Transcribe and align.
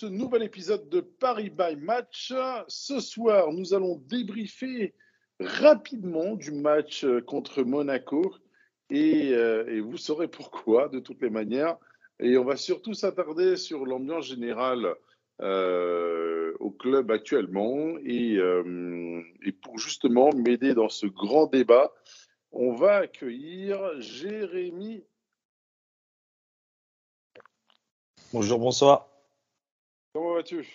ce 0.00 0.06
nouvel 0.06 0.42
épisode 0.42 0.88
de 0.88 1.02
Paris 1.02 1.50
by 1.50 1.76
Match. 1.76 2.32
Ce 2.68 3.00
soir, 3.00 3.52
nous 3.52 3.74
allons 3.74 3.96
débriefer 4.08 4.94
rapidement 5.38 6.36
du 6.36 6.52
match 6.52 7.04
euh, 7.04 7.20
contre 7.20 7.62
Monaco 7.64 8.34
et, 8.88 9.34
euh, 9.34 9.68
et 9.68 9.80
vous 9.80 9.98
saurez 9.98 10.26
pourquoi 10.26 10.88
de 10.88 11.00
toutes 11.00 11.20
les 11.20 11.28
manières. 11.28 11.76
Et 12.18 12.38
on 12.38 12.44
va 12.44 12.56
surtout 12.56 12.94
s'attarder 12.94 13.58
sur 13.58 13.84
l'ambiance 13.84 14.28
générale 14.28 14.94
euh, 15.42 16.54
au 16.60 16.70
club 16.70 17.10
actuellement. 17.10 17.98
Et 18.02 18.38
pour 19.62 19.78
justement 19.78 20.30
m'aider 20.32 20.72
dans 20.72 20.88
ce 20.88 21.08
grand 21.08 21.44
débat, 21.44 21.92
on 22.52 22.72
va 22.72 22.96
accueillir 22.96 24.00
Jérémy. 24.00 25.04
Bonjour, 28.32 28.58
bonsoir. 28.58 29.09
Comment 30.12 30.34
vas-tu? 30.34 30.66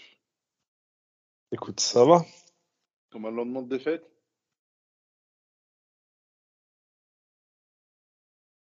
Écoute, 1.52 1.80
ça 1.82 2.06
va 2.06 2.26
Comme 3.10 3.26
un 3.26 3.32
lendemain 3.32 3.62
de 3.62 3.70
défaite? 3.70 4.10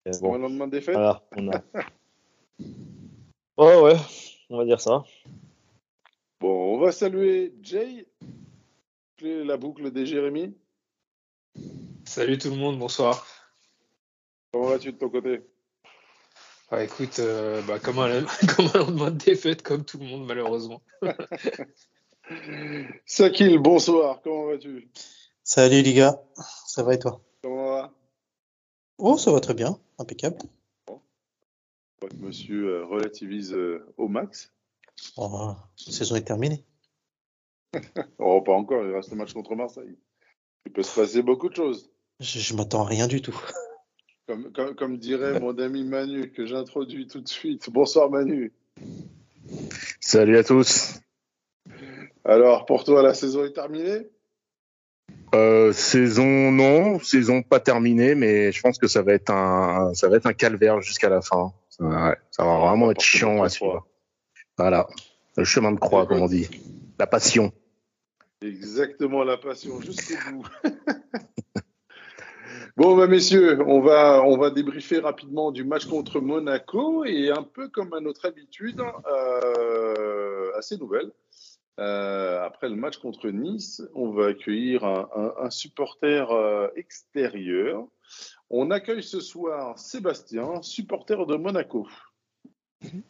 Eh 0.05 0.11
Comme 0.11 0.25
un 0.29 0.31
Bon, 0.33 0.37
lendemain 0.37 0.67
de 0.67 0.71
défaite? 0.71 0.95
voilà, 0.95 1.23
on 1.35 1.49
a. 1.51 1.63
Ouais, 3.57 3.81
ouais, 3.81 3.97
on 4.49 4.57
va 4.57 4.65
dire 4.65 4.79
ça. 4.79 5.03
Bon, 6.39 6.75
on 6.75 6.79
va 6.79 6.91
saluer 6.91 7.53
Jay, 7.61 8.07
la 9.21 9.57
boucle 9.57 9.91
des 9.91 10.05
Jérémy. 10.05 10.55
Salut 12.05 12.37
tout 12.37 12.49
le 12.51 12.55
monde, 12.55 12.79
bonsoir. 12.79 13.25
Comment 14.51 14.67
vas-tu 14.69 14.93
de 14.93 14.97
ton 14.97 15.09
côté? 15.09 15.41
Ah, 16.71 16.83
écoute, 16.83 17.17
euh, 17.17 17.63
bah, 17.63 17.79
comme, 17.79 17.97
un, 17.97 18.23
comme 18.55 18.67
un 18.75 18.77
lendemain 18.77 19.09
de 19.09 19.17
défaite, 19.17 19.63
comme 19.63 19.83
tout 19.83 19.97
le 19.97 20.05
monde, 20.05 20.27
malheureusement. 20.27 20.83
Sakil, 23.07 23.57
bonsoir, 23.57 24.21
comment 24.21 24.45
vas-tu? 24.45 24.87
Salut 25.43 25.81
les 25.81 25.93
gars, 25.95 26.21
ça 26.67 26.83
va 26.83 26.93
et 26.93 26.99
toi? 26.99 27.23
Comment 27.41 27.69
va? 27.69 27.91
Oh, 28.99 29.17
ça 29.17 29.31
va 29.31 29.39
très 29.39 29.55
bien, 29.55 29.79
impeccable. 29.97 30.37
Ouais, 30.87 32.09
Monsieur 32.19 32.67
euh, 32.67 32.85
relativise 32.85 33.51
euh, 33.53 33.91
au 33.97 34.07
max. 34.07 34.53
Oh, 35.17 35.55
la 35.87 35.91
saison 35.91 36.17
est 36.17 36.21
terminée. 36.21 36.63
Oh, 38.19 38.41
pas 38.41 38.53
encore, 38.53 38.85
il 38.85 38.93
reste 38.93 39.09
le 39.09 39.15
match 39.15 39.33
contre 39.33 39.55
Marseille. 39.55 39.97
Il 40.67 40.71
peut 40.71 40.83
se 40.83 40.93
passer 40.93 41.23
beaucoup 41.23 41.49
de 41.49 41.55
choses. 41.55 41.89
Je, 42.19 42.39
je 42.39 42.53
m'attends 42.53 42.83
à 42.83 42.85
rien 42.85 43.07
du 43.07 43.23
tout. 43.23 43.35
Comme, 44.29 44.51
comme, 44.51 44.75
comme 44.75 44.97
dirait 44.99 45.39
mon 45.39 45.57
ami 45.57 45.83
Manu, 45.83 46.29
que 46.29 46.45
j'introduis 46.45 47.07
tout 47.07 47.19
de 47.19 47.27
suite. 47.27 47.67
Bonsoir 47.71 48.11
Manu. 48.11 48.53
Salut 49.99 50.37
à 50.37 50.43
tous. 50.43 50.99
Alors, 52.23 52.67
pour 52.67 52.83
toi, 52.83 53.01
la 53.01 53.15
saison 53.15 53.43
est 53.43 53.53
terminée? 53.53 54.07
Euh, 55.33 55.73
saison 55.73 56.51
non, 56.51 56.99
saison 56.99 57.41
pas 57.41 57.59
terminée, 57.59 58.13
mais 58.13 58.51
je 58.51 58.61
pense 58.61 58.77
que 58.77 58.85
ça 58.85 59.01
va 59.01 59.13
être 59.13 59.31
un, 59.31 59.95
ça 59.95 60.09
va 60.09 60.17
être 60.17 60.27
un 60.27 60.33
calvaire 60.33 60.79
jusqu'à 60.79 61.09
la 61.09 61.21
fin. 61.21 61.51
Ça, 61.71 61.83
ouais, 61.85 62.15
ça 62.29 62.43
va 62.43 62.59
vraiment 62.59 62.91
être 62.91 63.01
chiant 63.01 63.41
à 63.41 63.49
suivre. 63.49 63.87
Voilà, 64.59 64.87
le 65.37 65.43
chemin 65.43 65.71
de 65.71 65.79
croix, 65.79 66.05
comme 66.05 66.21
on 66.21 66.27
dit, 66.27 66.47
la 66.99 67.07
passion. 67.07 67.51
Exactement, 68.43 69.23
la 69.23 69.37
passion 69.37 69.81
jusqu'au 69.81 70.13
bout. 70.33 70.45
bon, 72.79 72.95
bah, 72.97 73.07
messieurs, 73.07 73.59
on 73.67 73.81
va, 73.81 74.23
on 74.23 74.37
va 74.37 74.49
débriefer 74.49 74.99
rapidement 74.99 75.51
du 75.51 75.63
match 75.63 75.85
contre 75.85 76.19
Monaco 76.19 77.05
et 77.05 77.29
un 77.29 77.43
peu 77.43 77.67
comme 77.69 77.93
à 77.93 77.99
notre 77.99 78.25
habitude, 78.25 78.81
euh, 79.11 80.51
assez 80.57 80.77
nouvelle. 80.77 81.11
euh, 81.79 82.43
après 82.43 82.67
le 82.69 82.75
match 82.75 82.97
contre 82.97 83.29
Nice, 83.29 83.81
on 83.95 84.11
va 84.11 84.27
accueillir 84.27 84.83
un, 84.83 85.07
un- 85.15 85.45
un 85.45 85.49
supporter 85.49 86.29
euh, 86.31 86.67
extérieur. 86.75 87.85
On 88.49 88.71
accueille 88.71 89.03
ce 89.03 89.19
soir 89.21 89.77
Sébastien, 89.79 90.61
supporter 90.61 91.25
de 91.25 91.35
Monaco. 91.35 91.87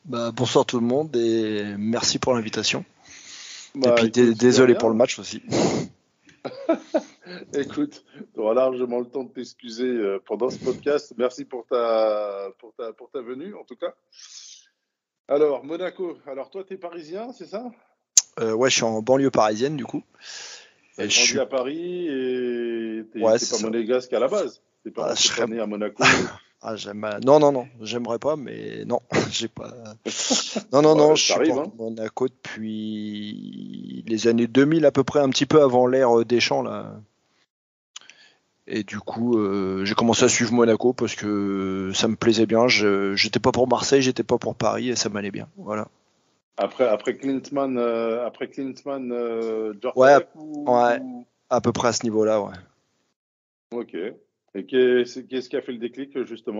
Bah, 0.05 0.31
bonsoir 0.35 0.65
tout 0.65 0.79
le 0.79 0.85
monde 0.85 1.15
et 1.15 1.63
merci 1.77 2.19
pour 2.19 2.33
l'invitation. 2.33 2.83
Bah, 3.75 3.91
et 3.91 3.95
puis 4.01 4.11
dé- 4.11 4.23
écoute, 4.29 4.37
désolé 4.39 4.73
pour 4.75 4.89
le 4.89 4.95
match 4.95 5.17
aussi. 5.19 5.41
Écoute, 7.53 8.03
tu 8.33 8.39
auras 8.39 8.53
largement 8.53 8.99
le 8.99 9.05
temps 9.05 9.23
de 9.23 9.29
t'excuser 9.31 9.87
euh, 9.87 10.19
pendant 10.25 10.49
ce 10.49 10.57
podcast. 10.59 11.13
Merci 11.17 11.45
pour 11.45 11.65
ta, 11.67 12.49
pour 12.59 12.73
ta, 12.73 12.93
pour 12.93 13.09
ta 13.11 13.21
venue, 13.21 13.53
en 13.55 13.63
tout 13.63 13.75
cas. 13.75 13.93
Alors, 15.27 15.63
Monaco, 15.63 16.17
alors 16.27 16.49
toi, 16.49 16.63
tu 16.63 16.73
es 16.73 16.77
parisien, 16.77 17.31
c'est 17.33 17.45
ça? 17.47 17.65
Euh, 18.39 18.53
ouais, 18.53 18.69
je 18.69 18.75
suis 18.75 18.83
en 18.83 19.01
banlieue 19.01 19.31
parisienne 19.31 19.75
du 19.75 19.85
coup. 19.85 20.01
Tu 20.95 21.01
Et 21.03 21.09
je 21.09 21.19
suis- 21.19 21.39
à 21.39 21.45
Paris 21.45 22.07
et 22.07 23.03
tu 23.11 23.21
Ouais, 23.23 23.37
pas 23.37 23.59
monégasque 23.61 24.13
à 24.13 24.19
la 24.19 24.27
base. 24.27 24.61
T'es 24.83 24.91
pas, 24.91 25.13
je 25.15 25.23
serais- 25.27 25.47
né 25.47 25.59
à 25.59 25.65
Monaco. 25.65 26.03
Ah, 26.61 26.75
j'aime. 26.75 27.09
Non, 27.25 27.39
non, 27.39 27.53
non, 27.53 27.69
j'aimerais 27.79 28.19
pas, 28.19 28.35
mais 28.35 28.83
non, 28.83 28.99
j'ai 29.31 29.47
pas. 29.47 29.73
Non, 30.73 30.81
non, 30.81 30.91
Ouais, 30.91 30.97
non, 30.97 31.15
je 31.15 31.23
suis 31.23 31.31
arrive, 31.33 31.55
pas 31.55 31.61
hein. 31.61 31.71
Monaco 31.77 32.27
depuis 32.27 34.03
les 34.05 34.27
années 34.27 34.47
2000 34.47 34.85
à 34.85 34.91
peu 34.91 35.05
près, 35.05 35.21
un 35.21 35.29
petit 35.29 35.45
peu 35.45 35.61
avant 35.61 35.87
l'ère 35.87 36.19
euh, 36.19 36.25
Deschamps 36.25 36.61
là. 36.61 36.99
Et 38.71 38.83
du 38.83 38.99
coup, 38.99 39.37
euh, 39.39 39.83
j'ai 39.83 39.95
commencé 39.95 40.23
à 40.23 40.29
suivre 40.29 40.53
Monaco 40.53 40.93
parce 40.93 41.15
que 41.15 41.91
ça 41.95 42.07
me 42.07 42.15
plaisait 42.15 42.45
bien. 42.45 42.67
J'étais 42.67 43.39
pas 43.39 43.51
pour 43.51 43.67
Marseille, 43.67 44.01
j'étais 44.03 44.23
pas 44.23 44.37
pour 44.37 44.53
Paris 44.55 44.89
et 44.89 44.95
ça 44.95 45.09
m'allait 45.09 45.31
bien. 45.31 45.47
Voilà. 45.57 45.87
Après, 46.57 46.87
après 46.87 47.15
Klinsmann, 47.17 47.77
euh, 47.77 48.25
après 48.27 48.47
Klinsmann, 48.49 49.11
euh, 49.11 49.73
Ouais, 49.95 50.17
ou- 50.35 50.69
ouais. 50.71 50.99
ou- 51.01 51.25
À 51.49 51.61
peu 51.61 51.71
près 51.71 51.87
à 51.87 51.93
ce 51.93 52.03
niveau-là, 52.03 52.41
ouais. 52.41 52.53
Ok. 53.73 53.95
Et 54.55 54.65
qu'est-ce 54.65 55.49
qui 55.49 55.55
a 55.55 55.61
fait 55.61 55.71
le 55.71 55.77
déclic, 55.77 56.23
justement? 56.25 56.59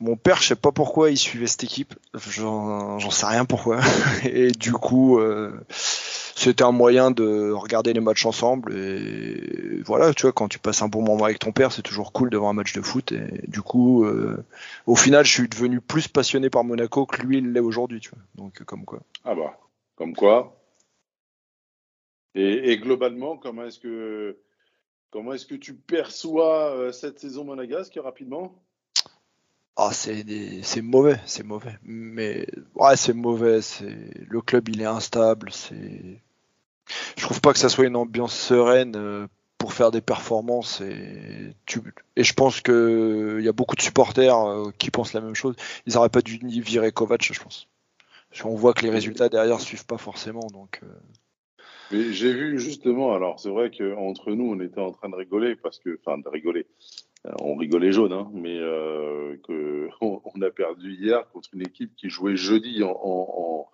Mon 0.00 0.16
père, 0.16 0.40
je 0.42 0.48
sais 0.48 0.56
pas 0.56 0.72
pourquoi 0.72 1.10
il 1.10 1.16
suivait 1.16 1.46
cette 1.46 1.64
équipe. 1.64 1.94
J'en 2.30 2.98
j'en 2.98 3.10
sais 3.10 3.26
rien 3.26 3.44
pourquoi. 3.44 3.80
Et 4.24 4.50
du 4.52 4.72
coup, 4.72 5.18
euh, 5.18 5.52
c'était 6.36 6.64
un 6.64 6.70
moyen 6.70 7.10
de 7.10 7.50
regarder 7.50 7.94
les 7.94 8.00
matchs 8.00 8.26
ensemble. 8.26 8.76
Et 8.76 9.80
voilà, 9.86 10.12
tu 10.12 10.22
vois, 10.22 10.32
quand 10.32 10.48
tu 10.48 10.58
passes 10.58 10.82
un 10.82 10.88
bon 10.88 11.02
moment 11.02 11.24
avec 11.24 11.38
ton 11.38 11.50
père, 11.50 11.72
c'est 11.72 11.80
toujours 11.80 12.12
cool 12.12 12.28
de 12.28 12.36
voir 12.36 12.50
un 12.50 12.52
match 12.52 12.74
de 12.74 12.82
foot. 12.82 13.10
Et 13.12 13.48
du 13.48 13.62
coup, 13.62 14.04
euh, 14.04 14.44
au 14.84 14.96
final, 14.96 15.24
je 15.24 15.32
suis 15.32 15.48
devenu 15.48 15.80
plus 15.80 16.08
passionné 16.08 16.50
par 16.50 16.62
Monaco 16.62 17.06
que 17.06 17.22
lui 17.22 17.38
il 17.38 17.52
l'est 17.52 17.60
aujourd'hui, 17.60 18.00
tu 18.00 18.10
vois. 18.10 18.18
Donc, 18.34 18.60
euh, 18.60 18.64
comme 18.64 18.84
quoi. 18.84 19.00
Ah 19.24 19.34
bah, 19.34 19.58
comme 19.96 20.14
quoi. 20.14 20.60
Et, 22.34 22.70
et 22.70 22.78
globalement, 22.78 23.38
comment 23.38 23.64
est-ce 23.64 23.80
que 23.80 24.36
comment 25.10 25.32
est-ce 25.32 25.46
que 25.46 25.54
tu 25.54 25.72
perçois 25.72 26.70
euh, 26.76 26.92
cette 26.92 27.18
saison 27.18 27.44
monégasque 27.44 27.98
rapidement? 28.02 28.62
Ah, 29.78 29.90
c'est 29.92 30.82
mauvais, 30.82 31.18
c'est 31.24 31.44
mauvais. 31.44 31.76
Mais 31.82 32.46
ouais, 32.74 32.96
c'est 32.96 33.14
mauvais. 33.14 33.62
C'est 33.62 34.10
le 34.28 34.42
club, 34.42 34.68
il 34.68 34.82
est 34.82 34.86
instable. 34.86 35.50
C'est, 35.50 36.20
je 37.16 37.22
trouve 37.22 37.40
pas 37.40 37.52
que 37.52 37.58
ça 37.58 37.68
soit 37.68 37.86
une 37.86 37.96
ambiance 37.96 38.34
sereine 38.34 38.94
euh, 38.96 39.26
pour 39.58 39.72
faire 39.72 39.90
des 39.90 40.00
performances. 40.00 40.80
Et 40.80 41.54
je 42.16 42.32
pense 42.32 42.60
que 42.60 43.36
il 43.38 43.44
y 43.44 43.48
a 43.48 43.52
beaucoup 43.52 43.76
de 43.76 43.82
supporters 43.82 44.36
euh, 44.36 44.70
qui 44.78 44.90
pensent 44.90 45.12
la 45.12 45.20
même 45.20 45.34
chose. 45.34 45.56
Ils 45.86 45.96
auraient 45.96 46.08
pas 46.08 46.22
dû 46.22 46.38
ni 46.42 46.60
virer 46.60 46.92
Kovac, 46.92 47.22
je 47.32 47.40
pense. 47.40 47.68
Qu'on 48.40 48.54
voit 48.54 48.74
que 48.74 48.82
les 48.82 48.90
résultats 48.90 49.28
derrière 49.28 49.60
suivent 49.60 49.86
pas 49.86 49.98
forcément. 49.98 50.46
Euh, 50.82 50.86
Mais 51.90 52.12
j'ai 52.12 52.32
vu 52.32 52.58
justement, 52.60 53.14
alors 53.14 53.40
c'est 53.40 53.48
vrai 53.48 53.70
qu'entre 53.70 54.32
nous, 54.32 54.52
on 54.52 54.60
était 54.60 54.80
en 54.80 54.92
train 54.92 55.08
de 55.08 55.16
rigoler 55.16 55.56
parce 55.56 55.78
que, 55.78 55.98
enfin, 56.04 56.18
de 56.18 56.28
rigoler. 56.28 56.66
On 57.40 57.56
rigolait 57.56 57.90
jaune, 57.90 58.12
hein, 58.12 58.30
mais 58.34 58.56
euh, 58.56 59.36
on, 60.00 60.20
on 60.24 60.42
a 60.42 60.50
perdu 60.50 60.92
hier 60.92 61.28
contre 61.32 61.48
une 61.54 61.62
équipe 61.62 61.96
qui 61.96 62.08
jouait 62.08 62.36
jeudi 62.36 62.84
en, 62.84 63.66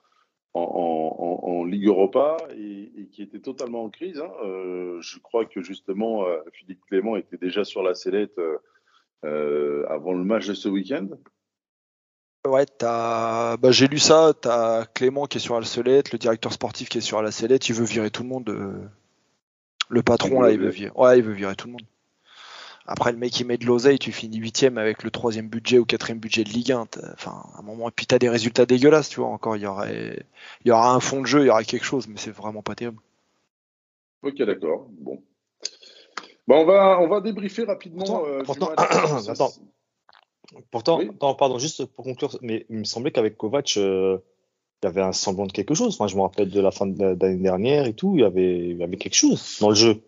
en, 0.54 0.60
en- 0.60 1.48
en 1.48 1.64
Ligue 1.64 1.86
Europa 1.86 2.36
et, 2.56 2.92
et 2.96 3.06
qui 3.06 3.22
était 3.22 3.40
totalement 3.40 3.84
en 3.84 3.90
crise. 3.90 4.20
hein. 4.20 4.30
Euh, 4.44 5.00
je 5.00 5.18
crois 5.18 5.46
que 5.46 5.62
justement, 5.62 6.26
euh, 6.26 6.38
Philippe 6.52 6.84
Clément 6.88 7.16
était 7.16 7.38
déjà 7.38 7.64
sur 7.64 7.82
la 7.82 7.94
sellette 7.94 8.38
euh, 9.24 9.86
avant 9.88 10.12
le 10.12 10.24
match 10.24 10.46
de 10.46 10.54
ce 10.54 10.68
week-end. 10.68 11.08
Ouais, 12.46 12.66
t'as, 12.66 13.56
bah, 13.56 13.70
j'ai 13.70 13.86
lu 13.86 13.98
ça. 13.98 14.32
T'as 14.38 14.84
Clément 14.86 15.26
qui 15.26 15.38
est 15.38 15.40
sur 15.40 15.58
la 15.58 15.64
sellette, 15.64 16.12
le 16.12 16.18
directeur 16.18 16.52
sportif 16.52 16.88
qui 16.88 16.98
est 16.98 17.02
sur 17.02 17.22
la 17.22 17.30
sellette. 17.30 17.68
Il 17.68 17.74
veut 17.76 17.84
virer 17.84 18.10
tout 18.10 18.24
le 18.24 18.28
monde. 18.28 18.90
Le 19.88 20.02
patron 20.02 20.40
là, 20.42 20.50
il 20.50 20.58
veut 20.58 20.68
virer. 20.70 20.90
Ouais, 20.96 21.18
il 21.18 21.24
veut 21.24 21.34
virer 21.34 21.54
tout 21.54 21.68
le 21.68 21.72
monde. 21.72 21.82
Après, 22.86 23.12
le 23.12 23.18
mec 23.18 23.32
qui 23.32 23.44
met 23.44 23.58
de 23.58 23.64
l'oseille, 23.66 23.98
tu 23.98 24.10
finis 24.12 24.38
huitième 24.38 24.76
avec 24.76 25.02
le 25.04 25.10
troisième 25.10 25.48
budget 25.48 25.78
ou 25.78 25.84
quatrième 25.84 26.18
budget 26.18 26.42
de 26.44 26.50
Ligue 26.50 26.72
1. 26.72 26.86
t'as- 26.86 27.12
Enfin, 27.14 27.44
à 27.54 27.60
un 27.60 27.62
moment, 27.62 27.88
et 27.88 27.92
puis 27.92 28.06
t'as 28.06 28.18
des 28.18 28.28
résultats 28.28 28.66
dégueulasses, 28.66 29.08
tu 29.08 29.20
vois. 29.20 29.28
Encore, 29.28 29.56
il 29.56 29.62
y 29.62 29.66
aurait, 29.66 30.24
il 30.64 30.68
y 30.68 30.70
aura 30.72 30.92
un 30.94 31.00
fond 31.00 31.20
de 31.20 31.26
jeu, 31.26 31.42
il 31.42 31.46
y 31.46 31.50
aura 31.50 31.62
quelque 31.64 31.84
chose, 31.84 32.08
mais 32.08 32.16
c'est 32.18 32.32
vraiment 32.32 32.62
pas 32.62 32.74
terrible. 32.74 32.98
Ok, 34.22 34.36
d'accord. 34.42 34.86
Bon. 34.90 35.22
Bon, 36.48 36.56
on 36.62 36.64
va, 36.64 36.98
on 37.00 37.08
va 37.08 37.20
débriefer 37.20 37.64
rapidement. 37.64 38.04
Pourtant- 38.04 38.26
euh, 38.26 38.42
pourtant- 38.42 38.70
Attends. 38.76 39.48
c'est- 39.48 39.60
Pourtant, 40.70 40.98
Oui. 40.98 41.08
attends, 41.14 41.34
pardon, 41.34 41.58
juste 41.58 41.86
pour 41.86 42.04
conclure, 42.04 42.36
mais 42.42 42.66
il 42.68 42.76
me 42.78 42.84
semblait 42.84 43.10
qu'avec 43.10 43.36
Kovac, 43.38 43.74
euh, 43.78 44.18
il 44.82 44.86
y 44.86 44.88
avait 44.88 45.00
un 45.00 45.12
semblant 45.12 45.46
de 45.46 45.52
quelque 45.52 45.72
chose. 45.74 45.94
Enfin, 45.94 46.08
je 46.08 46.16
me 46.16 46.20
rappelle 46.22 46.50
de 46.50 46.60
la 46.60 46.70
fin 46.70 46.86
de 46.86 47.00
la- 47.00 47.14
de 47.14 47.24
l'année 47.26 47.42
dernière 47.42 47.86
et 47.86 47.94
tout, 47.94 48.14
il 48.16 48.20
y 48.20 48.24
avait, 48.24 48.58
il 48.70 48.76
y 48.76 48.82
avait 48.82 48.96
quelque 48.98 49.14
chose 49.14 49.56
dans 49.60 49.70
le 49.70 49.74
jeu. 49.76 50.02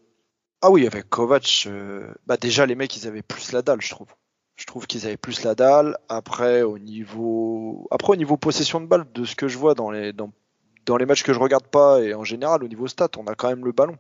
Ah 0.67 0.71
oui, 0.71 0.87
avec 0.87 1.11
Kovac, 1.11 1.65
euh, 1.67 2.11
bah 2.25 2.39
déjà 2.39 2.65
les 2.65 2.75
mecs 2.75 2.97
ils 2.97 3.07
avaient 3.07 3.21
plus 3.21 3.53
la 3.53 3.61
dalle, 3.61 3.83
je 3.83 3.91
trouve. 3.91 4.09
Je 4.57 4.65
trouve 4.65 4.87
qu'ils 4.87 5.05
avaient 5.05 5.19
plus 5.19 5.43
la 5.45 5.55
dalle. 5.55 5.99
Après 6.09 6.63
au 6.63 6.79
niveau, 6.79 7.87
après 7.91 8.15
au 8.15 8.17
niveau 8.17 8.39
possession 8.39 8.81
de 8.81 8.87
balle, 8.87 9.05
de 9.13 9.27
ce 9.27 9.37
que 9.37 9.47
je 9.47 9.59
vois 9.59 9.75
dans 9.75 9.91
les 9.91 10.15
dans, 10.15 10.31
les 10.97 11.05
matchs 11.05 11.23
que 11.23 11.35
je 11.35 11.39
regarde 11.39 11.67
pas 11.67 12.01
et 12.01 12.15
en 12.15 12.25
général 12.25 12.65
au 12.65 12.69
niveau 12.69 12.87
stat, 12.89 13.11
on 13.19 13.27
a 13.27 13.35
quand 13.35 13.51
même 13.51 13.67
le 13.67 13.73
ballon. 13.73 13.99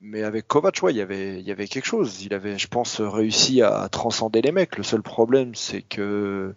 Mais 0.00 0.22
avec 0.22 0.48
Kovac, 0.48 0.82
ouais, 0.82 0.94
il 0.94 0.96
y 0.96 1.02
avait 1.02 1.40
il 1.40 1.46
y 1.46 1.52
avait 1.52 1.68
quelque 1.68 1.84
chose. 1.84 2.22
Il 2.22 2.32
avait, 2.32 2.56
je 2.56 2.68
pense, 2.68 3.02
réussi 3.02 3.60
à 3.60 3.86
transcender 3.90 4.40
les 4.40 4.52
mecs. 4.52 4.78
Le 4.78 4.82
seul 4.82 5.02
problème, 5.02 5.54
c'est 5.54 5.82
que 5.82 6.54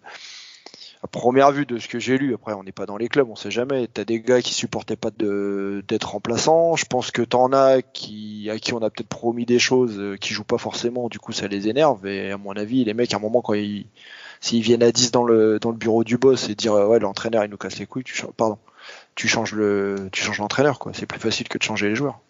à 1.02 1.06
première 1.06 1.50
vue 1.50 1.64
de 1.64 1.78
ce 1.78 1.88
que 1.88 1.98
j'ai 1.98 2.18
lu, 2.18 2.34
après 2.34 2.52
on 2.52 2.62
n'est 2.62 2.72
pas 2.72 2.84
dans 2.84 2.98
les 2.98 3.08
clubs, 3.08 3.28
on 3.28 3.36
sait 3.36 3.50
jamais. 3.50 3.88
T'as 3.88 4.04
des 4.04 4.20
gars 4.20 4.42
qui 4.42 4.52
supportaient 4.52 4.96
pas 4.96 5.10
de 5.10 5.82
d'être 5.88 6.10
remplaçants. 6.10 6.76
Je 6.76 6.84
pense 6.84 7.10
que 7.10 7.22
t'en 7.22 7.52
as 7.52 7.80
qui 7.80 8.50
à 8.50 8.58
qui 8.58 8.74
on 8.74 8.82
a 8.82 8.90
peut-être 8.90 9.08
promis 9.08 9.46
des 9.46 9.58
choses 9.58 9.98
euh, 9.98 10.16
qui 10.16 10.34
jouent 10.34 10.44
pas 10.44 10.58
forcément. 10.58 11.08
Du 11.08 11.18
coup, 11.18 11.32
ça 11.32 11.48
les 11.48 11.68
énerve. 11.68 12.06
Et 12.06 12.30
à 12.30 12.36
mon 12.36 12.52
avis, 12.52 12.84
les 12.84 12.92
mecs, 12.92 13.14
à 13.14 13.16
un 13.16 13.20
moment, 13.20 13.40
quand 13.40 13.54
ils 13.54 13.86
s'ils 14.40 14.62
viennent 14.62 14.82
à 14.82 14.92
10 14.92 15.10
dans 15.12 15.24
le 15.24 15.58
dans 15.58 15.70
le 15.70 15.76
bureau 15.76 16.04
du 16.04 16.18
boss 16.18 16.48
et 16.48 16.54
dire 16.54 16.74
euh, 16.74 16.86
ouais 16.86 16.98
l'entraîneur 16.98 17.44
il 17.44 17.50
nous 17.50 17.58
casse 17.58 17.78
les 17.78 17.86
couilles, 17.86 18.04
tu 18.04 18.14
changes, 18.14 18.32
pardon, 18.32 18.58
tu 19.14 19.28
changes 19.28 19.52
le 19.52 20.08
tu 20.12 20.22
changes 20.22 20.38
l'entraîneur 20.38 20.78
quoi. 20.78 20.92
C'est 20.94 21.06
plus 21.06 21.20
facile 21.20 21.48
que 21.48 21.58
de 21.58 21.62
changer 21.62 21.88
les 21.88 21.94
joueurs. 21.94 22.20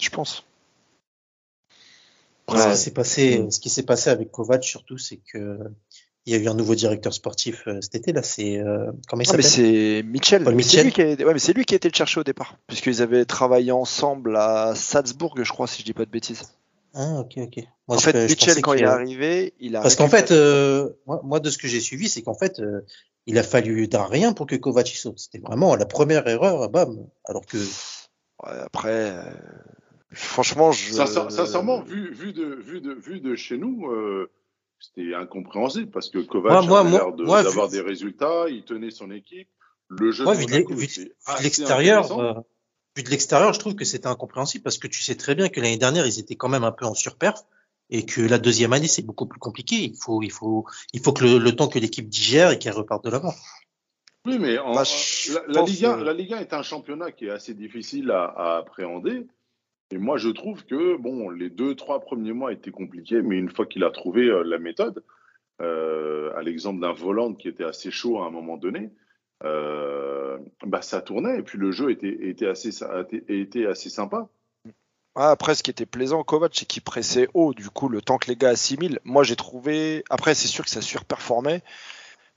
Je 0.00 0.10
pense. 0.10 0.44
Ce 2.48 2.68
qui 2.68 2.76
s'est 2.76 2.90
passé, 2.92 3.46
ce 3.50 3.58
qui 3.58 3.70
s'est 3.70 3.84
passé 3.84 4.10
avec 4.10 4.30
Kovac 4.30 4.62
surtout, 4.62 4.98
c'est 4.98 5.16
que 5.16 5.58
il 6.26 6.32
y 6.34 6.36
a 6.36 6.42
eu 6.42 6.48
un 6.48 6.54
nouveau 6.54 6.74
directeur 6.74 7.12
sportif 7.12 7.64
euh, 7.66 7.80
cet 7.80 7.94
été 7.96 8.12
là. 8.12 8.22
C'est 8.22 8.58
euh, 8.58 8.90
comment 9.08 9.22
il 9.22 9.26
Ah, 9.28 9.32
s'appelle 9.32 9.44
c'est 9.44 10.02
Mitchell. 10.04 10.44
Paul 10.44 10.54
Mais 10.54 10.62
c'est 10.62 10.82
lui 10.84 10.92
qui 10.92 11.02
a, 11.02 11.06
ouais, 11.06 11.32
mais 11.32 11.38
c'est 11.38 11.52
lui 11.52 11.64
qui 11.64 11.74
a 11.74 11.76
été 11.76 11.88
le 11.88 11.94
chercher 11.94 12.20
au 12.20 12.24
départ, 12.24 12.56
puisqu'ils 12.66 13.02
avaient 13.02 13.24
travaillé 13.24 13.72
ensemble 13.72 14.36
à 14.36 14.74
Salzbourg, 14.74 15.34
je 15.42 15.50
crois, 15.50 15.66
si 15.66 15.80
je 15.80 15.84
dis 15.84 15.92
pas 15.92 16.04
de 16.04 16.10
bêtises. 16.10 16.42
Ah 16.94 17.20
ok 17.20 17.32
ok. 17.38 17.56
Moi, 17.88 17.96
en 17.96 18.00
fait, 18.00 18.12
je 18.16 18.26
Mitchell 18.28 18.62
quand 18.62 18.72
qu'il 18.72 18.80
il 18.80 18.84
est 18.84 18.88
arrivé, 18.88 19.54
il 19.60 19.76
a 19.76 19.80
Parce 19.80 19.96
qu'en 19.96 20.08
fait, 20.08 20.30
euh, 20.30 20.90
moi, 21.06 21.20
moi, 21.24 21.40
de 21.40 21.50
ce 21.50 21.58
que 21.58 21.66
j'ai 21.68 21.80
suivi, 21.80 22.08
c'est 22.08 22.22
qu'en 22.22 22.34
fait, 22.34 22.60
euh, 22.60 22.82
il 23.26 23.36
a 23.36 23.42
fallu 23.42 23.88
d'un 23.88 24.04
rien 24.06 24.32
pour 24.32 24.46
que 24.46 24.54
Kovac 24.54 24.92
y 24.92 24.96
saute. 24.96 25.18
C'était 25.18 25.38
vraiment 25.38 25.74
la 25.76 25.86
première 25.86 26.26
erreur, 26.28 26.68
bam. 26.70 27.06
Alors 27.24 27.44
que 27.46 27.56
Ouais, 28.42 28.50
après, 28.64 29.10
euh, 29.10 29.22
franchement, 30.12 30.72
je. 30.72 30.92
Sincère- 30.92 31.30
Sincèrement, 31.30 31.80
vu, 31.82 32.12
vu, 32.14 32.32
de, 32.32 32.44
vu, 32.64 32.80
de, 32.80 32.92
vu 32.92 33.20
de 33.20 33.34
chez 33.34 33.56
nous, 33.58 33.86
euh, 33.90 34.30
c'était 34.86 35.14
incompréhensible 35.14 35.90
parce 35.90 36.10
que 36.10 36.18
Kovac 36.18 36.52
Moi, 36.52 36.62
moi, 36.62 36.80
avait 36.80 36.90
l'air 36.90 37.12
de- 37.12 37.24
moi, 37.24 37.38
vu- 37.40 37.44
d'avoir 37.48 37.68
des 37.68 37.80
résultats, 37.80 38.46
il 38.48 38.64
tenait 38.64 38.90
son 38.90 39.10
équipe. 39.10 39.48
Le 39.88 40.10
jeu 40.12 40.24
moi, 40.24 40.34
vu 40.34 40.46
de 40.46 40.50
l'extérieur, 41.42 42.18
euh, 42.18 42.34
vu 42.96 43.02
de 43.02 43.10
l'extérieur, 43.10 43.52
je 43.52 43.58
trouve 43.58 43.74
que 43.74 43.84
c'était 43.84 44.06
incompréhensible 44.06 44.62
parce 44.64 44.78
que 44.78 44.86
tu 44.88 45.02
sais 45.02 45.14
très 45.14 45.34
bien 45.34 45.48
que 45.48 45.60
l'année 45.60 45.76
dernière, 45.76 46.06
ils 46.06 46.18
étaient 46.18 46.36
quand 46.36 46.48
même 46.48 46.64
un 46.64 46.72
peu 46.72 46.84
en 46.86 46.94
surperf 46.94 47.40
et 47.90 48.04
que 48.06 48.20
la 48.22 48.38
deuxième 48.38 48.72
année, 48.72 48.88
c'est 48.88 49.02
beaucoup 49.02 49.26
plus 49.26 49.38
compliqué. 49.40 49.76
Il 49.76 49.96
faut, 50.00 50.22
il 50.22 50.30
faut, 50.32 50.64
il 50.92 51.00
faut 51.00 51.12
que 51.12 51.24
le, 51.24 51.38
le 51.38 51.52
temps 51.54 51.68
que 51.68 51.78
l'équipe 51.78 52.08
digère 52.08 52.50
et 52.50 52.58
qu'elle 52.58 52.72
reparte 52.72 53.04
de 53.04 53.10
l'avant. 53.10 53.34
Oui, 54.26 54.38
mais 54.38 54.58
en- 54.58 54.74
Bah, 54.74 54.84
la, 55.34 55.40
la 55.48 55.60
pense, 55.60 55.68
Ligue 55.70 55.84
1, 55.84 55.96
la 55.98 56.12
Ligue 56.14 56.32
1 56.32 56.38
est 56.38 56.54
un 56.54 56.62
championnat 56.62 57.12
qui 57.12 57.26
est 57.26 57.30
assez 57.30 57.52
difficile 57.52 58.10
à, 58.10 58.24
à 58.24 58.56
appréhender. 58.58 59.26
Et 59.90 59.98
moi, 59.98 60.16
je 60.16 60.30
trouve 60.30 60.64
que 60.64 60.96
bon, 60.96 61.30
les 61.30 61.50
deux, 61.50 61.74
trois 61.74 62.00
premiers 62.00 62.32
mois 62.32 62.52
étaient 62.52 62.70
compliqués, 62.70 63.22
mais 63.22 63.36
une 63.36 63.50
fois 63.50 63.66
qu'il 63.66 63.84
a 63.84 63.90
trouvé 63.90 64.26
euh, 64.26 64.42
la 64.42 64.58
méthode, 64.58 65.04
euh, 65.60 66.32
à 66.36 66.42
l'exemple 66.42 66.80
d'un 66.80 66.92
volant 66.92 67.34
qui 67.34 67.48
était 67.48 67.64
assez 67.64 67.90
chaud 67.90 68.18
à 68.20 68.26
un 68.26 68.30
moment 68.30 68.56
donné, 68.56 68.90
euh, 69.44 70.38
bah, 70.64 70.82
ça 70.82 71.02
tournait 71.02 71.38
et 71.38 71.42
puis 71.42 71.58
le 71.58 71.70
jeu 71.70 71.90
était, 71.90 72.46
assez, 72.46 72.70
était, 73.28 73.66
assez 73.66 73.90
sympa. 73.90 74.28
Après, 75.16 75.54
ce 75.54 75.62
qui 75.62 75.70
était 75.70 75.86
plaisant, 75.86 76.24
Kovac, 76.24 76.52
c'est 76.54 76.64
qu'il 76.64 76.82
pressait 76.82 77.28
haut. 77.34 77.54
Du 77.54 77.70
coup, 77.70 77.88
le 77.88 78.02
temps 78.02 78.18
que 78.18 78.28
les 78.28 78.36
gars 78.36 78.48
assimilent, 78.50 78.98
moi 79.04 79.22
j'ai 79.22 79.36
trouvé. 79.36 80.02
Après, 80.10 80.34
c'est 80.34 80.48
sûr 80.48 80.64
que 80.64 80.70
ça 80.70 80.82
surperformait, 80.82 81.62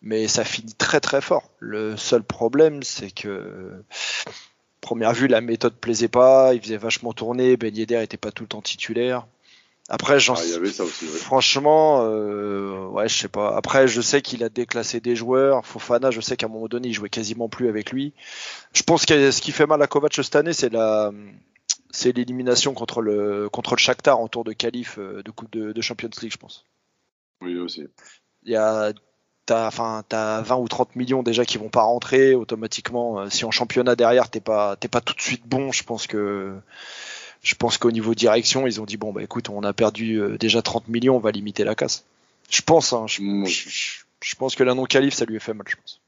mais 0.01 0.27
ça 0.27 0.43
finit 0.43 0.75
très 0.75 0.99
très 0.99 1.21
fort. 1.21 1.49
Le 1.57 1.97
seul 1.97 2.23
problème, 2.23 2.83
c'est 2.83 3.09
que 3.09 3.83
première 4.81 5.13
vue, 5.13 5.27
la 5.27 5.41
méthode 5.41 5.75
plaisait 5.75 6.07
pas. 6.07 6.53
Il 6.53 6.61
faisait 6.61 6.77
vachement 6.77 7.13
tourner. 7.13 7.57
Ben 7.57 7.75
Yedder 7.75 8.01
était 8.03 8.17
pas 8.17 8.31
tout 8.31 8.43
le 8.43 8.49
temps 8.49 8.61
titulaire. 8.61 9.27
Après, 9.89 10.19
j'en 10.19 10.35
Ah, 10.35 10.59
ouais. 10.59 10.69
Franchement, 10.69 12.01
euh, 12.01 12.87
ouais, 12.87 13.07
je 13.07 13.17
sais 13.17 13.27
pas. 13.29 13.55
Après, 13.55 13.87
je 13.87 14.01
sais 14.01 14.21
qu'il 14.21 14.43
a 14.43 14.49
déclassé 14.49 14.99
des 14.99 15.15
joueurs. 15.15 15.65
Fofana, 15.65 16.11
je 16.11 16.19
sais 16.19 16.35
qu'à 16.35 16.47
un 16.47 16.49
moment 16.49 16.67
donné, 16.67 16.89
il 16.89 16.93
jouait 16.93 17.09
quasiment 17.09 17.47
plus 17.47 17.69
avec 17.69 17.91
lui. 17.91 18.13
Je 18.73 18.83
pense 18.83 19.05
que 19.05 19.31
ce 19.31 19.41
qui 19.41 19.53
fait 19.53 19.65
mal 19.65 19.81
à 19.81 19.87
Kovac 19.87 20.13
cette 20.13 20.35
année, 20.35 20.51
c'est 20.51 20.69
la, 20.69 21.11
c'est 21.89 22.11
l'élimination 22.11 22.73
contre 22.73 23.01
le 23.01 23.47
contre 23.49 23.75
le 23.75 23.79
Shakhtar 23.79 24.19
en 24.19 24.27
tour 24.27 24.43
de 24.43 24.51
qualif 24.51 24.97
euh, 24.99 25.23
de 25.23 25.31
coupe 25.31 25.51
de, 25.53 25.71
de 25.71 25.81
Champions 25.81 26.09
League, 26.21 26.33
je 26.33 26.37
pense. 26.37 26.65
Oui, 27.41 27.57
aussi. 27.57 27.87
Il 28.43 28.51
y 28.51 28.57
a 28.57 28.91
T'as, 29.47 29.65
enfin, 29.67 30.03
t'as 30.07 30.41
20 30.41 30.57
ou 30.57 30.67
30 30.67 30.95
millions 30.95 31.23
déjà 31.23 31.45
qui 31.45 31.57
vont 31.57 31.69
pas 31.69 31.81
rentrer 31.83 32.35
automatiquement. 32.35 33.21
Euh, 33.21 33.29
Si 33.29 33.45
en 33.45 33.51
championnat 33.51 33.95
derrière 33.95 34.29
t'es 34.29 34.41
pas, 34.41 34.75
t'es 34.75 34.87
pas 34.89 35.01
tout 35.01 35.13
de 35.15 35.21
suite 35.21 35.47
bon, 35.47 35.71
je 35.71 35.83
pense 35.83 36.05
que, 36.05 36.53
je 37.41 37.55
pense 37.55 37.77
qu'au 37.77 37.91
niveau 37.91 38.13
direction, 38.13 38.67
ils 38.67 38.79
ont 38.81 38.85
dit 38.85 38.97
bon 38.97 39.13
bah 39.13 39.23
écoute, 39.23 39.49
on 39.49 39.63
a 39.63 39.73
perdu 39.73 40.19
euh, 40.21 40.37
déjà 40.37 40.61
30 40.61 40.87
millions, 40.89 41.15
on 41.15 41.19
va 41.19 41.31
limiter 41.31 41.63
la 41.63 41.75
casse. 41.75 42.05
Je 42.49 42.61
pense, 42.61 42.93
hein, 42.93 43.07
je, 43.07 43.21
Moi 43.21 43.47
je- 43.47 43.69
je- 43.69 44.03
je 44.21 44.35
pense 44.35 44.55
que 44.55 44.63
la 44.63 44.73
non 44.73 44.85
qualif 44.85 45.13
ça 45.13 45.25
lui 45.25 45.37
a 45.37 45.39
fait 45.39 45.53
mal, 45.53 45.65
je 45.69 45.75
pense. 45.77 46.01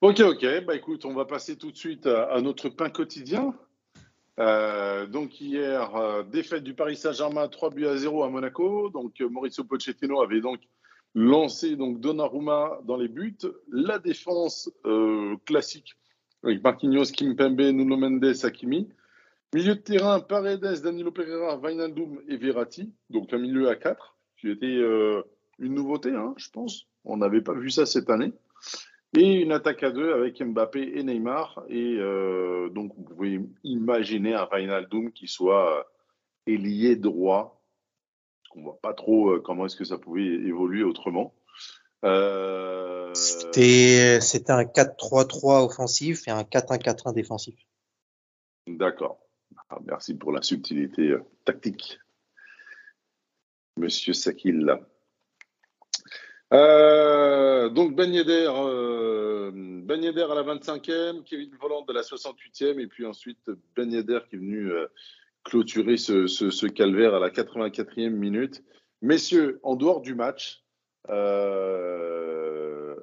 Ok, 0.00 0.20
ok. 0.20 0.64
Bah 0.66 0.74
écoute, 0.76 1.04
on 1.04 1.14
va 1.14 1.24
passer 1.24 1.56
tout 1.56 1.70
de 1.70 1.76
suite 1.76 2.06
à, 2.06 2.24
à 2.24 2.40
notre 2.40 2.68
pain 2.68 2.90
quotidien. 2.90 3.54
Euh, 4.40 5.06
donc 5.06 5.40
hier, 5.40 5.94
euh, 5.94 6.22
défaite 6.24 6.64
du 6.64 6.74
Paris 6.74 6.96
Saint-Germain 6.96 7.46
3 7.48 7.70
buts 7.70 7.86
à 7.86 7.96
0 7.96 8.24
à 8.24 8.28
Monaco. 8.28 8.90
Donc 8.90 9.20
euh, 9.20 9.28
Mauricio 9.28 9.64
Pochettino 9.64 10.20
avait 10.22 10.40
donc 10.40 10.60
lancé 11.14 11.76
donc 11.76 12.00
Donnarumma 12.00 12.80
dans 12.84 12.96
les 12.96 13.08
buts. 13.08 13.38
La 13.70 13.98
défense 13.98 14.70
euh, 14.84 15.36
classique 15.46 15.96
avec 16.44 16.62
Marquinhos, 16.62 17.04
Kimpembe, 17.04 17.60
Nuno 17.60 17.96
Mendes, 17.96 18.44
Hakimi. 18.44 18.88
Milieu 19.54 19.76
de 19.76 19.80
terrain, 19.80 20.20
Paredes, 20.20 20.82
Danilo 20.82 21.12
Pereira, 21.12 21.56
Wijnaldum 21.58 22.20
et 22.28 22.36
Verratti. 22.36 22.92
Donc 23.08 23.32
un 23.32 23.38
milieu 23.38 23.68
à 23.68 23.76
4, 23.76 24.16
qui 24.36 24.50
était 24.50 24.66
euh, 24.66 25.22
une 25.58 25.74
nouveauté, 25.74 26.10
hein, 26.10 26.34
je 26.36 26.50
pense. 26.50 26.88
On 27.04 27.16
n'avait 27.16 27.40
pas 27.40 27.54
vu 27.54 27.70
ça 27.70 27.86
cette 27.86 28.10
année. 28.10 28.32
Et 29.16 29.40
une 29.40 29.52
attaque 29.52 29.84
à 29.84 29.90
deux 29.90 30.12
avec 30.12 30.42
Mbappé 30.42 30.98
et 30.98 31.02
Neymar. 31.04 31.64
Et 31.68 31.96
euh, 31.98 32.68
donc, 32.70 32.92
vous 32.96 33.04
pouvez 33.04 33.40
imaginer 33.62 34.34
un 34.34 34.48
Wijnaldum 34.52 35.12
qui 35.12 35.28
soit 35.28 35.88
ailier 36.46 36.96
droit. 36.96 37.62
On 38.54 38.60
ne 38.60 38.64
voit 38.64 38.78
pas 38.80 38.94
trop 38.94 39.30
euh, 39.30 39.40
comment 39.40 39.66
est-ce 39.66 39.76
que 39.76 39.84
ça 39.84 39.98
pouvait 39.98 40.24
évoluer 40.24 40.82
autrement. 40.82 41.34
Euh, 42.04 43.12
C'était, 43.14 44.20
c'était 44.20 44.52
un 44.52 44.64
4-3-3 44.64 45.64
offensif 45.64 46.28
et 46.28 46.30
un 46.30 46.42
4-1-4-1 46.42 47.14
défensif. 47.14 47.56
D'accord. 48.66 49.18
Ah, 49.68 49.78
merci 49.84 50.14
pour 50.14 50.32
la 50.32 50.42
subtilité 50.42 51.10
euh, 51.10 51.22
tactique. 51.44 51.98
Monsieur 53.76 54.12
Sakil. 54.12 54.78
Euh, 56.52 57.68
donc 57.70 57.96
Ben 57.96 58.12
Yedder, 58.12 58.50
euh, 58.54 59.50
Ben 59.54 60.02
Yedder 60.02 60.26
à 60.30 60.34
la 60.34 60.42
25e, 60.42 61.24
Kevin 61.24 61.50
Volland 61.60 61.84
à 61.88 61.92
la 61.92 62.02
68e, 62.02 62.78
et 62.78 62.86
puis 62.86 63.04
ensuite 63.04 63.50
Ben 63.74 63.90
Yedder 63.90 64.20
qui 64.28 64.36
est 64.36 64.38
venu 64.38 64.70
euh, 64.70 64.86
clôturer 65.44 65.96
ce, 65.96 66.26
ce- 66.26 66.50
calvaire 66.66 67.14
à 67.14 67.18
la 67.20 67.30
84e 67.30 68.10
minute. 68.10 68.64
Messieurs, 69.02 69.60
en 69.62 69.76
dehors 69.76 70.00
du 70.00 70.14
match, 70.14 70.64
euh, 71.10 72.94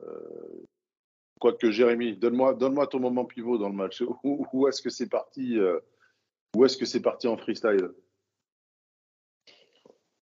quoique 1.39 1.69
Jérémy, 1.71 2.17
donne-moi 2.17 2.55
donne 2.55 2.79
ton 2.87 2.99
moment 2.99 3.25
pivot 3.25 3.57
dans 3.57 3.69
le 3.69 3.75
match. 3.75 4.03
Où, 4.23 4.67
est-ce 4.67 4.81
que 4.81 4.89
c'est 4.89 5.09
parti 5.09 5.59
euh, 5.59 5.79
est-ce 6.65 6.77
parti 7.01 7.27
en 7.27 7.37
freestyle? 7.37 7.91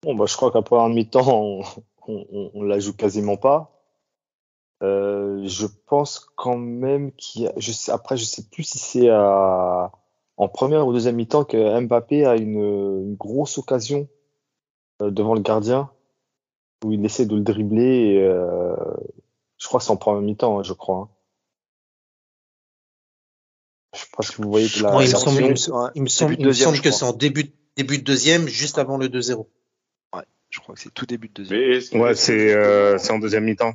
Bon, 0.02 0.16
bah, 0.16 0.26
je 0.28 0.36
crois 0.36 0.52
qu'après 0.52 0.78
un 0.78 0.90
mi-temps, 0.90 1.62
on, 2.08 2.52
on 2.54 2.64
la 2.64 2.80
joue 2.80 2.96
quasiment 2.96 3.38
pas. 3.38 3.80
Euh, 4.82 5.42
je 5.46 5.68
pense 5.88 6.20
quand 6.36 6.58
même 6.58 7.12
qu'il 7.14 7.44
y 7.44 7.48
a, 7.48 7.54
je 7.58 7.72
après, 7.92 8.16
je 8.16 8.24
sais 8.24 8.44
plus 8.50 8.64
si 8.64 8.78
c'est 8.78 9.10
à, 9.10 9.92
en 10.40 10.48
première 10.48 10.88
ou 10.88 10.94
deuxième 10.94 11.16
mi-temps 11.18 11.44
que 11.44 11.80
Mbappé 11.82 12.26
a 12.26 12.36
une, 12.38 12.60
une 13.04 13.16
grosse 13.16 13.58
occasion 13.58 14.08
euh, 15.02 15.12
devant 15.12 15.34
le 15.36 15.42
gardien 15.42 15.92
où 16.84 16.92
il 16.94 17.04
essaie 17.06 17.26
de 17.26 17.36
le 17.36 17.42
dribbler. 17.42 18.14
Et, 18.16 18.24
euh, 18.24 18.74
je 19.58 19.68
crois 19.68 19.80
que 19.80 19.86
c'est 19.86 19.92
en 19.92 19.98
première 19.98 20.22
mi-temps, 20.22 20.60
hein, 20.60 20.64
je 20.64 20.74
crois. 20.74 20.98
hein. 20.98 21.10
Je 23.94 24.00
sais 24.02 24.08
pas 24.16 24.24
si 24.24 24.34
vous 24.42 24.50
voyez 24.50 24.70
que 24.70 24.82
la. 24.82 24.92
Non, 24.92 25.02
il 25.02 25.08
me 25.08 25.12
la- 25.14 25.20
semble, 25.20 25.42
il 25.42 25.50
me, 25.52 25.72
Ouais, 25.84 25.90
il 25.96 26.02
me 26.04 26.08
semble, 26.08 26.36
il 26.40 26.46
me 26.46 26.54
semble 26.54 26.80
que 26.80 26.92
c'est 26.92 27.06
en 27.06 27.14
début, 27.14 27.52
début 27.76 27.98
de 27.98 28.04
deuxième, 28.04 28.48
juste 28.48 28.78
avant 28.78 28.98
le 28.98 29.10
2-0. 29.10 29.48
Je 30.52 30.60
crois 30.62 30.74
que 30.74 30.82
c'est 30.82 30.92
tout 30.92 31.06
début 31.06 31.28
de 31.30 31.34
deuxième. 31.44 31.60
Que- 31.60 31.98
Ouais, 32.04 32.10
que 32.14 32.16
c'est 32.18 32.54
euh, 32.56 32.98
en 33.12 33.20
deuxième 33.20 33.44
mi-temps. 33.44 33.74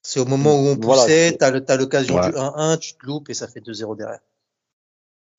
C'est 0.00 0.20
au 0.20 0.24
moment 0.24 0.54
où 0.54 0.68
on 0.68 0.76
Voilà, 0.80 1.02
poussait, 1.02 1.32
le- 1.32 1.64
t'as 1.64 1.76
l'occasion 1.76 2.14
Ouais. 2.16 2.30
du 2.30 2.34
1-1, 2.36 2.78
tu 2.78 2.94
te 2.94 3.04
loupes 3.04 3.28
et 3.28 3.34
ça 3.34 3.46
fait 3.46 3.60
2-0 3.60 3.94
derrière. 3.94 4.20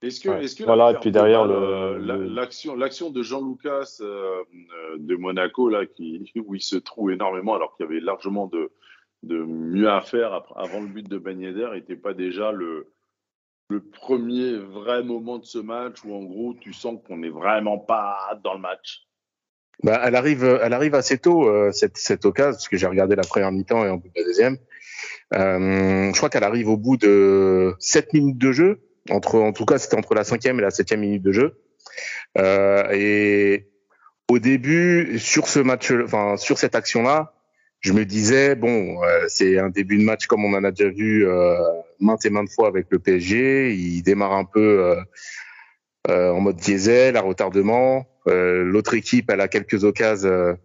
Est-ce 0.03 0.19
que, 0.19 0.29
Ouais. 0.29 0.43
est-ce 0.43 0.55
que 0.55 0.63
Voilà, 0.65 0.91
et 0.91 0.95
puis 0.99 1.11
derrière, 1.11 1.45
le- 1.45 1.53
euh, 1.55 1.97
le- 1.97 2.25
l'action, 2.25 2.75
l'action 2.75 3.09
de 3.09 3.23
Jean 3.23 3.41
Lucas 3.47 3.97
euh, 4.01 4.05
euh, 4.05 4.97
de 4.97 5.15
Monaco 5.15 5.69
là, 5.69 5.85
qui, 5.85 6.31
où 6.45 6.53
il 6.55 6.61
se 6.61 6.75
trouve 6.75 7.11
énormément, 7.11 7.55
alors 7.55 7.75
qu'il 7.75 7.85
y 7.85 7.89
avait 7.89 7.99
largement 8.01 8.47
de, 8.47 8.71
de 9.23 9.37
mieux 9.37 9.89
à 9.89 10.01
faire 10.01 10.33
après- 10.33 10.55
avant 10.57 10.81
le 10.81 10.87
but 10.87 11.07
de 11.09 11.17
Ben 11.17 11.39
Yedder, 11.39 11.69
n'était 11.73 11.95
pas 11.95 12.13
déjà 12.13 12.51
le, 12.51 12.87
le 13.69 13.79
premier 13.81 14.57
vrai 14.57 15.03
moment 15.03 15.37
de 15.39 15.45
ce 15.45 15.57
match 15.57 16.03
où 16.03 16.13
en 16.13 16.23
gros 16.23 16.53
tu 16.59 16.73
sens 16.73 16.99
qu'on 17.07 17.17
n'est 17.17 17.29
vraiment 17.29 17.77
pas 17.77 18.17
dans 18.43 18.53
le 18.55 18.59
match? 18.59 19.07
Bah, 19.83 19.99
elle 20.03 20.15
arrive, 20.15 20.43
elle 20.43 20.73
arrive 20.73 20.93
assez 20.95 21.17
tôt 21.17 21.47
euh, 21.49 21.71
cette 21.71 21.97
cette 21.97 22.25
occasion 22.25 22.51
parce 22.51 22.67
que 22.67 22.77
j'ai 22.77 22.87
regardé 22.87 23.15
la 23.15 23.23
première 23.23 23.51
mi-temps 23.51 23.83
et 23.85 23.89
en 23.89 23.95
bout 23.97 24.07
de 24.09 24.13
la 24.19 24.23
deuxième. 24.25 24.57
Euh, 25.33 26.11
je 26.11 26.17
crois 26.17 26.29
qu'elle 26.29 26.43
arrive 26.43 26.69
au 26.69 26.77
bout 26.77 26.97
de 26.97 27.73
7 27.79 28.13
minutes 28.13 28.37
de 28.37 28.51
jeu. 28.51 28.81
Entre, 29.09 29.39
en 29.39 29.51
tout 29.51 29.65
cas, 29.65 29.77
c'était 29.77 29.97
entre 29.97 30.13
la 30.15 30.23
cinquième 30.23 30.59
et 30.59 30.61
la 30.61 30.71
septième 30.71 31.01
minute 31.01 31.21
de 31.21 31.31
jeu. 31.31 31.61
Euh, 32.37 32.89
et 32.91 33.67
au 34.29 34.39
début, 34.39 35.19
sur 35.19 35.47
ce 35.47 35.59
match, 35.59 35.91
enfin 35.91 36.37
sur 36.37 36.57
cette 36.57 36.75
action-là, 36.75 37.33
je 37.81 37.91
me 37.91 38.05
disais 38.05 38.55
bon, 38.55 39.03
euh, 39.03 39.25
c'est 39.27 39.59
un 39.59 39.69
début 39.69 39.97
de 39.97 40.03
match 40.03 40.27
comme 40.27 40.45
on 40.45 40.53
en 40.53 40.63
a 40.63 40.71
déjà 40.71 40.89
vu 40.89 41.27
euh, 41.27 41.57
maintes 41.99 42.25
et 42.25 42.29
maintes 42.29 42.51
fois 42.51 42.69
avec 42.69 42.87
le 42.89 42.99
PSG. 42.99 43.73
Il 43.73 44.01
démarre 44.03 44.33
un 44.33 44.45
peu 44.45 44.79
euh, 44.79 44.95
euh, 46.09 46.31
en 46.31 46.39
mode 46.39 46.55
diesel, 46.55 47.17
à 47.17 47.21
retardement. 47.21 48.07
Euh, 48.27 48.63
L'autre 48.63 48.93
équipe, 48.93 49.29
elle 49.29 49.41
a 49.41 49.49
quelques 49.49 49.83
occasions. 49.83 50.57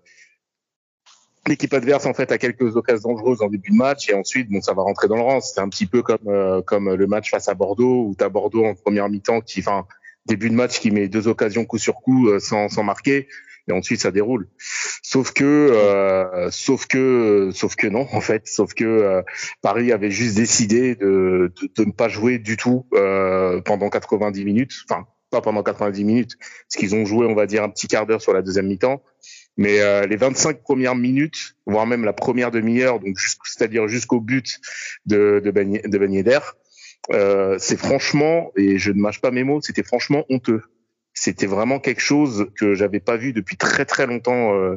L'équipe 1.49 1.73
adverse, 1.73 2.07
en 2.07 2.15
fait, 2.15 2.31
a 2.31 2.39
quelques 2.39 2.77
occasions 2.77 3.15
dangereuses 3.15 3.43
en 3.43 3.49
début 3.49 3.71
de 3.71 3.77
match 3.77 4.09
et 4.11 4.15
ensuite, 4.15 4.51
bon, 4.51 4.61
ça 4.61 4.75
va 4.75 4.83
rentrer 4.83 5.09
dans 5.09 5.17
le 5.17 5.23
rang. 5.23 5.41
C'est 5.41 5.61
un 5.61 5.69
petit 5.69 5.87
peu 5.87 6.03
comme 6.03 6.29
euh, 6.29 6.63
comme 6.63 6.95
le 6.95 7.07
match 7.07 7.31
face 7.31 7.49
à 7.49 7.55
Bordeaux 7.55 8.05
où 8.07 8.15
t'as 8.17 8.29
Bordeaux 8.29 8.65
en 8.65 8.75
première 8.75 9.09
mi-temps 9.09 9.41
qui, 9.41 9.61
enfin, 9.61 9.87
début 10.27 10.51
de 10.51 10.55
match 10.55 10.79
qui 10.79 10.91
met 10.91 11.09
deux 11.09 11.27
occasions 11.27 11.65
coup 11.65 11.79
sur 11.79 11.95
coup 11.95 12.29
euh, 12.29 12.39
sans 12.39 12.69
sans 12.69 12.83
marquer 12.83 13.29
et 13.69 13.73
ensuite 13.73 14.01
ça 14.01 14.11
déroule. 14.11 14.49
Sauf 15.03 15.33
que, 15.33 15.45
euh, 15.45 16.51
sauf 16.51 16.87
que, 16.87 17.51
sauf 17.53 17.77
que 17.77 17.87
non, 17.87 18.07
en 18.13 18.21
fait, 18.21 18.47
sauf 18.47 18.75
que 18.75 18.85
euh, 18.85 19.23
Paris 19.63 19.93
avait 19.93 20.11
juste 20.11 20.37
décidé 20.37 20.95
de, 20.97 21.53
de, 21.61 21.71
de 21.77 21.85
ne 21.85 21.93
pas 21.93 22.09
jouer 22.09 22.39
du 22.39 22.57
tout 22.57 22.87
euh, 22.95 23.61
pendant 23.61 23.91
90 23.91 24.45
minutes. 24.45 24.73
Enfin, 24.89 25.07
pas 25.31 25.41
pendant 25.43 25.63
90 25.63 26.05
minutes, 26.05 26.37
parce 26.39 26.79
qu'ils 26.79 26.95
ont 26.95 27.05
joué, 27.05 27.27
on 27.27 27.35
va 27.35 27.47
dire, 27.47 27.63
un 27.63 27.69
petit 27.69 27.87
quart 27.87 28.07
d'heure 28.07 28.23
sur 28.23 28.33
la 28.33 28.43
deuxième 28.43 28.67
mi-temps. 28.67 29.03
Mais 29.59 29.81
euh, 29.81 30.07
les 30.07 30.17
25 30.17 30.63
premières 30.63 30.95
minutes, 30.95 31.57
voire 31.67 31.87
même 31.87 32.05
la 32.05 32.13
première 32.13 32.51
demi-heure, 32.51 33.01
donc 33.01 33.19
c'est-à-dire 33.19 33.89
jusqu'au 33.89 34.21
but 34.21 34.61
de, 35.05 35.43
de, 35.45 35.51
Ben, 35.51 35.81
de 35.85 36.07
Yedder, 36.07 36.39
euh, 37.11 37.57
c'est 37.59 37.79
franchement, 37.79 38.53
et 38.57 38.79
je 38.79 38.93
ne 38.93 39.01
mâche 39.01 39.21
pas 39.21 39.31
mes 39.31 39.43
mots, 39.43 39.61
c'était 39.61 39.83
franchement 39.83 40.25
honteux. 40.31 40.63
C'était 41.13 41.47
vraiment 41.47 41.81
quelque 41.81 42.01
chose 42.01 42.47
que 42.57 42.75
j'avais 42.75 43.01
pas 43.01 43.17
vu 43.17 43.33
depuis 43.33 43.57
très 43.57 43.85
très 43.85 44.07
longtemps 44.07 44.55
euh, 44.55 44.77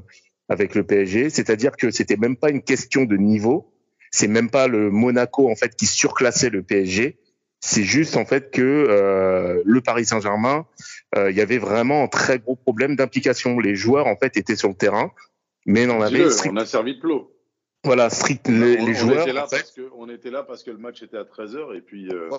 avec 0.50 0.74
le 0.74 0.84
PSG. 0.84 1.30
C'est-à-dire 1.30 1.78
que 1.78 1.92
c'était 1.92 2.18
même 2.18 2.36
pas 2.36 2.50
une 2.50 2.64
question 2.64 3.06
de 3.06 3.18
niveau. 3.18 3.74
C'est 4.12 4.28
même 4.28 4.50
pas 4.50 4.68
le 4.68 4.90
Monaco 4.90 5.50
en 5.50 5.56
fait 5.56 5.76
qui 5.76 5.86
surclassait 5.86 6.50
le 6.50 6.64
PSG. 6.64 7.20
C'est 7.60 7.84
juste 7.84 8.18
en 8.18 8.26
fait 8.26 8.50
que 8.50 8.62
euh, 8.62 9.62
le 9.64 9.82
Paris 9.82 10.06
Saint-Germain, 10.06 10.66
il 11.18 11.36
y 11.36 11.42
avait 11.42 11.58
vraiment 11.58 12.04
un 12.04 12.08
très 12.08 12.40
gros 12.40 12.56
problème 12.56 12.96
d'implication. 12.96 13.60
Les 13.60 13.76
joueurs 13.76 14.08
en 14.08 14.16
fait 14.16 14.38
étaient 14.38 14.56
sur 14.56 14.70
le 14.70 14.76
terrain, 14.76 15.12
mais 15.66 15.86
n'en 15.86 16.02
avaient 16.02 16.30
strict, 16.30 16.54
on 16.54 16.58
a 16.58 16.66
servi 16.66 16.96
de 16.96 17.00
plot. 17.02 17.36
voilà 17.84 18.10
strict 18.10 18.48
les, 18.48 18.78
on, 18.80 18.86
les 18.86 18.92
on 18.92 18.94
joueurs. 19.08 19.22
était 19.24 19.34
là 19.34 19.44
en 19.46 19.48
fait, 19.48 19.58
parce 19.58 19.72
que, 19.72 19.90
on 19.96 20.10
était 20.10 20.32
là 20.32 20.44
parce 20.44 20.64
que 20.64 20.72
le 20.72 20.78
match 20.78 21.04
était 21.04 21.18
à 21.18 21.24
13h 21.24 21.76
et 21.76 21.82
puis. 21.82 22.08
euh. 22.10 22.30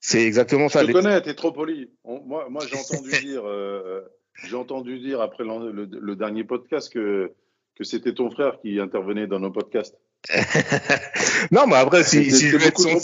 C'est 0.00 0.22
exactement 0.26 0.68
Je 0.68 0.74
ça. 0.74 0.82
te 0.82 0.86
Les- 0.88 0.92
connais, 0.92 1.20
t'es 1.22 1.34
trop 1.34 1.50
poli. 1.52 1.90
On- 2.04 2.20
moi, 2.20 2.46
moi 2.50 2.62
j'ai 2.68 2.76
entendu 2.76 3.10
dire, 3.22 3.42
euh, 3.46 4.02
j'ai 4.44 4.56
entendu 4.56 4.98
dire 4.98 5.22
après 5.22 5.44
le, 5.44 5.86
le 5.90 6.16
dernier 6.16 6.44
podcast 6.44 6.92
que 6.92 7.32
que 7.76 7.84
c'était 7.84 8.12
ton 8.14 8.30
frère 8.30 8.60
qui 8.60 8.78
intervenait 8.78 9.26
dans 9.26 9.40
nos 9.40 9.50
podcasts. 9.50 9.96
non, 11.50 11.66
mais 11.66 11.76
après, 11.76 12.04
si, 12.04 12.30
si 12.30 12.48
je 12.48 12.56
veux 12.56 12.66
être 12.66 12.76
beaucoup 12.82 12.98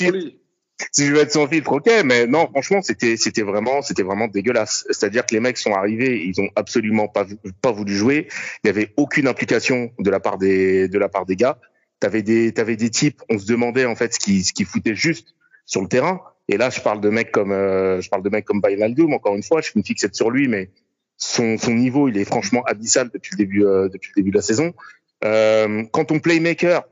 si 0.93 1.07
je 1.07 1.13
veux 1.13 1.21
être 1.21 1.33
sans 1.33 1.47
filtre, 1.47 1.73
ok, 1.73 1.91
mais 2.05 2.27
non, 2.27 2.49
franchement, 2.51 2.83
c'était, 2.83 3.17
c'était 3.17 3.43
vraiment, 3.43 3.83
c'était 3.83 4.03
vraiment 4.03 4.29
dégueulasse. 4.29 4.85
C'est-à-dire 4.89 5.27
que 5.27 5.35
les 5.35 5.41
mecs 5.41 5.59
sont 5.59 5.73
arrivés, 5.73 6.23
ils 6.25 6.41
ont 6.41 6.49
absolument 6.57 7.09
pas, 7.09 7.27
pas 7.63 7.73
voulu 7.73 7.95
jouer. 7.95 8.29
Il 8.65 8.69
y 8.69 8.71
avait 8.71 8.93
aucune 8.97 9.27
implication 9.27 9.91
de 9.99 10.11
la 10.11 10.21
part 10.21 10.39
des, 10.39 10.89
de 10.89 10.99
la 10.99 11.09
part 11.09 11.27
des 11.27 11.37
gars. 11.37 11.59
T'avais 12.01 12.23
des, 12.23 12.53
t'avais 12.53 12.77
des 12.77 12.91
types, 12.91 13.23
on 13.29 13.39
se 13.39 13.47
demandait 13.47 13.85
en 13.85 13.95
fait 13.95 14.15
ce 14.15 14.19
qu'ils, 14.19 14.45
ce 14.45 14.53
qu'ils 14.53 14.67
foutaient 14.67 14.95
juste 14.95 15.35
sur 15.67 15.83
le 15.83 15.89
terrain. 15.89 16.21
Et 16.49 16.57
là, 16.57 16.71
je 16.71 16.81
parle 16.81 17.01
de 17.01 17.11
mecs 17.11 17.31
comme, 17.31 17.53
euh, 17.53 18.01
je 18.01 18.09
parle 18.09 18.23
de 18.23 18.31
mecs 18.31 18.45
comme 18.45 18.61
Bainaldoum, 18.61 19.13
encore 19.13 19.37
une 19.37 19.43
fois, 19.43 19.61
je 19.61 19.71
me 19.77 19.83
fixe 19.83 20.07
sur 20.13 20.31
lui, 20.31 20.49
mais 20.49 20.71
son, 21.17 21.59
son 21.59 21.75
niveau, 21.75 22.09
il 22.09 22.17
est 22.17 22.25
franchement 22.25 22.63
abyssal 22.65 23.11
depuis 23.13 23.33
le 23.33 23.37
début, 23.37 23.65
euh, 23.65 23.89
depuis 23.89 24.11
le 24.17 24.23
début 24.23 24.31
de 24.31 24.37
la 24.37 24.43
saison. 24.43 24.73
Euh, 25.25 25.85
quand 25.93 26.07
ton 26.07 26.19
playmaker, 26.19 26.83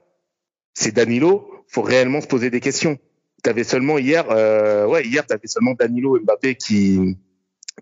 c'est 0.75 0.95
Danilo, 0.95 1.51
faut 1.67 1.83
réellement 1.83 2.21
se 2.21 2.27
poser 2.27 2.51
des 2.51 2.61
questions. 2.61 2.99
T'avais 3.43 3.65
seulement 3.65 3.99
hier, 3.99 4.25
euh, 4.31 4.87
ouais, 4.87 5.07
hier 5.07 5.25
t'avais 5.27 5.47
seulement 5.47 5.75
Danilo 5.75 6.17
et 6.17 6.21
Mbappé 6.21 6.57
qui 6.57 7.17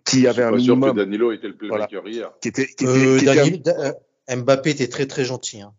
qui 0.05 0.17
suis 0.19 0.29
un 0.29 0.33
pas 0.35 0.35
sûr 0.35 0.51
que 0.53 0.57
minimum, 0.57 0.97
Danilo 0.97 1.33
était 1.33 1.49
le 1.49 1.57
playmaker 1.57 2.07
hier. 2.07 2.31
qui 2.43 2.49
était, 2.49 2.67
qui 2.67 2.85
était, 2.85 2.87
Euh, 2.87 3.19
qui 3.19 3.63
euh, 4.31 4.37
Mbappé 4.37 4.71
était 4.71 4.89
très 4.89 5.07
très 5.07 5.25
gentil. 5.25 5.63
Hein. 5.63 5.73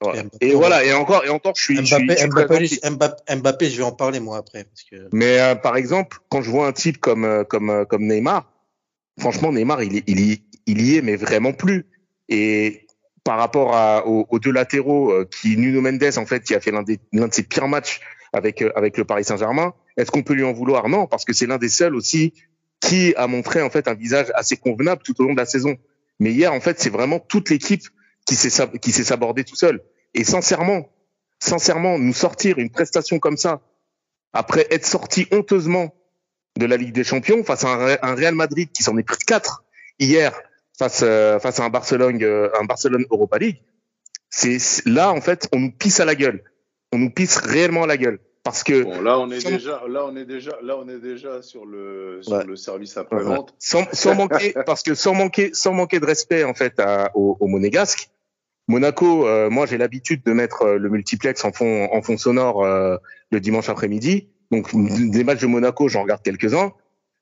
voilà. 0.00 0.22
Mbappé, 0.22 0.36
Et 0.40 0.50
ouais. 0.50 0.54
voilà, 0.54 0.84
et 0.84 0.92
encore, 0.92 1.24
et 1.24 1.28
encore, 1.30 1.54
je 1.56 1.62
suis, 1.62 1.74
Mbappé, 1.74 2.06
je 2.10 2.16
suis 2.16 2.28
Mbappé, 2.28 2.66
gentil. 2.66 2.80
Mbappé, 2.90 3.34
Mbappé, 3.36 3.70
je 3.70 3.76
vais 3.78 3.82
en 3.82 3.92
parler 3.92 4.20
moi 4.20 4.38
après. 4.38 4.64
Parce 4.64 4.84
que... 4.84 5.08
Mais 5.12 5.40
euh, 5.40 5.56
par 5.56 5.76
exemple, 5.76 6.18
quand 6.28 6.40
je 6.40 6.50
vois 6.50 6.68
un 6.68 6.72
type 6.72 6.98
comme 6.98 7.44
comme 7.48 7.84
comme 7.88 8.06
Neymar, 8.06 8.48
franchement 9.18 9.50
Neymar, 9.52 9.82
il 9.82 9.96
y- 9.96 10.04
il 10.06 10.20
y, 10.20 10.42
il 10.66 10.80
y 10.80 10.96
est, 10.96 11.02
mais 11.02 11.16
vraiment 11.16 11.52
plus. 11.52 11.86
Et 12.28 12.86
par 13.24 13.38
rapport 13.38 13.74
à, 13.74 14.06
aux, 14.06 14.26
aux 14.28 14.38
deux 14.38 14.52
latéraux, 14.52 15.12
qui 15.26 15.56
Nuno 15.56 15.80
Mendes 15.80 16.04
en 16.18 16.26
fait, 16.26 16.44
qui 16.44 16.54
a 16.54 16.60
fait 16.60 16.70
l'un 16.70 16.82
des 16.84 17.00
l'un 17.12 17.26
de 17.28 17.34
ses 17.34 17.42
pires 17.42 17.68
matchs 17.68 18.00
avec 18.34 18.62
euh, 18.62 18.70
avec 18.76 18.98
le 18.98 19.04
Paris 19.04 19.24
Saint-Germain, 19.24 19.74
est-ce 19.96 20.10
qu'on 20.10 20.22
peut 20.22 20.34
lui 20.34 20.44
en 20.44 20.52
vouloir? 20.52 20.88
Non, 20.88 21.06
parce 21.06 21.24
que 21.24 21.32
c'est 21.32 21.46
l'un 21.46 21.58
des 21.58 21.68
seuls 21.68 21.94
aussi 21.94 22.34
qui 22.80 23.14
a 23.16 23.26
montré 23.26 23.62
en 23.62 23.70
fait 23.70 23.88
un 23.88 23.94
visage 23.94 24.26
assez 24.34 24.56
convenable 24.56 25.02
tout 25.02 25.18
au 25.20 25.24
long 25.24 25.32
de 25.32 25.38
la 25.38 25.46
saison. 25.46 25.76
Mais 26.20 26.32
hier, 26.32 26.52
en 26.52 26.60
fait, 26.60 26.78
c'est 26.80 26.90
vraiment 26.90 27.18
toute 27.18 27.50
l'équipe 27.50 27.82
qui 28.26 28.34
s'est 28.36 29.04
sabordée 29.04 29.44
tout 29.44 29.56
seul. 29.56 29.82
Et 30.14 30.24
sincèrement, 30.24 30.88
sincèrement, 31.38 31.98
nous 31.98 32.12
sortir 32.12 32.58
une 32.58 32.70
prestation 32.70 33.18
comme 33.18 33.36
ça 33.36 33.60
après 34.32 34.66
être 34.70 34.86
sorti 34.86 35.26
honteusement 35.30 35.94
de 36.58 36.66
la 36.66 36.76
Ligue 36.76 36.92
des 36.92 37.04
Champions 37.04 37.42
face 37.44 37.64
à 37.64 37.98
un, 38.02 38.14
Real 38.14 38.34
Madrid 38.34 38.68
qui 38.72 38.82
s'en 38.82 38.96
est 38.98 39.02
pris 39.02 39.18
quatre 39.26 39.64
hier 39.98 40.32
face 40.78 41.00
euh, 41.02 41.38
face 41.38 41.60
à 41.60 41.64
un 41.64 41.70
Barcelone 41.70 42.22
euh, 42.22 42.48
un 42.60 42.64
Barcelone 42.64 43.06
Europa 43.10 43.38
League. 43.38 43.62
C'est- 44.30 44.84
là 44.86 45.12
en 45.12 45.20
fait 45.20 45.48
on 45.52 45.60
nous 45.60 45.72
pisse 45.72 46.00
à 46.00 46.04
la 46.04 46.14
gueule, 46.14 46.42
on 46.94 46.98
nous 46.98 47.10
pisse 47.10 47.36
réellement 47.36 47.82
à 47.84 47.86
la 47.86 47.96
gueule 47.96 48.18
parce 48.42 48.62
que 48.62 48.82
Bon, 48.82 49.00
là 49.00 49.18
on 49.18 49.30
est 49.30 49.40
Sans- 49.40 49.50
déjà, 49.50 49.82
là 49.88 50.04
on 50.06 50.14
est 50.16 50.24
déjà, 50.26 50.52
là 50.62 50.76
on 50.78 50.88
est 50.88 50.98
déjà 51.00 51.40
sur 51.42 51.64
le 51.66 52.18
sur 52.22 52.32
Ouais. 52.34 52.44
le 52.44 52.56
service 52.56 52.96
après 52.96 53.22
vente. 53.22 53.54
sans, 53.58 53.84
sans 53.92 54.14
manquer 54.14 54.54
parce 54.66 54.82
que 54.82 54.94
sans 54.94 55.14
manquer 55.14 55.50
sans 55.54 55.72
manquer 55.72 55.98
de 56.00 56.06
respect 56.06 56.44
en 56.44 56.54
fait 56.54 56.78
à, 56.78 57.10
au, 57.14 57.36
au 57.40 57.46
Monégasque. 57.46 58.08
Monaco, 58.68 59.26
euh, 59.26 59.50
moi 59.50 59.66
j'ai 59.66 59.76
l'habitude 59.78 60.22
de 60.24 60.32
mettre 60.32 60.62
euh, 60.62 60.78
le 60.78 60.88
multiplex 60.88 61.44
en 61.44 61.52
fond 61.52 61.88
en 61.92 62.00
fond 62.02 62.16
sonore 62.16 62.64
euh, 62.64 62.96
le 63.30 63.40
dimanche 63.40 63.68
après-midi. 63.68 64.28
Donc 64.50 64.70
des 64.74 65.24
matchs 65.24 65.40
de 65.40 65.46
Monaco, 65.46 65.88
j'en 65.88 66.02
regarde 66.02 66.22
quelques-uns. 66.22 66.72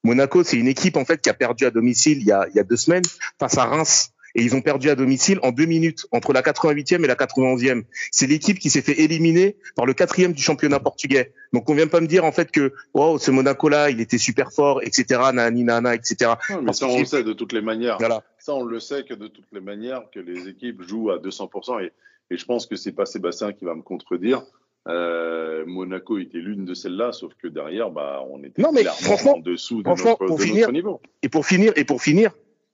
Monaco, 0.05 0.43
c'est 0.45 0.57
une 0.57 0.67
équipe 0.69 0.97
en 0.97 1.05
fait 1.05 1.21
qui 1.21 1.31
a 1.31 1.35
perdu 1.35 1.65
à 1.65 1.71
domicile 1.71 2.19
il 2.21 2.27
y 2.27 2.33
a, 2.33 2.47
il 2.51 2.57
y 2.57 2.61
a 2.61 2.65
deux 2.65 2.77
semaines 2.77 3.05
face 3.39 3.57
à 3.59 3.65
Reims. 3.65 4.11
Et 4.35 4.43
ils 4.43 4.55
ont 4.55 4.61
perdu 4.61 4.91
à 4.91 4.95
domicile 4.95 5.39
en 5.43 5.53
deux 5.53 5.67
minutes, 5.67 6.07
entre 6.13 6.33
la 6.33 6.43
88e 6.43 7.05
et 7.05 7.07
la 7.07 7.15
91e. 7.15 7.85
C'est 8.11 8.27
l'équipe 8.27 8.59
qui 8.59 8.71
s'est 8.71 8.83
fait 8.83 9.01
éliminer 9.01 9.57
par 9.77 9.87
le 9.87 9.95
quatrième 9.95 10.33
du 10.33 10.43
championnat 10.43 10.81
portugais. 10.81 11.33
Donc 11.53 11.69
on 11.69 11.75
vient 11.75 11.87
pas 11.87 12.01
me 12.01 12.07
dire 12.07 12.25
en 12.25 12.33
fait 12.33 12.51
que 12.51 12.73
wow, 12.95 13.19
ce 13.19 13.31
Monaco-là, 13.31 13.91
il 13.91 14.01
était 14.01 14.19
super 14.19 14.53
fort, 14.53 14.83
etc. 14.83 15.21
Nani, 15.33 15.65
nana, 15.65 15.95
etc. 15.95 16.33
Non, 16.51 16.61
mais 16.61 16.67
Parce 16.67 16.79
ça 16.79 16.87
on 16.87 16.99
le 16.99 17.05
sait 17.05 17.25
de 17.25 17.33
toutes 17.33 17.53
les 17.53 17.63
manières. 17.63 17.99
Voilà. 17.99 18.23
Ça 18.39 18.55
on 18.55 18.65
le 18.65 18.81
sait 18.81 19.05
que 19.05 19.15
de 19.15 19.29
toutes 19.29 19.53
les 19.53 19.61
manières 19.61 20.03
que 20.13 20.21
les 20.21 20.49
équipes 20.49 20.83
jouent 20.83 21.11
à 21.11 21.19
200% 21.19 21.85
et, 21.85 21.93
et 22.31 22.37
je 22.37 22.45
pense 22.45 22.67
que 22.67 22.77
c'est 22.77 22.93
pas 22.93 23.07
Sébastien 23.07 23.53
qui 23.53 23.65
va 23.65 23.75
me 23.75 23.83
contredire. 23.83 24.43
Euh, 24.89 25.65
Monaco 25.67 26.19
était 26.19 26.39
l'une 26.39 26.65
de 26.65 26.75
celles-là, 26.75 27.13
sauf 27.13 27.33
que 27.41 27.47
derrière, 27.47 27.91
bah, 27.91 28.25
on 28.29 28.43
était 28.43 28.61
Non, 28.61 28.73
mais 28.73 28.83
clairement 28.83 29.37
en 29.37 29.41
dessous 29.41 29.83
de 29.83 29.89
notre, 29.89 30.25
de 30.25 30.59
notre 30.59 30.73
niveau. 30.73 31.01
Et 31.23 31.29
pour 31.29 31.47
finir, 31.47 31.73
et 31.77 31.85
pour 31.85 32.03
finir, 32.03 32.33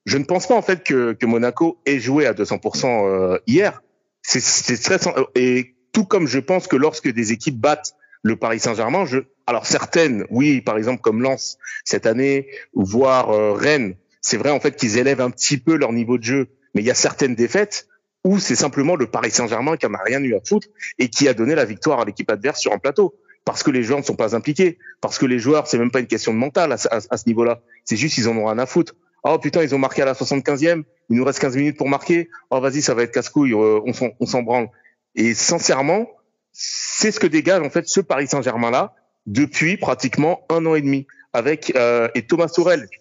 je 0.08 0.18
ne 0.18 0.24
pense 0.24 0.46
pas 0.46 0.54
en 0.54 0.62
fait 0.62 0.82
que, 0.84 1.12
que 1.12 1.26
Monaco 1.26 1.78
ait 1.86 1.98
joué 2.00 2.26
à 2.26 2.32
200% 2.32 3.06
euh, 3.06 3.38
hier. 3.46 3.82
C'est 4.22 4.40
très 4.82 4.98
sen- 4.98 5.14
et 5.34 5.74
tout 5.92 6.04
comme 6.04 6.26
je 6.26 6.38
pense 6.38 6.66
que 6.66 6.76
lorsque 6.76 7.08
des 7.12 7.32
équipes 7.32 7.58
battent 7.58 7.94
le 8.22 8.36
Paris 8.36 8.58
Saint-Germain, 8.60 9.04
je 9.06 9.18
alors 9.46 9.66
certaines, 9.66 10.24
oui, 10.30 10.60
par 10.60 10.76
exemple 10.76 11.00
comme 11.00 11.22
Lens 11.22 11.58
cette 11.84 12.04
année, 12.06 12.48
voire 12.74 13.30
euh, 13.30 13.52
Rennes, 13.52 13.94
c'est 14.20 14.36
vrai 14.36 14.50
en 14.50 14.60
fait 14.60 14.76
qu'ils 14.76 14.98
élèvent 14.98 15.20
un 15.20 15.30
petit 15.30 15.56
peu 15.58 15.76
leur 15.76 15.92
niveau 15.92 16.18
de 16.18 16.24
jeu, 16.24 16.48
mais 16.74 16.82
il 16.82 16.86
y 16.86 16.90
a 16.90 16.94
certaines 16.94 17.34
défaites 17.34 17.86
où 18.24 18.38
c'est 18.38 18.56
simplement 18.56 18.96
le 18.96 19.06
Paris 19.06 19.30
Saint-Germain 19.30 19.76
qui 19.76 19.86
en 19.86 19.94
a 19.94 20.02
rien 20.02 20.22
eu 20.22 20.34
à 20.34 20.40
foutre 20.44 20.68
et 20.98 21.08
qui 21.08 21.28
a 21.28 21.34
donné 21.34 21.54
la 21.54 21.64
victoire 21.64 22.00
à 22.00 22.04
l'équipe 22.04 22.30
adverse 22.30 22.60
sur 22.60 22.72
un 22.72 22.78
plateau 22.78 23.14
parce 23.44 23.62
que 23.62 23.70
les 23.70 23.82
joueurs 23.82 24.00
ne 24.00 24.04
sont 24.04 24.16
pas 24.16 24.34
impliqués, 24.36 24.78
parce 25.00 25.16
que 25.18 25.24
les 25.24 25.38
joueurs 25.38 25.66
c'est 25.66 25.78
même 25.78 25.90
pas 25.90 26.00
une 26.00 26.06
question 26.08 26.32
de 26.34 26.38
mental 26.38 26.72
à- 26.72 26.76
à 27.10 27.16
ce 27.16 27.26
niveau-là, 27.26 27.60
c'est 27.84 27.96
juste 27.96 28.18
ils 28.18 28.28
en 28.28 28.36
ont 28.36 28.46
rien 28.46 28.58
à 28.58 28.66
foutre. 28.66 28.94
Oh 29.24 29.38
putain, 29.38 29.62
ils 29.62 29.74
ont 29.74 29.78
marqué 29.78 30.02
à 30.02 30.04
la 30.04 30.14
75e, 30.14 30.84
il 31.10 31.16
nous 31.16 31.24
reste 31.24 31.40
15 31.40 31.56
minutes 31.56 31.76
pour 31.76 31.88
marquer. 31.88 32.28
Oh 32.50 32.60
vas-y, 32.60 32.82
ça 32.82 32.94
va 32.94 33.02
être 33.02 33.12
casse-couille, 33.12 33.52
euh, 33.54 33.80
on 33.84 34.26
s'en 34.26 34.42
branle. 34.42 34.68
Et 35.14 35.34
sincèrement, 35.34 36.06
c'est 36.52 37.10
ce 37.12 37.18
que 37.20 37.26
dégage 37.26 37.62
en 37.62 37.70
fait 37.70 37.88
ce 37.88 38.00
Paris 38.00 38.26
Saint-Germain 38.28 38.70
là 38.70 38.94
depuis 39.26 39.76
pratiquement 39.76 40.46
un 40.48 40.64
an 40.66 40.74
et 40.74 40.80
demi 40.82 41.06
avec 41.32 41.74
euh, 41.76 42.08
et 42.14 42.26
Thomas 42.26 42.46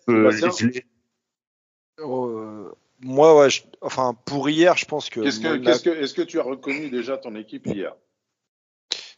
peux- 0.06 0.32
Sébastien 0.32 0.52
je 0.60 0.66
l'ai- 0.68 0.86
Euh, 2.00 2.70
moi, 3.02 3.38
ouais, 3.40 3.50
je- 3.50 3.64
enfin, 3.82 4.16
pour 4.26 4.50
hier, 4.50 4.76
je 4.78 4.86
pense 4.86 5.10
que. 5.10 5.22
Qu'est-ce 5.22 5.40
que, 5.84 5.90
est-ce 5.90 6.14
que 6.14 6.22
tu 6.22 6.40
as 6.40 6.44
reconnu 6.44 6.90
déjà 6.90 7.18
ton 7.18 7.36
équipe 7.36 7.66
hier? 7.68 7.96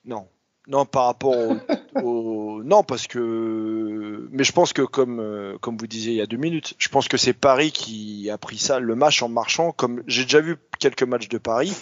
Non. 0.05 0.27
Non, 0.67 0.85
par 0.85 1.05
rapport 1.05 1.35
au, 1.37 1.55
au- 2.03 2.61
Non, 2.63 2.83
parce 2.83 3.07
que. 3.07 4.27
Mais 4.31 4.43
je 4.43 4.51
pense 4.51 4.73
que, 4.73 4.81
comme, 4.81 5.19
euh, 5.19 5.57
comme 5.59 5.77
vous 5.77 5.87
disiez 5.87 6.13
il 6.13 6.17
y 6.17 6.21
a 6.21 6.25
deux 6.25 6.37
minutes, 6.37 6.73
je 6.77 6.89
pense 6.89 7.07
que 7.07 7.17
c'est 7.17 7.33
Paris 7.33 7.71
qui 7.71 8.29
a 8.29 8.37
pris 8.37 8.57
ça, 8.57 8.79
le 8.79 8.95
match 8.95 9.21
en 9.21 9.29
marchant. 9.29 9.71
Comme 9.71 10.03
j'ai 10.07 10.23
déjà 10.23 10.41
vu 10.41 10.57
quelques 10.79 11.03
matchs 11.03 11.29
de 11.29 11.37
Paris 11.37 11.73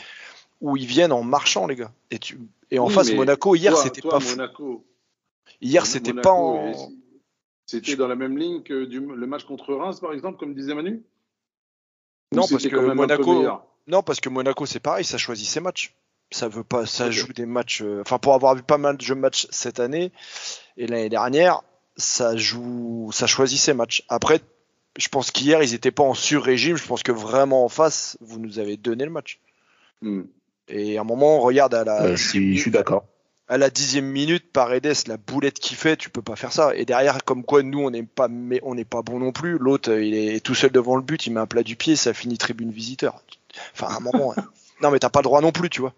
où 0.61 0.77
ils 0.77 0.85
viennent 0.85 1.11
en 1.11 1.23
marchant, 1.23 1.67
les 1.67 1.75
gars. 1.75 1.91
Et, 2.11 2.19
tu... 2.19 2.39
et 2.71 2.79
en 2.79 2.87
Oui, 2.87 2.93
face, 2.93 3.11
Monaco, 3.13 3.55
hier, 3.55 3.75
c'était 3.77 4.01
pas. 4.01 4.19
Monaco, 4.19 4.85
Hier, 5.61 5.85
c'était 5.85 6.13
pas 6.13 6.31
en. 6.31 6.71
C'était 7.65 7.95
dans 7.95 8.07
la 8.07 8.15
même 8.15 8.37
ligne 8.37 8.63
que 8.63 8.85
du, 8.85 8.99
le 9.01 9.27
match 9.27 9.43
contre 9.43 9.73
Reims, 9.73 9.99
par 9.99 10.13
exemple, 10.13 10.37
comme 10.37 10.53
disait 10.53 10.73
Manu? 10.73 11.03
Non, 12.33 12.43
parce 12.49 12.63
que 12.67 12.75
Monaco- 12.93 13.47
Non, 13.87 14.03
parce 14.03 14.19
que 14.19 14.29
Monaco, 14.29 14.65
c'est 14.65 14.79
pareil, 14.79 15.03
ça 15.05 15.17
choisit 15.17 15.47
ses 15.47 15.59
matchs. 15.59 15.93
Ça 16.31 16.47
veut 16.49 16.63
pas, 16.63 16.85
ça 16.85 17.09
joue 17.09 17.31
des 17.33 17.45
matchs. 17.45 17.81
euh, 17.81 18.01
Enfin, 18.01 18.17
pour 18.19 18.33
avoir 18.33 18.55
vu 18.55 18.61
pas 18.61 18.77
mal 18.77 18.97
de 18.97 19.01
jeux 19.01 19.15
de 19.15 19.19
matchs 19.19 19.47
cette 19.49 19.79
année 19.79 20.11
et 20.75 20.85
l'année 20.87 21.09
dernière, 21.09 21.61
ça 21.95 22.35
joue, 22.35 23.09
ça 23.13 23.27
choisit 23.27 23.59
ses 23.59 23.73
matchs. 23.73 24.03
Après, 24.09 24.41
je 24.97 25.07
pense 25.07 25.31
qu'hier, 25.31 25.63
ils 25.63 25.73
étaient 25.73 25.91
pas 25.91 26.03
en 26.03 26.13
sur-régime. 26.13 26.75
Je 26.75 26.85
pense 26.85 27.01
que 27.03 27.11
vraiment 27.13 27.63
en 27.63 27.69
face, 27.69 28.17
vous 28.19 28.39
nous 28.39 28.59
avez 28.59 28.75
donné 28.77 29.05
le 29.05 29.11
match. 29.11 29.39
Hmm. 30.01 30.23
Et 30.67 30.97
à 30.97 31.01
un 31.01 31.03
moment, 31.05 31.37
on 31.37 31.41
regarde 31.41 31.73
à 31.73 31.83
la, 31.85 32.03
euh, 32.03 32.15
je 32.17 32.27
suis, 32.27 32.57
je 32.57 32.61
suis 32.63 32.71
d'accord. 32.71 33.05
à 33.47 33.57
la 33.57 33.69
dixième 33.69 34.05
minute, 34.05 34.51
Paredes, 34.51 34.93
la 35.07 35.15
boulette 35.15 35.59
qu'il 35.59 35.77
fait, 35.77 35.95
tu 35.95 36.09
peux 36.09 36.21
pas 36.21 36.35
faire 36.35 36.51
ça. 36.51 36.75
Et 36.75 36.83
derrière, 36.83 37.23
comme 37.23 37.45
quoi, 37.45 37.63
nous, 37.63 37.79
on 37.79 37.89
n'est 37.89 38.03
pas, 38.03 38.27
mais 38.27 38.59
on 38.63 38.75
n'est 38.75 38.83
pas 38.85 39.01
bon 39.01 39.19
non 39.19 39.31
plus. 39.31 39.57
L'autre, 39.57 39.93
il 39.97 40.13
est 40.13 40.41
tout 40.43 40.55
seul 40.55 40.71
devant 40.71 40.97
le 40.97 41.03
but, 41.03 41.25
il 41.25 41.31
met 41.31 41.39
un 41.39 41.47
plat 41.47 41.63
du 41.63 41.77
pied, 41.77 41.95
ça 41.95 42.13
finit 42.13 42.37
tribune 42.37 42.71
visiteur. 42.71 43.23
Enfin, 43.73 43.87
à 43.93 43.97
un 43.97 44.01
moment, 44.01 44.35
non, 44.81 44.91
mais 44.91 44.99
t'as 44.99 45.09
pas 45.09 45.19
le 45.21 45.23
droit 45.23 45.39
non 45.39 45.53
plus, 45.53 45.69
tu 45.69 45.79
vois. 45.79 45.93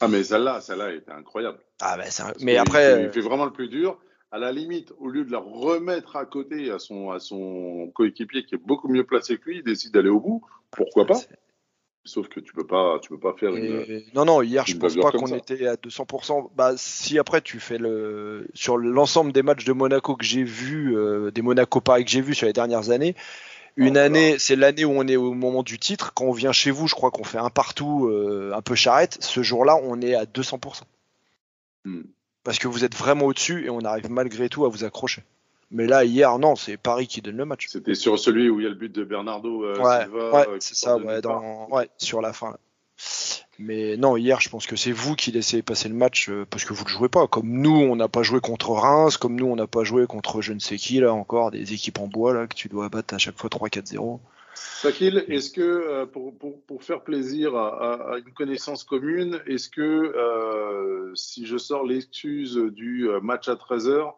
Ah, 0.00 0.08
mais 0.08 0.22
celle-là, 0.22 0.60
celle-là 0.60 0.92
était 0.92 1.10
incroyable. 1.10 1.58
Ah, 1.80 1.96
c'est 2.10 2.22
un- 2.22 2.32
mais 2.40 2.52
qu'il 2.52 2.58
après, 2.58 2.86
il 3.00 3.06
euh, 3.06 3.12
fait 3.12 3.20
vraiment 3.20 3.44
le 3.44 3.52
plus 3.52 3.68
dur. 3.68 3.98
À 4.30 4.38
la 4.38 4.52
limite, 4.52 4.92
au 4.98 5.08
lieu 5.08 5.24
de 5.24 5.32
la 5.32 5.38
remettre 5.38 6.16
à 6.16 6.26
côté 6.26 6.70
à 6.70 6.78
son, 6.78 7.10
à 7.10 7.18
son 7.18 7.90
coéquipier 7.94 8.44
qui 8.44 8.54
est 8.54 8.58
beaucoup 8.62 8.88
mieux 8.88 9.04
placé 9.04 9.38
que 9.38 9.48
lui, 9.48 9.56
il 9.58 9.62
décide 9.64 9.92
d'aller 9.92 10.10
au 10.10 10.20
bout. 10.20 10.44
Pourquoi 10.70 11.06
pas? 11.06 11.14
c'est- 11.14 11.28
Sauf 12.04 12.28
que 12.28 12.40
tu 12.40 12.52
peux 12.54 12.66
pas, 12.66 12.98
tu 13.02 13.10
peux 13.10 13.18
pas 13.18 13.34
faire 13.34 13.54
une. 13.54 13.84
non, 14.14 14.24
non, 14.24 14.40
hier, 14.40 14.64
je 14.66 14.72
une 14.72 14.78
pense 14.78 14.96
pas 14.96 15.12
qu'on 15.12 15.26
était 15.34 15.66
à 15.66 15.76
200%. 15.76 16.50
Bah, 16.54 16.72
si 16.76 17.18
après, 17.18 17.42
tu 17.42 17.60
fais 17.60 17.76
le, 17.76 18.48
sur 18.54 18.78
l'ensemble 18.78 19.32
des 19.32 19.42
matchs 19.42 19.64
de 19.66 19.72
Monaco 19.74 20.16
que 20.16 20.24
j'ai 20.24 20.42
vus, 20.44 20.96
euh, 20.96 21.30
des 21.30 21.42
Monaco 21.42 21.80
Paris 21.82 22.04
que 22.04 22.10
j'ai 22.10 22.22
vus 22.22 22.34
sur 22.34 22.46
les 22.46 22.54
dernières 22.54 22.90
années, 22.90 23.14
une 23.78 23.90
Oh 23.92 23.94
là 23.94 24.04
année, 24.04 24.38
c'est 24.38 24.56
l'année 24.56 24.84
où 24.84 24.90
on 24.90 25.06
est 25.06 25.16
au 25.16 25.32
moment 25.34 25.62
du 25.62 25.78
titre. 25.78 26.12
Quand 26.12 26.24
on 26.24 26.32
vient 26.32 26.52
chez 26.52 26.70
vous, 26.70 26.88
je 26.88 26.94
crois 26.94 27.10
qu'on 27.10 27.24
fait 27.24 27.38
un 27.38 27.48
partout, 27.50 28.08
euh, 28.08 28.52
un 28.54 28.60
peu 28.60 28.74
charrette. 28.74 29.16
Ce 29.20 29.42
jour-là, 29.42 29.76
on 29.82 30.00
est 30.00 30.14
à 30.14 30.24
200%. 30.24 30.82
Hmm. 31.84 32.02
Parce 32.44 32.58
que 32.58 32.66
vous 32.68 32.84
êtes 32.84 32.94
vraiment 32.96 33.26
au-dessus 33.26 33.66
et 33.66 33.70
on 33.70 33.80
arrive 33.80 34.10
malgré 34.10 34.48
tout 34.48 34.64
à 34.64 34.68
vous 34.68 34.84
accrocher. 34.84 35.22
Mais 35.70 35.86
là, 35.86 36.04
hier, 36.04 36.38
non, 36.38 36.56
c'est 36.56 36.76
Paris 36.76 37.06
qui 37.06 37.20
donne 37.20 37.36
le 37.36 37.44
match. 37.44 37.66
C'était 37.68 37.94
sur 37.94 38.18
celui 38.18 38.48
où 38.48 38.58
il 38.58 38.64
y 38.64 38.66
a 38.66 38.70
le 38.70 38.74
but 38.74 38.90
de 38.92 39.04
Bernardo 39.04 39.64
euh, 39.64 39.76
Ouais, 39.78 40.02
Silva. 40.04 40.30
ouais, 40.32 40.48
euh, 40.48 40.56
c'est 40.60 40.74
ça, 40.74 40.96
ouais, 40.96 41.20
dans, 41.20 41.68
ouais, 41.70 41.88
sur 41.98 42.20
la 42.20 42.32
fin. 42.32 42.50
là. 42.52 42.58
Mais 43.58 43.96
non, 43.96 44.16
hier, 44.16 44.40
je 44.40 44.48
pense 44.48 44.66
que 44.66 44.76
c'est 44.76 44.92
vous 44.92 45.16
qui 45.16 45.32
laissez 45.32 45.62
passer 45.62 45.88
le 45.88 45.94
match 45.94 46.28
euh, 46.28 46.46
parce 46.48 46.64
que 46.64 46.72
vous 46.72 46.84
ne 46.84 46.88
jouez 46.88 47.08
pas. 47.08 47.26
Comme 47.26 47.48
nous, 47.48 47.70
on 47.70 47.96
n'a 47.96 48.08
pas 48.08 48.22
joué 48.22 48.40
contre 48.40 48.70
Reims, 48.70 49.16
comme 49.16 49.34
nous, 49.34 49.46
on 49.46 49.56
n'a 49.56 49.66
pas 49.66 49.82
joué 49.82 50.06
contre 50.06 50.40
je 50.42 50.52
ne 50.52 50.60
sais 50.60 50.76
qui, 50.76 51.00
là 51.00 51.12
encore, 51.12 51.50
des 51.50 51.72
équipes 51.72 51.98
en 51.98 52.06
bois, 52.06 52.32
là, 52.32 52.46
que 52.46 52.54
tu 52.54 52.68
dois 52.68 52.88
battre 52.88 53.14
à 53.14 53.18
chaque 53.18 53.36
fois 53.36 53.50
3-4-0. 53.50 54.20
Sakil, 54.54 55.24
est-ce 55.28 55.50
que 55.50 55.60
euh, 55.60 56.06
pour, 56.06 56.36
pour, 56.36 56.60
pour 56.62 56.82
faire 56.82 57.02
plaisir 57.02 57.56
à, 57.56 58.18
une 58.18 58.32
connaissance 58.32 58.84
commune, 58.84 59.40
est-ce 59.46 59.68
que 59.68 59.80
euh, 59.80 61.14
si 61.14 61.46
je 61.46 61.58
sors 61.58 61.84
l'excuse 61.84 62.56
du 62.56 63.08
match 63.22 63.48
à 63.48 63.54
13h, 63.54 64.14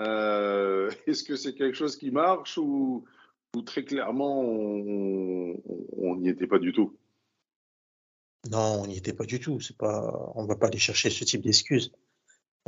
euh, 0.00 0.90
est-ce 1.06 1.22
que 1.22 1.36
c'est 1.36 1.54
quelque 1.54 1.76
chose 1.76 1.96
qui 1.96 2.10
marche 2.10 2.58
ou, 2.58 3.04
très 3.66 3.84
clairement 3.84 4.40
on 4.40 6.16
n'y 6.16 6.28
était 6.28 6.48
pas 6.48 6.58
du 6.58 6.72
tout? 6.72 6.92
Non, 8.50 8.82
on 8.82 8.86
n'y 8.86 8.96
était 8.98 9.12
pas 9.12 9.24
du 9.24 9.40
tout. 9.40 9.60
C'est 9.60 9.76
pas, 9.76 10.32
on 10.34 10.44
va 10.44 10.56
pas 10.56 10.66
aller 10.66 10.78
chercher 10.78 11.10
ce 11.10 11.24
type 11.24 11.42
d'excuses. 11.42 11.92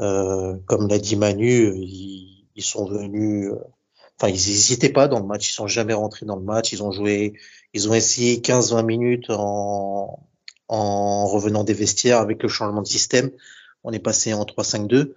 Euh, 0.01 0.57
comme 0.67 0.89
l'a 0.89 0.99
dit 0.99 1.17
Manu, 1.17 1.75
ils, 1.77 2.63
sont 2.63 2.87
venus, 2.87 3.51
euh, 3.51 3.59
enfin, 4.19 4.29
ils 4.29 4.35
n'hésitaient 4.35 4.93
pas 4.93 5.09
dans 5.09 5.21
le 5.21 5.27
match. 5.27 5.51
Ils 5.51 5.55
sont 5.55 5.67
jamais 5.67 5.95
rentrés 5.95 6.27
dans 6.27 6.37
le 6.37 6.45
match. 6.45 6.73
Ils 6.73 6.83
ont 6.83 6.93
joué, 6.93 7.35
ils 7.73 7.89
ont 7.89 7.95
essayé 7.95 8.39
15-20 8.39 8.85
minutes 8.85 9.31
en, 9.31 10.27
en 10.69 11.27
revenant 11.27 11.65
des 11.65 11.75
vestiaires 11.75 12.19
avec 12.19 12.43
le 12.43 12.49
changement 12.49 12.83
de 12.83 12.87
système. 12.87 13.31
On 13.85 13.93
est 13.93 14.01
passé 14.01 14.35
en 14.35 14.45
3-5-2 14.45 15.15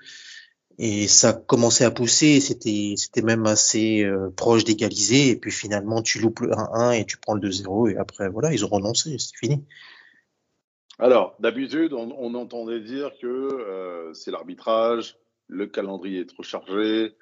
et 0.78 1.08
ça 1.08 1.34
commençait 1.34 1.84
à 1.84 1.92
pousser. 1.92 2.40
C'était, 2.40 2.96
c'était 2.98 3.22
même 3.22 3.46
assez 3.46 4.04
euh, 4.04 4.30
proche 4.36 4.64
d'égaliser. 4.64 5.30
Et 5.30 5.36
puis 5.36 5.52
finalement, 5.52 6.02
tu 6.02 6.20
loupes 6.20 6.40
le 6.40 6.52
1-1 6.52 7.00
et 7.00 7.06
tu 7.06 7.18
prends 7.18 7.34
le 7.34 7.50
2-0 7.50 7.92
et 7.92 7.98
après, 7.98 8.30
voilà, 8.30 8.54
ils 8.54 8.64
ont 8.64 8.70
renoncé. 8.70 9.18
C'est 9.20 9.36
fini. 9.38 9.66
Alors, 11.02 11.38
d'habitude, 11.40 11.94
on, 11.94 12.34
entendait 12.34 12.82
dire 12.82 13.12
que 13.22 13.28
euh, 13.28 14.14
c'est 14.14 14.32
l'arbitrage, 14.32 15.18
le 15.48 15.66
calendrier 15.66 16.20
est 16.20 16.26
trop 16.30 16.44
chargé, 16.44 17.16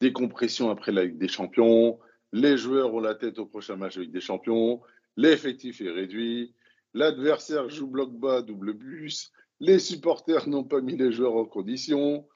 décompression 0.00 0.70
après 0.70 0.90
la 0.90 1.04
Ligue 1.04 1.18
des 1.18 1.28
Champions, 1.28 2.00
les 2.32 2.56
joueurs 2.56 2.94
ont 2.94 3.00
la 3.00 3.14
tête 3.14 3.38
au 3.38 3.44
prochain 3.44 3.76
match 3.76 3.96
de 3.96 4.02
Ligue 4.02 4.12
des 4.12 4.22
Champions, 4.22 4.80
l'effectif 5.18 5.82
est 5.82 5.90
réduit, 5.90 6.54
l'adversaire 6.94 7.68
joue 7.68 7.88
bloc 7.88 8.10
bas, 8.10 8.40
double 8.40 8.72
bus, 8.72 9.32
les 9.60 9.78
supporters 9.78 10.48
n'ont 10.48 10.64
pas 10.64 10.80
mis 10.80 10.96
les 10.96 11.12
joueurs 11.12 11.36
en 11.36 11.44
condition. 11.44 12.26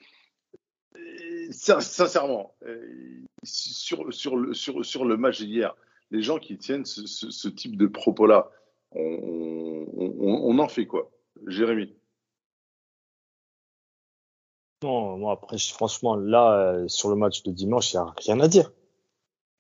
Sincèrement, 1.51 2.55
euh, 2.67 3.23
sur, 3.43 4.05
le, 4.05 5.17
match 5.17 5.41
d'hier, 5.41 5.75
les 6.11 6.21
gens 6.21 6.39
qui 6.39 6.59
tiennent 6.59 6.85
ce 6.85 7.49
type 7.49 7.79
de 7.79 7.87
propos-là, 7.87 8.51
on, 8.97 10.59
en 10.59 10.69
fait 10.69 10.87
quoi 10.87 11.11
Jérémy 11.47 11.95
Non, 14.83 15.17
moi 15.17 15.33
après, 15.33 15.59
franchement, 15.59 16.17
là, 16.17 16.53
euh, 16.53 16.89
sur 16.89 17.09
le 17.09 17.17
match 17.17 17.43
de 17.43 17.51
dimanche, 17.51 17.93
il 17.93 17.97
n'y 17.97 18.03
a 18.03 18.15
rien 18.19 18.41
à 18.41 18.49
dire. 18.49 18.73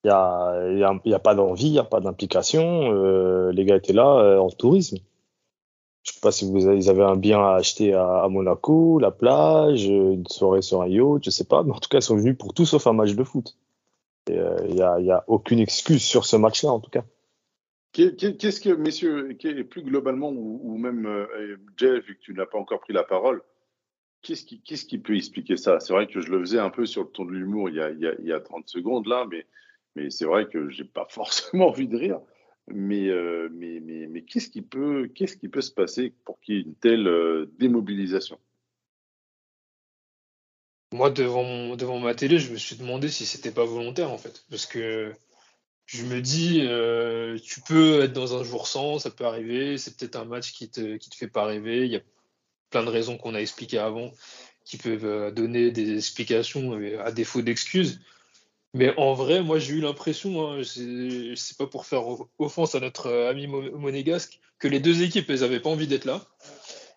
Il 0.04 0.08
n'y 0.08 0.12
a, 0.12 0.98
y 1.04 1.14
a, 1.14 1.18
pas 1.18 1.34
d'envie, 1.34 1.68
il 1.68 1.72
n'y 1.72 1.78
a 1.78 1.84
pas 1.84 2.00
d'implication. 2.00 2.92
euh, 2.92 3.50
les 3.52 3.64
gars 3.64 3.76
étaient 3.76 3.94
là 3.94 4.18
euh, 4.18 4.38
en 4.38 4.50
tourisme. 4.50 4.98
Je 6.02 6.12
sais 6.12 6.20
pas 6.20 6.30
si 6.32 6.50
vous 6.50 6.66
avez, 6.66 6.76
ils 6.76 6.90
avaient 6.90 7.02
un 7.04 7.16
bien 7.16 7.40
à 7.40 7.54
acheter 7.54 7.94
à, 7.94 8.28
Monaco, 8.28 8.98
la 8.98 9.10
plage, 9.10 9.86
une 9.86 10.26
soirée 10.26 10.60
sur 10.60 10.82
un 10.82 10.88
yacht, 10.88 11.24
je 11.24 11.30
sais 11.30 11.44
pas. 11.44 11.62
Mais 11.62 11.72
en 11.72 11.78
tout 11.78 11.88
cas, 11.88 11.98
ils 11.98 12.02
sont 12.02 12.16
venus 12.16 12.36
pour 12.36 12.52
tout 12.52 12.66
sauf 12.66 12.86
un 12.86 12.92
match 12.92 13.14
de 13.14 13.24
foot. 13.24 13.56
Il 14.28 14.34
n'y 14.74 14.82
a, 14.82 15.00
y 15.00 15.10
a 15.10 15.24
aucune 15.28 15.60
excuse 15.60 16.02
sur 16.02 16.26
ce 16.26 16.36
match-là, 16.36 16.70
en 16.72 16.80
tout 16.80 16.90
cas. 16.90 17.04
Qu'est- 17.94 18.16
qu'est- 18.16 18.36
Qu'est-ce 18.36 18.60
que, 18.60 18.70
messieurs, 18.70 19.34
qu'est- 19.38 19.64
plus 19.64 19.82
globalement, 19.82 20.30
ou, 20.30 20.76
même 20.78 21.06
euh, 21.06 21.56
Jeff, 21.78 22.04
vu 22.04 22.16
que 22.16 22.20
tu 22.20 22.34
n'as 22.34 22.44
pas 22.44 22.58
encore 22.58 22.80
pris 22.80 22.92
la 22.92 23.04
parole, 23.04 23.40
qu'est-ce 24.22 24.44
qui, 24.44 24.98
peut 24.98 25.16
expliquer 25.16 25.56
ça? 25.56 25.80
C'est 25.80 25.92
vrai 25.92 26.06
que 26.08 26.20
je 26.20 26.30
le 26.32 26.40
faisais 26.40 26.58
un 26.58 26.70
peu 26.70 26.86
sur 26.86 27.02
le 27.04 27.08
ton 27.08 27.24
de 27.24 27.32
l'humour 27.32 27.68
il, 27.70 27.76
y 27.76 27.80
a- 27.80 27.90
il, 27.90 28.00
y 28.00 28.06
a- 28.08 28.14
il 28.20 28.26
y 28.26 28.32
a 28.32 28.40
30 28.40 28.68
secondes 28.68 29.06
là, 29.06 29.26
mais, 29.30 29.46
c'est 30.10 30.24
vrai 30.26 30.48
que 30.48 30.68
j'ai 30.70 30.84
pas 30.84 31.06
forcément 31.10 31.68
envie 31.68 31.88
de 31.88 31.96
rire. 31.96 32.20
Mais, 32.68 33.08
euh, 33.10 33.48
qu'est-ce 34.26 34.50
qui 34.50 34.62
peut, 34.62 35.08
se 35.60 35.72
passer 35.72 36.12
pour 36.24 36.40
qu'il 36.40 36.56
y 36.56 36.58
ait 36.58 36.62
une 36.62 36.74
telle 36.74 37.06
euh, 37.08 37.46
démobilisation? 37.58 38.38
Moi, 40.92 41.10
devant, 41.10 41.76
devant 41.76 41.98
ma 42.00 42.14
télé, 42.14 42.38
je 42.38 42.52
me 42.52 42.56
suis 42.56 42.76
demandé 42.76 43.08
si 43.08 43.26
c'était 43.26 43.50
pas 43.52 43.64
volontaire, 43.64 44.10
en 44.10 44.18
fait. 44.18 44.44
Parce 44.50 44.66
que 44.66 45.12
je 45.86 46.04
me 46.04 46.20
dis, 46.20 46.62
euh, 46.62 47.38
tu 47.38 47.60
peux 47.60 48.02
être 48.02 48.12
dans 48.12 48.38
un 48.38 48.42
jour 48.42 48.66
sans, 48.66 48.98
ça 48.98 49.10
peut 49.10 49.24
arriver. 49.24 49.78
C'est 49.78 49.96
peut-être 49.96 50.16
un 50.16 50.24
match 50.24 50.52
qui 50.52 50.68
te, 50.70 50.96
qui 50.96 51.10
te 51.10 51.16
fait 51.16 51.28
pas 51.28 51.44
rêver. 51.44 51.84
Il 51.84 51.92
y 51.92 51.96
a 51.96 52.00
plein 52.70 52.82
de 52.82 52.90
raisons 52.90 53.18
qu'on 53.18 53.34
a 53.34 53.40
expliquées 53.40 53.78
avant 53.78 54.10
qui 54.64 54.78
peuvent 54.78 55.04
euh, 55.04 55.30
donner 55.30 55.70
des 55.70 55.96
explications 55.96 56.78
euh, 56.78 57.04
à 57.04 57.12
défaut 57.12 57.42
d'excuses. 57.42 58.00
Mais 58.72 58.92
en 58.96 59.14
vrai, 59.14 59.42
moi, 59.42 59.58
j'ai 59.58 59.74
eu 59.74 59.80
l'impression, 59.80 60.50
hein, 60.50 60.62
c'est 60.64 61.56
pas 61.56 61.66
pour 61.66 61.86
faire 61.86 62.02
offense 62.38 62.74
à 62.74 62.80
notre 62.80 63.10
ami 63.28 63.46
mo- 63.46 63.78
monégasque, 63.78 64.40
que 64.58 64.66
les 64.66 64.80
deux 64.80 65.02
équipes, 65.02 65.30
elles 65.30 65.44
avaient 65.44 65.60
pas 65.60 65.70
envie 65.70 65.86
d'être 65.86 66.06
là. 66.06 66.26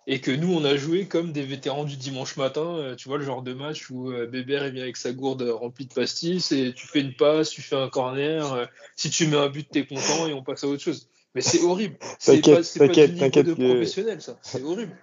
Et 0.10 0.22
que 0.22 0.32
nous, 0.32 0.54
on 0.54 0.64
a 0.64 0.78
joué 0.78 1.06
comme 1.06 1.34
des 1.34 1.44
vétérans 1.44 1.84
du 1.84 1.98
dimanche 1.98 2.38
matin. 2.38 2.78
euh, 2.78 2.96
Tu 2.96 3.10
vois, 3.10 3.18
le 3.18 3.26
genre 3.26 3.42
de 3.42 3.54
match 3.54 3.90
où 3.90 4.10
euh, 4.12 4.26
Bébert 4.26 4.66
il 4.66 4.74
vient 4.74 4.84
avec 4.84 4.96
sa 4.96 5.12
gourde 5.12 5.42
euh, 5.42 5.54
remplie 5.54 5.86
de 5.86 5.94
pastis 5.94 6.52
et 6.54 6.74
tu 6.74 6.88
fais 6.88 7.02
une 7.02 7.14
passe, 7.14 7.50
tu 7.50 7.62
fais 7.62 7.76
un 7.76 7.90
corner. 7.90 8.70
Si 8.96 9.10
tu 9.10 9.28
mets 9.28 9.36
un 9.38 9.50
but, 9.50 9.68
t'es 9.70 9.86
content 9.86 10.26
et 10.28 10.34
on 10.34 10.44
passe 10.44 10.64
à 10.64 10.68
autre 10.68 10.82
chose. 10.82 11.10
Mais 11.36 11.42
c'est 11.42 11.62
horrible. 11.62 11.98
C'est 12.20 12.36
T'inquiète, 12.42 12.56
pas, 12.56 12.62
du 12.62 12.80
t'inquiète, 12.80 13.10
niveau 13.12 13.20
t'inquiète 13.20 13.46
de 13.48 13.54
professionnel, 13.54 14.22
ça. 14.22 14.40
C'est 14.42 14.64
horrible. 14.64 14.96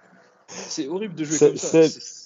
C'est 0.47 0.87
horrible 0.87 1.13
de 1.15 1.23
jouer 1.23 1.37
comme 1.39 1.57
ça. 1.57 1.67
c'est- 1.83 1.99
C'est- 1.99 2.25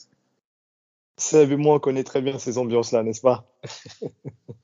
Seb 1.18 1.52
et 1.52 1.56
moi, 1.58 1.76
on 1.76 1.80
connaît 1.80 2.06
très 2.06 2.22
bien 2.22 2.40
ces 2.40 2.58
ambiances-là, 2.58 3.04
n'est-ce 3.04 3.20
pas? 3.22 3.46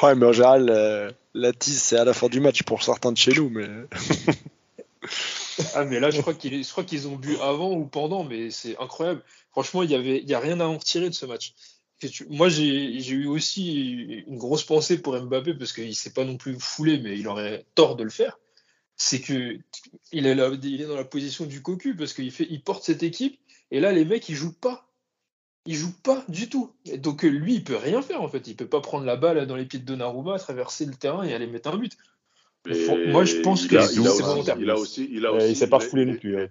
Ouais, 0.00 0.14
mais 0.14 0.26
en 0.26 0.32
général, 0.32 0.70
euh, 0.70 1.10
la 1.34 1.52
tease, 1.52 1.82
c'est 1.82 1.96
à 1.96 2.04
la 2.04 2.12
fin 2.14 2.28
du 2.28 2.38
match 2.38 2.62
pour 2.62 2.84
certains 2.84 3.10
de 3.10 3.16
chez 3.16 3.32
nous. 3.32 3.50
Mais... 3.50 3.66
Ah, 5.74 5.84
mais 5.84 6.00
là, 6.00 6.10
je 6.10 6.20
crois 6.20 6.34
qu'ils 6.34 7.08
ont 7.08 7.16
bu 7.16 7.36
avant 7.38 7.72
ou 7.72 7.86
pendant, 7.86 8.24
mais 8.24 8.50
c'est 8.50 8.78
incroyable. 8.78 9.22
Franchement, 9.50 9.82
il 9.82 9.90
y 9.90 9.94
avait, 9.94 10.22
y 10.22 10.34
a 10.34 10.40
rien 10.40 10.60
à 10.60 10.64
en 10.64 10.78
retirer 10.78 11.08
de 11.08 11.14
ce 11.14 11.26
match. 11.26 11.54
Moi, 12.28 12.48
j'ai 12.48 13.10
eu 13.10 13.26
aussi 13.26 14.22
une 14.26 14.38
grosse 14.38 14.64
pensée 14.64 15.02
pour 15.02 15.20
Mbappé 15.20 15.54
parce 15.54 15.72
qu'il 15.72 15.96
s'est 15.96 16.12
pas 16.12 16.24
non 16.24 16.36
plus 16.36 16.58
foulé, 16.58 16.98
mais 16.98 17.18
il 17.18 17.26
aurait 17.26 17.66
tort 17.74 17.96
de 17.96 18.04
le 18.04 18.10
faire. 18.10 18.38
C'est 18.96 19.20
que 19.20 19.58
il 20.12 20.26
est, 20.26 20.34
dans 20.34 20.96
la 20.96 21.04
position 21.04 21.44
du 21.46 21.62
cocu 21.62 21.96
parce 21.96 22.12
qu'il 22.12 22.62
porte 22.62 22.84
cette 22.84 23.02
équipe 23.02 23.38
et 23.70 23.80
là, 23.80 23.92
les 23.92 24.04
mecs, 24.04 24.28
ils 24.28 24.34
jouent 24.34 24.58
pas. 24.58 24.86
Ils 25.66 25.74
jouent 25.74 26.00
pas 26.02 26.24
du 26.28 26.48
tout. 26.48 26.72
Donc, 26.98 27.22
lui, 27.22 27.56
il 27.56 27.64
peut 27.64 27.76
rien 27.76 28.00
faire 28.00 28.22
en 28.22 28.28
fait. 28.28 28.46
Il 28.46 28.56
peut 28.56 28.68
pas 28.68 28.80
prendre 28.80 29.04
la 29.04 29.16
balle 29.16 29.46
dans 29.46 29.56
les 29.56 29.66
pieds 29.66 29.80
de 29.80 29.84
Donnarumma, 29.84 30.38
traverser 30.38 30.86
le 30.86 30.94
terrain 30.94 31.24
et 31.24 31.34
aller 31.34 31.46
mettre 31.46 31.68
un 31.68 31.76
but. 31.76 31.96
Et 32.66 33.06
Moi, 33.10 33.24
je 33.24 33.36
pense 33.40 33.62
il 33.64 33.68
que 33.68 33.76
a- 33.76 33.88
il 33.92 33.98
a 34.06 34.10
aussi- 34.10 34.22
volontaire. 34.22 34.56
Il 34.60 34.68
a 34.70 34.74
aussi, 34.76 35.08
il 35.10 35.24
a 35.24 35.32
aussi, 35.32 35.48
il 35.50 35.56
s'est 35.56 35.68
pas 35.68 35.78
est- 35.78 35.80
foulé 35.88 36.04
non 36.04 36.16
plus, 36.16 36.34
Ouais, 36.36 36.50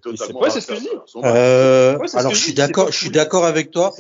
c'est 0.50 0.62
ce 0.62 0.68
que 0.68 0.76
je 0.76 0.80
dis. 0.80 0.88
Euh, 1.18 1.98
Ouais, 1.98 2.06
alors 2.16 2.34
je 2.34 2.40
suis 2.40 2.54
d'accord, 2.54 2.86
pas 2.86 2.92
je 2.92 2.98
suis 2.98 3.08
foulé. 3.08 3.16
d'accord 3.18 3.46
avec 3.46 3.72
toi. 3.72 3.94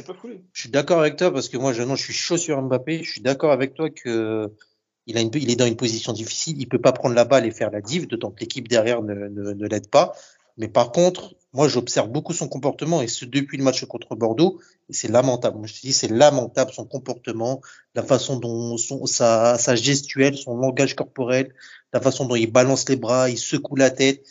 Je 0.53 0.59
suis 0.61 0.69
d'accord 0.69 0.99
avec 0.99 1.17
toi 1.17 1.31
parce 1.31 1.49
que 1.49 1.57
moi, 1.57 1.73
je, 1.73 1.83
non, 1.83 1.95
je 1.95 2.03
suis 2.03 2.13
chaud 2.13 2.37
sur 2.37 2.59
Mbappé. 2.61 3.03
Je 3.03 3.11
suis 3.11 3.21
d'accord 3.21 3.51
avec 3.51 3.73
toi 3.75 3.89
que 3.89 4.49
il 5.05 5.17
a 5.17 5.21
une, 5.21 5.29
il 5.35 5.51
est 5.51 5.55
dans 5.55 5.65
une 5.67 5.75
position 5.77 6.11
difficile. 6.11 6.59
Il 6.59 6.67
peut 6.67 6.81
pas 6.81 6.91
prendre 6.91 7.13
la 7.15 7.23
balle 7.25 7.45
et 7.45 7.51
faire 7.51 7.71
la 7.71 7.81
div, 7.81 8.07
d'autant 8.07 8.31
que 8.31 8.39
l'équipe 8.41 8.67
derrière 8.67 9.01
ne, 9.03 9.13
ne, 9.13 9.53
ne 9.53 9.67
l'aide 9.67 9.89
pas. 9.89 10.13
Mais 10.57 10.67
par 10.67 10.91
contre, 10.91 11.35
moi, 11.53 11.67
j'observe 11.67 12.09
beaucoup 12.09 12.33
son 12.33 12.47
comportement 12.47 13.01
et 13.01 13.07
ce 13.07 13.25
depuis 13.25 13.57
le 13.57 13.63
match 13.63 13.83
contre 13.85 14.15
Bordeaux. 14.15 14.59
Et 14.89 14.93
c'est 14.93 15.07
lamentable. 15.07 15.57
Moi, 15.57 15.67
je 15.67 15.73
te 15.75 15.81
dis, 15.81 15.93
c'est 15.93 16.07
lamentable 16.07 16.71
son 16.71 16.85
comportement, 16.85 17.61
la 17.95 18.03
façon 18.03 18.37
dont 18.37 18.77
son, 18.77 19.05
sa, 19.05 19.57
sa 19.57 19.75
gestuelle, 19.75 20.37
son 20.37 20.55
langage 20.57 20.95
corporel, 20.95 21.53
la 21.93 22.01
façon 22.01 22.25
dont 22.25 22.35
il 22.35 22.51
balance 22.51 22.87
les 22.89 22.95
bras, 22.95 23.29
il 23.29 23.37
secoue 23.37 23.75
la 23.75 23.89
tête. 23.91 24.23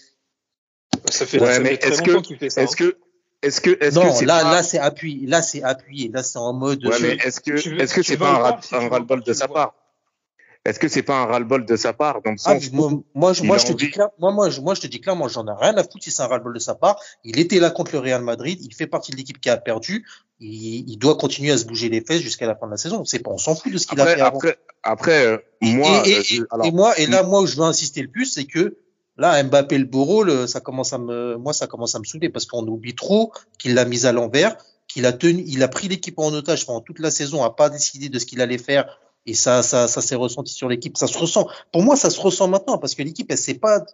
Ça 1.10 1.26
fait, 1.26 1.40
Ouais, 1.40 1.54
ça 1.54 1.60
mais 1.60 1.70
fait 1.70 1.78
très 1.78 1.90
est-ce 1.92 2.02
longtemps 2.02 2.22
que- 2.22 2.26
qu'il 2.26 2.38
fait 2.38 2.50
ça. 2.50 2.62
Est-ce 2.62 2.72
hein. 2.72 2.76
que, 2.90 2.96
est-ce 3.42 3.60
que, 3.60 3.70
est-ce 3.82 3.98
que 3.98 4.04
Non, 4.04 4.12
c'est 4.14 4.24
là, 4.24 4.42
pas- 4.42 4.50
là, 4.54 4.62
c'est 4.62 4.78
appuyé. 4.78 5.26
Là, 5.26 5.42
c'est 5.42 5.62
appuyé. 5.62 6.08
Là, 6.08 6.22
c'est 6.22 6.38
en 6.38 6.52
mode. 6.52 6.84
Ouais, 6.84 6.96
je- 6.98 7.02
mais 7.06 7.16
est-ce 7.24 7.40
que, 7.40 7.60
Tu 7.60 7.70
veux- 7.70 7.80
est-ce 7.80 7.94
que 7.94 8.02
c'est 8.02 8.16
pas 8.16 8.30
un, 8.72 8.88
ras-le-bol 8.88 9.22
de 9.22 9.32
sa 9.32 9.46
part? 9.48 9.74
Est-ce 10.66 10.78
que 10.78 10.88
c'est 10.88 11.02
pas 11.02 11.16
un 11.18 11.26
ras-le-bol 11.26 11.64
de 11.64 11.76
sa 11.76 11.92
part? 11.92 12.20
Dans 12.22 12.32
le 12.32 12.36
Ah, 12.44 12.54
sens 12.58 12.72
moi, 12.72 12.90
moi, 13.14 13.32
je, 13.32 13.42
moi, 13.44 13.58
te 13.58 13.72
dis 13.72 13.90
clair, 13.90 14.08
moi, 14.18 14.32
moi, 14.32 14.50
je, 14.50 14.60
moi, 14.60 14.74
je 14.74 14.80
te 14.80 14.86
dis 14.86 15.00
clairement, 15.00 15.28
j'en 15.28 15.46
ai 15.46 15.52
rien 15.58 15.76
à 15.76 15.82
foutre 15.82 16.02
si 16.02 16.10
c'est 16.10 16.22
un 16.22 16.26
ras-le-bol 16.26 16.52
de 16.54 16.58
sa 16.58 16.74
part. 16.74 17.00
Il 17.24 17.38
était 17.38 17.60
là 17.60 17.70
contre 17.70 17.92
le 17.92 18.00
Real 18.00 18.22
Madrid. 18.22 18.58
Il 18.62 18.74
fait 18.74 18.86
partie 18.86 19.12
de 19.12 19.16
l'équipe 19.16 19.40
qui 19.40 19.48
a 19.48 19.56
perdu. 19.56 20.06
Il, 20.40 20.88
il 20.90 20.96
doit 20.98 21.16
continuer 21.16 21.52
à 21.52 21.58
se 21.58 21.64
bouger 21.64 21.88
les 21.88 22.00
fesses 22.00 22.20
jusqu'à 22.20 22.46
la 22.46 22.54
fin 22.56 22.66
de 22.66 22.72
la 22.72 22.76
saison. 22.76 23.04
C'est 23.04 23.20
pas, 23.20 23.30
on 23.30 23.38
s'en 23.38 23.54
fout 23.54 23.72
de 23.72 23.78
ce 23.78 23.86
qu'il 23.86 24.00
a 24.00 24.04
fait 24.16 24.20
avant. 24.20 24.38
après, 24.82 25.26
euh, 25.26 25.38
moi, 25.62 26.02
et, 26.06 26.10
et- 26.18 26.22
je- 26.24 26.42
alors, 26.50 26.66
et 26.66 26.70
moi, 26.72 26.98
et 26.98 27.06
là, 27.06 27.22
moi, 27.22 27.40
où 27.42 27.46
je 27.46 27.56
veux 27.56 27.62
insister 27.64 28.02
le 28.02 28.08
plus, 28.08 28.26
c'est 28.26 28.44
que 28.44 28.76
là, 29.16 29.42
Mbappé, 29.42 29.78
le 29.78 29.84
beau 29.84 30.04
rôle, 30.04 30.46
ça 30.48 30.60
commence 30.60 30.92
à 30.92 30.98
me, 30.98 31.36
moi, 31.36 31.52
ça 31.52 31.66
commence 31.66 31.94
à 31.94 31.98
me 32.00 32.04
saouler 32.04 32.28
parce 32.28 32.44
qu'on 32.46 32.66
oublie 32.66 32.94
trop 32.94 33.32
qu'il 33.58 33.74
l'a 33.74 33.84
mise 33.84 34.04
à 34.04 34.12
l'envers, 34.12 34.56
qu'il 34.88 35.06
a 35.06 35.12
tenu, 35.12 35.42
il 35.46 35.62
a 35.62 35.68
pris 35.68 35.88
l'équipe 35.88 36.18
en 36.18 36.32
otage 36.32 36.66
pendant 36.66 36.80
toute 36.82 36.98
la 36.98 37.10
saison, 37.10 37.42
a 37.44 37.50
pas 37.50 37.70
décidé 37.70 38.08
de 38.08 38.18
ce 38.18 38.26
qu'il 38.26 38.40
allait 38.40 38.58
faire. 38.58 38.98
Et 39.26 39.34
ça, 39.34 39.62
ça, 39.62 39.88
ça 39.88 40.00
s'est 40.00 40.14
ressenti 40.14 40.52
sur 40.52 40.68
l'équipe. 40.68 40.96
Ça 40.96 41.06
se 41.06 41.18
ressent. 41.18 41.48
Pour 41.72 41.82
moi, 41.82 41.96
ça 41.96 42.10
se 42.10 42.20
ressent 42.20 42.48
maintenant 42.48 42.78
parce 42.78 42.94
que 42.94 43.02
l'équipe, 43.02 43.26
elle 43.30 43.38
sait 43.38 43.54
pas. 43.54 43.84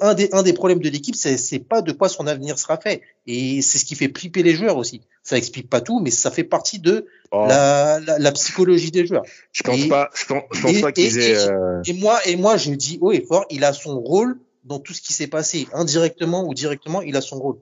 Un 0.00 0.14
des, 0.14 0.30
un 0.32 0.42
des 0.42 0.54
problèmes 0.54 0.80
de 0.80 0.88
l'équipe, 0.88 1.14
c'est, 1.14 1.36
c'est 1.36 1.58
pas 1.60 1.82
de 1.82 1.92
quoi 1.92 2.08
son 2.08 2.26
avenir 2.26 2.58
sera 2.58 2.78
fait. 2.78 3.02
Et 3.26 3.60
c'est 3.62 3.78
ce 3.78 3.84
qui 3.84 3.94
fait 3.94 4.10
flipper 4.16 4.42
les 4.42 4.54
joueurs 4.54 4.78
aussi. 4.78 5.02
Ça 5.22 5.36
explique 5.36 5.68
pas 5.68 5.80
tout, 5.82 6.00
mais 6.00 6.10
ça 6.10 6.30
fait 6.30 6.42
partie 6.44 6.78
de 6.80 7.06
oh, 7.30 7.44
la, 7.46 8.00
la, 8.00 8.18
la 8.18 8.32
psychologie 8.32 8.90
des 8.90 9.06
joueurs. 9.06 9.22
je 9.52 9.62
pense 9.62 9.78
et- 9.78 9.88
pas, 9.88 10.10
je 10.14 10.24
pense, 10.24 10.42
je 10.52 10.62
pense 10.62 10.70
et- 10.72 10.80
pas 10.80 10.92
qu'ils 10.92 11.18
aient. 11.18 11.32
et- 11.32 11.36
euh, 11.36 11.82
Et 11.86 11.92
moi, 11.92 12.18
et 12.26 12.36
moi, 12.36 12.56
je 12.56 12.72
dis 12.72 12.98
haut 13.00 13.12
et 13.12 13.20
fort, 13.20 13.44
il 13.50 13.62
a 13.64 13.72
son 13.74 14.00
rôle 14.00 14.40
dans 14.64 14.80
tout 14.80 14.94
ce 14.94 15.02
qui 15.02 15.12
s'est 15.12 15.28
passé, 15.28 15.68
indirectement 15.72 16.44
ou 16.48 16.54
directement, 16.54 17.02
il 17.02 17.14
a 17.16 17.20
son 17.20 17.38
rôle. 17.38 17.58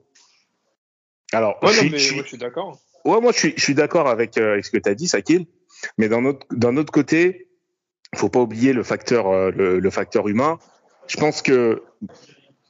Alors, 1.33 1.57
Ouais, 1.61 1.73
je 1.73 1.81
non, 1.83 1.89
mais 1.91 1.99
je 1.99 2.13
ouais, 2.15 2.21
je 2.23 2.27
suis 2.29 2.37
d'accord. 2.37 2.79
Ouais, 3.03 3.21
moi 3.21 3.31
je 3.33 3.37
suis, 3.37 3.53
je 3.55 3.61
suis 3.61 3.75
d'accord 3.75 4.07
avec, 4.07 4.37
euh, 4.37 4.53
avec 4.53 4.65
ce 4.65 4.71
que 4.71 4.77
tu 4.77 4.89
as 4.89 4.95
dit, 4.95 5.07
Sakil. 5.07 5.45
Mais 5.97 6.09
d'un 6.09 6.25
autre, 6.25 6.45
d'un 6.51 6.77
autre 6.77 6.91
côté, 6.91 7.47
faut 8.15 8.29
pas 8.29 8.41
oublier 8.41 8.73
le 8.73 8.83
facteur, 8.83 9.27
euh, 9.27 9.51
le, 9.51 9.79
le 9.79 9.89
facteur 9.89 10.27
humain. 10.27 10.59
Je 11.07 11.17
pense 11.17 11.41
que 11.41 11.83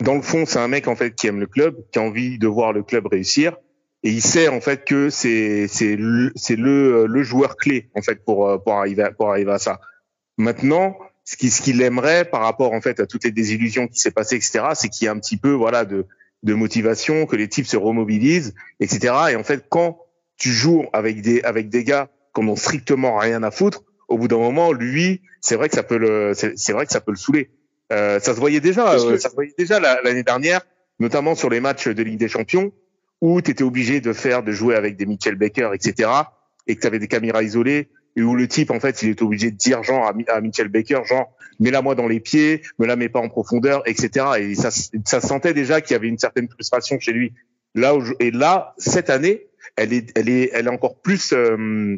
dans 0.01 0.15
le 0.15 0.21
fond, 0.21 0.45
c'est 0.45 0.59
un 0.59 0.67
mec 0.67 0.87
en 0.87 0.95
fait 0.95 1.15
qui 1.15 1.27
aime 1.27 1.39
le 1.39 1.47
club, 1.47 1.77
qui 1.91 1.99
a 1.99 2.01
envie 2.01 2.37
de 2.37 2.47
voir 2.47 2.73
le 2.73 2.83
club 2.83 3.07
réussir, 3.07 3.55
et 4.03 4.09
il 4.09 4.21
sait 4.21 4.47
en 4.47 4.61
fait 4.61 4.85
que 4.85 5.09
c'est 5.09 5.67
c'est 5.67 5.95
le, 5.95 6.31
c'est 6.35 6.55
le, 6.55 7.05
le 7.05 7.23
joueur 7.23 7.55
clé 7.55 7.89
en 7.95 8.01
fait 8.01 8.23
pour 8.23 8.49
euh, 8.49 8.57
pour 8.57 8.73
arriver 8.73 9.03
à, 9.03 9.11
pour 9.11 9.29
arriver 9.29 9.51
à 9.51 9.59
ça. 9.59 9.79
Maintenant, 10.37 10.97
ce 11.23 11.37
qui 11.37 11.49
ce 11.49 11.61
qu'il 11.61 11.81
aimerait 11.81 12.25
par 12.25 12.41
rapport 12.41 12.73
en 12.73 12.81
fait 12.81 12.99
à 12.99 13.07
toutes 13.07 13.23
les 13.23 13.31
désillusions 13.31 13.87
qui 13.87 13.99
s'est 13.99 14.11
passées, 14.11 14.35
etc., 14.35 14.65
c'est 14.73 14.89
qu'il 14.89 15.05
y 15.05 15.07
ait 15.07 15.11
un 15.11 15.19
petit 15.19 15.37
peu 15.37 15.51
voilà 15.51 15.85
de 15.85 16.05
de 16.43 16.53
motivation, 16.53 17.25
que 17.25 17.35
les 17.35 17.47
types 17.47 17.65
se 17.65 17.77
remobilisent, 17.77 18.53
etc. 18.79 19.13
Et 19.31 19.35
en 19.35 19.43
fait, 19.43 19.65
quand 19.69 19.99
tu 20.37 20.51
joues 20.51 20.85
avec 20.93 21.21
des 21.21 21.41
avec 21.41 21.69
des 21.69 21.83
gars 21.83 22.09
qui 22.35 22.41
en 22.41 22.47
ont 22.49 22.55
strictement 22.55 23.17
rien 23.17 23.41
à 23.43 23.49
foutre, 23.51 23.83
au 24.07 24.17
bout 24.17 24.27
d'un 24.27 24.37
moment, 24.37 24.71
lui, 24.73 25.21
c'est 25.41 25.55
vrai 25.55 25.69
que 25.69 25.75
ça 25.75 25.83
peut 25.83 25.97
le 25.97 26.33
c'est 26.35 26.73
vrai 26.73 26.85
que 26.85 26.91
ça 26.91 27.01
peut 27.01 27.11
le 27.11 27.17
saouler. 27.17 27.49
Euh, 27.91 28.19
ça 28.19 28.33
se 28.35 28.39
voyait 28.39 28.59
déjà, 28.59 28.93
euh, 28.93 28.97
que- 29.11 29.17
ça 29.17 29.29
se 29.29 29.35
voyait 29.35 29.53
déjà 29.57 29.79
la- 29.79 30.01
l'année 30.03 30.23
dernière, 30.23 30.61
notamment 30.99 31.33
sur 31.35 31.49
les 31.49 31.59
matchs 31.59 31.87
de 31.87 32.03
Ligue 32.03 32.19
des 32.19 32.27
Champions, 32.27 32.71
où 33.21 33.41
tu 33.41 33.51
étais 33.51 33.63
obligé 33.63 34.01
de 34.01 34.11
faire, 34.13 34.43
de 34.43 34.51
jouer 34.51 34.75
avec 34.75 34.97
des 34.97 35.05
Mitchell 35.05 35.35
Baker, 35.35 35.69
etc. 35.73 36.09
Et 36.67 36.75
que 36.75 36.81
tu 36.81 36.87
avais 36.87 36.99
des 36.99 37.07
caméras 37.07 37.41
isolées, 37.43 37.89
et 38.15 38.21
où 38.21 38.35
le 38.35 38.47
type, 38.47 38.71
en 38.71 38.79
fait, 38.79 39.01
il 39.03 39.09
était 39.09 39.23
obligé 39.23 39.51
de 39.51 39.55
dire 39.57 39.83
genre 39.83 40.07
à, 40.07 40.13
Mi- 40.13 40.25
à 40.27 40.41
Mitchell 40.41 40.67
Baker, 40.67 41.01
genre 41.05 41.31
mets-la 41.59 41.81
moi 41.81 41.95
dans 41.95 42.07
les 42.07 42.19
pieds, 42.19 42.61
me 42.79 42.85
la 42.85 42.95
mets 42.95 43.09
pas 43.09 43.19
en 43.19 43.29
profondeur, 43.29 43.81
etc. 43.87 44.25
Et 44.39 44.55
ça, 44.55 44.71
ça 44.71 45.21
se 45.21 45.27
sentait 45.27 45.53
déjà 45.53 45.79
qu'il 45.81 45.93
y 45.93 45.95
avait 45.95 46.07
une 46.07 46.17
certaine 46.17 46.49
frustration 46.49 46.99
chez 46.99 47.11
lui. 47.13 47.33
Là, 47.75 47.95
où 47.95 48.01
je- 48.01 48.13
et 48.19 48.31
là, 48.31 48.73
cette 48.77 49.09
année, 49.09 49.47
elle 49.75 49.93
est, 49.93 50.11
elle 50.17 50.29
est, 50.29 50.49
elle 50.53 50.67
est 50.67 50.71
encore 50.71 50.99
plus, 51.01 51.33
euh, 51.33 51.97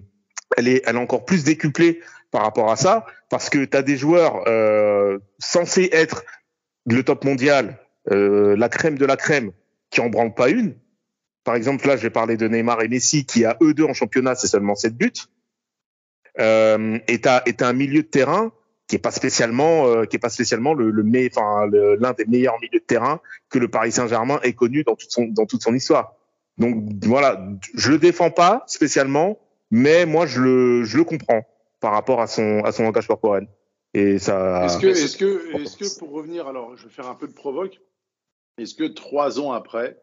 elle 0.55 0.67
est, 0.67 0.81
elle 0.85 0.95
est 0.95 0.99
encore 0.99 1.25
plus 1.25 1.43
décuplée 1.43 1.99
par 2.31 2.43
rapport 2.43 2.71
à 2.71 2.75
ça, 2.75 3.05
parce 3.29 3.49
que 3.49 3.65
tu 3.65 3.75
as 3.75 3.81
des 3.81 3.97
joueurs 3.97 4.47
euh, 4.47 5.17
censés 5.39 5.89
être 5.91 6.23
le 6.85 7.03
top 7.03 7.23
mondial, 7.23 7.79
euh, 8.11 8.55
la 8.55 8.69
crème 8.69 8.97
de 8.97 9.05
la 9.05 9.17
crème, 9.17 9.51
qui 9.89 10.01
en 10.01 10.09
branlent 10.09 10.33
pas 10.33 10.49
une. 10.49 10.75
Par 11.43 11.55
exemple, 11.55 11.87
là, 11.87 11.95
je 11.95 12.03
vais 12.03 12.09
parler 12.09 12.37
de 12.37 12.47
Neymar 12.47 12.81
et 12.81 12.87
Messi, 12.87 13.25
qui 13.25 13.45
à 13.45 13.57
eux 13.61 13.73
deux 13.73 13.85
en 13.85 13.93
championnat, 13.93 14.35
c'est 14.35 14.47
seulement 14.47 14.75
7 14.75 14.95
buts. 14.95 15.11
Euh, 16.39 16.99
et 17.07 17.15
et 17.15 17.19
t'as 17.53 17.67
un 17.67 17.73
milieu 17.73 18.03
de 18.03 18.07
terrain 18.07 18.51
qui 18.87 18.95
est 18.95 18.99
pas 18.99 19.11
spécialement, 19.11 19.87
euh, 19.87 20.05
qui 20.05 20.15
est 20.15 20.19
pas 20.19 20.29
spécialement 20.29 20.73
le, 20.73 20.91
le, 20.91 21.03
enfin 21.27 21.67
l'un 21.99 22.13
des 22.13 22.25
meilleurs 22.25 22.59
milieux 22.61 22.79
de 22.79 22.85
terrain 22.85 23.19
que 23.49 23.59
le 23.59 23.67
Paris 23.67 23.91
Saint-Germain 23.91 24.39
ait 24.43 24.53
connu 24.53 24.83
dans 24.83 24.95
toute 24.95 25.11
son 25.11 25.25
dans 25.25 25.45
toute 25.45 25.61
son 25.61 25.73
histoire. 25.73 26.15
Donc 26.57 26.83
voilà, 27.03 27.45
je 27.75 27.91
le 27.91 27.97
défends 27.97 28.31
pas 28.31 28.63
spécialement, 28.67 29.37
mais 29.71 30.05
moi 30.05 30.25
je 30.25 30.41
le 30.41 30.83
je 30.83 30.97
le 30.97 31.03
comprends 31.03 31.45
par 31.79 31.91
rapport 31.91 32.21
à 32.21 32.27
son 32.27 32.63
à 32.63 32.71
son 32.71 32.83
langage 32.83 33.07
corporel. 33.07 33.47
Et 33.93 34.19
ça. 34.19 34.65
Est-ce 34.65 34.79
que, 34.79 34.87
est-ce 34.87 35.17
que, 35.17 35.55
est-ce 35.55 35.77
que 35.77 35.99
pour 35.99 36.11
revenir, 36.11 36.47
alors 36.47 36.75
je 36.75 36.83
vais 36.83 36.93
faire 36.93 37.07
un 37.07 37.15
peu 37.15 37.27
de 37.27 37.33
provoque, 37.33 37.79
est-ce 38.57 38.75
que 38.75 38.83
trois 38.83 39.39
ans 39.39 39.53
après, 39.53 39.99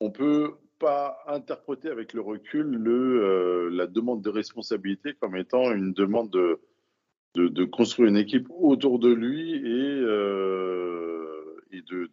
on 0.00 0.10
peut 0.10 0.54
pas 0.78 1.18
interpréter 1.26 1.88
avec 1.88 2.12
le 2.12 2.20
recul 2.20 2.66
le, 2.66 3.22
euh, 3.22 3.70
la 3.70 3.86
demande 3.86 4.22
de 4.22 4.30
responsabilité 4.30 5.14
comme 5.20 5.36
étant 5.36 5.70
une 5.72 5.92
demande 5.92 6.30
de, 6.30 6.60
de, 7.34 7.48
de 7.48 7.64
construire 7.64 8.08
une 8.08 8.16
équipe 8.16 8.48
autour 8.50 8.98
de 8.98 9.12
lui 9.12 9.54
et, 9.54 10.00
euh, 10.02 11.62
et 11.70 11.82
de, 11.82 12.10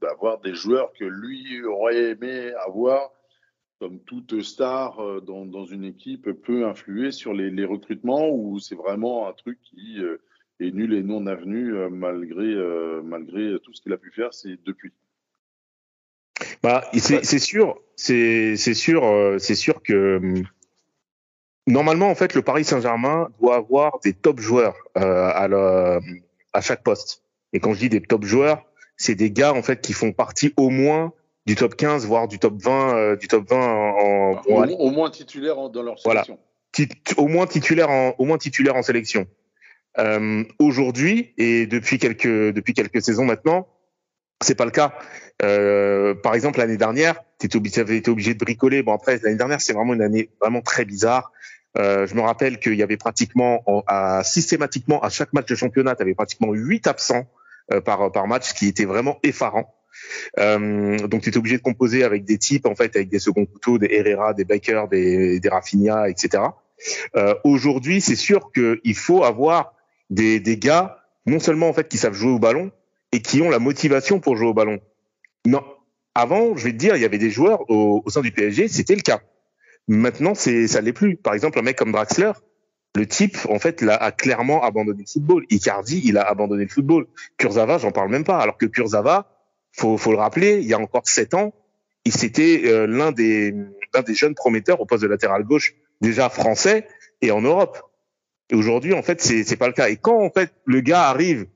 d'avoir 0.00 0.40
des 0.40 0.54
joueurs 0.54 0.92
que 0.92 1.04
lui 1.04 1.64
aurait 1.64 2.10
aimé 2.10 2.52
avoir 2.66 3.10
comme 3.78 4.00
toute 4.00 4.42
star 4.42 5.00
euh, 5.00 5.20
dans, 5.20 5.64
une 5.64 5.84
équipe, 5.84 6.30
peut 6.42 6.66
influer 6.66 7.12
sur 7.12 7.32
les, 7.32 7.64
recrutements 7.64 8.28
ou 8.28 8.58
c'est 8.58 8.74
vraiment 8.74 9.28
un 9.28 9.32
truc 9.32 9.58
qui 9.62 10.00
euh, 10.00 10.20
est 10.60 10.70
nul 10.70 10.94
et 10.94 11.02
non 11.02 11.26
avenu 11.26 11.74
euh, 11.74 11.88
malgré, 11.88 12.54
malgré 13.04 13.58
tout 13.62 13.72
ce 13.72 13.82
qu'il 13.82 13.92
a 13.92 13.98
pu 13.98 14.10
faire 14.10 14.30
depuis 14.64 14.92
Bah, 16.62 16.84
c'est 16.92 17.38
sûr, 17.38 17.80
c'est 17.96 18.56
sûr, 18.56 19.36
c'est 19.38 19.54
sûr 19.54 19.82
que 19.82 20.16
hum, 20.16 20.42
normalement 21.66 22.10
en 22.10 22.14
fait 22.14 22.34
le 22.34 22.42
Paris 22.42 22.64
Saint-Germain 22.64 23.28
doit 23.40 23.56
avoir 23.56 24.00
des 24.00 24.12
top 24.12 24.40
joueurs 24.40 24.76
à 24.94 25.48
à 26.52 26.60
chaque 26.60 26.82
poste. 26.82 27.22
Et 27.52 27.60
quand 27.60 27.74
je 27.74 27.80
dis 27.80 27.88
des 27.88 28.00
top 28.00 28.24
joueurs, 28.24 28.64
c'est 28.96 29.14
des 29.14 29.30
gars 29.30 29.54
en 29.54 29.62
fait 29.62 29.80
qui 29.80 29.92
font 29.92 30.12
partie 30.12 30.52
au 30.56 30.70
moins 30.70 31.12
du 31.48 31.54
top 31.56 31.74
15 31.76 32.06
voire 32.06 32.28
du 32.28 32.38
top 32.38 32.54
20 32.62 32.94
euh, 32.96 33.16
du 33.16 33.26
top 33.26 33.48
20 33.48 33.56
en, 33.56 34.32
en- 34.34 34.68
au, 34.68 34.90
moins 34.90 35.10
titulaire 35.10 35.58
en- 35.58 35.68
dans 35.68 35.82
leur 35.82 35.96
Voilà. 36.04 36.22
sélection. 36.24 36.38
tit- 36.72 37.14
au 37.16 37.26
moins 37.26 37.46
titulaire 37.46 37.90
en 37.90 38.14
au 38.18 38.24
moins 38.26 38.38
titulaire 38.38 38.76
en 38.76 38.82
sélection. 38.82 39.26
Euh, 39.98 40.44
Aujourd'hui 40.58 41.32
et 41.38 41.66
depuis 41.66 41.98
quelques 41.98 42.52
depuis 42.52 42.74
quelques 42.74 43.02
saisons 43.02 43.24
maintenant, 43.24 43.66
c'est 44.42 44.54
pas 44.54 44.66
le 44.66 44.70
cas. 44.70 44.94
Euh, 45.42 46.14
par 46.14 46.34
exemple 46.34 46.58
l'année 46.58 46.76
dernière, 46.76 47.14
tu 47.40 47.48
obligé, 47.56 47.80
avais 47.80 47.96
été 47.96 48.10
obligé 48.10 48.34
de 48.34 48.38
bricoler. 48.38 48.82
Bon 48.82 48.92
après 48.92 49.18
l'année 49.22 49.36
dernière 49.36 49.60
c'est 49.60 49.72
vraiment 49.72 49.94
une 49.94 50.02
année 50.02 50.30
vraiment 50.40 50.60
très 50.60 50.84
bizarre. 50.84 51.32
Euh, 51.78 52.06
je 52.06 52.14
me 52.14 52.20
rappelle 52.20 52.58
qu'il 52.60 52.74
y 52.74 52.82
avait 52.82 52.96
pratiquement 52.96 53.62
à, 53.86 54.22
systématiquement 54.24 55.00
à 55.02 55.08
chaque 55.10 55.32
match 55.32 55.46
de 55.46 55.54
championnat, 55.54 55.94
tu 55.96 56.02
avais 56.02 56.14
pratiquement 56.14 56.52
huit 56.52 56.86
absents 56.86 57.24
euh, 57.72 57.80
par 57.80 58.10
par 58.12 58.26
match, 58.26 58.48
ce 58.50 58.54
qui 58.54 58.68
était 58.68 58.84
vraiment 58.86 59.18
effarant. 59.22 59.74
Euh, 60.38 60.98
donc 61.08 61.22
tu 61.22 61.28
étais 61.28 61.38
obligé 61.38 61.56
de 61.56 61.62
composer 61.62 62.04
avec 62.04 62.24
des 62.24 62.38
types 62.38 62.66
en 62.66 62.74
fait 62.74 62.94
avec 62.96 63.08
des 63.08 63.18
seconds 63.18 63.46
couteaux, 63.46 63.78
des 63.78 63.88
Herrera, 63.90 64.34
des 64.34 64.44
Baker, 64.44 64.84
des, 64.90 65.40
des 65.40 65.48
Rafinha, 65.48 66.08
etc. 66.08 66.42
Euh, 67.16 67.34
Aujourd'hui, 67.44 68.00
c'est 68.00 68.16
sûr 68.16 68.52
qu'il 68.52 68.94
faut 68.94 69.24
avoir 69.24 69.74
des, 70.10 70.40
des 70.40 70.58
gars 70.58 70.98
non 71.26 71.38
seulement 71.38 71.68
en 71.68 71.72
fait 71.72 71.88
qui 71.88 71.98
savent 71.98 72.14
jouer 72.14 72.32
au 72.32 72.38
ballon 72.38 72.70
et 73.12 73.20
qui 73.20 73.42
ont 73.42 73.50
la 73.50 73.58
motivation 73.58 74.20
pour 74.20 74.36
jouer 74.36 74.48
au 74.48 74.54
ballon. 74.54 74.80
Non, 75.46 75.62
avant, 76.14 76.56
je 76.56 76.64
vais 76.64 76.72
te 76.72 76.76
dire, 76.76 76.96
il 76.96 77.02
y 77.02 77.04
avait 77.04 77.18
des 77.18 77.30
joueurs 77.30 77.70
au, 77.70 78.02
au 78.04 78.10
sein 78.10 78.20
du 78.20 78.32
PSG, 78.32 78.68
c'était 78.68 78.94
le 78.94 79.02
cas. 79.02 79.20
Maintenant, 79.86 80.34
c'est 80.34 80.66
ça 80.68 80.80
l'est 80.80 80.92
plus. 80.92 81.16
Par 81.16 81.34
exemple, 81.34 81.58
un 81.58 81.62
mec 81.62 81.76
comme 81.76 81.92
Draxler, 81.92 82.32
le 82.94 83.06
type 83.06 83.38
en 83.48 83.58
fait 83.58 83.80
là, 83.80 83.94
a 83.94 84.12
clairement 84.12 84.62
abandonné 84.62 85.00
le 85.00 85.10
football. 85.10 85.44
Icardi, 85.50 86.02
il 86.04 86.18
a 86.18 86.22
abandonné 86.22 86.64
le 86.64 86.68
football. 86.68 87.06
Kurzawa, 87.38 87.78
j'en 87.78 87.92
parle 87.92 88.10
même 88.10 88.24
pas. 88.24 88.38
Alors 88.38 88.58
que 88.58 88.66
Kurzawa, 88.66 89.37
faut, 89.72 89.96
faut 89.96 90.12
le 90.12 90.18
rappeler, 90.18 90.58
il 90.58 90.66
y 90.66 90.74
a 90.74 90.78
encore 90.78 91.06
sept 91.06 91.34
ans, 91.34 91.54
il 92.04 92.12
c'était 92.12 92.62
euh, 92.64 92.86
l'un 92.86 93.12
des 93.12 93.54
des 94.06 94.14
jeunes 94.14 94.34
prometteurs 94.34 94.80
au 94.80 94.86
poste 94.86 95.02
de 95.02 95.08
latéral 95.08 95.44
gauche 95.44 95.74
déjà 96.00 96.28
français 96.28 96.86
et 97.20 97.30
en 97.30 97.40
Europe. 97.40 97.78
Et 98.50 98.54
aujourd'hui, 98.54 98.94
en 98.94 99.02
fait, 99.02 99.20
c'est 99.20 99.44
c'est 99.44 99.56
pas 99.56 99.66
le 99.66 99.72
cas. 99.72 99.88
Et 99.88 99.96
quand 99.96 100.18
en 100.22 100.30
fait 100.30 100.52
le 100.64 100.80
gars 100.80 101.08
arrive 101.08 101.46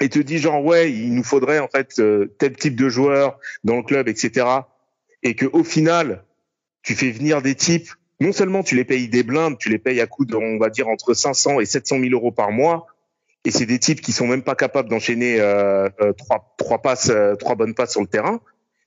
et 0.00 0.08
te 0.08 0.18
dit 0.18 0.38
genre 0.38 0.64
ouais, 0.64 0.92
il 0.92 1.14
nous 1.14 1.24
faudrait 1.24 1.58
en 1.58 1.68
fait 1.68 1.98
euh, 1.98 2.34
tel 2.38 2.56
type 2.56 2.76
de 2.76 2.88
joueur 2.88 3.38
dans 3.64 3.76
le 3.76 3.82
club, 3.82 4.08
etc. 4.08 4.46
Et 5.22 5.34
que 5.34 5.46
au 5.46 5.64
final, 5.64 6.24
tu 6.82 6.94
fais 6.94 7.10
venir 7.10 7.42
des 7.42 7.54
types, 7.54 7.90
non 8.20 8.32
seulement 8.32 8.62
tu 8.62 8.74
les 8.74 8.84
payes 8.84 9.08
des 9.08 9.22
blindes, 9.22 9.58
tu 9.58 9.68
les 9.68 9.78
payes 9.78 10.00
à 10.00 10.06
coût 10.06 10.24
de, 10.24 10.34
on 10.34 10.58
va 10.58 10.68
dire 10.68 10.88
entre 10.88 11.14
500 11.14 11.60
et 11.60 11.66
700 11.66 12.00
000 12.00 12.10
euros 12.12 12.32
par 12.32 12.50
mois, 12.50 12.86
et 13.44 13.50
c'est 13.50 13.66
des 13.66 13.78
types 13.78 14.00
qui 14.00 14.12
sont 14.12 14.26
même 14.26 14.42
pas 14.42 14.54
capables 14.54 14.88
d'enchaîner 14.88 15.40
euh, 15.40 15.88
euh, 16.00 16.12
trois 16.12 16.54
trois 16.58 16.78
passes, 16.80 17.10
euh, 17.10 17.34
trois 17.34 17.54
bonnes 17.54 17.74
passes 17.74 17.92
sur 17.92 18.00
le 18.00 18.06
terrain. 18.06 18.40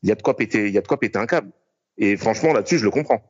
Il 0.03 0.09
y 0.09 0.11
a 0.11 0.15
de 0.15 0.21
quoi 0.21 0.35
péter, 0.35 0.67
il 0.67 0.73
y 0.73 0.77
a 0.77 0.81
de 0.81 0.87
quoi 0.87 0.99
péter 0.99 1.19
un 1.19 1.25
câble. 1.25 1.51
Et 1.97 2.17
franchement 2.17 2.53
là-dessus, 2.53 2.77
je 2.77 2.85
le 2.85 2.91
comprends. 2.91 3.21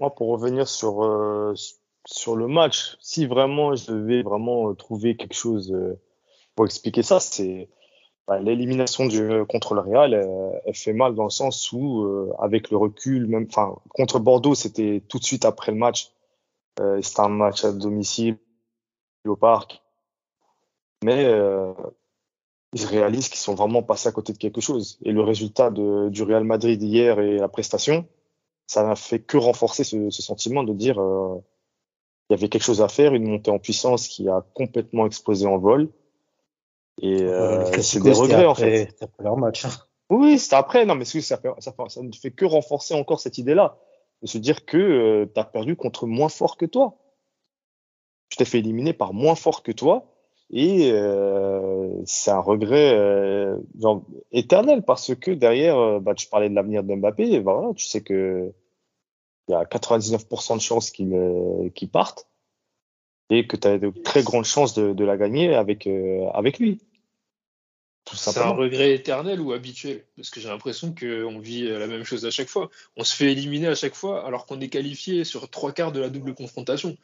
Moi, 0.00 0.14
pour 0.14 0.28
revenir 0.28 0.68
sur, 0.68 1.04
euh, 1.04 1.54
sur 2.04 2.36
le 2.36 2.48
match, 2.48 2.96
si 3.00 3.26
vraiment 3.26 3.74
je 3.74 3.92
devais 3.92 4.22
vraiment 4.22 4.70
euh, 4.70 4.74
trouver 4.74 5.16
quelque 5.16 5.34
chose 5.34 5.74
pour 6.54 6.66
expliquer 6.66 7.02
ça, 7.02 7.20
c'est 7.20 7.68
bah, 8.26 8.40
l'élimination 8.40 9.06
du 9.06 9.44
contre 9.48 9.74
le 9.74 9.80
Real. 9.80 10.14
euh, 10.14 10.50
elle 10.66 10.74
fait 10.74 10.92
mal 10.92 11.14
dans 11.14 11.24
le 11.24 11.30
sens 11.30 11.70
où, 11.72 12.02
euh, 12.02 12.32
avec 12.38 12.70
le 12.70 12.76
recul, 12.76 13.26
même, 13.26 13.46
enfin, 13.48 13.76
contre 13.90 14.18
Bordeaux, 14.18 14.54
c'était 14.54 15.02
tout 15.08 15.18
de 15.18 15.24
suite 15.24 15.44
après 15.44 15.72
le 15.72 15.78
match. 15.78 16.10
Euh, 16.80 17.00
c'était 17.02 17.20
un 17.20 17.28
match 17.28 17.64
à 17.64 17.72
domicile 17.72 18.36
au 19.26 19.36
parc, 19.36 19.82
mais 21.04 21.24
euh, 21.24 21.72
ils 22.72 22.84
réalisent 22.84 23.28
qu'ils 23.28 23.38
sont 23.38 23.54
vraiment 23.54 23.82
passés 23.82 24.08
à 24.08 24.12
côté 24.12 24.32
de 24.32 24.38
quelque 24.38 24.60
chose. 24.60 24.98
Et 25.04 25.12
le 25.12 25.22
résultat 25.22 25.70
de, 25.70 26.08
du 26.08 26.22
Real 26.22 26.44
Madrid 26.44 26.82
hier 26.82 27.20
et 27.20 27.38
la 27.38 27.48
prestation, 27.48 28.06
ça 28.66 28.82
n'a 28.84 28.96
fait 28.96 29.20
que 29.20 29.36
renforcer 29.36 29.84
ce, 29.84 30.10
ce 30.10 30.22
sentiment 30.22 30.64
de 30.64 30.72
dire 30.72 31.00
euh, 31.00 31.38
il 32.28 32.32
y 32.32 32.36
avait 32.36 32.48
quelque 32.48 32.62
chose 32.64 32.82
à 32.82 32.88
faire, 32.88 33.14
une 33.14 33.28
montée 33.28 33.50
en 33.50 33.58
puissance 33.58 34.08
qui 34.08 34.28
a 34.28 34.44
complètement 34.54 35.06
explosé 35.06 35.46
en 35.46 35.58
vol. 35.58 35.90
Et 37.00 37.22
euh, 37.22 37.64
c'est 37.82 38.00
des 38.00 38.10
regrets 38.12 38.46
en 38.46 38.54
fait. 38.54 38.86
c'était 38.90 39.04
après 39.04 39.24
leur 39.24 39.36
match. 39.36 39.64
hein? 39.64 39.70
Oui, 40.10 40.38
c'était 40.38 40.56
après. 40.56 40.84
Non, 40.86 40.94
mais 40.94 41.04
c'est- 41.04 41.20
ça, 41.20 41.36
fait, 41.38 41.48
ça, 41.58 41.72
fait- 41.72 41.88
ça 41.88 42.02
ne 42.02 42.12
fait 42.12 42.30
que 42.30 42.44
renforcer 42.44 42.94
encore 42.94 43.20
cette 43.20 43.38
idée-là. 43.38 43.76
De 44.24 44.28
se 44.28 44.38
dire 44.38 44.64
que 44.64 45.30
tu 45.32 45.40
as 45.40 45.44
perdu 45.44 45.76
contre 45.76 46.06
moins 46.06 46.28
fort 46.28 46.56
que 46.56 46.66
toi. 46.66 46.98
Tu 48.30 48.38
t'es 48.38 48.44
fait 48.44 48.58
éliminer 48.58 48.92
par 48.92 49.12
moins 49.12 49.36
fort 49.36 49.62
que 49.62 49.70
toi. 49.70 50.10
Et 50.50 50.90
euh, 50.92 52.02
c'est 52.04 52.30
un 52.30 52.40
regret 52.40 52.94
euh, 52.94 53.58
éternel 54.32 54.82
parce 54.82 55.14
que 55.14 55.30
derrière, 55.30 55.78
euh, 55.78 56.00
bah, 56.00 56.14
tu 56.14 56.26
parlais 56.26 56.48
de 56.48 56.54
l'avenir 56.54 56.82
de 56.82 56.94
Mbappé. 56.94 57.30
Et 57.30 57.40
bah, 57.40 57.54
voilà, 57.54 57.74
tu 57.74 57.86
sais 57.86 58.02
que 58.02 58.52
il 59.48 59.52
y 59.52 59.54
a 59.54 59.64
99% 59.64 60.56
de 60.56 60.60
chances 60.60 60.90
qu'il 60.90 61.14
euh, 61.14 61.68
qu'il 61.74 61.90
parte 61.90 62.26
et 63.30 63.46
que 63.46 63.56
tu 63.56 63.68
as 63.68 63.78
de 63.78 63.90
très 63.90 64.22
grandes 64.22 64.44
chances 64.44 64.74
de, 64.74 64.92
de 64.92 65.04
la 65.04 65.16
gagner 65.16 65.54
avec, 65.54 65.86
euh, 65.86 66.26
avec 66.32 66.58
lui. 66.58 66.80
Tout 68.04 68.16
C'est 68.16 68.38
un 68.38 68.50
regret 68.50 68.94
éternel 68.94 69.40
ou 69.40 69.52
habituel 69.52 70.04
Parce 70.16 70.28
que 70.28 70.38
j'ai 70.40 70.48
l'impression 70.48 70.94
qu'on 70.94 71.38
vit 71.38 71.68
la 71.68 71.86
même 71.86 72.04
chose 72.04 72.26
à 72.26 72.30
chaque 72.30 72.48
fois. 72.48 72.70
On 72.96 73.04
se 73.04 73.14
fait 73.16 73.32
éliminer 73.32 73.68
à 73.68 73.74
chaque 73.74 73.94
fois 73.94 74.26
alors 74.26 74.44
qu'on 74.44 74.60
est 74.60 74.68
qualifié 74.68 75.24
sur 75.24 75.48
trois 75.48 75.72
quarts 75.72 75.92
de 75.92 76.00
la 76.00 76.10
double 76.10 76.34
confrontation. 76.34 76.96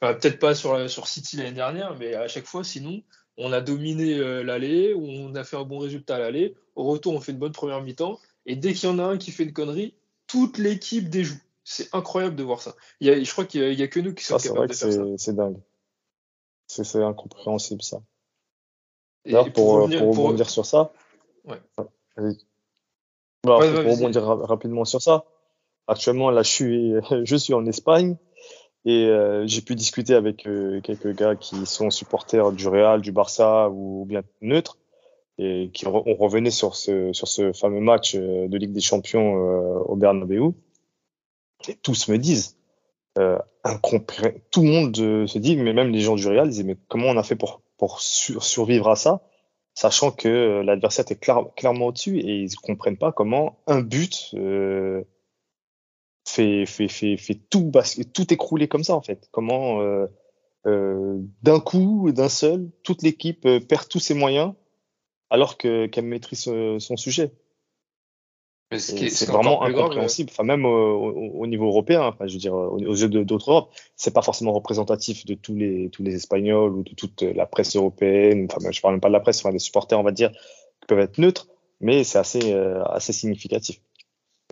Enfin, 0.00 0.14
Peut-être 0.14 0.38
pas 0.40 0.54
sur, 0.56 0.74
la- 0.76 0.88
sur 0.88 1.06
City 1.06 1.36
l'année 1.36 1.52
dernière, 1.52 1.96
mais 1.98 2.14
à 2.14 2.26
chaque 2.26 2.46
fois, 2.46 2.64
sinon, 2.64 3.02
on 3.36 3.52
a 3.52 3.60
dominé 3.60 4.14
euh, 4.18 4.42
l'aller, 4.42 4.92
on 4.94 5.34
a 5.36 5.44
fait 5.44 5.56
un 5.56 5.64
bon 5.64 5.78
résultat 5.78 6.16
à 6.16 6.18
l'aller. 6.18 6.54
Au 6.74 6.84
retour, 6.84 7.14
on 7.14 7.20
fait 7.20 7.32
une 7.32 7.38
bonne 7.38 7.52
première 7.52 7.80
mi-temps. 7.82 8.18
Et 8.46 8.56
dès 8.56 8.72
qu'il 8.74 8.88
y 8.88 8.92
en 8.92 8.98
a 8.98 9.04
un 9.04 9.18
qui 9.18 9.30
fait 9.30 9.44
une 9.44 9.52
connerie, 9.52 9.94
toute 10.26 10.58
l'équipe 10.58 11.08
déjoue. 11.08 11.38
C'est 11.62 11.94
incroyable 11.94 12.34
de 12.34 12.42
voir 12.42 12.60
ça. 12.60 12.74
Il 13.00 13.06
y 13.06 13.10
a, 13.10 13.22
je 13.22 13.30
crois 13.30 13.44
qu'il 13.44 13.72
y, 13.78 13.82
a- 13.82 13.88
que 13.88 14.00
nous 14.00 14.14
qui 14.14 14.24
sommes 14.24 14.38
vrai 14.38 14.48
capables 14.48 14.66
que 14.68 14.72
de 14.72 14.78
faire 14.78 14.92
ça. 14.92 15.04
c'est 15.16 15.24
c'est 15.24 15.36
dingue. 15.36 15.58
C'est 16.66 17.02
incompréhensible, 17.02 17.82
ça. 17.82 18.02
D'ailleurs, 19.26 19.52
pour, 19.52 19.76
euh, 19.78 19.88
pour 19.98 20.14
pour- 20.14 20.24
rebondir 20.26 20.48
sur 20.50 20.64
ça. 20.66 20.92
Ouais. 21.44 21.56
Bah, 21.76 23.58
Ouais, 23.58 23.70
ouais, 23.72 23.82
pour 23.82 23.92
rebondir 23.96 24.22
ra- 24.24 24.46
rapidement 24.46 24.84
sur 24.84 25.00
ça. 25.00 25.24
Actuellement, 25.86 26.30
là, 26.30 26.42
je 26.42 26.50
suis, 26.50 26.92
je 27.24 27.36
suis 27.36 27.54
en 27.54 27.64
Espagne 27.66 28.16
et 28.84 29.06
euh, 29.06 29.46
j'ai 29.46 29.60
pu 29.62 29.74
discuter 29.74 30.14
avec 30.14 30.46
euh, 30.46 30.80
quelques 30.82 31.14
gars 31.14 31.36
qui 31.36 31.66
sont 31.66 31.90
supporters 31.90 32.52
du 32.52 32.68
Real, 32.68 33.00
du 33.00 33.12
Barça 33.12 33.68
ou 33.70 34.04
bien 34.06 34.22
neutres 34.40 34.78
et 35.38 35.70
qui 35.72 35.84
re- 35.86 36.02
on 36.06 36.14
revenait 36.14 36.50
sur 36.50 36.76
ce, 36.76 37.12
sur 37.12 37.28
ce 37.28 37.52
fameux 37.52 37.80
match 37.80 38.14
euh, 38.14 38.46
de 38.48 38.56
Ligue 38.58 38.72
des 38.72 38.80
Champions 38.80 39.34
au 39.34 39.96
Bernabeu. 39.96 40.52
Et 41.68 41.74
tous 41.76 42.08
me 42.08 42.16
disent, 42.18 42.56
tout 44.50 44.62
le 44.62 44.68
monde 44.70 44.96
se 44.96 45.38
dit, 45.38 45.56
mais 45.56 45.72
même 45.72 45.88
les 45.90 46.00
gens 46.00 46.14
du 46.16 46.26
Real 46.26 46.48
disaient, 46.48 46.62
mais 46.64 46.76
comment 46.88 47.06
on 47.08 47.16
a 47.16 47.22
fait 47.22 47.36
pour, 47.36 47.60
pour 47.80 48.00
sur- 48.00 48.44
survivre 48.44 48.88
à 48.90 48.96
ça, 48.96 49.22
sachant 49.74 50.12
que 50.12 50.28
euh, 50.28 50.62
l'adversaire 50.62 51.04
clar- 51.16 51.52
clairement 51.56 51.86
au-dessus 51.86 52.18
et 52.20 52.42
ils 52.42 52.54
comprennent 52.56 52.98
pas 52.98 53.10
comment 53.12 53.58
un 53.66 53.80
but 53.80 54.30
euh, 54.34 55.02
fait, 56.26 56.66
tout, 57.50 57.72
tout 58.12 58.32
écrouler 58.32 58.68
comme 58.68 58.84
ça 58.84 58.94
en 58.94 59.00
fait. 59.02 59.28
Comment 59.32 59.80
euh, 59.80 60.06
d'un 61.42 61.58
coup, 61.60 62.12
d'un 62.12 62.28
seul, 62.28 62.70
toute 62.84 63.02
l'équipe 63.02 63.48
perd 63.66 63.88
tous 63.88 63.98
ses 63.98 64.14
moyens 64.14 64.52
alors 65.30 65.56
que 65.56 65.86
qu'elle 65.86 66.04
maîtrise 66.04 66.40
son 66.78 66.96
sujet. 66.96 67.32
Mais 67.32 67.32
ce 67.32 67.32
Et 67.32 67.32
qui 67.32 67.32
est- 67.32 67.38
ce 68.42 68.48
C'est 68.48 68.56
qui 68.56 68.59
est 68.70 69.28
encore 69.30 69.42
vraiment 69.42 69.58
grave, 69.58 69.70
incompréhensible. 69.74 70.30
Enfin, 70.32 70.44
même 70.44 70.64
au, 70.64 70.70
au- 70.70 71.40
au 71.40 71.46
niveau 71.46 71.66
européen, 71.66 72.02
enfin, 72.02 72.26
je 72.26 72.34
veux 72.34 72.38
dire, 72.38 72.54
aux, 72.54 72.78
yeux 72.78 73.08
d'autres 73.08 73.50
Europes, 73.50 73.72
c'est 73.96 74.12
pas 74.14 74.22
forcément 74.22 74.52
représentatif 74.52 75.26
de 75.26 75.34
tous 75.34 75.54
les 75.56 75.90
tous 75.90 76.02
les 76.02 76.14
Espagnols 76.14 76.72
ou 76.72 76.82
de 76.82 76.94
toute 76.94 77.22
la 77.22 77.46
presse 77.46 77.74
européenne. 77.76 78.46
Enfin, 78.50 78.70
je 78.70 78.80
parle 78.80 78.94
même 78.94 79.00
pas 79.00 79.08
de 79.08 79.12
la 79.14 79.20
presse, 79.20 79.40
enfin, 79.40 79.52
des 79.52 79.58
supporters, 79.58 79.98
on 79.98 80.04
va 80.04 80.12
dire, 80.12 80.30
qui 80.30 80.86
peuvent 80.86 81.00
être 81.00 81.18
neutres, 81.18 81.48
mais 81.80 82.04
c'est 82.04 82.18
assez 82.18 82.52
euh, 82.52 82.82
assez 82.84 83.12
significatif. 83.12 83.80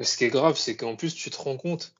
Ce 0.02 0.16
qui 0.16 0.24
est 0.24 0.28
grave, 0.31 0.57
c'est 0.57 0.76
qu'en 0.76 0.96
plus, 0.96 1.14
tu 1.14 1.31
te 1.31 1.37
rends 1.40 1.57
compte 1.57 1.94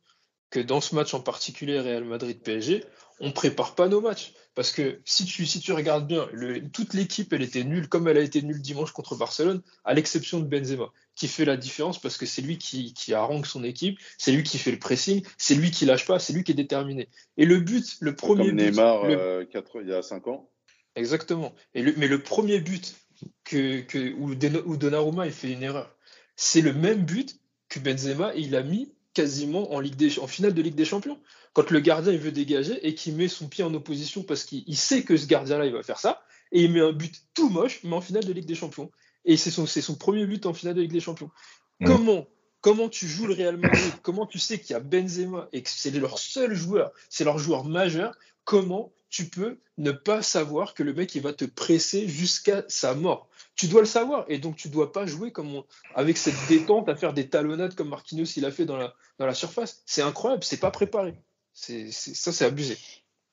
que 0.51 0.61
dans 0.61 0.81
ce 0.81 0.95
match 0.95 1.15
en 1.15 1.21
particulier, 1.21 1.79
Real 1.81 2.05
Madrid-PSG, 2.05 2.85
on 3.21 3.33
prépare 3.33 3.75
pas 3.75 3.89
nos 3.89 4.01
matchs. 4.01 4.33
Parce 4.59 4.73
que 4.73 5.01
si 5.05 5.25
tu, 5.25 5.47
si 5.47 5.61
tu 5.61 5.71
regardes 5.71 6.09
bien, 6.09 6.29
le, 6.33 6.69
toute 6.69 6.93
l'équipe, 6.93 7.33
elle 7.33 7.43
était 7.43 7.63
nulle 7.63 7.89
comme 7.89 8.09
elle 8.09 8.17
a 8.17 8.23
été 8.23 8.43
nulle 8.43 8.61
dimanche 8.61 8.91
contre 8.91 9.15
Barcelone, 9.15 9.63
à 9.85 9.95
l'exception 9.95 10.41
de 10.41 10.47
Benzema, 10.47 10.91
qui 11.15 11.29
fait 11.29 11.45
la 11.45 11.57
différence 11.57 12.01
parce 12.01 12.17
que 12.17 12.27
c'est 12.27 12.43
lui 12.43 12.59
qui, 12.59 12.93
qui 12.93 13.15
harangue 13.15 13.47
son 13.47 13.63
équipe, 13.63 14.01
c'est 14.19 14.33
lui 14.33 14.43
qui 14.43 14.59
fait 14.59 14.73
le 14.73 14.81
pressing, 14.81 15.25
c'est 15.37 15.55
lui 15.55 15.71
qui 15.71 15.87
lâche 15.87 16.07
pas, 16.07 16.19
c'est 16.19 16.33
lui 16.33 16.43
qui 16.43 16.51
est 16.51 16.57
déterminé. 16.57 17.09
Et 17.37 17.45
le 17.45 17.61
but, 17.61 17.99
le 18.01 18.17
premier 18.17 18.49
Comme 18.49 18.57
but. 18.57 18.65
Neymar 18.65 19.07
le- 19.07 19.17
euh, 19.17 19.45
il 19.77 19.89
y 19.89 19.95
a 19.95 20.03
5 20.03 20.27
ans. 20.27 20.51
Exactement. 20.97 21.55
Et 21.75 21.83
le, 21.83 21.95
mais 21.97 22.09
le 22.09 22.21
premier 22.21 22.59
but 22.59 22.97
que, 23.45 23.83
que, 23.83 24.13
où 24.15 24.35
Donnarumma 24.35 25.27
il 25.27 25.33
fait 25.33 25.53
une 25.53 25.63
erreur, 25.63 25.95
c'est 26.35 26.63
le 26.63 26.73
même 26.73 27.05
but 27.05 27.39
que 27.69 27.79
Benzema 27.79 28.35
il 28.35 28.57
a 28.57 28.65
mis 28.65 28.93
quasiment 29.19 29.73
en, 29.75 29.81
Ligue 29.81 29.97
des, 29.97 30.21
en 30.21 30.29
finale 30.29 30.55
de 30.55 30.63
Ligue 30.63 30.77
des 30.77 30.85
Champions. 30.85 31.19
Quand 31.53 31.73
le 31.73 31.81
gardien 31.81 32.13
il 32.13 32.21
veut 32.21 32.31
dégager 32.31 32.79
et 32.87 32.95
qu'il 32.95 33.17
met 33.17 33.27
son 33.27 33.49
pied 33.49 33.65
en 33.65 33.75
opposition 33.75 34.23
parce 34.23 34.45
qu'il 34.45 34.63
il 34.69 34.77
sait 34.77 35.03
que 35.03 35.17
ce 35.17 35.27
gardien-là 35.27 35.67
il 35.67 35.73
va 35.73 35.83
faire 35.83 35.99
ça, 35.99 36.23
et 36.53 36.63
il 36.63 36.73
met 36.73 36.81
un 36.81 36.93
but 36.93 37.13
tout 37.35 37.49
moche, 37.49 37.81
mais 37.83 37.95
en 37.95 38.01
finale 38.01 38.25
de 38.25 38.33
Ligue 38.33 38.47
des 38.47 38.55
Champions. 38.55 38.93
Et 39.25 39.37
c'est 39.37 39.51
son, 39.51 39.97
premier 39.97 40.25
but 40.25 40.47
en 40.47 40.55
finale 40.55 40.77
de 40.77 40.83
Ligue 40.83 40.93
des 40.93 41.01
Champions. 41.01 41.33
Mm. 41.81 41.87
Comment, 41.87 42.29
comment 42.61 42.89
tu 42.89 43.09
joues 43.09 43.27
le 43.27 43.35
Real 43.35 43.57
Madrid? 43.57 43.93
Comment 44.03 44.25
tu 44.25 44.39
sais 44.39 44.61
qu'il 44.61 44.71
y 44.71 44.77
a 44.77 44.81
Benzema 44.81 45.49
et 45.53 45.65
que 45.65 45.69
c'est 45.69 45.91
leur 45.91 46.21
seul 46.21 46.55
joueur, 46.55 46.93
c'est 47.11 47.25
leur 47.25 47.41
joueur 47.41 47.65
majeur? 47.65 48.15
Comment 48.45 48.93
tu 49.11 49.27
peux 49.29 49.59
ne 49.79 49.91
pas 49.93 50.23
savoir 50.23 50.75
que 50.75 50.83
le 50.83 50.93
mec 50.93 51.15
il 51.15 51.23
va 51.23 51.33
te 51.33 51.45
presser 51.45 52.07
jusqu'à 52.09 52.65
sa 52.69 52.95
mort 52.95 53.29
Tu 53.57 53.67
dois 53.67 53.81
le 53.81 53.87
savoir 53.87 54.25
et 54.29 54.39
donc 54.39 54.57
tu 54.57 54.69
dois 54.69 54.93
pas 54.93 55.07
jouer 55.07 55.33
comme 55.33 55.55
on- 55.55 55.65
avec 55.95 56.17
cette 56.19 56.35
détente 56.49 56.89
à 56.89 56.95
faire 56.95 57.15
des 57.15 57.29
talonnades 57.29 57.75
comme 57.75 57.89
Marquinhos 57.89 58.27
il 58.37 58.45
a 58.45 58.51
fait 58.51 58.67
dans 58.67 58.77
la, 58.77 58.95
dans 59.19 59.27
la 59.27 59.35
surface. 59.35 59.83
C'est 59.87 60.03
incroyable, 60.03 60.45
c'est 60.45 60.61
pas 60.61 60.71
préparé. 60.71 61.15
C'est, 61.53 61.91
c'est- 61.91 62.15
ça 62.15 62.33
c'est 62.33 62.45
abusé. 62.45 62.77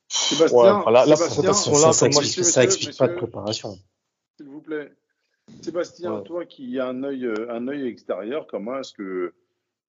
Sébastien, 0.08 0.58
Ouais, 0.58 0.70
enfin, 0.70 0.90
là- 0.90 1.04
la 1.06 1.16
Sébastien, 1.16 1.26
présentation, 1.52 1.92
Ça, 1.92 2.08
moi, 2.08 2.22
explique, 2.22 2.38
monsieur, 2.46 2.92
pas 2.98 3.08
de 3.08 3.14
préparation. 3.16 3.78
s'il 4.36 4.48
vous 4.48 4.60
plaît. 4.60 4.92
Sébastien, 5.62 6.14
Ouais. 6.14 6.22
toi 6.24 6.44
qui 6.46 6.78
as 6.80 6.86
un 6.86 7.02
œil, 7.04 7.24
euh, 7.26 7.52
un 7.52 7.68
œil 7.68 7.86
extérieur, 7.86 8.46
comment 8.48 8.78
est-ce 8.78 8.92
que 8.92 9.34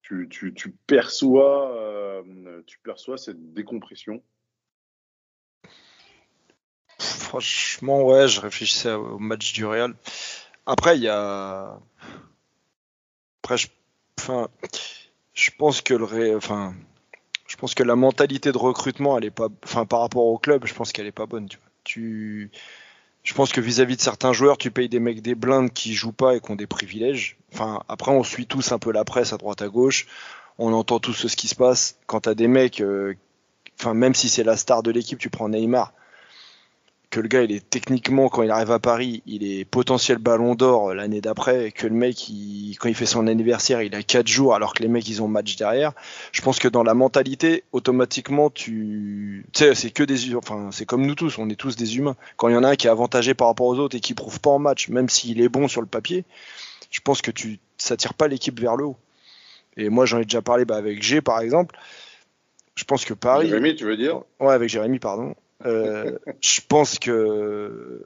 tu, 0.02 0.28
tu, 0.30 0.54
tu 0.54 0.72
perçois, 0.86 1.76
euh, 1.76 2.62
tu 2.68 2.80
perçois 2.80 3.18
cette 3.18 3.54
décompression? 3.54 4.22
Franchement, 7.28 8.04
ouais, 8.04 8.28
je 8.30 8.40
réfléchissais 8.40 8.94
au 8.94 9.20
match 9.20 9.52
du 9.52 9.66
Real. 9.66 9.94
Après, 10.66 10.98
il 10.98 11.04
y 11.04 11.10
a. 11.10 11.78
Après, 13.44 13.58
je, 13.58 13.68
enfin, 14.20 14.48
je 15.34 15.52
pense 15.58 15.82
que 15.82 15.94
le 15.94 16.06
Ré- 16.06 16.36
enfin, 16.36 16.74
je 17.48 17.58
pense 17.58 17.76
que 17.76 17.84
la 17.84 17.96
mentalité 17.96 18.52
de 18.52 18.58
recrutement, 18.58 19.18
elle 19.18 19.26
est 19.26 19.32
pas, 19.32 19.50
enfin, 19.66 19.86
par 19.86 20.02
rapport 20.02 20.26
au 20.26 20.38
club, 20.38 20.66
je 20.66 20.74
pense 20.74 20.92
qu'elle 20.94 21.08
est 21.08 21.12
pas 21.12 21.26
bonne. 21.26 21.50
Tu, 21.50 21.58
vois. 21.58 21.68
Tu- 21.84 22.52
je 23.24 23.34
pense 23.34 23.52
que 23.52 23.62
vis-à-vis 23.62 23.98
de 23.98 24.02
certains 24.02 24.34
joueurs, 24.34 24.58
tu 24.58 24.72
payes 24.72 24.90
des 24.90 25.00
mecs 25.02 25.22
des 25.22 25.36
blindes 25.36 25.74
qui 25.74 25.94
jouent 25.94 26.14
pas 26.14 26.36
et 26.36 26.40
qui 26.42 26.52
ont 26.52 26.56
des 26.56 26.68
privilèges. 26.68 27.38
Enfin, 27.54 27.84
après, 27.90 28.12
on 28.12 28.24
suit 28.24 28.48
tous 28.48 28.72
un 28.72 28.80
peu 28.80 28.92
la 28.94 29.04
presse 29.06 29.34
à 29.34 29.38
droite 29.38 29.62
à 29.62 29.70
gauche. 29.70 30.08
On 30.60 30.74
entend 30.74 31.00
tous 31.00 31.28
ce 31.28 31.36
qui 31.36 31.48
se 31.50 31.56
passe. 31.56 31.98
Quand 32.08 32.22
t'as 32.22 32.36
des 32.36 32.48
mecs, 32.48 32.82
euh, 32.82 33.16
enfin, 33.80 33.94
même 33.94 34.16
si 34.16 34.30
c'est 34.30 34.44
la 34.44 34.58
star 34.58 34.84
de 34.84 34.92
l'équipe, 34.92 35.20
tu 35.20 35.30
prends 35.30 35.50
Neymar 35.50 35.94
que 37.18 37.22
le 37.22 37.28
gars 37.30 37.42
il 37.44 37.52
est 37.52 37.68
techniquement 37.68 38.30
quand 38.30 38.44
il 38.44 38.52
arrive 38.52 38.72
à 38.72 38.78
Paris 38.80 39.24
il 39.26 39.44
est 39.44 39.66
potentiel 39.66 40.20
ballon 40.20 40.54
d'or 40.54 40.94
l'année 40.94 41.20
d'après 41.20 41.68
et 41.68 41.72
que 41.72 41.88
le 41.88 41.96
mec 41.96 42.30
il- 42.30 42.76
quand 42.80 42.90
il 42.90 42.96
fait 42.96 43.06
son 43.08 43.26
anniversaire 43.28 43.82
il 43.82 43.96
a 43.96 44.04
4 44.04 44.28
jours 44.28 44.54
alors 44.54 44.74
que 44.76 44.84
les 44.84 44.88
mecs 44.90 45.08
ils 45.10 45.22
ont 45.24 45.28
match 45.28 45.56
derrière. 45.56 45.94
Je 46.32 46.42
pense 46.42 46.60
que 46.60 46.68
dans 46.68 46.84
la 46.84 46.94
mentalité 46.94 47.64
automatiquement 47.72 48.50
tu 48.52 49.46
tu 49.52 49.64
sais 49.64 49.74
c'est 49.74 49.90
que 49.90 50.04
des 50.04 50.36
enfin 50.36 50.70
c'est 50.72 50.86
comme 50.86 51.06
nous 51.06 51.16
tous 51.16 51.40
on 51.40 51.50
est 51.50 51.56
tous 51.56 51.76
des 51.76 51.98
humains. 51.98 52.16
Quand 52.36 52.50
il 52.50 52.54
y 52.54 52.58
en 52.58 52.64
a 52.64 52.70
un 52.70 52.76
qui 52.76 52.86
est 52.88 52.92
avantagé 52.92 53.34
par 53.34 53.48
rapport 53.48 53.66
aux 53.68 53.80
autres 53.80 53.96
et 53.98 54.00
qui 54.00 54.14
prouve 54.14 54.40
pas 54.40 54.52
en 54.52 54.60
match 54.60 54.90
même 54.90 55.10
s'il 55.10 55.42
est 55.42 55.50
bon 55.50 55.68
sur 55.68 55.82
le 55.82 55.88
papier 55.88 56.24
je 56.92 57.00
pense 57.02 57.22
que 57.24 57.32
tu 57.32 57.60
ça 57.78 57.98
tire 57.98 58.14
pas 58.14 58.28
l'équipe 58.28 58.60
vers 58.60 58.76
le 58.76 58.86
haut. 58.86 58.98
Et 59.76 59.90
moi 59.90 60.06
j'en 60.06 60.20
ai 60.20 60.24
déjà 60.24 60.42
parlé 60.42 60.66
bah, 60.66 60.78
avec 60.78 61.02
G 61.02 61.22
par 61.22 61.40
exemple. 61.42 61.76
Je 62.76 62.84
pense 62.84 63.06
que 63.06 63.14
Paris 63.16 63.48
Jérémy, 63.50 63.76
tu 63.76 63.86
veux 63.86 63.98
dire? 63.98 64.22
Ouais, 64.40 64.54
avec 64.54 64.70
Jérémy, 64.70 65.00
pardon. 65.00 65.34
Euh, 65.66 66.18
je 66.42 66.62
pense 66.68 67.00
que 67.00 68.04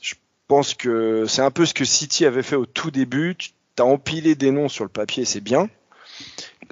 je 0.00 0.14
pense 0.48 0.74
que 0.74 1.26
c'est 1.26 1.42
un 1.42 1.50
peu 1.50 1.66
ce 1.66 1.74
que 1.74 1.84
City 1.84 2.24
avait 2.24 2.42
fait 2.42 2.56
au 2.56 2.66
tout 2.66 2.90
début. 2.90 3.36
Tu 3.36 3.52
as 3.78 3.84
empilé 3.84 4.34
des 4.34 4.50
noms 4.50 4.68
sur 4.68 4.84
le 4.84 4.90
papier, 4.90 5.24
c'est 5.24 5.40
bien. 5.40 5.68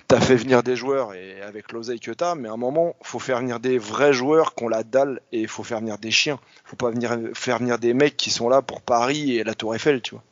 Tu 0.09 0.15
as 0.15 0.21
fait 0.21 0.37
venir 0.37 0.63
des 0.63 0.77
joueurs 0.77 1.15
et 1.15 1.41
avec 1.43 1.73
l'oseille 1.73 2.01
que 2.01 2.11
tu 2.11 2.25
as, 2.25 2.35
mais 2.35 2.49
à 2.49 2.53
un 2.53 2.57
moment, 2.57 2.97
faut 3.03 3.19
faire 3.19 3.41
venir 3.41 3.61
des 3.61 3.79
vrais 3.79 4.13
joueurs 4.13 4.55
qui 4.55 4.65
ont 4.65 4.69
la 4.69 4.83
dalle 4.83 5.21
et 5.33 5.41
il 5.41 5.49
faut 5.49 5.63
faire 5.63 5.81
venir 5.81 5.99
des 5.99 6.11
chiens. 6.11 6.39
faut 6.65 6.77
pas 6.77 6.93
faire 7.35 7.59
venir 7.59 7.79
des 7.79 7.95
mecs 7.95 8.17
qui 8.17 8.31
sont 8.31 8.49
là 8.49 8.63
pour 8.63 8.81
Paris 8.81 9.37
et 9.37 9.45
la 9.45 9.55
Tour 9.55 9.75
Eiffel, 9.75 10.01
tu 10.01 10.15
vois. 10.15 10.25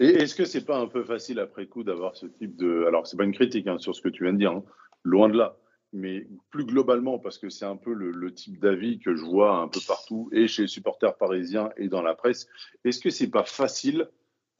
Et 0.00 0.10
est-ce 0.10 0.34
que 0.34 0.44
c'est 0.44 0.64
pas 0.64 0.78
un 0.78 0.86
peu 0.86 1.02
facile 1.02 1.40
après 1.40 1.66
coup 1.66 1.82
d'avoir 1.82 2.16
ce 2.16 2.26
type 2.26 2.56
de. 2.56 2.84
Alors, 2.86 3.06
c'est 3.06 3.16
pas 3.16 3.24
une 3.24 3.34
critique 3.34 3.66
hein, 3.66 3.78
sur 3.78 3.94
ce 3.94 4.00
que 4.00 4.08
tu 4.08 4.22
viens 4.24 4.32
de 4.32 4.38
dire, 4.38 4.52
hein, 4.52 4.62
loin 5.02 5.28
de 5.28 5.36
là. 5.36 5.56
Mais 5.92 6.26
plus 6.50 6.64
globalement, 6.64 7.18
parce 7.18 7.38
que 7.38 7.48
c'est 7.48 7.64
un 7.64 7.76
peu 7.76 7.94
le, 7.94 8.10
le 8.10 8.34
type 8.34 8.60
d'avis 8.60 8.98
que 8.98 9.14
je 9.14 9.24
vois 9.24 9.56
un 9.56 9.68
peu 9.68 9.80
partout, 9.86 10.28
et 10.32 10.46
chez 10.46 10.62
les 10.62 10.68
supporters 10.68 11.16
parisiens 11.16 11.70
et 11.76 11.88
dans 11.88 12.02
la 12.02 12.14
presse, 12.14 12.46
est-ce 12.84 13.00
que 13.00 13.10
c'est 13.10 13.30
pas 13.30 13.44
facile 13.44 14.08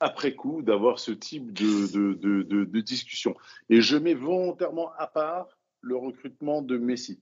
après 0.01 0.35
coup 0.35 0.63
d'avoir 0.63 0.99
ce 0.99 1.11
type 1.11 1.53
de, 1.53 2.15
de, 2.15 2.43
de, 2.43 2.81
discussion? 2.81 3.35
Et 3.69 3.83
je 3.83 3.97
mets 3.99 4.15
volontairement 4.15 4.91
à 4.97 5.07
part 5.07 5.49
le 5.83 5.97
recrutement 5.97 6.63
de 6.63 6.79
Messi. 6.79 7.21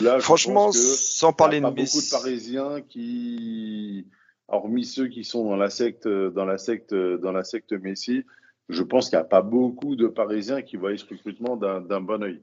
Là, 0.00 0.18
je 0.18 0.24
Franchement, 0.24 0.66
pense 0.66 0.76
que 0.76 0.82
sans 0.82 1.32
il 1.32 1.36
parler 1.36 1.58
de 1.58 1.62
pas 1.64 1.70
beaucoup 1.70 1.80
de 1.80 1.82
Messi, 1.82 2.10
Parisiens 2.10 2.80
qui, 2.80 4.06
hormis 4.48 4.86
ceux 4.86 5.08
qui 5.08 5.24
sont 5.24 5.44
dans 5.44 5.56
la 5.56 5.68
secte, 5.68 6.08
dans 6.08 6.46
la 6.46 6.56
secte, 6.56 6.94
dans 6.94 7.32
la 7.32 7.44
secte 7.44 7.72
Messi, 7.72 8.24
je 8.70 8.82
pense 8.82 9.10
qu'il 9.10 9.18
n'y 9.18 9.22
a 9.22 9.26
pas 9.26 9.42
beaucoup 9.42 9.94
de 9.94 10.06
Parisiens 10.06 10.62
qui 10.62 10.76
voient 10.76 10.96
ce 10.96 11.04
recrutement 11.04 11.56
d'un 11.56 11.82
d'un 11.82 12.00
bon 12.00 12.22
œil. 12.22 12.40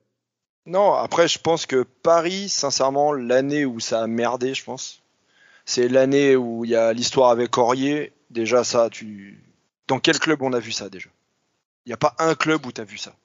Non, 0.69 0.93
après, 0.93 1.27
je 1.27 1.39
pense 1.39 1.65
que 1.65 1.81
Paris, 1.81 2.47
sincèrement, 2.47 3.11
l'année 3.11 3.65
où 3.65 3.79
ça 3.79 4.03
a 4.03 4.07
merdé, 4.07 4.53
je 4.53 4.63
pense, 4.63 5.01
c'est 5.65 5.87
l'année 5.87 6.35
où 6.35 6.63
il 6.63 6.69
y 6.69 6.75
a 6.75 6.93
l'histoire 6.93 7.31
avec 7.31 7.57
Aurier. 7.57 8.13
Déjà, 8.29 8.63
ça, 8.63 8.87
tu. 8.91 9.43
Dans 9.87 9.99
quel 9.99 10.19
club 10.19 10.43
on 10.43 10.53
a 10.53 10.59
vu 10.59 10.71
ça 10.71 10.89
déjà? 10.89 11.09
Il 11.85 11.89
n'y 11.89 11.93
a 11.93 11.97
pas 11.97 12.13
un 12.19 12.35
club 12.35 12.67
où 12.67 12.71
tu 12.71 12.83
vu 12.83 12.99
ça? 12.99 13.15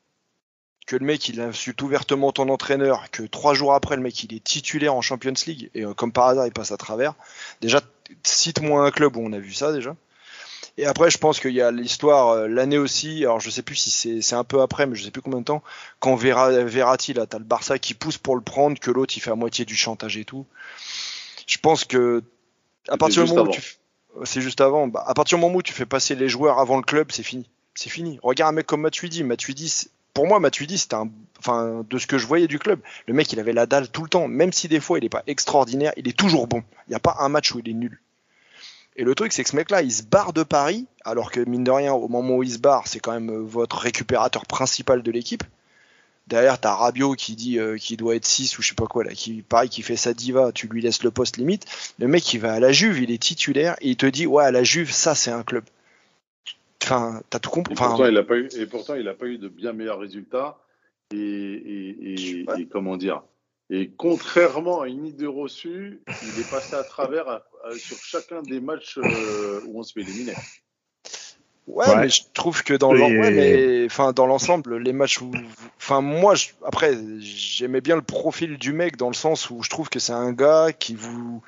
Que 0.86 0.96
le 0.96 1.04
mec, 1.04 1.28
il 1.28 1.38
insulte 1.38 1.82
ouvertement 1.82 2.32
ton 2.32 2.48
entraîneur, 2.48 3.10
que 3.10 3.24
trois 3.24 3.52
jours 3.52 3.74
après, 3.74 3.96
le 3.96 4.02
mec, 4.02 4.24
il 4.24 4.32
est 4.32 4.42
titulaire 4.42 4.94
en 4.94 5.02
Champions 5.02 5.34
League, 5.46 5.70
et 5.74 5.84
euh, 5.84 5.92
comme 5.92 6.12
par 6.12 6.28
hasard, 6.28 6.46
il 6.46 6.52
passe 6.52 6.72
à 6.72 6.78
travers. 6.78 7.14
Déjà, 7.60 7.82
cite-moi 8.22 8.86
un 8.86 8.90
club 8.90 9.18
où 9.18 9.20
on 9.20 9.34
a 9.34 9.38
vu 9.38 9.52
ça 9.52 9.70
déjà. 9.70 9.94
Et 10.76 10.86
après, 10.86 11.10
je 11.10 11.18
pense 11.18 11.38
qu'il 11.38 11.52
y 11.52 11.60
a 11.60 11.70
l'histoire, 11.70 12.30
euh, 12.30 12.48
l'année 12.48 12.78
aussi, 12.78 13.24
alors 13.24 13.38
je 13.38 13.48
sais 13.48 13.62
plus 13.62 13.76
si 13.76 13.90
c'est 13.90 14.20
c'est 14.22 14.34
un 14.34 14.42
peu 14.42 14.60
après, 14.60 14.86
mais 14.86 14.96
je 14.96 15.04
sais 15.04 15.12
plus 15.12 15.22
combien 15.22 15.38
de 15.38 15.44
temps, 15.44 15.62
quand 16.00 16.16
Vera, 16.16 16.50
Verratti, 16.50 17.12
là, 17.12 17.26
t'as 17.26 17.38
le 17.38 17.44
Barça 17.44 17.78
qui 17.78 17.94
pousse 17.94 18.18
pour 18.18 18.34
le 18.34 18.42
prendre, 18.42 18.78
que 18.80 18.90
l'autre, 18.90 19.16
il 19.16 19.20
fait 19.20 19.30
à 19.30 19.36
moitié 19.36 19.64
du 19.64 19.76
chantage 19.76 20.16
et 20.16 20.24
tout. 20.24 20.46
Je 21.46 21.58
pense 21.58 21.84
que, 21.84 22.22
à 22.88 22.96
partir 22.96 23.24
du 23.24 23.30
moment 23.30 23.44
où 23.44 23.52
tu, 23.52 23.62
c'est 24.24 24.40
juste 24.40 24.60
avant, 24.60 24.88
bah, 24.88 25.04
à 25.06 25.14
partir 25.14 25.38
du 25.38 25.42
moment 25.42 25.58
où 25.58 25.62
tu 25.62 25.72
fais 25.72 25.86
passer 25.86 26.14
les 26.16 26.28
joueurs 26.28 26.58
avant 26.58 26.76
le 26.76 26.82
club, 26.82 27.12
c'est 27.12 27.22
fini. 27.22 27.48
C'est 27.74 27.90
fini. 27.90 28.18
Regarde 28.22 28.52
un 28.52 28.56
mec 28.56 28.66
comme 28.66 28.82
Matuidi. 28.82 29.24
Matuidi, 29.24 29.88
pour 30.12 30.26
moi, 30.26 30.40
Matuidi, 30.40 30.78
c'était 30.78 30.94
un, 30.94 31.08
enfin, 31.38 31.84
de 31.88 31.98
ce 31.98 32.06
que 32.06 32.18
je 32.18 32.26
voyais 32.26 32.46
du 32.46 32.58
club, 32.58 32.80
le 33.06 33.14
mec, 33.14 33.32
il 33.32 33.40
avait 33.40 33.52
la 33.52 33.66
dalle 33.66 33.88
tout 33.88 34.02
le 34.02 34.08
temps, 34.08 34.28
même 34.28 34.52
si 34.52 34.68
des 34.68 34.80
fois, 34.80 34.98
il 34.98 35.04
est 35.04 35.10
pas 35.10 35.24
extraordinaire, 35.26 35.92
il 35.96 36.08
est 36.08 36.16
toujours 36.16 36.46
bon. 36.46 36.62
Il 36.86 36.90
n'y 36.90 36.96
a 36.96 37.00
pas 37.00 37.16
un 37.20 37.28
match 37.28 37.54
où 37.54 37.58
il 37.58 37.68
est 37.68 37.74
nul. 37.74 38.00
Et 38.96 39.04
le 39.04 39.14
truc, 39.14 39.32
c'est 39.32 39.42
que 39.42 39.50
ce 39.50 39.56
mec-là, 39.56 39.82
il 39.82 39.90
se 39.90 40.02
barre 40.04 40.32
de 40.32 40.42
Paris, 40.42 40.86
alors 41.04 41.30
que 41.30 41.40
mine 41.40 41.64
de 41.64 41.70
rien, 41.70 41.92
au 41.92 42.08
moment 42.08 42.36
où 42.36 42.42
il 42.42 42.52
se 42.52 42.58
barre, 42.58 42.86
c'est 42.86 43.00
quand 43.00 43.12
même 43.12 43.30
euh, 43.30 43.40
votre 43.40 43.78
récupérateur 43.78 44.46
principal 44.46 45.02
de 45.02 45.10
l'équipe. 45.10 45.42
Derrière, 46.28 46.58
t'as 46.58 46.74
Rabiot 46.74 47.14
qui 47.14 47.34
dit 47.34 47.58
euh, 47.58 47.76
qu'il 47.76 47.96
doit 47.96 48.14
être 48.14 48.24
6 48.24 48.56
ou 48.58 48.62
je 48.62 48.68
sais 48.68 48.74
pas 48.74 48.86
quoi, 48.86 49.04
là, 49.04 49.10
qui, 49.12 49.42
pareil, 49.42 49.68
qui 49.68 49.82
fait 49.82 49.96
sa 49.96 50.14
diva, 50.14 50.52
tu 50.52 50.68
lui 50.68 50.80
laisses 50.80 51.02
le 51.02 51.10
poste 51.10 51.36
limite. 51.36 51.66
Le 51.98 52.06
mec, 52.06 52.32
il 52.32 52.38
va 52.38 52.54
à 52.54 52.60
la 52.60 52.72
Juve, 52.72 53.02
il 53.02 53.10
est 53.10 53.22
titulaire, 53.22 53.74
et 53.80 53.90
il 53.90 53.96
te 53.96 54.06
dit, 54.06 54.26
ouais, 54.26 54.44
à 54.44 54.50
la 54.50 54.62
Juve, 54.62 54.90
ça, 54.92 55.14
c'est 55.14 55.32
un 55.32 55.42
club. 55.42 55.64
Enfin, 56.82 57.20
t'as 57.30 57.40
tout 57.40 57.50
compris. 57.50 57.74
Et 57.74 57.76
pourtant, 57.76 58.06
il 58.06 58.14
n'a 58.14 58.22
pas 58.22 58.36
eu, 58.36 58.48
et 58.56 58.66
pourtant, 58.66 58.94
il 58.94 59.04
n'a 59.04 59.14
pas 59.14 59.26
eu 59.26 59.38
de 59.38 59.48
bien 59.48 59.72
meilleurs 59.72 59.98
résultats. 59.98 60.58
Et, 61.12 61.16
et, 61.16 62.12
et, 62.12 62.44
Ouais. 62.48 62.62
et 62.62 62.66
comment 62.66 62.96
dire 62.96 63.22
Et 63.70 63.90
contrairement 63.96 64.80
à 64.82 64.88
une 64.88 65.06
idée 65.06 65.26
reçue, 65.26 66.00
il 66.08 66.40
est 66.40 66.50
passé 66.50 66.74
à 66.74 66.84
travers 66.84 67.42
sur 67.78 67.96
chacun 67.98 68.42
des 68.42 68.60
matchs 68.60 68.98
euh, 68.98 69.60
où 69.66 69.80
on 69.80 69.82
se 69.82 69.92
fait 69.92 70.00
éliminer. 70.00 70.34
Ouais, 71.66 71.88
Ouais. 71.88 71.96
mais 72.02 72.08
je 72.10 72.22
trouve 72.34 72.62
que 72.62 72.74
dans 72.74 72.92
enfin, 73.86 74.12
l'ensemble, 74.26 74.76
les 74.78 74.92
matchs 74.92 75.20
où. 75.22 75.32
Enfin, 75.78 76.02
moi, 76.02 76.34
je- 76.34 76.48
après, 76.64 76.94
j'aimais 77.20 77.80
bien 77.80 77.96
le 77.96 78.02
profil 78.02 78.58
du 78.58 78.72
mec 78.74 78.96
dans 78.98 79.08
le 79.08 79.14
sens 79.14 79.48
où 79.48 79.62
je 79.62 79.70
trouve 79.70 79.88
que 79.88 79.98
c'est 79.98 80.12
un 80.12 80.32
gars 80.32 80.72
qui 80.78 80.94
vous. 80.94 81.42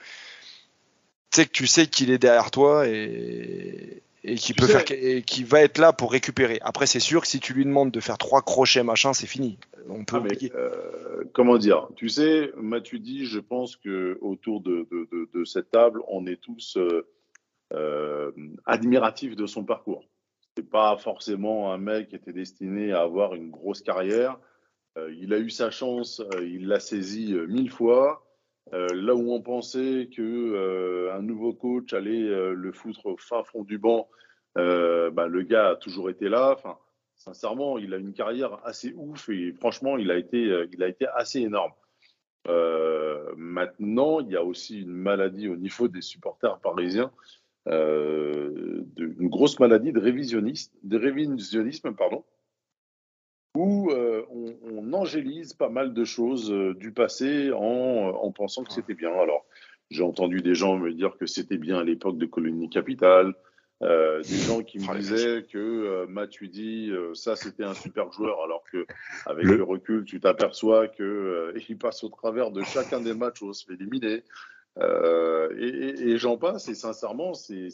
Tu 1.33 1.41
sais 1.43 1.47
que 1.47 1.53
tu 1.53 1.67
sais 1.67 1.87
qu'il 1.87 2.11
est 2.11 2.19
derrière 2.19 2.51
toi 2.51 2.87
et. 2.89 4.03
Et 4.27 4.35
qui 4.35 4.53
peut 4.53 4.67
faire 4.67 4.85
et 4.91 5.23
qui 5.23 5.45
va 5.45 5.63
être 5.63 5.79
là 5.79 5.93
pour 5.93 6.13
récupérer. 6.13 6.59
Après, 6.63 6.87
c'est 6.87 7.01
sûr 7.01 7.23
que 7.23 7.29
si 7.29 7.41
tu 7.41 7.55
lui 7.55 7.65
demandes 7.65 7.91
de 7.91 8.01
faire 8.01 8.19
trois 8.19 8.43
crochets 8.43 8.83
machin, 8.83 9.13
c'est 9.13 9.27
fini. 9.27 9.59
On 9.89 10.05
peut 10.05 10.17
Ah, 10.21 10.25
mais, 10.29 10.51
euh, 10.55 11.25
comment 11.33 11.57
dire? 11.59 11.89
Tu 11.97 12.09
sais, 12.09 12.53
Matuidi, 12.57 13.25
je 13.25 13.39
pense 13.39 13.77
que 13.77 14.19
autour 14.21 14.61
de, 14.61 14.87
de, 14.91 15.09
de, 15.13 15.29
de 15.33 15.45
cette 15.45 15.71
table, 15.71 16.03
on 16.09 16.27
est 16.27 16.41
tous 16.41 16.77
euh, 16.77 17.07
euh, 17.73 18.33
admiratifs 18.67 19.37
de 19.37 19.47
son 19.47 19.65
parcours. 19.65 20.05
C'est 20.57 20.69
pas 20.69 20.97
forcément 20.97 21.73
un 21.73 21.79
mec 21.79 22.09
qui 22.09 22.17
était 22.17 22.33
destiné 22.33 22.93
à 22.93 23.03
avoir 23.03 23.35
une 23.35 23.51
grosse 23.51 23.83
carrière. 23.83 24.39
Il 25.21 25.35
a 25.35 25.39
eu 25.39 25.51
sa 25.51 25.71
chance, 25.71 26.23
il 26.41 26.69
l'a 26.69 26.81
saisi 26.81 27.35
euh, 27.35 27.47
mille 27.47 27.71
fois. 27.71 28.26
Euh, 28.75 28.89
là 28.93 29.15
où 29.15 29.33
on 29.33 29.41
pensait 29.41 30.09
que 30.15 30.23
euh, 30.23 31.15
un 31.15 31.23
nouveau 31.23 31.53
coach 31.53 31.93
allait 31.93 32.25
euh, 32.25 32.53
le 32.53 32.73
foutre 32.73 33.07
au 33.07 33.17
fin 33.17 33.45
fond 33.45 33.63
du 33.63 33.79
banc, 33.79 34.09
bah, 34.57 35.27
le 35.29 35.43
gars 35.43 35.71
a 35.71 35.77
toujours 35.77 36.11
été 36.11 36.29
là. 36.29 36.53
Enfin, 36.53 36.79
sincèrement, 37.15 37.79
il 37.79 37.95
a 37.95 37.99
une 37.99 38.15
carrière 38.15 38.59
assez 38.65 38.93
ouf 38.97 39.29
et 39.29 39.53
franchement, 39.53 39.99
il 39.99 40.11
a 40.11 40.17
été, 40.17 40.67
il 40.73 40.83
a 40.83 40.89
été 40.89 41.07
assez 41.15 41.41
énorme. 41.41 41.73
Maintenant, 43.37 44.21
il 44.21 44.29
y 44.29 44.37
a 44.37 44.43
aussi 44.43 44.81
une 44.81 44.95
maladie 44.95 45.49
au 45.49 45.57
niveau 45.57 45.89
des 45.89 46.01
supporters 46.01 46.59
parisiens, 46.61 47.13
une 47.67 49.29
grosse 49.29 49.61
maladie 49.61 49.93
de 49.93 50.01
révisionnisme, 50.01 51.95
pardon, 51.95 52.25
où 53.55 53.91
on, 53.93 54.66
on 54.87 54.93
angélise 54.93 55.53
pas 55.55 55.69
mal 55.69 55.93
de 55.95 56.05
choses 56.05 56.51
euh, 56.53 56.75
du 56.75 56.93
passé 56.93 57.51
en, 57.53 57.59
en 57.59 58.31
pensant 58.33 58.65
que 58.65 58.73
c'était 58.73 58.95
bien. 58.95 59.13
Alors, 59.13 59.45
j'ai 59.91 60.03
entendu 60.03 60.41
des 60.43 60.55
gens 60.55 60.77
me 60.77 60.93
dire 60.93 61.17
que 61.19 61.27
c'était 61.27 61.59
bien 61.59 61.79
à 61.79 61.85
l'époque 61.85 62.19
de 62.19 62.27
Colonie 62.27 62.69
Capitale, 62.71 63.35
euh, 63.83 64.23
des 64.23 64.37
gens 64.39 64.63
qui 64.63 64.79
Oh, 64.81 64.91
me 64.91 64.95
les 64.95 65.01
disaient 65.01 65.43
que 65.51 65.59
euh, 65.59 66.07
Matuidi, 66.07 66.91
euh, 66.91 67.15
ça 67.15 67.37
c'était 67.37 67.65
un 67.65 67.75
super 67.75 68.11
joueur, 68.13 68.43
alors 68.43 68.65
que 68.73 68.87
avec 69.27 69.45
Le- 69.45 69.57
le, 69.57 69.63
recul, 69.65 70.05
tu 70.05 70.19
t'aperçois 70.21 70.89
que 70.89 71.03
euh, 71.03 71.59
il 71.69 71.77
passe 71.77 72.03
au 72.05 72.09
travers 72.09 72.51
de 72.51 72.63
chacun 72.63 73.01
des 73.01 73.15
matchs 73.15 73.43
où 73.43 73.49
on 73.49 73.53
se 73.53 73.65
fait 73.67 73.75
éliminer. 73.75 74.23
Euh, 74.79 75.55
et 75.59 75.69
et- 75.69 76.09
et 76.11 76.19
j'en 76.19 76.37
passe. 76.37 76.69
Et 76.69 76.75
sincèrement, 76.75 77.35
c'est- 77.35 77.69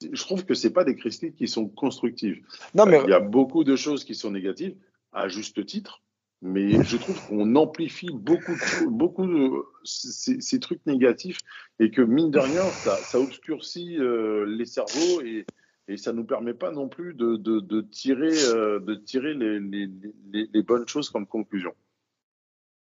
je 0.00 0.22
trouve 0.22 0.44
que 0.44 0.54
c'est 0.54 0.72
pas 0.72 0.84
des 0.84 0.94
critiques 0.96 1.34
qui 1.36 1.48
sont 1.48 1.68
constructives. 1.68 2.44
Non, 2.74 2.86
mais 2.86 3.00
Il 3.04 3.10
y 3.10 3.14
a 3.14 3.20
beaucoup 3.20 3.64
de 3.64 3.76
choses 3.76 4.04
qui 4.04 4.14
sont 4.14 4.30
négatives, 4.30 4.76
à 5.12 5.28
juste 5.28 5.64
titre, 5.64 6.02
mais 6.44 6.84
je 6.84 6.98
trouve 6.98 7.18
qu'on 7.26 7.56
amplifie 7.56 8.10
beaucoup, 8.12 8.52
de, 8.52 8.86
beaucoup 8.86 9.26
de 9.26 9.50
ces, 9.82 10.40
ces 10.42 10.60
trucs 10.60 10.84
négatifs 10.86 11.38
et 11.80 11.90
que 11.90 12.02
mine 12.02 12.30
de 12.30 12.38
rien, 12.38 12.62
ça, 12.62 12.96
ça 12.98 13.18
obscurcit 13.18 13.96
euh, 13.98 14.44
les 14.46 14.66
cerveaux 14.66 15.22
et, 15.22 15.46
et 15.88 15.96
ça 15.96 16.12
nous 16.12 16.24
permet 16.24 16.52
pas 16.52 16.70
non 16.70 16.88
plus 16.88 17.14
de, 17.14 17.36
de, 17.36 17.60
de 17.60 17.80
tirer, 17.80 18.36
euh, 18.48 18.78
de 18.78 18.94
tirer 18.94 19.32
les, 19.32 19.58
les, 19.58 19.88
les, 20.32 20.50
les 20.52 20.62
bonnes 20.62 20.86
choses 20.86 21.08
comme 21.08 21.26
conclusion. 21.26 21.72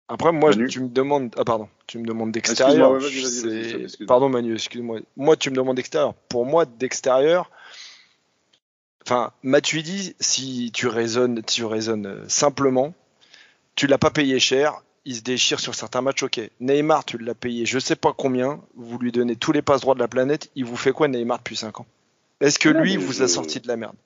Après, 0.08 0.32
moi, 0.32 0.50
Manu 0.50 0.68
tu 0.68 0.80
me 0.80 0.88
demandes. 0.88 1.34
Ah, 1.36 1.44
pardon. 1.44 1.68
Tu 1.86 1.98
me 1.98 2.06
demandes 2.06 2.32
d'extérieur. 2.32 2.92
ouais. 2.92 3.86
Pardon, 4.06 4.28
Manu, 4.28 4.54
excuse-moi. 4.54 5.00
Moi, 5.16 5.36
tu 5.36 5.50
me 5.50 5.56
demandes 5.56 5.76
d'extérieur. 5.76 6.14
Pour 6.28 6.44
moi, 6.46 6.66
d'extérieur. 6.66 7.50
Enfin, 9.06 9.32
Matuidi, 9.42 10.14
si 10.18 10.70
tu 10.72 10.88
raisonnes, 10.88 11.42
tu 11.42 11.64
raisonnes 11.64 12.06
euh, 12.06 12.24
simplement, 12.28 12.94
tu 13.74 13.86
l'as 13.86 13.98
pas 13.98 14.10
payé 14.10 14.38
cher. 14.38 14.80
Il 15.06 15.14
se 15.16 15.22
déchire 15.22 15.60
sur 15.60 15.74
certains 15.74 16.00
matchs, 16.00 16.22
ok. 16.22 16.40
Neymar, 16.60 17.04
tu 17.04 17.18
l'as 17.18 17.34
payé 17.34 17.66
je 17.66 17.78
sais 17.78 17.96
pas 17.96 18.14
combien. 18.16 18.62
Vous 18.74 18.98
lui 18.98 19.12
donnez 19.12 19.36
tous 19.36 19.52
les 19.52 19.60
passes 19.60 19.82
droits 19.82 19.94
de 19.94 20.00
la 20.00 20.08
planète. 20.08 20.50
Il 20.54 20.64
vous 20.64 20.76
fait 20.76 20.92
quoi, 20.92 21.08
Neymar, 21.08 21.38
depuis 21.38 21.56
5 21.56 21.80
ans? 21.80 21.86
Est-ce 22.40 22.58
que 22.58 22.70
Non, 22.70 22.80
lui 22.80 22.96
vous 22.96 23.22
a 23.22 23.28
sorti 23.28 23.60
de 23.60 23.68
la 23.68 23.76
merde? 23.76 23.96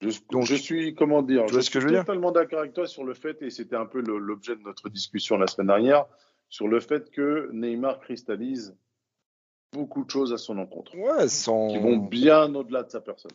Je, 0.00 0.10
Donc, 0.30 0.44
je 0.44 0.54
suis, 0.54 0.94
comment 0.94 1.22
dire, 1.22 1.44
tu 1.46 1.52
vois 1.52 1.60
je 1.60 1.66
ce 1.66 1.70
que 1.70 1.78
suis 1.78 1.80
je 1.80 1.86
veux 1.86 1.92
dire? 1.92 2.04
totalement 2.04 2.30
d'accord 2.32 2.60
avec 2.60 2.72
toi 2.72 2.86
sur 2.86 3.04
le 3.04 3.14
fait, 3.14 3.40
et 3.42 3.50
c'était 3.50 3.76
un 3.76 3.86
peu 3.86 4.00
l'objet 4.00 4.54
de 4.56 4.62
notre 4.62 4.88
discussion 4.88 5.36
la 5.38 5.46
semaine 5.48 5.66
dernière, 5.68 6.06
sur 6.48 6.68
le 6.68 6.78
fait 6.80 7.10
que 7.10 7.50
Neymar 7.52 8.00
cristallise 8.00 8.74
beaucoup 9.72 10.04
de 10.04 10.10
choses 10.10 10.32
à 10.32 10.36
son 10.38 10.56
encontre, 10.58 10.94
Ouais, 10.96 11.26
qui 11.26 11.78
vont 11.78 11.96
bien 11.96 12.54
au-delà 12.54 12.82
de 12.84 12.90
sa 12.90 13.00
personne. 13.00 13.32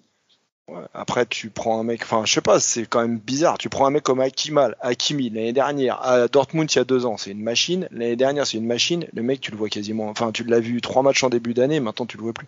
Ouais, 0.69 0.81
Après, 0.93 1.25
tu 1.25 1.49
prends 1.49 1.81
un 1.81 1.83
mec, 1.83 2.03
enfin, 2.03 2.23
je 2.25 2.33
sais 2.33 2.41
pas, 2.41 2.59
c'est 2.59 2.85
quand 2.85 3.01
même 3.01 3.19
bizarre. 3.19 3.57
Tu 3.57 3.67
prends 3.67 3.85
un 3.85 3.89
mec 3.89 4.03
comme 4.03 4.21
Hakimal, 4.21 4.77
Hakimi, 4.79 5.29
l'année 5.29 5.51
dernière, 5.51 6.01
à 6.01 6.29
Dortmund 6.29 6.71
il 6.71 6.77
y 6.77 6.79
a 6.79 6.85
deux 6.85 7.05
ans, 7.05 7.17
c'est 7.17 7.31
une 7.31 7.43
machine. 7.43 7.87
L'année 7.91 8.15
dernière, 8.15 8.47
c'est 8.47 8.57
une 8.57 8.65
machine. 8.65 9.05
Le 9.13 9.23
mec, 9.23 9.41
tu 9.41 9.51
le 9.51 9.57
vois 9.57 9.67
quasiment, 9.67 10.07
enfin, 10.07 10.31
tu 10.31 10.45
l'as 10.45 10.61
vu 10.61 10.79
trois 10.79 11.03
matchs 11.03 11.23
en 11.23 11.29
début 11.29 11.53
d'année, 11.53 11.81
maintenant 11.81 12.05
tu 12.05 12.15
le 12.15 12.23
vois 12.23 12.33
plus. 12.33 12.47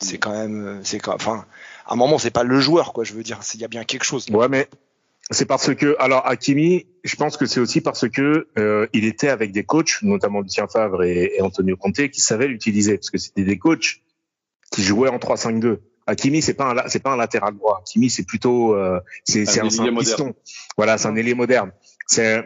C'est 0.00 0.18
quand 0.18 0.30
même, 0.30 0.64
euh, 0.64 0.80
c'est 0.84 1.00
quand, 1.00 1.14
enfin, 1.14 1.46
à 1.84 1.94
un 1.94 1.96
moment, 1.96 2.18
c'est 2.18 2.30
pas 2.30 2.44
le 2.44 2.60
joueur, 2.60 2.92
quoi, 2.92 3.02
je 3.02 3.12
veux 3.12 3.24
dire. 3.24 3.40
Il 3.54 3.60
y 3.60 3.64
a 3.64 3.68
bien 3.68 3.82
quelque 3.82 4.04
chose. 4.04 4.26
Ouais, 4.30 4.48
mais 4.48 4.68
c'est 5.32 5.46
parce 5.46 5.74
que, 5.74 5.96
alors, 5.98 6.24
Hakimi, 6.28 6.86
je 7.02 7.16
pense 7.16 7.36
que 7.36 7.46
c'est 7.46 7.58
aussi 7.58 7.80
parce 7.80 8.08
que 8.08 8.46
euh, 8.56 8.86
il 8.92 9.04
était 9.04 9.30
avec 9.30 9.50
des 9.50 9.64
coachs, 9.64 10.00
notamment 10.02 10.42
Lucien 10.42 10.68
Favre 10.68 11.02
et, 11.02 11.32
et 11.34 11.42
Antonio 11.42 11.76
Conte, 11.76 12.08
qui 12.08 12.20
savaient 12.20 12.46
l'utiliser, 12.46 12.98
parce 12.98 13.10
que 13.10 13.18
c'était 13.18 13.42
des 13.42 13.58
coachs 13.58 14.00
qui 14.70 14.84
jouaient 14.84 15.08
en 15.08 15.18
3-5-2. 15.18 15.78
Hakimi, 16.08 16.42
c'est 16.42 16.54
pas 16.54 16.72
un, 16.72 16.88
c'est 16.88 17.02
pas 17.02 17.12
un 17.12 17.16
latéral 17.16 17.54
droit. 17.54 17.78
Hakimi, 17.82 18.10
c'est 18.10 18.24
plutôt, 18.24 18.74
euh, 18.74 19.00
c'est, 19.24 19.44
c'est 19.52 19.60
un, 19.60 19.64
un 19.82 19.86
piston. 20.00 20.34
Voilà, 20.76 20.98
c'est 20.98 21.08
un 21.08 21.16
ailier 21.16 21.34
moderne. 21.34 21.70
C'est, 22.06 22.44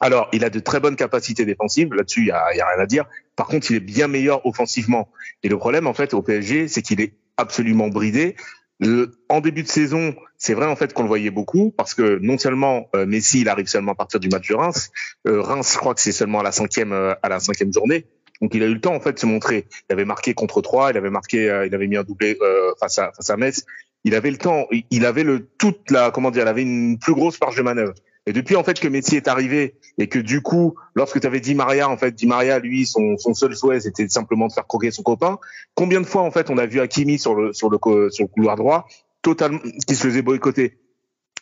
alors, 0.00 0.28
il 0.32 0.44
a 0.44 0.50
de 0.50 0.58
très 0.60 0.80
bonnes 0.80 0.96
capacités 0.96 1.44
défensives. 1.44 1.92
Là-dessus, 1.92 2.20
il 2.22 2.26
y 2.28 2.30
a, 2.30 2.52
il 2.54 2.58
y 2.58 2.60
a 2.60 2.66
rien 2.68 2.78
à 2.82 2.86
dire. 2.86 3.04
Par 3.36 3.46
contre, 3.46 3.70
il 3.70 3.76
est 3.76 3.80
bien 3.80 4.08
meilleur 4.08 4.44
offensivement. 4.46 5.08
Et 5.42 5.48
le 5.48 5.58
problème, 5.58 5.86
en 5.86 5.94
fait, 5.94 6.14
au 6.14 6.22
PSG, 6.22 6.68
c'est 6.68 6.82
qu'il 6.82 7.00
est 7.00 7.14
absolument 7.36 7.88
bridé. 7.88 8.36
Le- 8.80 9.12
en 9.28 9.40
début 9.40 9.62
de 9.62 9.68
saison, 9.68 10.14
c'est 10.36 10.52
vrai 10.54 10.66
en 10.66 10.74
fait 10.76 10.92
qu'on 10.92 11.02
le 11.02 11.08
voyait 11.08 11.30
beaucoup 11.30 11.70
parce 11.70 11.94
que 11.94 12.18
non 12.20 12.38
seulement 12.38 12.88
euh, 12.96 13.06
Messi, 13.06 13.40
il 13.40 13.48
arrive 13.48 13.68
seulement 13.68 13.92
à 13.92 13.94
partir 13.94 14.18
du 14.18 14.28
match 14.28 14.48
de 14.48 14.54
Reims. 14.54 14.90
Euh, 15.28 15.40
Reims, 15.40 15.70
je 15.72 15.78
crois 15.78 15.94
que 15.94 16.00
c'est 16.00 16.12
seulement 16.12 16.40
à 16.40 16.42
la 16.42 16.50
cinquième 16.52 16.92
euh, 16.92 17.14
à 17.22 17.28
la 17.28 17.38
cinquième 17.38 17.72
journée. 17.72 18.04
Donc 18.40 18.54
il 18.54 18.62
a 18.62 18.66
eu 18.66 18.74
le 18.74 18.80
temps 18.80 18.94
en 18.94 19.00
fait 19.00 19.12
de 19.12 19.18
se 19.18 19.26
montrer. 19.26 19.66
Il 19.88 19.92
avait 19.92 20.04
marqué 20.04 20.34
contre 20.34 20.60
3, 20.60 20.90
il 20.90 20.96
avait 20.96 21.10
marqué, 21.10 21.48
euh, 21.48 21.66
il 21.66 21.74
avait 21.74 21.86
mis 21.86 21.96
un 21.96 22.02
doublé 22.02 22.36
euh, 22.42 22.72
face 22.80 22.98
à 22.98 23.12
face 23.12 23.30
à 23.30 23.36
Metz. 23.36 23.64
Il 24.04 24.14
avait 24.14 24.30
le 24.30 24.36
temps, 24.38 24.66
il- 24.90 25.06
avait 25.06 25.22
le 25.24 25.46
toute 25.58 25.90
la 25.90 26.10
comment 26.10 26.30
dire, 26.30 26.42
il 26.42 26.48
avait 26.48 26.62
une 26.62 26.98
plus 26.98 27.14
grosse 27.14 27.40
marge 27.40 27.56
de 27.56 27.62
manœuvre. 27.62 27.94
Et 28.26 28.32
depuis 28.32 28.56
en 28.56 28.64
fait 28.64 28.80
que 28.80 28.88
Messi 28.88 29.16
est 29.16 29.28
arrivé 29.28 29.74
et 29.98 30.08
que 30.08 30.18
du 30.18 30.40
coup, 30.40 30.74
lorsque 30.94 31.20
tu 31.20 31.26
avais 31.26 31.40
dit 31.40 31.54
Maria, 31.54 31.88
en 31.90 31.96
fait, 31.98 32.14
dit 32.14 32.26
Maria, 32.26 32.58
lui, 32.58 32.86
son, 32.86 33.16
son 33.18 33.34
seul 33.34 33.54
souhait, 33.54 33.80
c'était 33.80 34.08
simplement 34.08 34.48
de 34.48 34.52
faire 34.52 34.66
croquer 34.66 34.90
son 34.90 35.02
copain. 35.02 35.38
Combien 35.74 36.00
de 36.00 36.06
fois, 36.06 36.22
en 36.22 36.30
fait, 36.30 36.48
on 36.48 36.56
a 36.56 36.64
vu 36.64 36.80
Hakimi 36.80 37.18
sur 37.18 37.34
le, 37.34 37.52
sur 37.52 37.68
le, 37.68 37.78
sur 38.10 38.24
le 38.24 38.28
couloir 38.28 38.56
droit, 38.56 38.86
totalement, 39.20 39.58
qui 39.86 39.94
se 39.94 40.02
faisait 40.06 40.22
boycotter. 40.22 40.78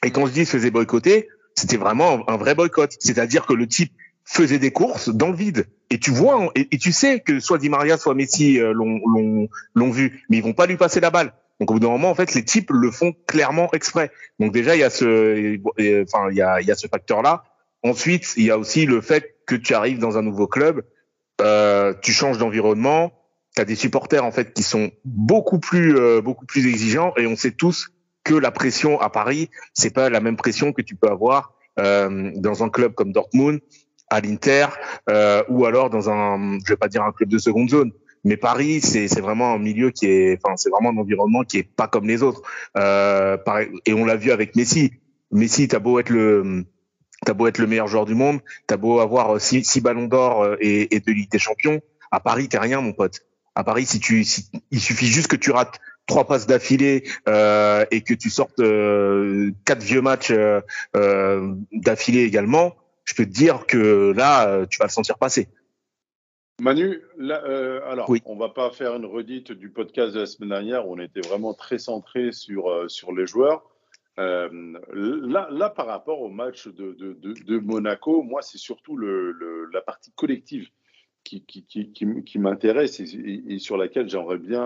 Et 0.05 0.11
quand 0.11 0.27
je 0.27 0.33
dis 0.33 0.45
se 0.45 0.51
faisait 0.57 0.73
boycotter, 0.73 1.29
c'était 1.55 1.77
vraiment 1.77 2.29
un 2.29 2.37
vrai 2.37 2.57
boycott. 2.57 2.97
C'est-à-dire 2.99 3.47
que 3.47 3.55
le 3.55 3.69
type 3.69 3.93
faisait 4.25 4.59
des 4.59 4.73
courses 4.73 5.09
dans 5.09 5.29
le 5.29 5.37
vide. 5.37 5.67
Et 5.93 5.99
tu 5.99 6.11
vois, 6.11 6.51
et, 6.55 6.79
tu 6.79 6.91
sais 6.91 7.21
que 7.21 7.39
soit 7.39 7.59
Di 7.59 7.69
Maria, 7.69 7.99
soit 7.99 8.15
Messi 8.15 8.59
euh, 8.59 8.73
l'ont, 8.73 9.91
vu, 9.91 10.25
mais 10.31 10.39
ils 10.39 10.43
vont 10.43 10.55
pas 10.55 10.65
lui 10.65 10.79
passer 10.79 11.01
la 11.01 11.11
balle. 11.11 11.35
Donc 11.61 11.71
au 11.71 11.75
bout 11.75 11.81
d'un 11.81 11.91
moment, 11.91 12.09
en 12.09 12.15
fait, 12.15 12.33
les 12.33 12.47
types 12.47 12.71
le 12.71 12.91
font 12.91 13.13
clairement 13.27 13.69
exprès. 13.75 14.11
Donc 14.41 14.53
déjà, 14.53 14.75
il 14.75 14.79
y 14.79 14.85
a 14.85 14.89
ce, 14.89 15.59
enfin, 16.05 16.31
il 16.31 16.37
y 16.39 16.41
a, 16.41 16.63
il 16.63 16.67
y 16.67 16.71
a 16.71 16.77
ce 16.77 16.87
facteur-là. 16.87 17.45
Ensuite, 17.83 18.33
il 18.39 18.45
y 18.45 18.51
a 18.51 18.57
aussi 18.57 18.87
le 18.87 19.03
fait 19.03 19.37
que 19.47 19.55
tu 19.55 19.75
arrives 19.75 19.99
dans 19.99 20.17
un 20.17 20.23
nouveau 20.23 20.47
club, 20.47 20.83
euh, 21.43 21.93
tu 22.01 22.13
changes 22.13 22.39
d'environnement, 22.39 23.13
tu 23.55 23.61
as 23.61 23.67
des 23.67 23.75
supporters 23.75 24.25
en 24.25 24.33
fait 24.33 24.55
qui 24.55 24.63
sont 24.63 24.93
beaucoup 25.05 25.59
plus 25.59 25.99
euh, 25.99 26.23
beaucoup 26.23 26.47
plus 26.47 26.67
exigeants 26.67 27.13
et 27.19 27.27
on 27.27 27.37
sait 27.37 27.51
tous 27.51 27.91
que 28.25 28.35
la 28.35 28.51
pression 28.51 28.99
à 28.99 29.11
Paris, 29.11 29.51
c'est 29.75 29.93
pas 29.93 30.09
la 30.09 30.21
même 30.21 30.37
pression 30.37 30.73
que 30.73 30.81
tu 30.81 30.95
peux 30.97 31.09
avoir 31.09 31.53
euh, 31.79 32.31
dans 32.37 32.63
un 32.63 32.71
club 32.71 32.95
comme 32.95 33.13
Dortmund, 33.13 33.61
à 34.13 34.21
l'Inter 34.21 34.67
euh, 35.11 35.43
ou 35.49 35.65
alors 35.67 35.91
dans 35.91 36.11
un 36.11 36.59
je 36.65 36.73
vais 36.73 36.77
pas 36.77 36.89
dire 36.89 37.03
un 37.03 37.13
club 37.13 37.29
de 37.31 37.39
seconde 37.39 37.71
zone, 37.71 37.91
mais 38.25 38.37
Paris 38.37 38.81
c'est 38.81 39.21
vraiment 39.21 39.53
un 39.55 39.59
milieu 39.59 39.91
qui 39.91 40.07
est 40.07 40.39
enfin 40.45 40.57
c'est 40.57 40.71
vraiment 40.71 40.91
un 40.91 40.99
environnement 40.99 41.43
qui 41.43 41.59
est 41.59 41.69
pas 41.81 41.89
comme 41.89 42.07
les 42.07 42.23
autres. 42.23 42.43
Euh, 42.77 43.37
et 43.87 43.93
on 43.95 44.05
l'a 44.05 44.17
vu 44.17 44.31
avec 44.31 44.55
Messi. 44.57 44.93
Messi, 45.33 45.67
t'as 45.69 45.79
beau 45.81 45.99
être 45.99 46.11
le 46.11 46.65
T'as 47.25 47.35
beau 47.35 47.47
être 47.47 47.59
le 47.59 47.69
meilleur 47.69 47.87
joueur 47.87 48.05
du 48.05 48.17
monde, 48.17 48.41
t'as 48.67 48.77
beau 48.77 48.99
avoir 48.99 49.41
six, 49.41 49.63
six 49.65 49.81
ballons 49.81 50.09
d'or 50.09 50.43
euh, 50.43 50.57
et, 50.61 50.95
et 50.95 50.99
deux 51.01 51.13
ligues 51.13 51.31
des 51.31 51.39
champions, 51.39 51.81
à 52.11 52.19
Paris 52.19 52.49
t'es 52.49 52.59
rien 52.59 52.81
mon 52.81 52.93
pote. 52.93 53.21
À 53.55 53.63
Paris 53.63 53.87
si 53.87 54.01
tu, 54.01 54.25
si- 54.25 54.51
il 54.73 54.81
suffit 54.81 55.07
juste 55.07 55.29
que 55.29 55.37
tu 55.37 55.53
rates 55.53 55.79
trois 56.09 56.27
passes 56.27 56.49
d'affilée 56.49 57.05
euh, 57.29 57.85
et 57.93 58.01
que 58.01 58.15
tu 58.15 58.29
sortes 58.29 58.59
euh, 58.59 59.53
quatre 59.65 59.85
vieux 59.85 60.01
matchs 60.03 60.33
euh, 60.97 61.55
d'affilée 61.73 62.23
également, 62.25 62.75
je 63.13 63.17
peux 63.17 63.27
te 63.27 63.35
dire 63.35 63.67
que 63.67 64.13
là 64.17 64.49
euh, 64.49 64.67
tu 64.67 64.79
vas 64.79 64.87
le 64.87 64.91
sentir 64.91 65.19
passer. 65.19 65.49
Manu, 66.61 67.01
là, 67.19 67.43
euh, 67.45 67.81
alors, 67.91 68.09
Oui. 68.09 68.23
on 68.25 68.37
va 68.37 68.49
pas 68.49 68.71
faire 68.71 68.95
une 68.95 69.05
redite 69.05 69.53
du 69.53 69.71
podcast 69.71 70.15
de 70.15 70.21
la 70.21 70.27
semaine 70.27 70.51
dernière 70.51 70.87
où 70.89 70.95
on 70.95 70.99
était 70.99 71.21
vraiment 71.21 71.55
très 71.55 71.79
centré 71.79 72.31
sur, 72.33 72.71
euh, 72.71 72.89
sur 72.89 73.13
les 73.13 73.27
joueurs. 73.27 73.65
Euh, 74.19 74.49
là, 74.93 75.49
là, 75.51 75.71
par 75.71 75.87
rapport 75.87 76.21
au 76.21 76.29
match 76.29 76.69
de, 76.69 76.93
de, 76.93 77.15
de, 77.15 77.33
de 77.33 77.59
Monaco, 77.59 78.23
moi, 78.23 78.43
c'est 78.43 78.59
surtout 78.59 78.97
le, 78.97 79.33
le- 79.33 79.69
la 79.73 79.81
partie 79.81 80.13
collective 80.13 80.69
qui, 81.25 81.45
qui, 81.45 81.65
qui, 81.65 82.39
m'intéresse 82.39 83.01
et 83.01 83.59
sur 83.59 83.77
laquelle 83.77 84.09
j'aimerais 84.09 84.39
bien 84.39 84.65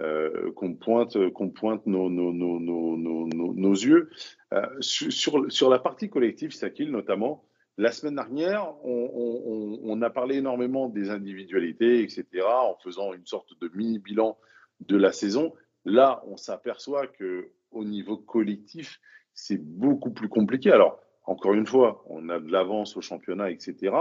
euh, 0.00 0.52
qu'on 0.52 0.74
pointe, 0.74 1.16
qu'on 1.32 1.50
pointe 1.50 1.84
nos, 1.86 2.08
nos, 2.08 3.72
yeux. 3.72 4.08
Euh, 4.54 4.64
sur, 4.80 5.68
la 5.68 5.78
partie 5.78 6.08
collective, 6.08 6.52
Sakil 6.52 6.90
notamment, 6.90 7.44
la 7.76 7.92
semaine 7.92 8.14
dernière, 8.14 8.74
on, 8.84 10.00
a 10.02 10.10
parlé 10.10 10.36
énormément 10.36 10.88
des 10.88 11.10
individualités, 11.10 12.02
etc., 12.02 12.24
en 12.44 12.76
faisant 12.82 13.12
une 13.14 13.26
sorte 13.26 13.58
de 13.60 13.70
mini-bilan 13.74 14.38
de 14.80 14.96
la 14.96 15.12
saison. 15.12 15.54
Là, 15.84 16.22
on 16.26 16.36
s'aperçoit 16.36 17.06
que 17.06 17.50
au 17.70 17.84
niveau 17.84 18.16
collectif, 18.16 19.00
c'est 19.34 19.62
beaucoup 19.62 20.10
plus 20.10 20.28
compliqué. 20.28 20.70
Alors, 20.72 21.00
encore 21.24 21.54
une 21.54 21.66
fois, 21.66 22.04
on 22.06 22.28
a 22.28 22.38
de 22.38 22.50
l'avance 22.50 22.96
au 22.96 23.00
championnat, 23.00 23.50
etc. 23.50 23.94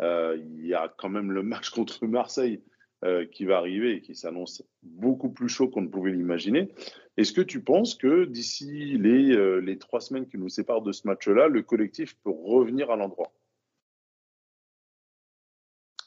Euh, 0.00 0.36
il 0.36 0.66
y 0.66 0.74
a 0.74 0.92
quand 0.96 1.08
même 1.08 1.32
le 1.32 1.42
match 1.42 1.70
contre 1.70 2.06
Marseille 2.06 2.62
euh, 3.04 3.26
qui 3.26 3.44
va 3.44 3.58
arriver 3.58 3.94
et 3.94 4.00
qui 4.00 4.14
s'annonce 4.14 4.62
beaucoup 4.82 5.28
plus 5.30 5.48
chaud 5.48 5.68
qu'on 5.68 5.82
ne 5.82 5.88
pouvait 5.88 6.10
l'imaginer. 6.10 6.72
Est-ce 7.16 7.32
que 7.32 7.40
tu 7.40 7.62
penses 7.62 7.94
que 7.94 8.24
d'ici 8.24 8.98
les, 8.98 9.30
euh, 9.32 9.58
les 9.58 9.78
trois 9.78 10.00
semaines 10.00 10.26
qui 10.26 10.38
nous 10.38 10.48
séparent 10.48 10.82
de 10.82 10.92
ce 10.92 11.06
match-là, 11.06 11.48
le 11.48 11.62
collectif 11.62 12.16
peut 12.24 12.30
revenir 12.30 12.90
à 12.90 12.96
l'endroit? 12.96 13.32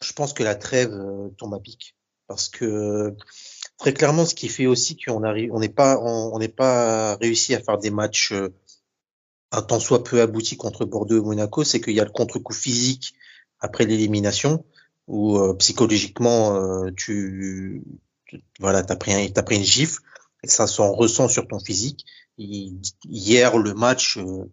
Je 0.03 0.13
pense 0.13 0.33
que 0.33 0.43
la 0.43 0.55
trêve 0.55 0.93
euh, 0.93 1.29
tombe 1.37 1.53
à 1.53 1.59
pic. 1.59 1.95
Parce 2.27 2.49
que 2.49 3.15
très 3.77 3.93
clairement, 3.93 4.25
ce 4.25 4.35
qui 4.35 4.47
fait 4.47 4.65
aussi 4.65 4.97
qu'on 4.97 5.23
arrive, 5.23 5.53
on 5.53 5.59
n'est 5.59 5.69
pas, 5.69 5.99
on 6.01 6.37
n'est 6.39 6.47
pas 6.47 7.15
réussi 7.17 7.55
à 7.55 7.59
faire 7.59 7.77
des 7.77 7.91
matchs 7.91 8.31
euh, 8.31 8.53
un 9.51 9.61
temps 9.61 9.79
soit 9.79 10.03
peu 10.03 10.21
aboutis 10.21 10.57
contre 10.57 10.85
Bordeaux 10.85 11.17
et 11.17 11.25
Monaco, 11.25 11.63
c'est 11.63 11.81
qu'il 11.81 11.93
y 11.93 11.99
a 11.99 12.05
le 12.05 12.11
contre-coup 12.11 12.53
physique 12.53 13.13
après 13.59 13.85
l'élimination 13.85 14.63
où 15.11 15.37
euh, 15.37 15.53
psychologiquement 15.55 16.55
euh, 16.55 16.89
tu, 16.95 17.83
tu, 18.25 18.41
voilà 18.61 18.81
t'as 18.81 18.95
pris 18.95 19.13
un, 19.13 19.27
t'as 19.27 19.43
pris 19.43 19.57
une 19.57 19.63
gifle 19.63 19.99
et 20.41 20.47
ça 20.47 20.67
s'en 20.67 20.93
ressent 20.93 21.27
sur 21.27 21.47
ton 21.47 21.59
physique. 21.59 22.05
hier 22.37 23.57
le 23.57 23.73
match, 23.73 24.17
euh, 24.17 24.45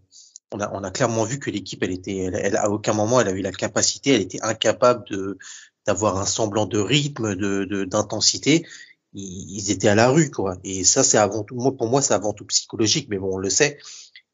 on 0.52 0.60
a 0.60 0.68
on 0.74 0.82
a 0.82 0.90
clairement 0.90 1.22
vu 1.22 1.38
que 1.38 1.50
l'équipe 1.50 1.80
elle 1.84 1.92
était, 1.92 2.16
elle, 2.16 2.34
elle, 2.34 2.56
à 2.56 2.70
aucun 2.70 2.92
moment 2.92 3.20
elle 3.20 3.28
a 3.28 3.32
eu 3.32 3.40
la 3.40 3.52
capacité, 3.52 4.10
elle 4.14 4.22
était 4.22 4.42
incapable 4.42 5.04
de 5.08 5.38
d'avoir 5.86 6.18
un 6.18 6.26
semblant 6.26 6.66
de 6.66 6.78
rythme, 6.78 7.36
de 7.36 7.84
d'intensité. 7.84 8.66
Ils, 9.14 9.58
ils 9.58 9.70
étaient 9.70 9.88
à 9.88 9.94
la 9.94 10.10
rue 10.10 10.30
quoi. 10.30 10.56
Et 10.64 10.82
ça 10.82 11.04
c'est 11.04 11.18
avant 11.18 11.44
tout, 11.44 11.54
moi 11.54 11.76
pour 11.76 11.88
moi 11.88 12.02
c'est 12.02 12.14
avant 12.14 12.32
tout 12.32 12.44
psychologique, 12.46 13.06
mais 13.08 13.18
bon 13.18 13.34
on 13.34 13.38
le 13.38 13.50
sait 13.50 13.78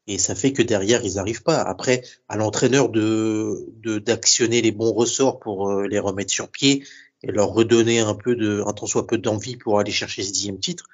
et 0.07 0.17
ça 0.17 0.35
fait 0.35 0.53
que 0.53 0.61
derrière 0.61 1.03
ils 1.03 1.15
n'arrivent 1.15 1.43
pas. 1.43 1.61
Après, 1.61 2.03
à 2.29 2.37
l'entraîneur 2.37 2.89
de 2.89 3.99
d'actionner 3.99 4.61
les 4.61 4.71
bons 4.71 4.93
ressorts 4.93 5.39
pour 5.39 5.69
euh, 5.69 5.87
les 5.87 5.99
remettre 5.99 6.31
sur 6.31 6.49
pied 6.49 6.83
et 7.23 7.31
leur 7.31 7.49
redonner 7.49 7.99
un 7.99 8.15
peu 8.15 8.35
de 8.35 8.63
un 8.65 8.73
tant 8.73 8.85
soit 8.85 9.07
peu 9.07 9.17
d'envie 9.17 9.57
pour 9.57 9.79
aller 9.79 9.91
chercher 9.91 10.23
ce 10.23 10.31
dixième 10.31 10.59
titre. 10.59 10.85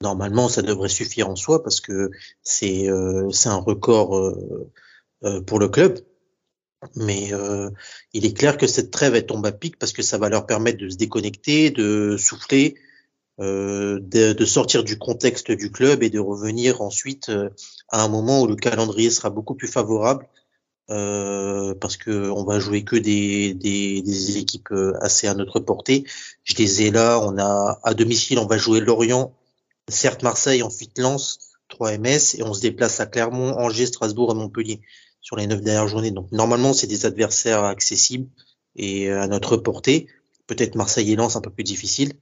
Normalement, 0.00 0.48
ça 0.48 0.62
devrait 0.62 0.88
suffire 0.88 1.28
en 1.28 1.36
soi 1.36 1.62
parce 1.62 1.80
que 1.80 2.10
c'est 2.42 2.88
euh, 2.88 3.30
c'est 3.30 3.48
un 3.48 3.56
record 3.56 4.16
euh, 4.16 4.70
euh 5.24 5.42
pour 5.42 5.58
le 5.58 5.68
club. 5.68 5.98
Mais 6.94 7.32
euh, 7.32 7.70
il 8.12 8.24
est 8.24 8.36
clair 8.36 8.56
que 8.56 8.68
cette 8.68 8.92
trêve 8.92 9.16
elle 9.16 9.26
tombe 9.26 9.44
à 9.44 9.52
pic 9.52 9.78
parce 9.78 9.92
que 9.92 10.02
ça 10.02 10.16
va 10.18 10.28
leur 10.28 10.46
permettre 10.46 10.78
de 10.78 10.88
se 10.88 10.96
déconnecter, 10.96 11.70
de 11.70 12.16
souffler, 12.16 12.76
euh, 13.40 14.00
de, 14.02 14.32
de, 14.32 14.44
sortir 14.44 14.82
du 14.82 14.98
contexte 14.98 15.52
du 15.52 15.70
club 15.70 16.02
et 16.02 16.10
de 16.10 16.18
revenir 16.18 16.80
ensuite 16.82 17.28
euh, 17.28 17.50
à 17.88 18.02
un 18.02 18.08
moment 18.08 18.42
où 18.42 18.46
le 18.46 18.56
calendrier 18.56 19.10
sera 19.10 19.30
beaucoup 19.30 19.54
plus 19.54 19.68
favorable 19.68 20.26
euh, 20.90 21.74
parce 21.74 21.96
que 21.96 22.30
on 22.30 22.44
va 22.44 22.58
jouer 22.58 22.82
que 22.82 22.96
des, 22.96 23.54
des, 23.54 24.02
des, 24.02 24.38
équipes 24.38 24.72
euh, 24.72 24.94
assez 25.02 25.26
à 25.26 25.34
notre 25.34 25.60
portée. 25.60 26.04
Je 26.44 26.56
les 26.56 26.82
ai 26.82 26.90
là. 26.90 27.20
On 27.22 27.38
a 27.38 27.78
à 27.82 27.94
domicile, 27.94 28.38
on 28.38 28.46
va 28.46 28.56
jouer 28.56 28.80
Lorient, 28.80 29.34
certes 29.88 30.22
Marseille, 30.22 30.62
ensuite 30.62 30.98
Lens, 30.98 31.38
3 31.68 31.98
MS 31.98 32.36
et 32.38 32.42
on 32.42 32.54
se 32.54 32.60
déplace 32.60 33.00
à 33.00 33.06
Clermont, 33.06 33.52
Angers, 33.58 33.86
Strasbourg 33.86 34.32
et 34.32 34.34
Montpellier 34.34 34.80
sur 35.20 35.36
les 35.36 35.46
neuf 35.46 35.60
dernières 35.60 35.88
journées. 35.88 36.10
Donc 36.10 36.32
normalement, 36.32 36.72
c'est 36.72 36.86
des 36.86 37.04
adversaires 37.04 37.64
accessibles 37.64 38.28
et 38.74 39.10
à 39.10 39.26
notre 39.26 39.58
portée. 39.58 40.06
Peut-être 40.46 40.74
Marseille 40.74 41.12
et 41.12 41.16
Lens 41.16 41.36
un 41.36 41.42
peu 41.42 41.50
plus 41.50 41.64
difficile 41.64 42.14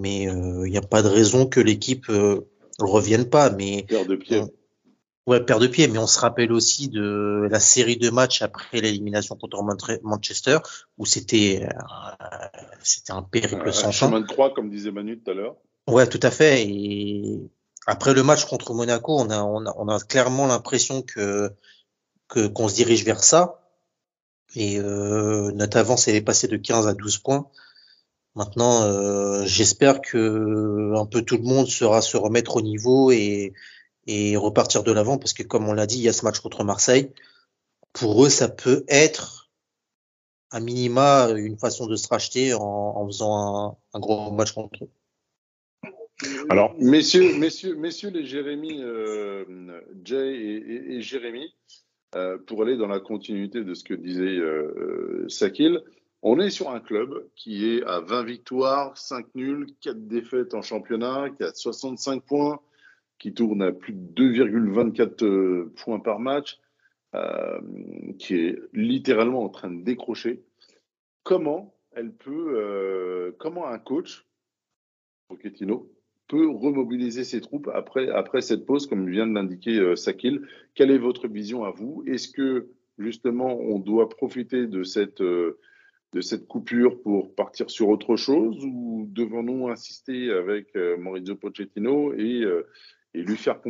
mais 0.00 0.22
il 0.22 0.28
euh, 0.28 0.68
n'y 0.68 0.76
a 0.76 0.82
pas 0.82 1.02
de 1.02 1.08
raison 1.08 1.46
que 1.46 1.60
l'équipe 1.60 2.08
euh, 2.08 2.48
revienne 2.78 3.28
pas. 3.28 3.50
Mais 3.50 3.84
père 3.88 4.06
de 4.06 4.16
pied. 4.16 4.40
On, 4.40 4.50
ouais, 5.30 5.40
père 5.40 5.58
de 5.58 5.66
pied. 5.66 5.88
Mais 5.88 5.98
on 5.98 6.06
se 6.06 6.18
rappelle 6.18 6.52
aussi 6.52 6.88
de 6.88 7.46
la 7.50 7.60
série 7.60 7.96
de 7.96 8.10
matchs 8.10 8.42
après 8.42 8.80
l'élimination 8.80 9.36
contre 9.36 9.62
Manchester, 10.02 10.58
où 10.98 11.06
c'était 11.06 11.66
euh, 11.66 12.46
c'était 12.82 13.12
un 13.12 13.22
périple 13.22 13.72
sans 13.72 13.92
fin. 13.92 14.08
Chemin 14.08 14.20
de 14.20 14.26
croix, 14.26 14.52
comme 14.52 14.70
disait 14.70 14.90
Manu 14.90 15.20
tout 15.20 15.30
à 15.30 15.34
l'heure. 15.34 15.56
Ouais, 15.86 16.06
tout 16.06 16.20
à 16.22 16.30
fait. 16.30 16.66
Et 16.66 17.40
après 17.86 18.14
le 18.14 18.22
match 18.22 18.46
contre 18.46 18.74
Monaco, 18.74 19.18
on 19.18 19.30
a 19.30 19.42
on 19.42 19.66
a, 19.66 19.74
on 19.76 19.88
a 19.88 20.00
clairement 20.00 20.46
l'impression 20.46 21.02
que 21.02 21.52
que 22.28 22.46
qu'on 22.46 22.68
se 22.68 22.74
dirige 22.74 23.04
vers 23.04 23.22
ça. 23.22 23.60
Et 24.56 24.78
euh, 24.78 25.50
notre 25.52 25.76
avance 25.78 26.08
est 26.08 26.20
passée 26.20 26.48
de 26.48 26.56
15 26.56 26.86
à 26.86 26.94
12 26.94 27.18
points. 27.18 27.48
Maintenant, 28.36 28.82
euh, 28.82 29.44
j'espère 29.46 30.00
que 30.00 30.94
un 30.96 31.06
peu 31.06 31.22
tout 31.22 31.36
le 31.36 31.44
monde 31.44 31.68
sera 31.68 32.02
se 32.02 32.16
remettre 32.16 32.56
au 32.56 32.62
niveau 32.62 33.12
et, 33.12 33.52
et 34.06 34.36
repartir 34.36 34.82
de 34.82 34.92
l'avant 34.92 35.18
parce 35.18 35.32
que 35.32 35.42
comme 35.42 35.68
on 35.68 35.72
l'a 35.72 35.86
dit, 35.86 35.98
il 35.98 36.02
y 36.02 36.08
a 36.08 36.12
ce 36.12 36.24
match 36.24 36.40
contre 36.40 36.64
Marseille. 36.64 37.10
Pour 37.92 38.24
eux, 38.24 38.30
ça 38.30 38.48
peut 38.48 38.84
être 38.88 39.50
à 40.50 40.60
minima 40.60 41.30
une 41.36 41.58
façon 41.58 41.86
de 41.86 41.96
se 41.96 42.08
racheter 42.08 42.54
en, 42.54 42.60
en 42.60 43.06
faisant 43.06 43.36
un, 43.36 43.76
un, 43.94 44.00
gros 44.00 44.30
match 44.32 44.52
contre 44.52 44.84
eux. 44.84 44.90
Alors, 46.48 46.74
messieurs, 46.78 47.36
messieurs, 47.38 47.74
messieurs 47.74 48.10
les 48.10 48.24
Jérémy, 48.24 48.78
euh, 48.80 49.44
Jay 50.04 50.62
et 50.88 51.00
Jérémy, 51.00 51.52
euh, 52.14 52.38
pour 52.38 52.62
aller 52.62 52.76
dans 52.76 52.86
la 52.86 53.00
continuité 53.00 53.64
de 53.64 53.74
ce 53.74 53.82
que 53.82 53.94
disait 53.94 54.38
euh, 54.38 55.28
Sakil, 55.28 55.82
on 56.26 56.40
est 56.40 56.48
sur 56.48 56.70
un 56.70 56.80
club 56.80 57.28
qui 57.36 57.68
est 57.68 57.84
à 57.84 58.00
20 58.00 58.24
victoires, 58.24 58.96
5 58.96 59.26
nuls, 59.34 59.66
4 59.82 60.08
défaites 60.08 60.54
en 60.54 60.62
championnat, 60.62 61.28
qui 61.36 61.44
a 61.44 61.52
65 61.52 62.24
points, 62.24 62.60
qui 63.18 63.34
tourne 63.34 63.60
à 63.60 63.72
plus 63.72 63.92
de 63.92 64.32
2,24 64.32 65.22
euh, 65.22 65.72
points 65.76 66.00
par 66.00 66.20
match, 66.20 66.58
euh, 67.14 67.60
qui 68.18 68.36
est 68.36 68.58
littéralement 68.72 69.44
en 69.44 69.50
train 69.50 69.70
de 69.70 69.82
décrocher. 69.84 70.42
Comment 71.24 71.74
elle 71.92 72.12
peut, 72.12 72.54
euh, 72.56 73.32
comment 73.38 73.68
un 73.68 73.78
coach, 73.78 74.26
Pochettino, 75.28 75.92
peut 76.26 76.48
remobiliser 76.48 77.24
ses 77.24 77.42
troupes 77.42 77.68
après, 77.74 78.40
cette 78.40 78.64
pause, 78.64 78.86
comme 78.86 79.10
vient 79.10 79.26
de 79.26 79.34
l'indiquer 79.34 79.94
Sakil? 79.94 80.48
Quelle 80.74 80.90
est 80.90 80.96
votre 80.96 81.28
vision 81.28 81.64
à 81.64 81.70
vous? 81.70 82.02
Est-ce 82.06 82.28
que 82.28 82.70
justement 82.96 83.58
on 83.58 83.78
doit 83.78 84.08
profiter 84.08 84.66
de 84.66 84.84
cette 84.84 85.22
de 86.14 86.20
cette 86.20 86.46
coupure 86.46 87.02
pour 87.02 87.34
partir 87.34 87.68
sur 87.68 87.88
autre 87.88 88.14
chose 88.14 88.64
ou 88.64 89.08
devons-nous 89.10 89.68
insister 89.68 90.30
avec 90.30 90.68
euh, 90.76 90.96
Maurizio 90.96 91.34
Pochettino 91.34 92.14
et, 92.14 92.42
euh, 92.42 92.66
lui 93.14 93.36
faire 93.36 93.60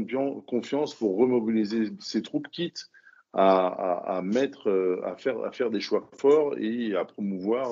confiance 0.47 0.95
pour 0.95 1.18
remobiliser 1.18 1.90
ses 2.01 2.22
troupes, 2.22 2.49
quitte 2.49 2.90
à, 3.34 4.22
mettre, 4.24 4.70
euh, 4.70 5.03
à 5.05 5.16
faire, 5.16 5.42
à 5.42 5.53
faire 5.53 5.70
des 5.70 5.80
choix 5.80 6.09
forts 6.16 6.55
et 6.57 6.95
à 6.95 7.05
promouvoir 7.05 7.68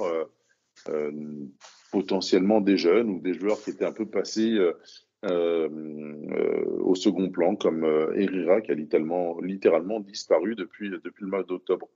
potentiellement 1.90 2.60
des 2.60 2.76
jeunes 2.76 3.08
ou 3.08 3.20
des 3.20 3.32
joueurs 3.32 3.58
qui 3.62 3.70
étaient 3.70 3.86
un 3.86 3.92
peu 3.92 4.04
passés 4.04 4.58
au 5.22 6.94
second 6.94 7.30
plan, 7.30 7.56
comme 7.56 7.84
Herrera 8.16 8.60
qui 8.60 8.70
a 8.70 8.74
littéralement, 8.74 9.40
littéralement 9.40 10.00
disparu 10.00 10.54
depuis, 10.54 10.90
depuis 10.90 11.24
le 11.24 11.30
mois 11.30 11.42
d'octobre. 11.42 11.88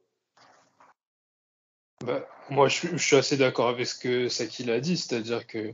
Bah, 2.06 2.24
moi, 2.50 2.68
je, 2.68 2.96
suis 2.96 3.16
assez 3.16 3.36
d'accord 3.36 3.68
avec 3.68 3.84
ce 3.84 3.98
que 3.98 4.28
Sakil 4.28 4.70
a 4.70 4.78
dit, 4.78 4.96
c'est-à-dire 4.96 5.44
que 5.44 5.72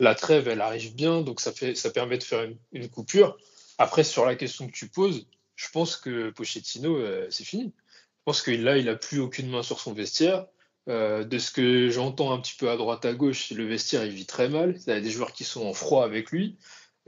la 0.00 0.14
trêve, 0.14 0.46
elle 0.46 0.60
arrive 0.60 0.94
bien, 0.94 1.22
donc 1.22 1.40
ça, 1.40 1.50
fait, 1.50 1.74
ça 1.74 1.90
permet 1.90 2.18
de 2.18 2.22
faire 2.22 2.46
une, 2.72 2.88
coupure. 2.90 3.38
Après, 3.78 4.04
sur 4.04 4.26
la 4.26 4.34
question 4.34 4.66
que 4.66 4.72
tu 4.72 4.88
poses, 4.88 5.26
je 5.56 5.70
pense 5.70 5.96
que 5.96 6.28
Pochettino, 6.30 6.96
euh, 6.96 7.26
c'est 7.30 7.44
fini. 7.44 7.72
Je 7.74 8.22
pense 8.26 8.42
que 8.42 8.50
là, 8.50 8.76
il 8.76 8.88
a 8.90 8.96
plus 8.96 9.18
aucune 9.18 9.48
main 9.48 9.62
sur 9.62 9.80
son 9.80 9.94
vestiaire. 9.94 10.46
Euh, 10.88 11.24
de 11.24 11.38
ce 11.38 11.50
que 11.50 11.88
j'entends 11.88 12.32
un 12.32 12.40
petit 12.40 12.56
peu 12.58 12.68
à 12.68 12.76
droite 12.76 13.04
à 13.06 13.14
gauche, 13.14 13.50
le 13.50 13.64
vestiaire, 13.64 14.04
il 14.04 14.12
vit 14.12 14.26
très 14.26 14.50
mal. 14.50 14.76
Il 14.86 14.92
y 14.92 14.96
a 14.96 15.00
des 15.00 15.10
joueurs 15.10 15.32
qui 15.32 15.44
sont 15.44 15.64
en 15.64 15.72
froid 15.72 16.04
avec 16.04 16.32
lui. 16.32 16.58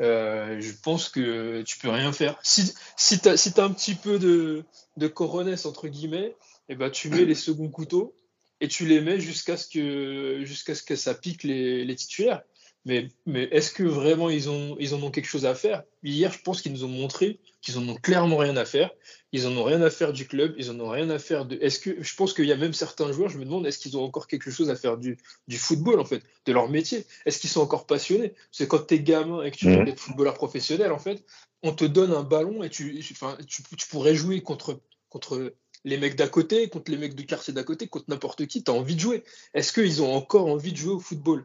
Euh, 0.01 0.59
je 0.61 0.73
pense 0.73 1.11
que 1.11 1.61
tu 1.63 1.79
peux 1.79 1.91
rien 1.91 2.13
faire. 2.13 2.39
Si, 2.43 2.73
si 2.97 3.21
tu 3.21 3.29
as, 3.29 3.37
si 3.37 3.53
un 3.59 3.71
petit 3.71 3.95
peu 3.95 4.19
de, 4.19 4.65
de 4.97 5.07
coronesse, 5.07 5.67
entre 5.67 5.89
guillemets, 5.89 6.35
eh 6.71 6.77
ben, 6.77 6.89
tu 6.89 7.11
mets 7.11 7.27
les 7.27 7.35
seconds 7.35 7.69
couteaux 7.69 8.15
et 8.61 8.69
tu 8.69 8.87
les 8.87 9.01
mets 9.01 9.21
jusqu'à 9.21 9.57
ce 9.57 9.69
que 9.69 10.43
jusqu'à 10.45 10.75
ce 10.75 10.83
que 10.83 10.97
ça 10.97 11.15
pique 11.15 11.43
les, 11.43 11.85
les 11.85 11.97
titulaires. 11.97 12.43
Mais, 12.87 13.09
mais 13.25 13.45
est-ce 13.45 13.73
que 13.73 13.83
vraiment 13.83 14.29
ils, 14.29 14.51
ont, 14.51 14.77
ils 14.79 14.95
en 14.95 15.03
ont 15.03 15.11
quelque 15.11 15.27
chose 15.27 15.47
à 15.47 15.55
faire? 15.55 15.85
Hier, 16.03 16.31
je 16.31 16.41
pense 16.41 16.61
qu'ils 16.61 16.73
nous 16.73 16.85
ont 16.85 16.89
montré 16.89 17.41
qu'ils 17.63 17.79
en 17.79 17.89
ont 17.89 17.95
clairement 17.95 18.37
rien 18.37 18.57
à 18.59 18.67
faire. 18.67 18.91
Ils 19.33 19.47
en 19.47 19.57
ont 19.57 19.65
rien 19.65 19.81
à 19.81 19.89
faire 19.89 20.13
du 20.13 20.29
club, 20.29 20.55
ils 20.59 20.71
en 20.71 20.79
ont 20.81 20.91
rien 20.91 21.09
à 21.09 21.19
faire 21.19 21.47
de. 21.47 21.57
Est-ce 21.61 21.81
que 21.81 22.03
je 22.03 22.15
pense 22.15 22.35
qu'il 22.35 22.45
y 22.45 22.53
a 22.53 22.57
même 22.57 22.75
certains 22.75 23.11
joueurs, 23.11 23.31
je 23.31 23.39
me 23.39 23.45
demande, 23.47 23.67
est-ce 23.67 23.79
qu'ils 23.79 23.97
ont 23.97 24.05
encore 24.05 24.27
quelque 24.27 24.51
chose 24.51 24.69
à 24.69 24.77
faire 24.77 24.99
du, 24.99 25.17
du 25.49 25.57
football 25.57 25.99
en 25.99 26.05
fait, 26.05 26.23
de 26.45 26.53
leur 26.53 26.69
métier? 26.69 27.07
Est-ce 27.25 27.39
qu'ils 27.41 27.49
sont 27.51 27.63
encore 27.63 27.87
passionnés? 27.87 28.35
C'est 28.53 28.69
quand 28.69 28.81
t'es 28.81 29.01
gamin 29.01 29.43
et 29.43 29.51
que 29.51 29.57
tu 29.57 29.67
veux 29.67 29.79
Mhm. 29.79 29.89
être 29.89 30.01
footballeur 30.01 30.35
professionnel, 30.35 30.93
en 30.93 30.99
fait, 30.99 31.25
on 31.63 31.73
te 31.73 31.87
donne 31.87 32.13
un 32.13 32.23
ballon 32.23 32.63
et 32.63 32.69
tu, 32.69 33.03
enfin, 33.13 33.39
tu, 33.49 33.63
tu 33.63 33.89
pourrais 33.89 34.15
jouer 34.15 34.43
contre, 34.43 34.81
contre 35.09 35.55
les 35.85 35.99
mecs 35.99 36.17
d'à 36.17 36.29
côté, 36.29 36.69
contre 36.69 36.91
les 36.91 36.97
mecs 36.97 37.15
du 37.15 37.27
quartier 37.27 37.53
d'à 37.53 37.63
côté, 37.63 37.87
contre 37.89 38.07
n'importe 38.09 38.47
qui. 38.47 38.65
Tu 38.65 38.71
as 38.71 38.75
envie 38.75 38.95
de 38.95 39.01
jouer. 39.01 39.23
Est-ce 39.53 39.73
qu'ils 39.73 40.03
ont 40.03 40.15
encore 40.15 40.47
envie 40.47 40.73
de 40.73 40.77
jouer 40.79 40.95
au 40.95 41.01
football? 41.01 41.45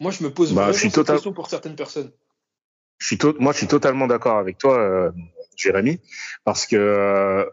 Moi, 0.00 0.10
je 0.10 0.22
me 0.24 0.30
pose 0.30 0.50
Bah, 0.52 0.62
vraiment 0.62 0.72
je 0.74 0.78
suis 0.78 0.88
cette 0.88 0.96
total- 0.96 1.16
question 1.16 1.32
pour 1.32 1.48
certaines 1.48 1.76
personnes. 1.76 2.10
Je 2.98 3.06
suis 3.06 3.18
to- 3.18 3.34
moi, 3.40 3.52
je 3.52 3.58
suis 3.58 3.66
totalement 3.66 4.06
d'accord 4.06 4.38
avec 4.38 4.58
toi, 4.58 4.78
euh, 4.78 5.10
Jérémy, 5.56 6.00
parce 6.44 6.66
que 6.66 6.76
euh, 6.76 7.44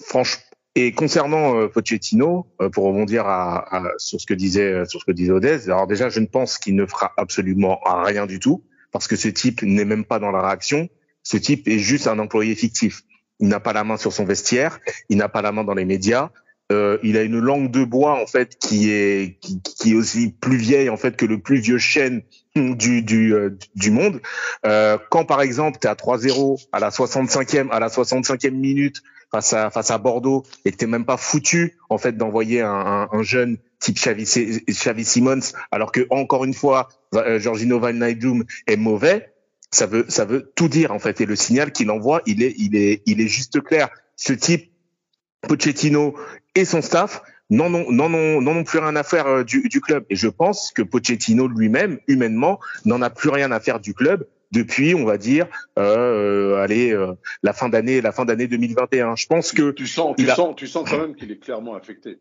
franchement, 0.00 0.42
et 0.74 0.92
concernant 0.92 1.56
euh, 1.58 1.68
Pochettino, 1.68 2.46
euh, 2.60 2.70
pour 2.70 2.84
rebondir 2.84 3.26
à, 3.26 3.76
à- 3.76 3.92
sur 3.98 4.20
ce 4.20 4.26
que 4.26 4.32
disait 4.34 4.86
sur 4.86 5.00
ce 5.00 5.04
que 5.04 5.12
disait 5.12 5.32
Odez, 5.32 5.64
alors 5.66 5.86
déjà, 5.86 6.08
je 6.08 6.20
ne 6.20 6.26
pense 6.26 6.56
qu'il 6.58 6.74
ne 6.76 6.86
fera 6.86 7.12
absolument 7.16 7.80
rien 7.84 8.26
du 8.26 8.40
tout, 8.40 8.64
parce 8.90 9.06
que 9.08 9.16
ce 9.16 9.28
type 9.28 9.62
n'est 9.62 9.84
même 9.84 10.04
pas 10.04 10.18
dans 10.18 10.30
la 10.30 10.40
réaction. 10.42 10.88
Ce 11.24 11.36
type 11.36 11.68
est 11.68 11.78
juste 11.78 12.06
un 12.06 12.18
employé 12.18 12.54
fictif. 12.54 13.02
Il 13.42 13.48
n'a 13.48 13.60
pas 13.60 13.72
la 13.72 13.84
main 13.84 13.98
sur 13.98 14.12
son 14.12 14.24
vestiaire, 14.24 14.78
il 15.08 15.18
n'a 15.18 15.28
pas 15.28 15.42
la 15.42 15.52
main 15.52 15.64
dans 15.64 15.74
les 15.74 15.84
médias. 15.84 16.30
Euh, 16.70 16.96
il 17.02 17.18
a 17.18 17.22
une 17.22 17.40
langue 17.40 17.70
de 17.70 17.84
bois 17.84 18.22
en 18.22 18.26
fait 18.26 18.56
qui 18.56 18.90
est 18.90 19.36
qui, 19.40 19.60
qui 19.60 19.92
est 19.92 19.94
aussi 19.94 20.32
plus 20.40 20.56
vieille 20.56 20.88
en 20.88 20.96
fait 20.96 21.16
que 21.16 21.26
le 21.26 21.38
plus 21.38 21.58
vieux 21.58 21.76
chêne 21.76 22.22
du 22.54 23.02
du 23.02 23.34
euh, 23.34 23.58
du 23.74 23.90
monde. 23.90 24.22
Euh, 24.64 24.96
quand 25.10 25.24
par 25.24 25.42
exemple 25.42 25.78
tu 25.80 25.88
es 25.88 25.90
à 25.90 25.94
3-0 25.94 26.66
à 26.70 26.78
la 26.78 26.90
65e 26.90 27.68
à 27.70 27.80
la 27.80 27.88
65e 27.88 28.52
minute 28.52 29.02
face 29.32 29.52
à 29.52 29.70
face 29.70 29.90
à 29.90 29.98
Bordeaux 29.98 30.44
et 30.64 30.70
que 30.70 30.76
t'es 30.76 30.86
même 30.86 31.04
pas 31.04 31.16
foutu 31.16 31.76
en 31.90 31.98
fait 31.98 32.16
d'envoyer 32.16 32.60
un, 32.60 32.70
un, 32.70 33.08
un 33.10 33.22
jeune 33.22 33.58
type 33.80 33.96
Xavi, 33.96 34.24
Xavi 34.68 35.04
Simons 35.04 35.52
alors 35.72 35.90
que 35.90 36.06
encore 36.10 36.44
une 36.44 36.54
fois 36.54 36.88
euh, 37.14 37.38
Jorginho 37.40 37.80
Van 37.80 38.00
est 38.00 38.76
mauvais, 38.76 39.31
ça 39.72 39.86
veut 39.86 40.04
ça 40.08 40.24
veut 40.24 40.52
tout 40.54 40.68
dire 40.68 40.92
en 40.92 40.98
fait 41.00 41.20
et 41.20 41.26
le 41.26 41.34
signal 41.34 41.72
qu'il 41.72 41.90
envoie 41.90 42.22
il 42.26 42.42
est 42.42 42.54
il 42.58 42.76
est 42.76 43.02
il 43.06 43.20
est 43.20 43.26
juste 43.28 43.60
clair. 43.62 43.88
Ce 44.16 44.32
type 44.32 44.70
Pochettino 45.48 46.14
et 46.54 46.64
son 46.64 46.82
staff 46.82 47.22
n'en 47.50 47.72
ont, 47.74 47.90
n'en 47.90 48.12
ont, 48.14 48.40
n'en 48.40 48.52
ont 48.56 48.64
plus 48.64 48.78
rien 48.78 48.94
à 48.96 49.02
faire 49.02 49.26
euh, 49.26 49.42
du, 49.44 49.62
du 49.68 49.80
club. 49.80 50.04
Et 50.10 50.16
je 50.16 50.28
pense 50.28 50.70
que 50.72 50.82
Pochettino 50.82 51.48
lui-même, 51.48 51.98
humainement, 52.06 52.60
n'en 52.84 53.02
a 53.02 53.10
plus 53.10 53.28
rien 53.30 53.50
à 53.50 53.58
faire 53.60 53.80
du 53.80 53.92
club 53.94 54.26
depuis, 54.52 54.94
on 54.94 55.04
va 55.04 55.18
dire, 55.18 55.46
euh, 55.78 56.54
euh, 56.54 56.62
allez, 56.62 56.92
euh, 56.92 57.14
la 57.42 57.52
fin 57.52 57.68
d'année, 57.68 58.00
la 58.00 58.12
fin 58.12 58.24
d'année 58.24 58.46
2021. 58.46 59.16
Je 59.16 59.26
pense 59.26 59.50
que 59.52 59.70
Tu 59.72 59.86
sens, 59.86 60.14
tu 60.16 60.30
a- 60.30 60.34
sens, 60.34 60.54
tu 60.56 60.66
sens 60.66 60.88
quand 60.88 60.98
même 60.98 61.14
qu'il 61.16 61.30
est 61.32 61.38
clairement 61.38 61.74
affecté. 61.74 62.18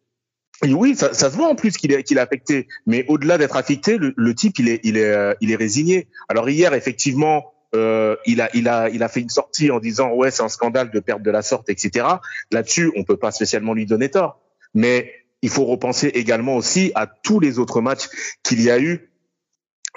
Oui, 0.64 0.96
ça, 0.96 1.14
ça 1.14 1.32
se 1.32 1.36
voit 1.36 1.48
en 1.48 1.56
plus 1.56 1.78
qu'il 1.78 1.92
est, 1.92 2.04
qu'il 2.04 2.18
est 2.18 2.22
affecté. 2.22 2.68
Mais 2.86 3.06
au-delà 3.08 3.38
d'être 3.38 3.56
affecté, 3.56 3.98
le, 3.98 4.14
le 4.16 4.36
type, 4.36 4.60
il 4.60 4.70
est, 4.70 4.80
il 4.84 4.98
est, 4.98 5.12
euh, 5.12 5.34
il 5.42 5.52
est 5.52 5.56
résigné. 5.56 6.08
Alors 6.30 6.50
hier, 6.50 6.74
effectivement, 6.74 7.54
euh, 7.74 8.16
il 8.26 8.42
a, 8.42 8.50
il 8.54 8.68
a, 8.68 8.90
il 8.90 9.02
a 9.02 9.08
fait 9.08 9.22
une 9.22 9.30
sortie 9.30 9.72
en 9.72 9.80
disant 9.80 10.12
ouais, 10.14 10.30
c'est 10.30 10.44
un 10.44 10.50
scandale 10.50 10.92
de 10.92 11.00
perdre 11.00 11.24
de 11.24 11.32
la 11.32 11.42
sorte, 11.42 11.70
etc. 11.70 12.06
Là-dessus, 12.52 12.92
on 12.96 13.04
peut 13.04 13.18
pas 13.18 13.32
spécialement 13.32 13.74
lui 13.74 13.86
donner 13.86 14.10
tort. 14.10 14.40
Mais 14.74 15.14
il 15.42 15.50
faut 15.50 15.66
repenser 15.66 16.08
également 16.08 16.56
aussi 16.56 16.92
à 16.96 17.08
tous 17.08 17.40
les 17.40 17.60
autres 17.60 17.82
matchs 17.82 18.08
qu'il 18.44 18.62
y 18.62 18.70
a 18.70 18.80
eu 18.80 19.12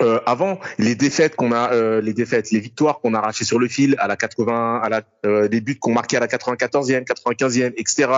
euh, 0.00 0.18
avant 0.26 0.58
les 0.78 0.96
défaites 0.96 1.36
qu'on 1.36 1.52
a, 1.52 1.72
euh, 1.72 2.00
les 2.00 2.12
défaites, 2.14 2.50
les 2.50 2.58
victoires 2.58 2.98
qu'on 3.00 3.14
a 3.14 3.18
arrachées 3.18 3.44
sur 3.44 3.60
le 3.60 3.68
fil 3.68 3.94
à 3.98 4.08
la 4.08 4.16
80, 4.16 4.80
à 4.82 4.88
la, 4.88 5.02
euh, 5.24 5.48
les 5.48 5.60
buts 5.60 5.78
qu'on 5.78 5.92
marquait 5.92 6.16
à 6.16 6.20
la 6.20 6.26
94e, 6.26 7.04
95e, 7.04 7.74
etc. 7.76 8.08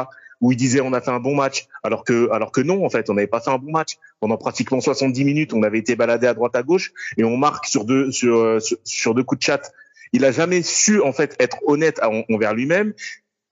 Où 0.41 0.53
il 0.53 0.57
disait 0.57 0.81
on 0.81 0.93
a 0.93 1.01
fait 1.01 1.11
un 1.11 1.21
bon 1.21 1.35
match, 1.35 1.67
alors 1.83 2.05
que, 2.05 2.31
alors 2.31 2.53
que 2.53 2.61
non 2.61 2.85
en 2.85 2.91
fait, 2.91 3.09
on 3.11 3.15
n'avait 3.15 3.27
pas 3.27 3.41
fait 3.41 3.51
un 3.51 3.59
bon 3.59 3.71
match. 3.73 3.97
Pendant 4.21 4.37
pratiquement 4.37 4.81
70 4.81 5.25
minutes, 5.25 5.53
on 5.55 5.63
avait 5.63 5.79
été 5.79 5.97
baladé 5.97 6.27
à 6.27 6.35
droite 6.35 6.57
à 6.57 6.63
gauche 6.63 6.93
et 7.17 7.25
on 7.25 7.37
marque 7.37 7.67
sur 7.67 7.85
deux, 7.85 8.11
sur, 8.13 8.37
euh, 8.37 8.59
sur, 8.85 9.15
deux 9.15 9.25
coups 9.25 9.39
de 9.41 9.45
chat. 9.45 9.73
Il 10.13 10.25
a 10.25 10.33
jamais 10.33 10.63
su 10.63 11.01
en 11.01 11.13
fait 11.13 11.37
être 11.41 11.59
honnête 11.67 12.01
en- 12.03 12.23
envers 12.33 12.55
lui-même 12.55 12.93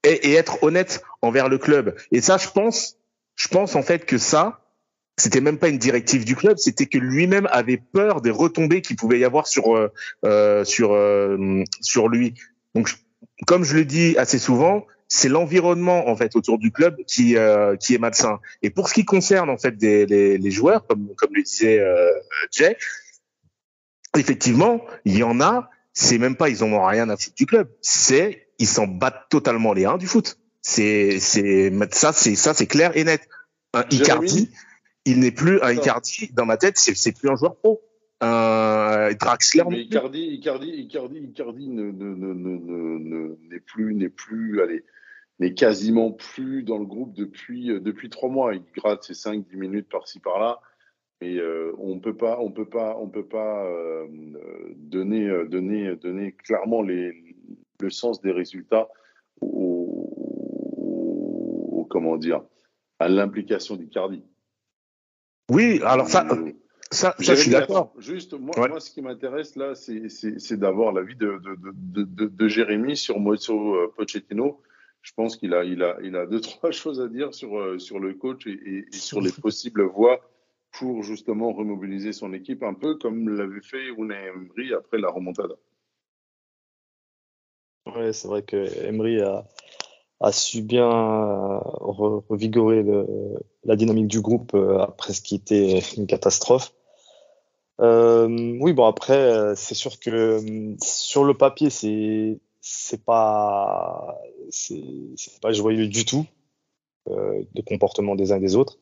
et, 0.03 0.29
et 0.29 0.33
être 0.33 0.63
honnête 0.63 1.03
envers 1.21 1.49
le 1.49 1.57
club. 1.57 1.95
Et 2.11 2.21
ça, 2.21 2.37
je 2.37 2.49
pense, 2.49 2.97
je 3.35 3.47
pense 3.47 3.75
en 3.75 3.81
fait 3.81 4.05
que 4.05 4.17
ça, 4.17 4.61
c'était 5.17 5.41
même 5.41 5.57
pas 5.57 5.69
une 5.69 5.77
directive 5.77 6.25
du 6.25 6.35
club, 6.35 6.57
c'était 6.57 6.87
que 6.87 6.97
lui-même 6.97 7.47
avait 7.51 7.77
peur 7.77 8.21
des 8.21 8.31
retombées 8.31 8.81
qu'il 8.81 8.95
pouvait 8.95 9.19
y 9.19 9.25
avoir 9.25 9.47
sur 9.47 9.75
euh, 9.75 9.91
euh, 10.25 10.63
sur 10.65 10.93
euh, 10.93 11.63
sur 11.81 12.09
lui. 12.09 12.33
Donc, 12.73 12.89
comme 13.47 13.63
je 13.63 13.75
le 13.75 13.85
dis 13.85 14.17
assez 14.17 14.39
souvent, 14.39 14.85
c'est 15.15 15.29
l'environnement 15.29 16.09
en 16.09 16.15
fait 16.15 16.35
autour 16.35 16.57
du 16.59 16.71
club 16.71 16.97
qui 17.07 17.37
euh, 17.37 17.77
qui 17.77 17.95
est 17.95 17.97
malsain. 17.97 18.39
Et 18.61 18.69
pour 18.69 18.89
ce 18.89 18.93
qui 18.93 19.05
concerne 19.05 19.49
en 19.49 19.57
fait 19.57 19.77
des, 19.77 20.05
les, 20.05 20.37
les 20.37 20.51
joueurs, 20.51 20.85
comme 20.87 21.15
comme 21.15 21.33
le 21.33 21.41
disait 21.41 21.79
euh, 21.79 22.11
Jay, 22.51 22.75
effectivement, 24.17 24.85
il 25.05 25.17
y 25.17 25.23
en 25.23 25.39
a. 25.39 25.69
C'est 25.93 26.17
même 26.17 26.35
pas 26.35 26.49
ils 26.49 26.61
en 26.65 26.73
ont 26.73 26.85
rien 26.85 27.09
à 27.09 27.15
foutre 27.15 27.35
du 27.35 27.45
club. 27.45 27.69
C'est 27.81 28.47
ils 28.59 28.67
s'en 28.67 28.87
battent 28.87 29.29
totalement 29.29 29.73
les 29.73 29.85
uns 29.85 29.97
du 29.97 30.07
foot. 30.07 30.37
C'est 30.61 31.19
c'est 31.21 31.71
ça 31.91 32.11
c'est 32.11 32.35
ça 32.35 32.53
c'est 32.53 32.67
clair 32.67 32.91
et 32.97 33.05
net. 33.05 33.21
Un 33.73 33.85
Icardi, 33.89 34.51
il 35.05 35.19
n'est 35.19 35.31
plus 35.31 35.61
un. 35.61 35.71
Icardi 35.71 36.31
dans 36.33 36.45
ma 36.45 36.57
tête, 36.57 36.77
c'est 36.77 36.95
c'est 36.95 37.13
plus 37.13 37.29
un 37.29 37.37
joueur 37.37 37.55
pro. 37.55 37.81
Un 38.19 39.13
Draxler 39.13 39.63
Mais. 39.69 39.81
Icardi, 39.81 40.23
Icardi, 40.37 40.69
Icardi, 40.69 41.19
Icardi 41.19 41.67
ne, 41.67 41.83
ne, 41.83 42.15
ne, 42.15 42.33
ne, 42.33 42.53
ne- 42.57 42.99
ne- 42.99 43.37
n'est 43.49 43.59
plus, 43.59 43.93
n'est 43.93 44.09
plus, 44.09 44.61
allez, 44.61 44.83
n'est 45.39 45.53
quasiment 45.53 46.11
plus 46.11 46.63
dans 46.63 46.77
le 46.77 46.85
groupe 46.85 47.13
depuis, 47.13 47.69
euh, 47.71 47.79
depuis 47.79 48.09
trois 48.09 48.29
mois. 48.29 48.53
Il 48.55 48.63
gratte 48.75 49.03
ses 49.03 49.13
5-10 49.13 49.55
minutes 49.57 49.89
par-ci 49.89 50.19
par-là. 50.19 50.59
Et 51.21 51.37
euh, 51.39 51.71
on 51.77 51.99
peut 51.99 52.15
pas, 52.15 52.39
on 52.39 52.51
peut 52.51 52.67
pas, 52.69 52.97
on 52.99 53.07
peut 53.09 53.25
pas 53.25 53.65
euh, 53.65 54.05
donner, 54.75 55.29
donner, 55.47 55.95
donner 55.95 56.33
clairement 56.33 56.81
les, 56.81 57.35
le 57.81 57.89
sens 57.89 58.21
des 58.21 58.31
résultats 58.31 58.89
au, 59.41 60.09
au- 60.77 61.87
comment 61.89 62.17
dire, 62.17 62.41
à 62.99 63.07
l'implication 63.07 63.75
d'Icardi. 63.75 64.23
Oui, 65.51 65.79
alors 65.83 66.07
ça, 66.07 66.25
Euh, 66.31 66.51
ça, 66.91 67.15
ça 67.19 67.35
je 67.35 67.41
suis 67.41 67.51
d'accord. 67.51 67.93
Juste, 67.97 68.33
moi, 68.33 68.57
Ouais. 68.59 68.67
moi, 68.69 68.79
ce 68.79 68.91
qui 68.91 69.01
m'intéresse 69.01 69.55
là, 69.55 69.75
c'est- 69.75 70.53
d'avoir 70.57 70.91
l'avis 70.91 71.15
de, 71.15 71.39
de, 71.43 72.03
de, 72.03 72.25
de, 72.27 72.47
Jérémy 72.47 72.97
sur 72.97 73.19
Mozzo 73.19 73.75
euh, 73.75 73.93
Pochettino. 73.95 74.61
Je 75.05 75.13
pense 75.13 75.37
qu'il 75.37 75.53
a, 75.53 75.63
il 75.63 75.83
a, 75.83 75.97
il 76.03 76.15
a 76.15 76.25
deux, 76.25 76.41
trois 76.41 76.71
choses 76.71 76.99
à 76.99 77.07
dire 77.07 77.31
sur, 77.33 77.57
euh, 77.59 77.77
sur 77.77 77.99
le 77.99 78.15
coach 78.15 78.47
et, 78.47 78.51
et- 78.51 78.85
et 78.91 78.97
sur 78.97 79.21
les 79.21 79.31
possibles 79.41 79.83
voies 79.83 80.19
pour 80.71 81.03
justement 81.03 81.53
remobiliser 81.53 82.11
son 82.11 82.33
équipe, 82.33 82.63
un 82.63 82.73
peu 82.73 82.95
comme 82.95 83.29
l'avait 83.29 83.61
fait 83.61 83.85
Unai 83.97 84.15
Emery 84.33 84.73
après 84.73 84.97
la 84.97 85.09
remontada. 85.09 85.53
Ouais, 87.85 88.13
c'est 88.13 88.27
vrai 88.27 88.41
que 88.41 88.57
Emery 88.83 89.21
a, 89.21 89.45
a 90.21 90.31
su 90.31 90.63
bien 90.63 90.87
euh, 90.89 91.59
re- 91.59 92.23
revigorer 92.27 92.81
le- 92.81 93.05
la 93.63 93.75
dynamique 93.75 94.07
du 94.07 94.21
groupe 94.21 94.55
euh, 94.55 94.79
après 94.79 95.13
ce 95.13 95.21
qui 95.21 95.35
était 95.35 95.79
une 95.97 96.07
catastrophe. 96.07 96.73
Euh, 97.79 98.57
oui, 98.59 98.73
bon 98.73 98.85
après, 98.85 99.55
c'est 99.55 99.75
sûr 99.75 99.99
que 99.99 100.39
sur 100.81 101.23
le 101.25 101.35
papier, 101.35 101.69
c'est 101.69 102.39
c'est 102.67 103.05
pas 103.05 104.17
c'est 104.49 105.39
pas 105.41 105.51
joyeux 105.51 105.87
du 105.87 106.03
tout 106.03 106.25
euh, 107.09 107.43
le 107.55 107.61
comportement 107.61 108.15
des 108.15 108.31
uns 108.31 108.37
et 108.37 108.39
des 108.39 108.55
autres. 108.55 108.79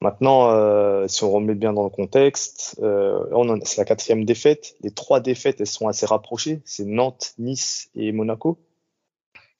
Maintenant, 0.00 0.50
euh, 0.50 1.08
si 1.08 1.24
on 1.24 1.32
remet 1.32 1.54
bien 1.56 1.72
dans 1.72 1.82
le 1.82 1.90
contexte, 1.90 2.78
euh, 2.82 3.18
là, 3.30 3.36
on 3.36 3.48
en- 3.48 3.64
c'est 3.64 3.78
la 3.78 3.84
quatrième 3.84 4.24
défaite. 4.24 4.76
Les 4.82 4.92
trois 4.92 5.18
défaites, 5.18 5.60
elles 5.60 5.66
sont 5.66 5.88
assez 5.88 6.06
rapprochées. 6.06 6.60
C'est 6.64 6.84
Nantes, 6.84 7.34
Nice 7.38 7.90
et 7.96 8.12
Monaco. 8.12 8.58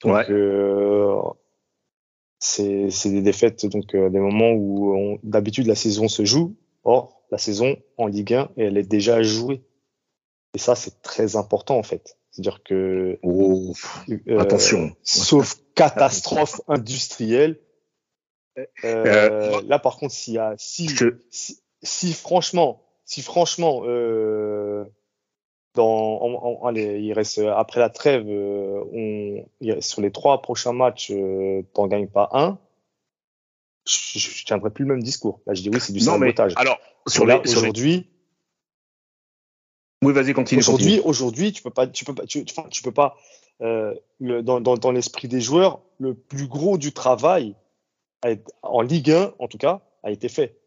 Donc, 0.01 0.13
Ouais. 0.13 0.25
euh, 0.29 1.19
c'est 2.39 2.89
c'est 2.91 3.09
des 3.09 3.21
défaites, 3.21 3.65
donc 3.65 3.93
euh, 3.95 4.09
des 4.09 4.19
moments 4.19 4.51
où 4.53 5.19
d'habitude 5.23 5.67
la 5.67 5.75
saison 5.75 6.07
se 6.07 6.23
joue. 6.23 6.55
Or, 6.83 7.23
la 7.31 7.37
saison 7.39 7.75
en 7.97 8.07
Ligue 8.07 8.35
1, 8.35 8.49
elle 8.57 8.77
est 8.77 8.83
déjà 8.87 9.21
jouée. 9.23 9.63
Et 10.53 10.59
ça, 10.59 10.75
c'est 10.75 11.01
très 11.01 11.35
important 11.35 11.77
en 11.77 11.83
fait. 11.83 12.17
C'est-à-dire 12.35 12.63
que 12.63 13.17
Oh, 13.23 13.73
euh, 14.27 14.39
attention. 14.39 14.93
sauf 15.03 15.55
catastrophe 15.73 16.59
industrielle. 16.67 17.59
Euh, 18.57 18.63
Euh, 18.83 19.61
là, 19.67 19.79
par 19.79 19.95
contre, 19.97 20.13
s'il 20.13 20.33
y 20.33 20.37
a, 20.37 20.53
si, 20.57 20.89
Je 20.89 21.07
si, 21.29 21.59
si 21.81 22.13
franchement, 22.13 22.83
si 23.05 23.21
franchement, 23.21 23.83
euh, 23.85 24.83
dans, 25.75 26.21
en- 26.21 26.65
allez, 26.65 26.99
il 26.99 27.13
reste 27.13 27.39
après 27.39 27.79
la 27.79 27.89
trêve, 27.89 28.25
euh, 28.27 28.83
on, 28.91 29.81
sur 29.81 30.01
les 30.01 30.11
trois 30.11 30.41
prochains 30.41 30.73
matchs, 30.73 31.11
euh, 31.11 31.61
t'en 31.73 31.87
gagnes 31.87 32.07
pas 32.07 32.29
un. 32.33 32.57
Je, 33.87 34.19
je, 34.19 34.29
je 34.29 34.45
tiendrai 34.45 34.71
plus 34.71 34.83
le 34.83 34.93
même 34.93 35.03
discours. 35.03 35.39
Là, 35.45 35.53
je 35.53 35.61
dis 35.61 35.69
oui, 35.69 35.79
c'est 35.79 35.93
du 35.93 36.03
non 36.03 36.17
mais 36.17 36.27
sabotage. 36.27 36.53
alors 36.57 36.79
sur 37.07 37.25
Là, 37.25 37.41
les 37.45 37.51
aujourd'hui, 37.55 38.09
Oui, 40.05 40.13
vas-y, 40.13 40.33
continue. 40.33 40.59
Aujourd'hui, 40.59 41.01
aujourd'hui, 41.03 41.51
tu 41.51 41.63
peux 41.63 41.69
pas, 41.71 41.87
tu 41.87 42.05
peux 42.05 42.13
pas, 42.13 42.25
tu, 42.25 42.43
peux 42.83 42.91
pas, 42.91 43.15
euh, 43.61 43.93
le- 44.19 44.43
dans, 44.43 44.61
dans, 44.61 44.77
dans 44.77 44.91
l'esprit 44.91 45.27
des 45.27 45.41
joueurs, 45.41 45.81
le 45.99 46.13
plus 46.13 46.47
gros 46.47 46.77
du 46.77 46.91
travail 46.93 47.55
été- 48.25 48.43
en 48.61 48.81
Ligue 48.81 49.11
1, 49.11 49.33
en 49.39 49.47
tout 49.47 49.57
cas, 49.57 49.81
a 50.03 50.11
été 50.11 50.29
fait. 50.29 50.57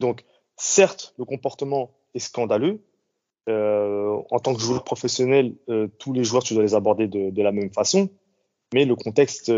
Donc, 0.00 0.24
certes, 0.56 1.14
le 1.18 1.24
comportement 1.24 1.90
est 2.14 2.20
scandaleux. 2.20 2.80
Euh, 3.48 4.16
en 4.30 4.38
tant 4.38 4.54
que 4.54 4.60
joueur 4.60 4.84
professionnel, 4.84 5.54
euh, 5.68 5.88
tous 5.98 6.12
les 6.12 6.24
joueurs, 6.24 6.42
tu 6.42 6.54
dois 6.54 6.62
les 6.62 6.74
aborder 6.74 7.08
de, 7.08 7.30
de 7.30 7.42
la 7.42 7.52
même 7.52 7.70
façon. 7.72 8.08
Mais 8.72 8.86
le 8.86 8.96
contexte 8.96 9.52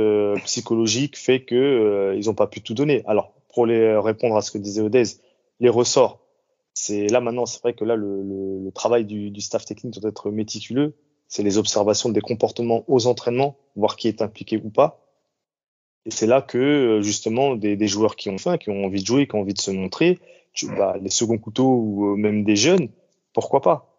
psychologique 0.45 1.17
fait 1.17 1.45
que 1.45 2.15
ils 2.19 2.27
n'ont 2.27 2.35
pas 2.35 2.47
pu 2.49 2.61
tout 2.61 2.75
donner. 2.75 3.03
Alors, 3.07 3.33
pour 3.55 3.65
les 3.67 3.97
répondre 3.97 4.37
à 4.37 4.43
ce 4.43 4.51
que 4.51 4.59
disait 4.59 4.83
Odez, 4.83 5.05
les 5.61 5.69
ressorts, 5.69 6.21
c'est 6.79 7.07
là 7.07 7.21
maintenant, 7.23 7.47
c'est 7.47 7.61
vrai 7.63 7.73
que 7.73 7.85
là, 7.85 7.97
le, 7.97 8.23
le, 8.23 8.65
le 8.67 8.71
travail 8.71 9.07
du, 9.07 9.31
du 9.31 9.41
staff 9.41 9.65
technique 9.65 9.99
doit 9.99 10.11
être 10.11 10.31
méticuleux. 10.31 10.93
C'est 11.27 11.43
les 11.43 11.57
observations 11.57 12.11
des 12.11 12.21
comportements 12.21 12.85
aux 12.87 13.07
entraînements, 13.07 13.57
voir 13.77 13.97
qui 13.97 14.09
est 14.09 14.21
impliqué 14.21 14.61
ou 14.63 14.69
pas. 14.69 15.01
Et 16.05 16.11
c'est 16.11 16.27
là 16.27 16.43
que 16.43 16.59
euh, 16.59 17.01
justement 17.03 17.57
des, 17.57 17.77
des 17.77 17.89
joueurs 17.89 18.15
qui 18.15 18.29
ont 18.29 18.37
faim, 18.37 18.59
qui 18.59 18.69
ont 18.69 18.85
envie 18.85 19.01
de 19.01 19.07
jouer, 19.07 19.27
qui 19.27 19.35
ont 19.37 19.41
envie 19.41 19.55
de 19.55 19.61
se 19.61 19.71
montrer, 19.71 20.19
tu- 20.53 20.67
bah, 20.69 20.97
les 21.01 21.09
seconds 21.11 21.39
couteaux 21.39 21.73
ou 21.83 22.13
euh, 22.13 22.17
même 22.17 22.45
des 22.45 22.57
jeunes, 22.57 22.89
pourquoi 23.33 23.63
pas? 23.63 23.93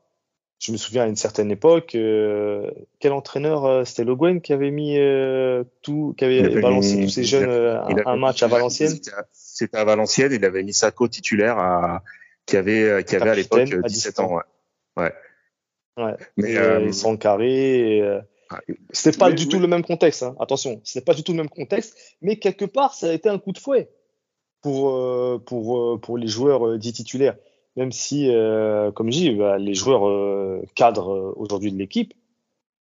Je 0.60 0.72
me 0.72 0.78
souviens 0.78 1.04
à 1.04 1.08
une 1.08 1.16
certaine 1.16 1.50
époque, 1.52 1.96
euh, 1.96 2.70
quel 3.00 3.12
entraîneur 3.12 3.66
euh, 3.66 3.84
C'était 3.86 4.04
Le 4.04 4.16
Guen 4.16 4.40
qui 4.40 4.54
avait 4.54 4.72
mis 4.72 4.98
euh, 5.00 5.64
tout, 5.82 6.14
qui 6.18 6.26
avait 6.26 6.42
balancé 6.62 7.02
tous 7.04 7.10
ces 7.10 7.24
jeunes 7.24 7.50
euh, 7.50 7.82
un, 7.82 7.96
un 8.06 8.16
match 8.18 8.42
à 8.44 8.48
Valenciennes. 8.48 9.00
C'était 9.34 9.78
à- 9.78 9.82
à 9.82 9.86
Valenciennes, 9.86 10.32
il 10.32 10.46
avait 10.46 10.64
mis 10.64 10.74
Sacco 10.74 11.08
titulaire 11.08 11.58
à, 11.58 12.04
qui 12.48 12.58
avait, 12.58 12.84
euh, 12.84 13.02
qui 13.04 13.16
avait 13.16 13.30
à 13.30 13.36
l'époque 13.36 13.72
euh, 13.72 13.82
à 13.84 13.88
17 13.88 14.20
ans. 14.20 14.34
Ouais. 14.34 14.44
ouais. 14.98 15.14
Ouais. 15.98 16.14
Mais, 16.38 16.52
et, 16.54 16.58
euh, 16.58 16.80
euh, 16.88 16.92
sans 16.92 17.18
carré. 17.18 17.98
et, 17.98 18.02
euh. 18.02 18.20
C'était 18.92 19.18
pas 19.18 19.30
Mais- 19.30 19.36
du 19.36 19.46
mais- 19.46 19.52
tout 19.52 19.60
le 19.60 19.68
même 19.68 19.84
contexte, 19.84 20.24
hein. 20.24 20.36
attention, 20.40 20.82
n'est 20.96 21.02
pas 21.02 21.14
du 21.14 21.22
tout 21.24 21.34
le 21.34 21.38
même 21.38 21.50
contexte, 21.50 21.98
mais 22.22 22.38
quelque 22.40 22.64
part, 22.66 22.94
ça 22.94 23.10
a 23.10 23.14
été 23.14 23.28
un 23.30 23.40
coup 23.40 23.52
de 23.52 23.58
fouet 23.58 23.90
pour, 24.62 24.90
euh, 24.92 25.38
pour, 25.46 25.78
euh, 25.78 25.98
pour 26.00 26.18
les 26.18 26.28
joueurs 26.28 26.66
euh, 26.66 26.78
dits 26.78 26.94
titulaires. 26.94 27.36
Même 27.76 27.92
si, 27.92 28.30
euh, 28.30 28.92
comme 28.92 29.12
je 29.12 29.18
dis, 29.18 29.32
bah, 29.36 29.58
les 29.58 29.74
joueurs 29.74 30.08
euh, 30.08 30.64
cadres 30.76 31.12
euh, 31.14 31.34
aujourd'hui 31.36 31.72
de 31.74 31.78
l'équipe 31.78 32.14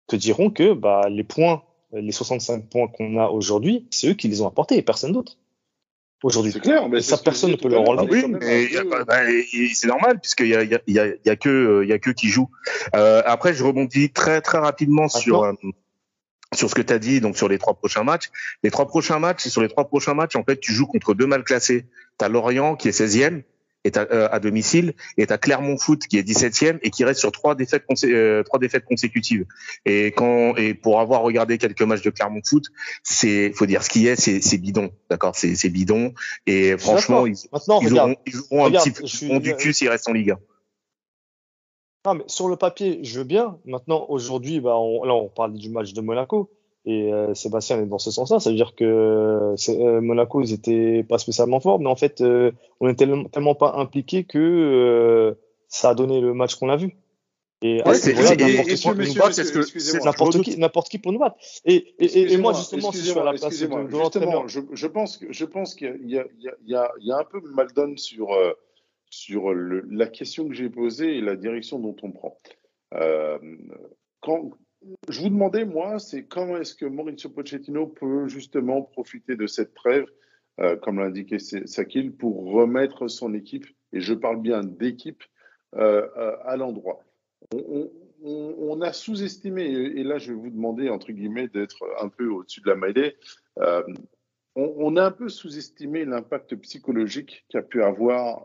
te 0.08 0.16
diront 0.18 0.50
que 0.52 0.74
bah, 0.74 1.08
les 1.10 1.24
points, 1.24 1.64
les 1.94 2.12
65 2.12 2.70
points 2.70 2.88
qu'on 2.88 3.18
a 3.18 3.28
aujourd'hui, 3.30 3.88
c'est 3.90 4.10
eux 4.10 4.14
qui 4.16 4.28
les 4.28 4.42
ont 4.42 4.48
apportés 4.48 4.76
et 4.78 4.82
personne 4.82 5.14
d'autre. 5.14 5.38
Aujourd'hui. 6.24 6.54
C'est 6.54 6.62
clair, 6.62 6.88
mais 6.90 7.02
ça, 7.02 7.18
personne 7.18 7.52
ne 7.52 7.56
peut 7.58 7.68
l'heure, 7.68 7.88
enlever. 7.88 8.22
c'est 8.22 8.26
oui, 8.28 8.38
mais 8.40 8.70
bah, 9.06 9.20
c'est 9.74 9.88
normal 9.88 10.20
puisqu'il 10.20 10.48
y 10.48 10.56
a, 10.56 10.64
il 10.64 10.72
y, 10.72 10.76
a, 10.76 10.82
il 10.88 10.94
y, 10.94 11.00
a, 11.00 11.08
il 11.08 11.22
y 11.26 11.30
a 11.30 11.36
que 11.36 11.82
il 11.84 11.90
y 11.90 11.94
a 11.94 12.00
que 12.00 12.12
qui 12.12 12.30
jouent. 12.30 12.50
Euh, 12.96 13.22
après, 13.26 13.54
je 13.54 13.64
rebondis 13.64 14.10
très 14.10 14.42
très 14.42 14.58
rapidement 14.58 15.10
sur 15.10 15.44
euh, 15.44 15.54
sur 16.54 16.70
ce 16.70 16.76
que 16.76 16.82
tu 16.82 16.94
as 16.94 17.00
dit, 17.00 17.20
donc 17.20 17.38
sur 17.38 17.50
les 17.50 17.58
trois 17.58 17.74
prochains 17.74 18.04
matchs. 18.04 18.30
Les 18.64 18.72
trois 18.72 18.88
prochains 18.88 19.20
matchs, 19.20 19.48
sur 19.48 19.62
les 19.62 19.68
trois 19.68 19.86
prochains 19.86 20.14
matchs, 20.14 20.36
en 20.36 20.44
fait, 20.44 20.60
tu 20.60 20.72
joues 20.72 20.88
contre 20.88 21.14
deux 21.14 21.28
mal 21.28 21.44
classés. 21.44 21.88
Tu 22.18 22.26
as 22.26 22.30
Lorient 22.30 22.76
qui 22.76 22.88
est 22.88 22.98
16e 22.98 23.44
et 23.84 23.92
t'as, 23.92 24.06
euh, 24.12 24.28
à 24.32 24.40
domicile 24.40 24.94
tu 25.18 25.24
as 25.34 25.38
Clermont 25.38 25.78
Foot 25.78 26.08
qui 26.08 26.18
est 26.18 26.24
17e 26.24 26.80
et 26.82 26.90
qui 26.90 27.04
reste 27.04 27.20
sur 27.20 27.32
trois 27.32 27.56
défaites 27.56 27.84
consé- 27.90 28.12
euh, 28.14 28.44
trois 28.44 28.60
défaites 28.60 28.86
consécutives. 28.86 29.46
Et 29.86 30.08
quand 30.08 30.56
et 30.56 30.74
pour 30.74 31.00
avoir 31.00 31.22
regardé 31.22 31.58
quelques 31.58 31.82
matchs 31.82 32.02
de 32.02 32.10
Clermont 32.10 32.42
Foot, 32.46 32.66
c'est 33.04 33.52
faut 33.54 33.66
dire 33.66 33.84
ce 33.84 33.90
qui 33.90 34.08
est, 34.08 34.16
c'est 34.16 34.42
c'est 34.42 34.58
bidon, 34.58 34.92
d'accord, 35.10 35.36
c'est 35.36 35.56
c'est 35.56 35.70
bidon 35.70 36.14
et 36.48 36.78
franchement 36.78 37.26
ils 37.28 37.36
Maintenant, 37.52 37.80
ils 37.82 37.90
regarde, 37.90 38.10
auront, 38.12 38.20
ils 38.26 38.38
auront 38.52 38.64
regarde, 38.64 38.88
un 38.88 38.92
petit 38.92 39.08
suis- 39.08 39.26
ils 39.28 39.32
auront 39.32 39.40
du 39.40 39.56
cul 39.56 39.74
s'ils 39.74 39.90
restent 39.90 40.08
en 40.10 40.14
Ligue 40.14 40.32
1. 40.32 40.40
Ah, 42.06 42.14
mais 42.16 42.24
sur 42.28 42.50
le 42.50 42.58
papier, 42.58 43.00
je 43.04 43.20
veux 43.20 43.24
bien. 43.26 43.58
Maintenant, 43.66 44.06
aujourd'hui, 44.10 44.60
bah, 44.60 44.76
on, 44.76 45.06
là, 45.06 45.14
on 45.14 45.30
parle 45.30 45.54
du 45.54 45.70
match 45.70 45.94
de 45.94 46.02
Monaco. 46.02 46.50
Et 46.86 47.14
euh, 47.14 47.34
Sébastien 47.34 47.82
est 47.82 47.86
dans 47.86 47.98
ce 47.98 48.12
sens-là. 48.12 48.40
Ça 48.40 48.50
veut 48.50 48.56
dire 48.58 48.76
que 48.76 48.84
euh, 49.70 50.02
Monaco, 50.02 50.42
ils 50.42 50.54
étaient 50.54 51.04
pas 51.08 51.18
spécialement 51.18 51.60
forts, 51.62 51.80
mais 51.80 51.88
en 51.88 51.96
fait, 51.96 52.20
euh, 52.22 52.52
on 52.82 52.90
est 52.90 52.96
tellement, 52.96 53.24
tellement 53.26 53.56
pas 53.56 53.76
impliqués 53.78 54.26
que 54.26 54.38
euh, 54.38 55.34
ça 55.70 55.92
a 55.92 55.96
donné 55.96 56.20
le 56.20 56.34
match 56.34 56.56
qu'on 56.56 56.70
a 56.70 56.76
vu. 56.76 56.98
Et 57.62 57.82
Ouais, 57.86 57.94
c'est- 57.94 58.14
n'importe 60.04 60.42
qui 60.42 60.58
n'importe 60.60 60.90
qui, 60.90 61.00
peut 61.00 61.12
nous 61.12 61.20
battre. 61.20 61.38
Et, 61.64 61.96
et, 61.98 62.34
et, 62.34 62.38
moi, 62.38 62.52
justement, 62.52 62.92
si 62.92 62.98
je 62.98 63.12
suis 63.12 63.18
à 63.20 63.32
excusez-moi, 63.32 63.84
la 63.84 63.88
place 63.88 63.90
de, 63.90 63.98
de 63.98 64.04
Justement, 64.04 64.48
je, 64.50 64.60
je 64.74 64.88
pense 64.88 65.16
que 65.18 65.32
je 65.32 65.46
pense 65.46 65.76
qu'il 65.76 66.02
y 66.04 66.16
y, 66.16 66.50
y, 66.66 66.76
y 67.00 67.12
a 67.12 67.18
un 67.18 67.24
peu 67.24 67.40
mal 67.40 67.68
donne 67.74 67.98
sur 67.98 68.34
euh, 68.34 68.52
sur 69.10 69.54
le, 69.54 69.86
la 69.90 70.08
question 70.08 70.50
que 70.50 70.54
j'ai 70.54 70.70
posée 70.70 71.18
et 71.18 71.22
la 71.22 71.38
direction 71.38 71.80
dont 71.80 71.96
on 72.04 72.12
prend. 72.12 72.38
Euh, 72.96 73.38
quand 74.20 74.50
je 75.10 75.22
vous 75.22 75.30
demandais 75.30 75.66
moi, 75.66 76.00
c'est 76.00 76.24
comment 76.24 76.58
est-ce 76.58 76.76
que 76.76 76.86
Mauricio 76.86 77.30
Pochettino 77.30 77.88
peut 77.88 78.28
justement 78.28 78.82
profiter 78.82 79.36
de 79.36 79.48
cette 79.48 79.74
trêve, 79.74 80.06
euh, 80.60 80.76
comme 80.78 81.00
l'indiquait 81.00 81.40
Sakil, 81.40 82.14
pour 82.16 82.52
remettre 82.52 83.08
son 83.08 83.34
équipe 83.34 83.66
et 83.92 84.02
je 84.02 84.14
parle 84.14 84.42
bien 84.42 84.64
d'équipe 84.64 85.24
euh, 85.76 86.08
euh, 86.18 86.36
à 86.44 86.58
l'endroit. 86.58 87.00
On, 88.26 88.82
a 88.82 88.94
sous-estimé, 88.94 89.64
et 89.64 90.04
là 90.04 90.18
je 90.18 90.32
vais 90.32 90.40
vous 90.40 90.50
demander, 90.50 90.90
entre 90.90 91.12
guillemets, 91.12 91.50
d'être 91.50 91.84
un 92.00 92.08
peu 92.08 92.28
au-dessus 92.28 92.62
de 92.62 92.70
la 92.70 92.76
mêlée, 92.76 93.18
on, 94.56 94.96
a 94.96 95.04
un 95.04 95.12
peu 95.12 95.28
sous-estimé 95.28 96.06
l'impact 96.06 96.56
psychologique 96.56 97.46
qu'a 97.50 97.62
pu 97.62 97.84
avoir 97.84 98.44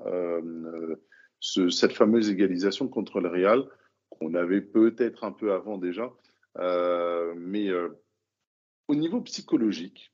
ce, 1.39 1.69
cette 1.71 1.93
fameuse 1.93 2.29
égalisation 2.29 2.89
contre 2.89 3.21
le 3.21 3.29
Real, 3.29 3.65
qu'on 4.11 4.35
avait 4.35 4.63
peut-être 4.63 5.23
un 5.23 5.33
peu 5.33 5.53
avant 5.53 5.79
déjà, 5.79 6.13
mais 6.57 7.69
euh, 7.69 7.89
au 8.89 8.95
niveau 8.95 9.21
psychologique, 9.23 10.13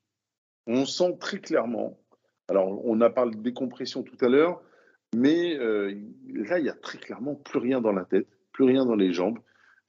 on 0.66 0.84
sent 0.86 1.16
très 1.20 1.38
clairement, 1.38 2.00
alors 2.48 2.84
on 2.84 3.00
a 3.00 3.10
parlé 3.10 3.36
de 3.36 3.42
décompression 3.42 4.02
tout 4.02 4.22
à 4.24 4.28
l'heure, 4.28 4.62
mais 5.14 5.56
euh, 5.58 5.94
là, 6.28 6.58
il 6.58 6.66
y 6.66 6.70
a 6.70 6.74
très 6.74 6.98
clairement 6.98 7.34
plus 7.34 7.58
rien 7.58 7.80
dans 7.80 7.92
la 7.92 8.04
tête, 8.04 8.26
plus 8.52 8.64
rien 8.64 8.84
dans 8.84 8.96
les 8.96 9.12
jambes. 9.12 9.38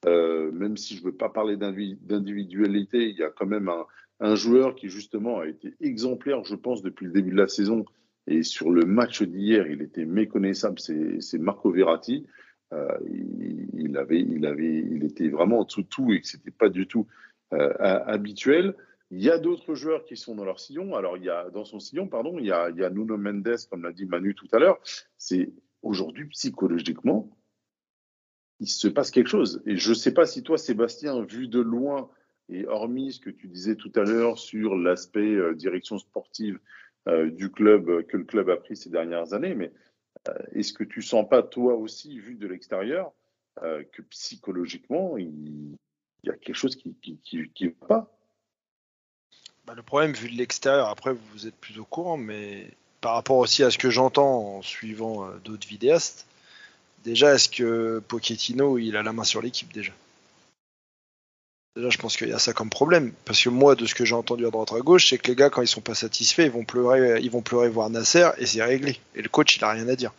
Euh, 0.06 0.52
même 0.52 0.78
si 0.78 0.96
je 0.96 1.02
ne 1.02 1.06
veux 1.08 1.16
pas 1.16 1.30
parler 1.30 1.58
d'individualité, 1.58 3.10
il 3.10 3.16
y 3.16 3.24
a 3.24 3.32
quand 3.32 3.48
même 3.48 3.70
un, 3.70 3.86
un, 4.20 4.36
joueur 4.36 4.76
qui 4.76 4.90
justement 4.90 5.40
a 5.40 5.48
été 5.48 5.74
exemplaire, 5.82 6.44
je 6.44 6.54
pense, 6.54 6.84
depuis 6.84 7.08
le 7.08 7.12
début 7.12 7.32
de 7.32 7.38
la 7.38 7.48
saison. 7.48 7.86
Et 8.28 8.44
sur 8.44 8.70
le 8.70 8.86
match 8.86 9.24
d'hier, 9.24 9.66
il 9.68 9.82
était 9.82 10.06
méconnaissable, 10.06 10.80
c'est 10.80 11.40
Marco 11.40 11.72
Verratti. 11.72 12.28
Euh, 12.74 12.98
il, 13.74 13.96
avait, 13.98 14.20
il, 14.20 14.46
avait, 14.46 14.78
il 14.80 15.04
était 15.04 15.30
vraiment 15.30 15.60
en 15.60 15.64
dessous 15.64 15.84
de 15.84 15.88
tout 15.88 16.12
et 16.12 16.22
que 16.22 16.28
c'était 16.28 16.52
pas 16.52 16.70
du 16.70 16.88
tout 16.88 17.08
euh, 17.54 17.74
habituel. 17.80 18.76
Il 19.12 19.24
y 19.24 19.30
a 19.30 19.38
d'autres 19.38 19.76
joueurs 19.76 20.04
qui 20.04 20.18
sont 20.18 20.36
dans 20.36 20.46
leur 20.46 20.60
sillon. 20.60 20.96
Alors, 20.96 21.18
il 21.18 21.24
y 21.24 21.30
a 21.30 21.50
dans 21.52 21.64
son 21.64 21.80
sillon, 21.80 22.08
pardon, 22.08 22.38
il 22.40 22.46
y 22.46 22.52
a, 22.52 22.72
Nuno 22.90 23.18
Mendes, 23.18 23.56
comme 23.70 23.84
l'a 23.84 23.94
dit 23.94 24.06
Manu 24.06 24.34
tout 24.34 24.48
à 24.52 24.60
l'heure. 24.60 24.80
C'est 25.18 25.54
aujourd'hui 25.84 26.26
psychologiquement, 26.30 27.38
il 28.60 28.68
se 28.68 28.88
passe 28.88 29.12
quelque 29.12 29.30
chose. 29.30 29.62
Et 29.66 29.78
je 29.78 29.90
ne 29.90 29.96
sais 29.96 30.14
pas 30.14 30.26
si 30.26 30.42
toi, 30.42 30.58
Sébastien, 30.58 31.22
vu 31.24 31.48
de 31.48 31.60
loin 31.60 32.10
et 32.50 32.66
hormis 32.68 33.14
ce 33.14 33.20
que 33.20 33.30
tu 33.30 33.48
disais 33.48 33.76
tout 33.76 33.92
à 33.96 34.04
l'heure 34.04 34.40
sur 34.40 34.76
l'aspect 34.76 35.36
euh, 35.36 35.54
direction 35.54 35.98
sportive 35.98 36.60
du 37.34 37.52
club 37.52 38.02
que 38.08 38.18
le 38.18 38.24
club 38.24 38.50
a 38.50 38.58
pris 38.58 38.76
ces 38.76 38.90
dernières 38.90 39.34
années, 39.34 39.54
mais 39.54 39.72
est-ce 40.54 40.74
que 40.74 40.84
tu 40.84 41.02
sens 41.02 41.28
pas 41.28 41.44
toi 41.44 41.76
aussi, 41.76 42.20
vu 42.20 42.36
de 42.36 42.48
l'extérieur, 42.48 43.12
euh, 43.64 43.84
que 43.92 44.02
psychologiquement, 44.04 45.18
il, 45.18 45.76
y 46.24 46.30
a 46.30 46.34
quelque 46.34 46.56
chose 46.56 46.76
qui 46.76 46.96
qui, 46.96 47.50
qui 47.54 47.68
va 47.68 47.88
pas? 47.88 48.18
Bah, 49.66 49.74
Le 49.76 49.84
problème, 49.84 50.14
vu 50.14 50.30
de 50.30 50.36
l'extérieur, 50.36 50.90
après 50.90 51.14
vous 51.14 51.48
êtes 51.48 51.56
plus 51.56 51.80
au 51.80 51.86
courant, 51.86 52.18
mais 52.18 52.72
par 53.02 53.14
rapport 53.14 53.38
aussi 53.38 53.64
à 53.64 53.72
ce 53.72 53.78
que 53.78 53.90
j'entends 53.90 54.58
en 54.58 54.62
suivant 54.62 55.26
euh, 55.26 55.38
d'autres 55.44 55.68
vidéastes, 55.68 56.28
déjà, 57.04 57.36
est-ce 57.36 57.50
que 57.50 58.00
Pochettino, 58.08 58.78
il 58.78 58.96
a 58.98 59.04
la 59.04 59.14
main 59.14 59.24
sur 59.24 59.42
l'équipe 59.42 59.72
déjà? 59.74 59.94
Déjà, 61.76 61.90
je 61.90 61.98
pense 61.98 62.16
qu'il 62.16 62.30
y 62.30 62.34
a 62.34 62.40
ça 62.40 62.54
comme 62.54 62.70
problème. 62.70 63.12
Parce 63.26 63.44
que 63.44 63.50
moi, 63.50 63.76
de 63.76 63.86
ce 63.86 63.94
que 63.94 64.06
j'ai 64.06 64.16
entendu 64.16 64.46
à 64.46 64.50
droite 64.50 64.72
à 64.72 64.80
gauche, 64.80 65.10
c'est 65.10 65.18
que 65.18 65.28
les 65.28 65.36
gars, 65.36 65.50
quand 65.50 65.62
ils 65.62 65.68
sont 65.68 65.82
pas 65.82 65.96
satisfaits, 65.96 66.44
ils 66.44 66.52
vont 66.52 66.64
pleurer, 66.64 67.20
ils 67.22 67.30
vont 67.30 67.42
pleurer 67.42 67.68
voir 67.68 67.90
Nasser 67.90 68.30
et 68.38 68.46
c'est 68.46 68.64
réglé. 68.64 69.00
Et 69.14 69.22
le 69.22 69.28
coach, 69.28 69.58
il 69.58 69.64
a 69.64 69.72
rien 69.72 69.88
à 69.90 69.96
dire. 69.96 70.14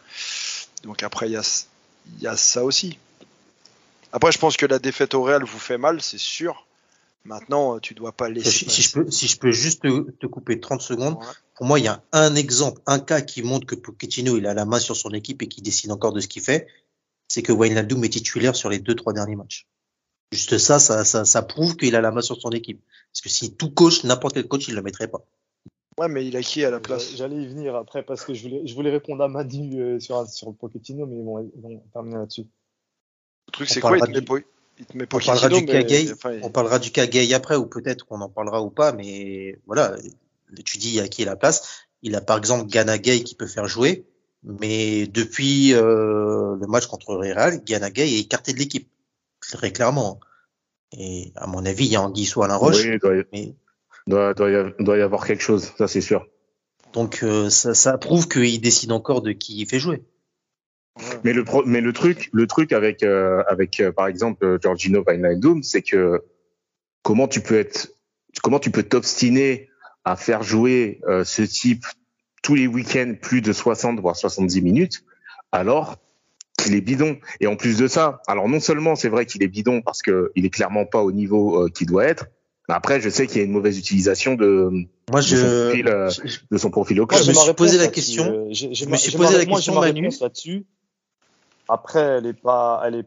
Donc 0.83 1.03
après, 1.03 1.29
il 1.29 1.33
y 1.33 1.37
a, 1.37 1.65
il 2.19 2.23
y 2.23 2.27
a 2.27 2.37
ça 2.37 2.63
aussi. 2.63 2.99
Après, 4.13 4.33
je 4.33 4.39
pense 4.39 4.57
que 4.57 4.67
la 4.67 4.79
défaite 4.79 5.15
au 5.15 5.23
Real 5.23 5.45
vous 5.45 5.59
fait 5.59 5.79
mal, 5.79 6.03
c'est 6.03 6.19
sûr. 6.19 6.67
Maintenant, 7.25 7.79
tu 7.81 7.95
dois 7.95 8.13
pas 8.13 8.29
laisser. 8.29 8.51
Si, 8.51 8.71
si, 8.71 8.83
je, 8.83 8.93
peux, 8.93 9.11
si 9.11 9.27
je 9.27 9.39
peux 9.39 9.51
juste 9.51 9.83
te, 9.83 10.11
te 10.11 10.27
couper 10.27 10.61
30 10.61 10.81
secondes, 10.81 11.17
ouais. 11.17 11.27
pour 11.57 11.67
moi, 11.67 11.81
il 11.81 11.87
y 11.87 11.89
a 11.89 12.03
un 12.13 12.35
exemple, 12.35 12.81
un 12.87 13.01
cas 13.01 13.21
qui 13.21 13.43
montre 13.43 13.67
que 13.67 13.75
Pochettino, 13.75 14.37
il 14.37 14.47
a 14.47 14.55
la 14.55 14.65
main 14.65 14.79
sur 14.79 14.95
son 14.95 15.11
équipe 15.11 15.43
et 15.43 15.49
qui 15.49 15.63
décide 15.63 15.91
encore 15.91 16.13
de 16.13 16.21
ce 16.21 16.29
qu'il 16.29 16.43
fait. 16.43 16.69
C'est 17.29 17.43
que 17.43 17.53
Wijnaldum 17.53 18.05
est 18.05 18.11
titulaire 18.11 18.55
sur 18.55 18.69
les 18.69 18.79
deux, 18.79 18.95
trois 18.95 19.13
derniers 19.13 19.37
matchs. 19.37 19.67
Juste 20.33 20.59
ça, 20.59 20.79
ça, 20.79 21.05
ça, 21.05 21.25
ça 21.25 21.43
prouve 21.43 21.77
qu'il 21.77 21.95
a 21.97 22.01
la 22.01 22.11
main 22.11 22.21
sur 22.21 22.37
son 22.41 22.51
équipe. 22.51 22.81
Parce 23.13 23.21
que 23.23 23.29
si 23.29 23.55
tout 23.55 23.71
coach, 23.71 24.05
n'importe 24.05 24.35
quel 24.35 24.49
coach, 24.49 24.69
il 24.69 24.75
le 24.75 24.83
mettrait 24.83 25.09
pas. 25.09 25.25
Ouais, 25.99 26.09
mais 26.09 26.27
il 26.27 26.37
a 26.37 26.43
qui 26.43 26.63
à 26.65 26.71
la 26.71 26.81
place? 26.81 27.15
J'allais 27.17 27.37
y 27.37 27.47
venir 27.47 27.75
après 27.75 28.03
parce 28.03 28.23
que 28.25 28.35
je 28.35 28.43
voulais, 28.43 28.67
je 28.67 28.75
voulais 28.75 28.91
répondre 28.91 29.23
à 29.25 29.29
Manu 29.29 29.81
euh, 29.81 29.99
sur, 30.01 30.29
sur 30.29 30.49
le 30.49 30.55
Pochettino, 30.55 31.07
mais 31.07 31.23
bon, 31.23 31.51
ils 31.55 31.63
vont 31.63 31.83
terminer 31.93 32.17
là-dessus. 32.17 32.43
Le 33.47 33.53
truc, 33.53 33.69
c'est 33.69 33.81
quoi 33.81 33.97
il 33.97 34.03
te, 34.03 34.11
met 34.11 34.21
du- 34.21 34.45
il 34.79 34.85
te 34.85 34.97
met 34.99 35.05
On 35.05 35.19
parlera 35.19 35.49
du 35.49 35.55
mais- 35.65 35.67
Kagei, 35.67 36.13
enfin, 36.13 36.33
il- 36.35 36.41
on 36.45 36.51
parlera 36.51 36.79
du 36.79 36.91
Kagei 36.91 37.33
après, 37.33 37.57
ou 37.57 37.65
peut-être 37.67 38.05
qu'on 38.05 38.21
en 38.21 38.29
parlera 38.29 38.63
ou 38.63 38.69
pas, 38.69 38.93
mais 38.93 39.59
voilà, 39.67 39.97
tu 40.67 40.77
dis 40.77 41.01
à 41.01 41.09
qui 41.09 41.23
est 41.23 41.27
la 41.27 41.37
place. 41.37 41.87
Il 42.03 42.15
a 42.15 42.21
par 42.21 42.37
exemple 42.37 42.67
Gana 42.67 42.99
Gay 42.99 43.23
qui 43.23 43.35
peut 43.35 43.47
faire 43.47 43.67
jouer, 43.67 44.05
mais 44.43 45.07
depuis 45.07 45.73
euh, 45.73 46.57
le 46.61 46.67
match 46.67 46.87
contre 46.89 47.15
Real, 47.15 47.65
Gana 47.65 47.91
Gay 47.91 48.07
est 48.07 48.21
écarté 48.21 48.53
de 48.53 48.59
l'équipe, 48.59 48.87
très 49.53 49.73
clairement. 49.73 50.21
Et 50.97 51.33
à 51.37 51.47
mon 51.47 51.65
avis, 51.67 51.87
il 51.87 51.93
y 51.93 51.97
a 51.97 52.03
Anguille 52.03 52.27
sous 52.27 52.43
Alain 52.43 52.57
Roche. 52.57 52.83
Oui, 52.85 52.91
il 52.95 52.99
doit, 52.99 53.17
y- 53.17 53.25
Mais, 53.33 53.55
doit, 54.07 54.35
doit, 54.35 54.51
y 54.51 54.55
avoir- 54.55 54.75
doit 54.79 54.99
y 54.99 55.03
avoir 55.03 55.27
quelque 55.27 55.43
chose, 55.43 55.73
ça 55.79 55.89
c'est 55.89 56.01
sûr. 56.01 56.27
donc 56.93 57.21
euh, 57.23 57.51
ça, 57.51 57.75
ça 57.75 57.99
prouve 57.99 58.29
qu'il 58.29 58.61
décide 58.61 58.93
encore 58.93 59.21
de 59.23 59.33
qui 59.33 59.61
il 59.61 59.67
fait 59.69 59.79
jouer. 59.81 60.05
Mais 61.25 61.33
le, 61.35 61.45
pro- 61.45 61.65
mais 61.67 61.81
le 61.83 61.93
truc, 61.93 62.31
le 62.33 62.47
truc 62.47 62.73
avec, 62.73 63.03
euh, 63.03 63.43
avec 63.49 63.81
euh, 63.81 63.93
par 63.93 64.07
exemple 64.07 64.59
Giorgino 64.63 65.03
Wijnaldum, 65.07 65.63
c'est 65.63 65.83
que 65.83 66.23
comment 67.03 67.29
tu 67.29 67.41
peux 67.43 67.59
être, 67.59 67.89
comment 68.43 68.59
tu 68.59 68.71
peux 68.71 68.83
t'obstiner 68.83 69.69
à 70.05 70.17
faire 70.17 70.43
jouer 70.43 71.01
ce 71.25 71.43
type 71.43 71.85
tous 72.43 72.55
les 72.55 72.67
week-ends 72.69 73.15
plus 73.21 73.41
de 73.43 73.53
60 73.53 73.99
voire 74.01 74.15
70 74.17 74.63
minutes, 74.63 75.05
alors 75.53 75.97
qu'il 76.67 76.75
est 76.77 76.81
bidon. 76.81 77.17
Et 77.41 77.47
en 77.47 77.57
plus 77.57 77.79
de 77.79 77.87
ça, 77.89 78.21
alors 78.27 78.49
non 78.49 78.61
seulement 78.61 78.95
c'est 78.97 79.09
vrai 79.09 79.25
qu'il 79.27 79.43
est 79.43 79.49
bidon 79.49 79.81
parce 79.83 80.03
que 80.03 80.33
il 80.37 80.45
est 80.45 80.51
clairement 80.51 80.85
pas 80.87 81.03
au 81.03 81.13
niveau 81.13 81.63
euh, 81.65 81.69
qu'il 81.69 81.87
doit 81.87 82.05
être, 82.05 82.27
mais 82.69 82.75
après 82.75 83.01
je 83.01 83.09
sais 83.09 83.27
qu'il 83.27 83.39
y 83.39 83.41
a 83.41 83.45
une 83.45 83.53
mauvaise 83.53 83.79
utilisation 83.79 84.35
de, 84.35 84.71
Moi, 85.11 85.21
de 85.21 85.27
son 85.27 85.37
je, 85.37 85.65
profil, 85.69 85.89
euh, 85.89 86.11
je- 86.11 86.39
de 86.51 86.59
son 86.59 86.71
profil 86.71 87.01
au 87.01 87.05
Moi, 87.05 87.09
club. 87.09 87.23
je 87.23 87.29
me 87.31 87.35
suis 87.35 87.55
posé 87.55 87.79
la 87.79 87.89
question. 87.89 88.25
euh, 88.25 88.49
Je 88.53 88.87
me 88.87 88.97
suis 88.97 89.17
posé 89.17 89.37
la 89.39 89.47
question, 89.47 89.75
Manu. 89.81 90.11
là-dessus. 90.21 90.67
Après, 91.69 92.01
elle 92.01 92.27
est 92.27 92.33
pas, 92.41 92.81
elle 92.85 92.95
est, 92.97 93.07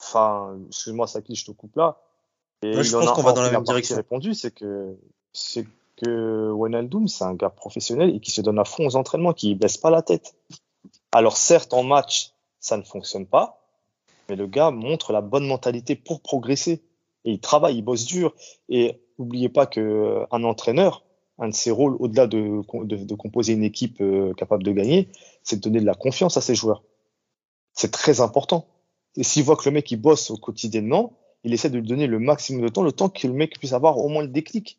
enfin, 0.00 0.56
excuse-moi, 0.68 1.06
Saki, 1.06 1.34
je 1.36 1.46
te 1.46 1.50
coupe 1.52 1.76
là. 1.76 1.96
Et 2.62 2.72
Moi, 2.74 2.82
je 2.82 2.90
il 2.90 2.96
en 2.96 3.00
pense 3.00 3.12
qu'on 3.12 3.22
va 3.22 3.32
dans 3.32 3.42
la 3.42 3.50
même 3.50 3.62
direction. 3.62 3.96
répondu, 3.96 4.34
c'est 4.34 4.50
que, 4.54 4.94
c'est 5.32 5.66
que 6.02 6.50
Wijnaldum, 6.52 7.08
c'est 7.08 7.24
un 7.24 7.34
gars 7.34 7.48
professionnel 7.50 8.14
et 8.14 8.20
qui 8.20 8.30
se 8.30 8.40
donne 8.42 8.58
à 8.58 8.64
fond 8.64 8.86
aux 8.86 8.96
entraînements, 8.96 9.32
qui 9.32 9.54
baisse 9.54 9.76
pas 9.78 9.90
la 9.90 10.02
tête. 10.02 10.34
Alors 11.12 11.36
certes, 11.38 11.72
en 11.72 11.82
match, 11.82 12.32
ça 12.64 12.78
ne 12.78 12.82
fonctionne 12.82 13.26
pas, 13.26 13.60
mais 14.28 14.36
le 14.36 14.46
gars 14.46 14.70
montre 14.70 15.12
la 15.12 15.20
bonne 15.20 15.46
mentalité 15.46 15.96
pour 15.96 16.22
progresser. 16.22 16.82
Et 17.26 17.32
il 17.32 17.40
travaille, 17.40 17.76
il 17.76 17.82
bosse 17.82 18.06
dur. 18.06 18.34
Et 18.70 19.00
n'oubliez 19.18 19.50
pas 19.50 19.66
que 19.66 19.80
euh, 19.80 20.26
un 20.30 20.44
entraîneur, 20.44 21.04
un 21.38 21.48
de 21.48 21.54
ses 21.54 21.70
rôles, 21.70 21.96
au-delà 22.00 22.26
de, 22.26 22.62
composer 23.16 23.52
une 23.52 23.64
équipe 23.64 24.00
euh, 24.00 24.32
capable 24.32 24.62
de 24.62 24.72
gagner, 24.72 25.10
c'est 25.42 25.56
de 25.56 25.60
donner 25.60 25.80
de 25.80 25.84
la 25.84 25.94
confiance 25.94 26.38
à 26.38 26.40
ses 26.40 26.54
joueurs. 26.54 26.82
C'est 27.74 27.90
très 27.90 28.22
important. 28.22 28.66
Et 29.16 29.24
s'il 29.24 29.44
voit 29.44 29.56
que 29.56 29.68
le 29.68 29.72
mec 29.72 29.90
il 29.90 29.96
bosse 29.96 30.30
au 30.30 30.38
quotidiennement, 30.38 31.12
il 31.44 31.52
essaie 31.52 31.68
de 31.68 31.78
lui 31.78 31.86
donner 31.86 32.06
le 32.06 32.18
maximum 32.18 32.62
de 32.62 32.68
temps, 32.68 32.82
le 32.82 32.92
temps 32.92 33.10
que 33.10 33.26
le 33.26 33.34
mec 33.34 33.58
puisse 33.58 33.74
avoir 33.74 33.98
au 33.98 34.08
moins 34.08 34.22
le 34.22 34.28
déclic. 34.28 34.78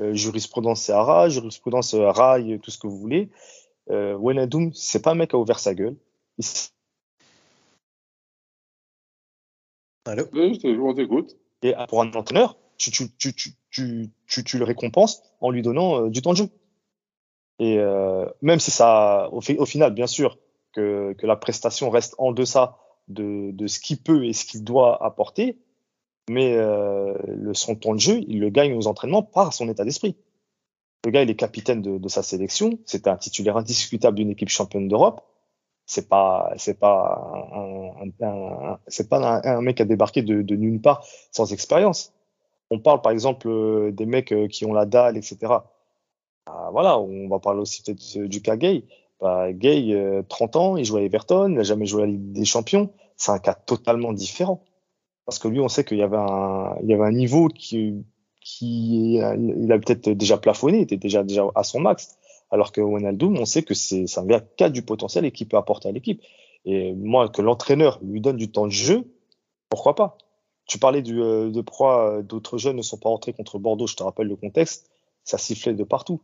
Euh, 0.00 0.14
jurisprudence 0.14 0.82
Sahara, 0.82 1.28
jurisprudence 1.28 1.94
euh, 1.94 2.12
Rail, 2.12 2.60
tout 2.62 2.70
ce 2.70 2.78
que 2.78 2.86
vous 2.86 2.98
voulez. 2.98 3.30
Euh, 3.90 4.16
c'est 4.74 5.02
pas 5.02 5.10
un 5.10 5.14
mec 5.16 5.30
qui 5.30 5.36
a 5.36 5.38
ouvert 5.40 5.58
sa 5.58 5.74
gueule. 5.74 5.96
Allô 10.06 10.24
Oui, 10.32 10.58
je. 10.62 10.68
Et 11.62 11.74
pour 11.88 12.02
un 12.02 12.10
entraîneur, 12.12 12.56
tu, 12.76 12.90
tu, 12.90 13.10
tu, 13.18 13.34
tu, 13.34 13.50
tu, 13.70 14.10
tu, 14.26 14.44
tu 14.44 14.58
le 14.58 14.64
récompenses 14.64 15.22
en 15.40 15.50
lui 15.50 15.62
donnant 15.62 16.04
euh, 16.04 16.10
du 16.10 16.22
temps 16.22 16.32
de 16.32 16.36
jeu. 16.38 16.48
Et 17.58 17.78
euh, 17.78 18.26
même 18.42 18.60
si 18.60 18.70
ça, 18.70 19.28
au, 19.32 19.40
fi- 19.40 19.56
au 19.58 19.64
final, 19.66 19.92
bien 19.94 20.06
sûr, 20.06 20.38
que, 20.72 21.14
que 21.14 21.26
la 21.26 21.36
prestation 21.36 21.88
reste 21.90 22.14
en 22.18 22.32
deçà 22.32 22.76
de, 23.08 23.50
de 23.52 23.66
ce 23.66 23.80
qu'il 23.80 23.98
peut 23.98 24.26
et 24.26 24.32
ce 24.32 24.44
qu'il 24.44 24.62
doit 24.62 25.02
apporter, 25.02 25.58
mais 26.28 26.54
euh, 26.54 27.14
le, 27.26 27.54
son 27.54 27.74
temps 27.76 27.94
de 27.94 28.00
jeu, 28.00 28.20
il 28.28 28.40
le 28.40 28.50
gagne 28.50 28.74
aux 28.74 28.86
entraînements 28.86 29.22
par 29.22 29.52
son 29.54 29.68
état 29.70 29.84
d'esprit. 29.84 30.16
Le 31.04 31.12
gars, 31.12 31.22
il 31.22 31.30
est 31.30 31.36
capitaine 31.36 31.82
de, 31.82 31.98
de 31.98 32.08
sa 32.08 32.22
sélection, 32.22 32.78
c'est 32.84 33.06
un 33.06 33.16
titulaire 33.16 33.56
indiscutable 33.56 34.16
d'une 34.16 34.30
équipe 34.30 34.48
championne 34.48 34.88
d'Europe. 34.88 35.22
C'est 35.86 36.08
pas, 36.08 36.52
c'est 36.56 36.78
pas, 36.78 37.32
un, 38.20 38.78
c'est 38.88 39.08
pas 39.08 39.40
un, 39.44 39.58
un 39.58 39.60
mec 39.60 39.76
qui 39.76 39.82
a 39.82 39.84
débarqué 39.84 40.22
de, 40.22 40.42
de 40.42 40.56
nulle 40.56 40.80
part 40.80 41.06
sans 41.30 41.52
expérience. 41.52 42.12
On 42.70 42.78
parle 42.80 43.00
par 43.00 43.12
exemple 43.12 43.48
euh, 43.48 43.92
des 43.92 44.06
mecs 44.06 44.32
euh, 44.32 44.48
qui 44.48 44.64
ont 44.64 44.72
la 44.72 44.86
dalle, 44.86 45.16
etc. 45.16 45.38
Ah, 46.46 46.68
voilà, 46.72 46.98
on 46.98 47.28
va 47.28 47.38
parler 47.38 47.60
aussi 47.60 47.82
peut-être 47.82 48.18
du 48.26 48.42
cas 48.42 48.56
Gay. 48.56 48.84
Bah, 49.20 49.52
Gay, 49.52 49.92
euh, 49.94 50.22
30 50.28 50.56
ans, 50.56 50.76
il 50.76 50.84
joue 50.84 50.96
à 50.96 51.02
Everton, 51.02 51.48
il 51.48 51.54
n'a 51.54 51.62
jamais 51.62 51.86
joué 51.86 52.02
à 52.02 52.06
la 52.06 52.12
Ligue 52.12 52.32
des 52.32 52.44
Champions. 52.44 52.90
C'est 53.16 53.32
un 53.32 53.38
cas 53.38 53.54
totalement 53.54 54.12
différent. 54.12 54.62
Parce 55.24 55.38
que 55.38 55.48
lui, 55.48 55.60
on 55.60 55.68
sait 55.68 55.84
qu'il 55.84 55.98
y 55.98 56.02
avait 56.02 56.16
un, 56.16 56.76
il 56.82 56.88
y 56.88 56.94
avait 56.94 57.04
un 57.04 57.12
niveau 57.12 57.48
qui, 57.48 58.04
qui, 58.40 59.14
il 59.14 59.72
a 59.72 59.78
peut-être 59.78 60.10
déjà 60.10 60.36
plafonné, 60.38 60.78
il 60.78 60.82
était 60.82 60.96
déjà, 60.96 61.24
déjà 61.24 61.46
à 61.54 61.64
son 61.64 61.80
max. 61.80 62.16
Alors 62.50 62.72
que 62.72 62.80
Wijnaldum, 62.80 63.36
on 63.38 63.44
sait 63.44 63.62
que 63.62 63.74
c'est 63.74 64.06
un 64.18 64.24
gars 64.24 64.40
qui 64.40 64.64
a 64.64 64.70
du 64.70 64.82
potentiel 64.82 65.24
et 65.24 65.32
qui 65.32 65.44
peut 65.44 65.56
apporter 65.56 65.88
à 65.88 65.92
l'équipe. 65.92 66.22
Et 66.64 66.92
moi, 66.94 67.28
que 67.28 67.42
l'entraîneur 67.42 67.98
lui 68.02 68.20
donne 68.20 68.36
du 68.36 68.50
temps 68.50 68.66
de 68.66 68.72
jeu, 68.72 69.04
pourquoi 69.68 69.94
pas? 69.94 70.16
Tu 70.66 70.78
parlais 70.78 71.02
du, 71.02 71.20
euh, 71.20 71.50
de 71.50 71.60
pourquoi 71.60 72.18
euh, 72.18 72.22
d'autres 72.22 72.58
jeunes 72.58 72.76
ne 72.76 72.82
sont 72.82 72.98
pas 72.98 73.08
rentrés 73.08 73.32
contre 73.32 73.58
Bordeaux. 73.58 73.86
Je 73.86 73.94
te 73.94 74.02
rappelle 74.02 74.26
le 74.26 74.36
contexte. 74.36 74.90
Ça 75.24 75.38
sifflait 75.38 75.74
de 75.74 75.84
partout. 75.84 76.20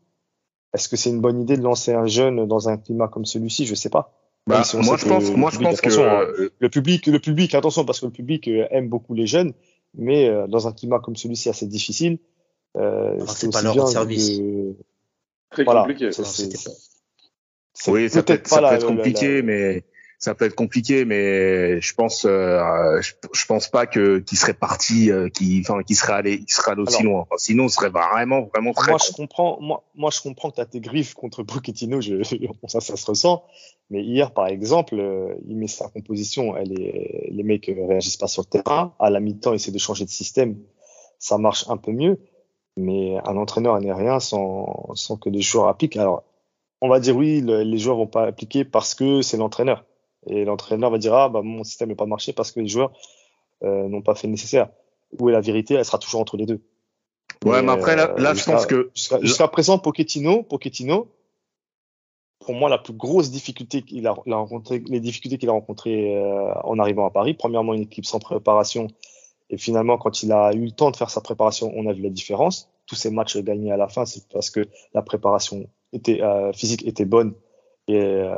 Est-ce 0.74 0.88
que 0.88 0.96
c'est 0.96 1.10
une 1.10 1.20
bonne 1.20 1.40
idée 1.40 1.56
de 1.56 1.62
lancer 1.62 1.92
un 1.92 2.06
jeune 2.06 2.46
dans 2.46 2.68
un 2.68 2.76
climat 2.76 3.08
comme 3.08 3.24
celui-ci? 3.24 3.66
Je 3.66 3.74
sais 3.74 3.90
pas. 3.90 4.12
Bah, 4.46 4.64
si 4.64 4.76
moi, 4.76 4.96
je 4.96 5.06
pense, 5.06 5.30
moi, 5.30 5.50
je 5.50 5.58
public, 5.58 5.70
pense 5.70 5.80
que 5.80 5.86
attention, 5.88 6.04
hein, 6.04 6.24
euh, 6.38 6.50
le 6.58 6.68
public, 6.68 7.06
le 7.06 7.20
public, 7.20 7.54
attention, 7.54 7.84
parce 7.84 8.00
que 8.00 8.06
le 8.06 8.12
public 8.12 8.48
aime 8.48 8.88
beaucoup 8.88 9.14
les 9.14 9.26
jeunes, 9.26 9.52
mais 9.94 10.28
dans 10.48 10.66
un 10.66 10.72
climat 10.72 10.98
comme 10.98 11.14
celui-ci 11.14 11.48
assez 11.48 11.66
difficile, 11.66 12.18
euh, 12.76 13.14
Alors, 13.14 13.30
c'est 13.30 13.50
pas 13.50 13.58
aussi 13.58 13.64
leur 13.64 13.74
bien 13.74 13.86
service. 13.86 14.38
de, 14.38 14.74
Très 15.52 15.64
voilà, 15.64 15.80
compliqué. 15.82 16.10
oui, 17.88 18.08
ça 18.10 18.22
peut 18.22 18.32
être, 18.34 18.48
ça 18.48 18.56
pas 18.56 18.62
peut 18.62 18.62
la- 18.62 18.74
être 18.74 18.82
la- 18.88 18.96
compliqué, 18.96 19.36
la- 19.36 19.42
mais 19.42 19.84
ça 20.18 20.34
peut 20.34 20.44
être 20.44 20.54
compliqué, 20.54 21.04
mais 21.04 21.80
je 21.80 21.94
pense, 21.94 22.24
euh, 22.26 23.00
je, 23.00 23.12
je 23.32 23.46
pense 23.46 23.68
pas 23.68 23.86
que 23.86 24.18
qu'il 24.20 24.38
serait 24.38 24.54
parti, 24.54 25.10
euh, 25.10 25.28
qui, 25.28 25.62
enfin, 25.66 25.82
qui 25.82 25.94
serait 25.96 26.12
allé, 26.12 26.38
qui 26.44 26.52
serait 26.52 26.72
allé 26.72 26.82
aussi 26.82 27.00
Alors- 27.00 27.12
loin. 27.12 27.20
Enfin, 27.22 27.36
sinon, 27.38 27.68
ce 27.68 27.74
serait 27.74 27.90
vraiment, 27.90 28.42
vraiment 28.54 28.72
très. 28.72 28.92
Moi, 28.92 28.98
je 29.04 29.12
comprends, 29.12 29.58
moi, 29.60 29.82
moi, 29.96 30.10
je 30.12 30.20
comprends 30.20 30.50
que 30.50 30.56
tu 30.56 30.60
as 30.60 30.66
tes 30.66 30.80
griffes 30.80 31.14
contre 31.14 31.42
Pochettino, 31.42 32.00
je, 32.00 32.22
ça, 32.68 32.80
ça 32.80 32.96
se 32.96 33.06
ressent. 33.06 33.44
Mais 33.90 34.02
hier, 34.02 34.30
par 34.32 34.46
exemple, 34.46 34.94
euh, 34.98 35.34
il 35.48 35.56
met 35.56 35.66
sa 35.66 35.88
composition, 35.88 36.56
elle 36.56 36.72
est, 36.80 37.28
les 37.30 37.42
mecs 37.42 37.68
euh, 37.68 37.86
réagissent 37.88 38.16
pas 38.16 38.28
sur 38.28 38.42
le 38.42 38.46
terrain. 38.62 38.94
À 39.00 39.10
la 39.10 39.20
mi-temps, 39.20 39.52
il 39.52 39.56
essaie 39.56 39.72
de 39.72 39.78
changer 39.78 40.04
de 40.04 40.10
système. 40.10 40.56
Ça 41.18 41.36
marche 41.36 41.66
un 41.68 41.76
peu 41.76 41.92
mieux. 41.92 42.18
Mais 42.76 43.16
un 43.24 43.36
entraîneur 43.36 43.78
n'est 43.80 43.92
rien 43.92 44.18
sans, 44.20 44.90
sans 44.94 45.16
que 45.16 45.28
les 45.28 45.42
joueurs 45.42 45.68
appliquent. 45.68 45.96
Alors, 45.96 46.24
on 46.80 46.88
va 46.88 47.00
dire 47.00 47.16
oui, 47.16 47.40
le- 47.40 47.62
les 47.62 47.78
joueurs 47.78 47.96
vont 47.96 48.06
pas 48.06 48.24
appliquer 48.26 48.64
parce 48.64 48.94
que 48.94 49.22
c'est 49.22 49.36
l'entraîneur. 49.36 49.84
Et 50.26 50.44
l'entraîneur 50.44 50.90
va 50.90 50.98
dire, 50.98 51.14
ah, 51.14 51.28
bah, 51.28 51.42
mon 51.42 51.64
système 51.64 51.88
n'a 51.90 51.94
pas 51.96 52.06
marché 52.06 52.32
parce 52.32 52.52
que 52.52 52.60
les 52.60 52.68
joueurs 52.68 52.92
euh, 53.62 53.88
n'ont 53.88 54.02
pas 54.02 54.14
fait 54.14 54.26
le 54.26 54.32
nécessaire. 54.32 54.68
Où 55.18 55.28
est 55.28 55.32
la 55.32 55.40
vérité? 55.40 55.74
Elle 55.74 55.84
sera 55.84 55.98
toujours 55.98 56.20
entre 56.20 56.36
les 56.36 56.46
deux. 56.46 56.60
Ouais, 57.44 57.60
mais 57.60 57.62
Mais, 57.62 57.72
après, 57.72 57.96
là, 57.96 58.10
euh, 58.10 58.18
là, 58.18 58.34
je 58.34 58.44
pense 58.44 58.66
que 58.66 58.90
Jusqu'à 59.20 59.48
présent, 59.48 59.78
Pochettino, 59.78 60.42
Pochettino, 60.42 61.08
pour 62.40 62.54
moi, 62.54 62.68
la 62.68 62.78
plus 62.78 62.92
grosse 62.94 63.30
difficulté 63.30 63.82
qu'il 63.82 64.06
a, 64.06 64.10
a 64.10 64.34
rencontré, 64.34 64.82
les 64.86 65.00
difficultés 65.00 65.38
qu'il 65.38 65.48
a 65.48 65.52
rencontrées 65.52 66.16
euh, 66.16 66.52
en 66.64 66.78
arrivant 66.78 67.06
à 67.06 67.10
Paris, 67.10 67.34
premièrement, 67.34 67.74
une 67.74 67.82
équipe 67.82 68.04
sans 68.06 68.18
préparation. 68.18 68.88
Et 69.52 69.58
finalement, 69.58 69.98
quand 69.98 70.22
il 70.22 70.32
a 70.32 70.52
eu 70.54 70.64
le 70.64 70.70
temps 70.70 70.90
de 70.90 70.96
faire 70.96 71.10
sa 71.10 71.20
préparation, 71.20 71.70
on 71.76 71.86
a 71.86 71.92
vu 71.92 72.02
la 72.02 72.08
différence. 72.08 72.70
Tous 72.86 72.96
ces 72.96 73.10
matchs 73.10 73.36
gagnés 73.36 73.70
à 73.70 73.76
la 73.76 73.86
fin, 73.86 74.06
c'est 74.06 74.26
parce 74.32 74.50
que 74.50 74.66
la 74.94 75.02
préparation 75.02 75.68
était, 75.92 76.22
euh, 76.22 76.52
physique 76.54 76.86
était 76.86 77.04
bonne. 77.04 77.34
Et, 77.86 77.98
euh, 77.98 78.34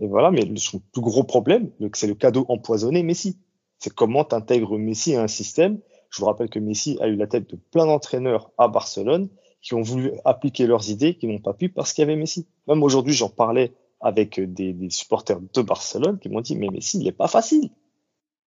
voilà, 0.00 0.32
mais 0.32 0.42
son 0.56 0.80
plus 0.92 1.00
gros 1.00 1.22
problème, 1.22 1.70
c'est 1.94 2.08
le 2.08 2.14
cadeau 2.14 2.44
empoisonné 2.48 3.04
Messi. 3.04 3.38
C'est 3.78 3.94
comment 3.94 4.24
tu 4.24 4.34
intègres 4.34 4.76
Messi 4.76 5.14
à 5.14 5.22
un 5.22 5.28
système. 5.28 5.78
Je 6.10 6.18
vous 6.18 6.26
rappelle 6.26 6.50
que 6.50 6.58
Messi 6.58 6.98
a 7.00 7.06
eu 7.06 7.14
la 7.14 7.28
tête 7.28 7.48
de 7.48 7.56
plein 7.56 7.86
d'entraîneurs 7.86 8.50
à 8.58 8.66
Barcelone 8.66 9.28
qui 9.62 9.74
ont 9.74 9.82
voulu 9.82 10.12
appliquer 10.24 10.66
leurs 10.66 10.90
idées, 10.90 11.14
qui 11.14 11.28
n'ont 11.28 11.38
pas 11.38 11.52
pu 11.52 11.68
parce 11.68 11.92
qu'il 11.92 12.02
y 12.02 12.04
avait 12.04 12.16
Messi. 12.16 12.48
Même 12.66 12.82
aujourd'hui, 12.82 13.14
j'en 13.14 13.28
parlais 13.28 13.74
avec 14.00 14.40
des, 14.40 14.72
des 14.72 14.90
supporters 14.90 15.38
de 15.40 15.62
Barcelone 15.62 16.18
qui 16.18 16.28
m'ont 16.28 16.40
dit, 16.40 16.56
mais 16.56 16.68
Messi, 16.68 16.98
il 16.98 17.04
n'est 17.04 17.12
pas 17.12 17.28
facile. 17.28 17.70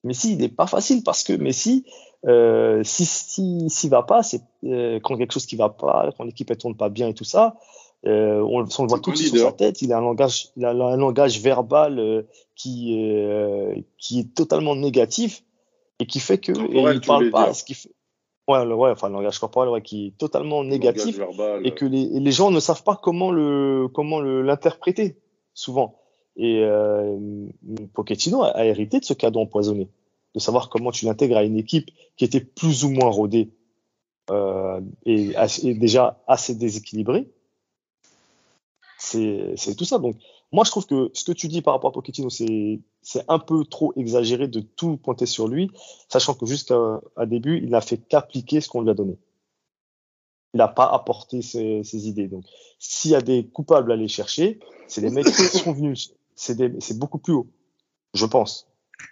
Messi, 0.04 0.32
il 0.32 0.38
n'est 0.38 0.48
pas 0.48 0.66
facile 0.66 1.02
parce 1.02 1.24
que 1.24 1.32
Messi, 1.32 1.84
euh, 2.26 2.82
si 2.84 3.04
si 3.04 3.68
s'il 3.68 3.90
va 3.90 4.02
pas, 4.02 4.22
c'est 4.22 4.40
euh, 4.64 5.00
quand 5.02 5.16
quelque 5.16 5.32
chose 5.32 5.46
qui 5.46 5.56
va 5.56 5.68
pas, 5.68 6.10
quand 6.16 6.24
l'équipe 6.24 6.50
elle 6.50 6.58
tourne 6.58 6.76
pas 6.76 6.88
bien 6.88 7.08
et 7.08 7.14
tout 7.14 7.24
ça, 7.24 7.56
euh, 8.06 8.40
on, 8.40 8.60
on 8.60 8.82
le 8.82 8.88
voit 8.88 9.00
tout 9.00 9.10
pas 9.10 9.16
sur 9.16 9.32
leader. 9.34 9.50
sa 9.50 9.52
tête. 9.52 9.82
Il 9.82 9.92
a 9.92 9.98
un 9.98 10.02
langage, 10.02 10.48
il 10.56 10.64
a 10.64 10.70
un 10.70 10.96
langage 10.96 11.40
verbal 11.40 11.98
euh, 11.98 12.22
qui 12.54 12.94
est 12.94 13.24
euh, 13.24 13.74
qui 13.98 14.20
est 14.20 14.34
totalement 14.34 14.76
négatif 14.76 15.42
et 15.98 16.06
qui 16.06 16.20
fait 16.20 16.38
que 16.38 16.52
et 16.52 16.54
Corporel, 16.54 16.96
il 16.96 17.00
parle 17.06 17.30
pas. 17.30 17.54
Ce 17.54 17.64
qui 17.64 17.74
fait, 17.74 17.90
ouais, 18.46 18.64
ouais, 18.64 18.90
enfin 18.90 19.08
le 19.08 19.14
langage 19.14 19.38
corporel, 19.40 19.68
ouais, 19.70 19.82
qui 19.82 20.06
est 20.06 20.16
totalement 20.18 20.62
négatif 20.62 21.18
verbal. 21.18 21.66
et 21.66 21.74
que 21.74 21.84
les, 21.84 22.02
et 22.02 22.20
les 22.20 22.32
gens 22.32 22.52
ne 22.52 22.60
savent 22.60 22.84
pas 22.84 22.94
comment 22.96 23.32
le 23.32 23.88
comment 23.92 24.20
le 24.20 24.42
l'interpréter 24.42 25.16
souvent. 25.54 25.96
Et 26.38 26.62
euh, 26.62 27.18
Pochettino 27.94 28.44
a, 28.44 28.64
hérité 28.64 29.00
de 29.00 29.04
ce 29.04 29.12
cadeau 29.12 29.40
empoisonné. 29.40 29.88
de 30.34 30.40
savoir 30.40 30.68
comment 30.70 30.92
tu 30.92 31.04
l'intègres 31.04 31.36
à 31.36 31.42
une 31.42 31.58
équipe 31.58 31.90
qui 32.16 32.24
était 32.24 32.40
plus 32.40 32.84
ou 32.84 32.90
moins 32.90 33.10
rodée 33.10 33.50
euh, 34.30 34.80
et, 35.04 35.34
déjà 35.74 36.22
assez 36.28 36.54
déséquilibrée. 36.54 37.28
C'est 38.98 39.76
tout 39.76 39.84
ça. 39.84 39.98
Donc, 39.98 40.16
moi, 40.52 40.64
je 40.64 40.70
trouve 40.70 40.86
que 40.86 41.10
ce 41.12 41.24
que 41.24 41.32
tu 41.32 41.48
dis 41.48 41.60
par 41.60 41.74
rapport 41.74 41.90
à 41.90 41.92
Pochettino, 41.92 42.30
c'est 42.30 42.80
un 43.26 43.38
peu 43.40 43.64
trop 43.64 43.92
exagéré 43.96 44.46
de 44.46 44.60
tout 44.60 44.96
pointer 44.96 45.26
sur 45.26 45.48
lui, 45.48 45.70
sachant 46.08 46.34
que 46.34 46.46
jusqu'à 46.46 47.00
début, 47.26 47.58
il 47.58 47.70
n'a 47.70 47.80
fait 47.80 47.98
qu'appliquer 47.98 48.60
ce 48.60 48.68
qu'on 48.68 48.82
lui 48.82 48.90
a 48.90 48.94
donné. 48.94 49.18
Il 50.54 50.58
n'a 50.58 50.68
pas 50.68 50.86
apporté 50.86 51.42
ses, 51.42 51.82
ses, 51.82 52.08
idées. 52.08 52.28
Donc, 52.28 52.44
s'il 52.78 53.10
y 53.10 53.14
a 53.14 53.20
des 53.20 53.46
coupables 53.46 53.90
à 53.90 53.94
aller 53.94 54.08
chercher, 54.08 54.60
c'est 54.86 55.00
les 55.00 55.10
mecs 55.10 55.26
qui 55.26 55.32
sont 55.32 55.72
venus. 55.72 56.14
C'est 56.38 56.98
beaucoup 56.98 57.18
plus 57.18 57.32
haut, 57.32 57.50
je 58.14 58.24
pense. 58.24 58.68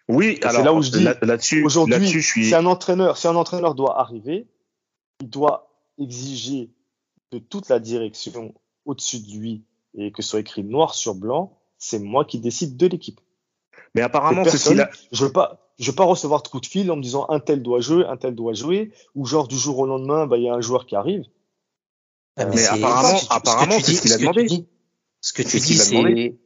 Oui, 0.09 0.39
alors 0.43 0.65
là 0.65 0.73
où 0.73 0.83
je 0.83 0.91
dis 0.91 1.03
là-dessus, 1.03 1.65
aujourd'hui, 1.65 1.99
là 1.99 2.21
suis... 2.23 2.47
si 2.47 2.55
un 2.55 2.67
entraîneur, 2.67 3.17
si 3.17 3.27
un 3.27 3.37
entraîneur 3.37 3.75
doit 3.75 4.01
arriver, 4.01 4.47
il 5.21 5.29
doit 5.29 5.71
exiger 5.99 6.71
de 7.33 7.39
toute 7.39 7.69
la 7.69 7.79
direction 7.79 8.55
au-dessus 8.85 9.21
de 9.21 9.31
lui 9.33 9.65
et 9.99 10.13
que 10.13 10.23
ce 10.23 10.31
soit 10.31 10.41
écrit 10.41 10.63
noir 10.63 10.95
sur 10.95 11.15
blanc, 11.15 11.59
c'est 11.79 11.99
moi 11.99 12.25
qui 12.25 12.39
décide 12.39 12.77
de 12.77 12.87
l'équipe. 12.87 13.21
Mais 13.95 14.03
apparemment, 14.03 14.45
personne, 14.45 14.81
a... 14.81 14.91
je 15.11 15.25
veux 15.25 15.33
pas, 15.33 15.73
je 15.79 15.91
veux 15.91 15.97
pas 15.97 16.05
recevoir 16.05 16.43
de 16.43 16.49
coups 16.49 16.69
de 16.69 16.71
fil 16.71 16.91
en 16.91 16.97
me 16.97 17.03
disant 17.03 17.27
un 17.29 17.41
tel 17.41 17.63
doit 17.63 17.81
jouer, 17.81 18.05
un 18.05 18.17
tel 18.17 18.35
doit 18.35 18.53
jouer, 18.53 18.93
ou 19.15 19.27
genre 19.27 19.49
du 19.49 19.57
jour 19.57 19.79
au 19.79 19.87
lendemain, 19.87 20.27
bah, 20.27 20.37
il 20.37 20.45
y 20.45 20.49
a 20.49 20.55
un 20.55 20.61
joueur 20.61 20.87
qui 20.87 20.95
arrive. 20.95 21.25
Ah, 22.37 22.45
mais, 22.45 22.55
mais 22.57 22.67
apparemment, 22.67 23.19
apparemment, 23.31 23.81
c'est 23.81 23.95
ce 23.95 24.03
qu'il 24.03 24.13
a 24.13 24.19
demandé. 24.19 24.67
Ce 25.21 25.33
que 25.33 25.43
tu 25.43 25.59
dis, 25.59 25.77
c'est, 25.77 26.37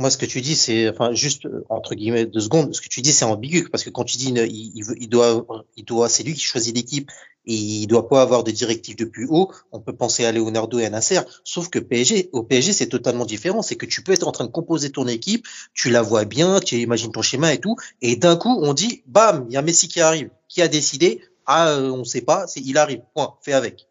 moi, 0.00 0.10
ce 0.10 0.16
que 0.16 0.26
tu 0.26 0.40
dis, 0.40 0.56
c'est, 0.56 0.88
enfin, 0.88 1.12
juste 1.12 1.46
entre 1.68 1.94
guillemets 1.94 2.26
deux 2.26 2.40
secondes. 2.40 2.74
Ce 2.74 2.80
que 2.80 2.88
tu 2.88 3.02
dis, 3.02 3.12
c'est 3.12 3.24
ambigu 3.24 3.68
parce 3.68 3.84
que 3.84 3.90
quand 3.90 4.04
tu 4.04 4.16
dis, 4.16 4.30
il, 4.30 4.72
il, 4.74 4.84
veut, 4.84 4.96
il 4.98 5.08
doit, 5.08 5.46
il 5.76 5.84
doit, 5.84 6.08
c'est 6.08 6.22
lui 6.22 6.34
qui 6.34 6.40
choisit 6.40 6.74
l'équipe 6.74 7.10
et 7.46 7.54
il 7.54 7.86
doit 7.86 8.08
pas 8.08 8.22
avoir 8.22 8.44
de 8.44 8.50
directives 8.50 8.96
de 8.96 9.04
plus 9.04 9.26
haut. 9.28 9.50
On 9.72 9.80
peut 9.80 9.94
penser 9.94 10.24
à 10.24 10.32
Leonardo 10.32 10.78
et 10.78 10.86
à 10.86 10.90
Nasser. 10.90 11.20
Sauf 11.44 11.68
que 11.68 11.78
PSG, 11.78 12.30
au 12.32 12.42
PSG, 12.42 12.72
c'est 12.72 12.88
totalement 12.88 13.24
différent. 13.24 13.62
C'est 13.62 13.76
que 13.76 13.86
tu 13.86 14.02
peux 14.02 14.12
être 14.12 14.26
en 14.26 14.32
train 14.32 14.44
de 14.44 14.50
composer 14.50 14.90
ton 14.90 15.06
équipe, 15.06 15.46
tu 15.74 15.90
la 15.90 16.02
vois 16.02 16.24
bien, 16.24 16.60
tu 16.60 16.76
imagines 16.76 17.12
ton 17.12 17.22
schéma 17.22 17.52
et 17.52 17.58
tout, 17.58 17.76
et 18.02 18.16
d'un 18.16 18.36
coup, 18.36 18.58
on 18.62 18.72
dit, 18.72 19.02
bam, 19.06 19.46
il 19.48 19.54
y 19.54 19.56
a 19.56 19.62
Messi 19.62 19.88
qui 19.88 20.00
arrive. 20.00 20.30
Qui 20.48 20.62
a 20.62 20.68
décidé? 20.68 21.22
Ah, 21.46 21.68
euh, 21.68 21.90
on 21.90 22.04
sait 22.04 22.20
pas. 22.20 22.46
C'est, 22.46 22.60
il 22.60 22.76
arrive. 22.78 23.02
Point. 23.14 23.34
Fais 23.42 23.52
avec. 23.52 23.86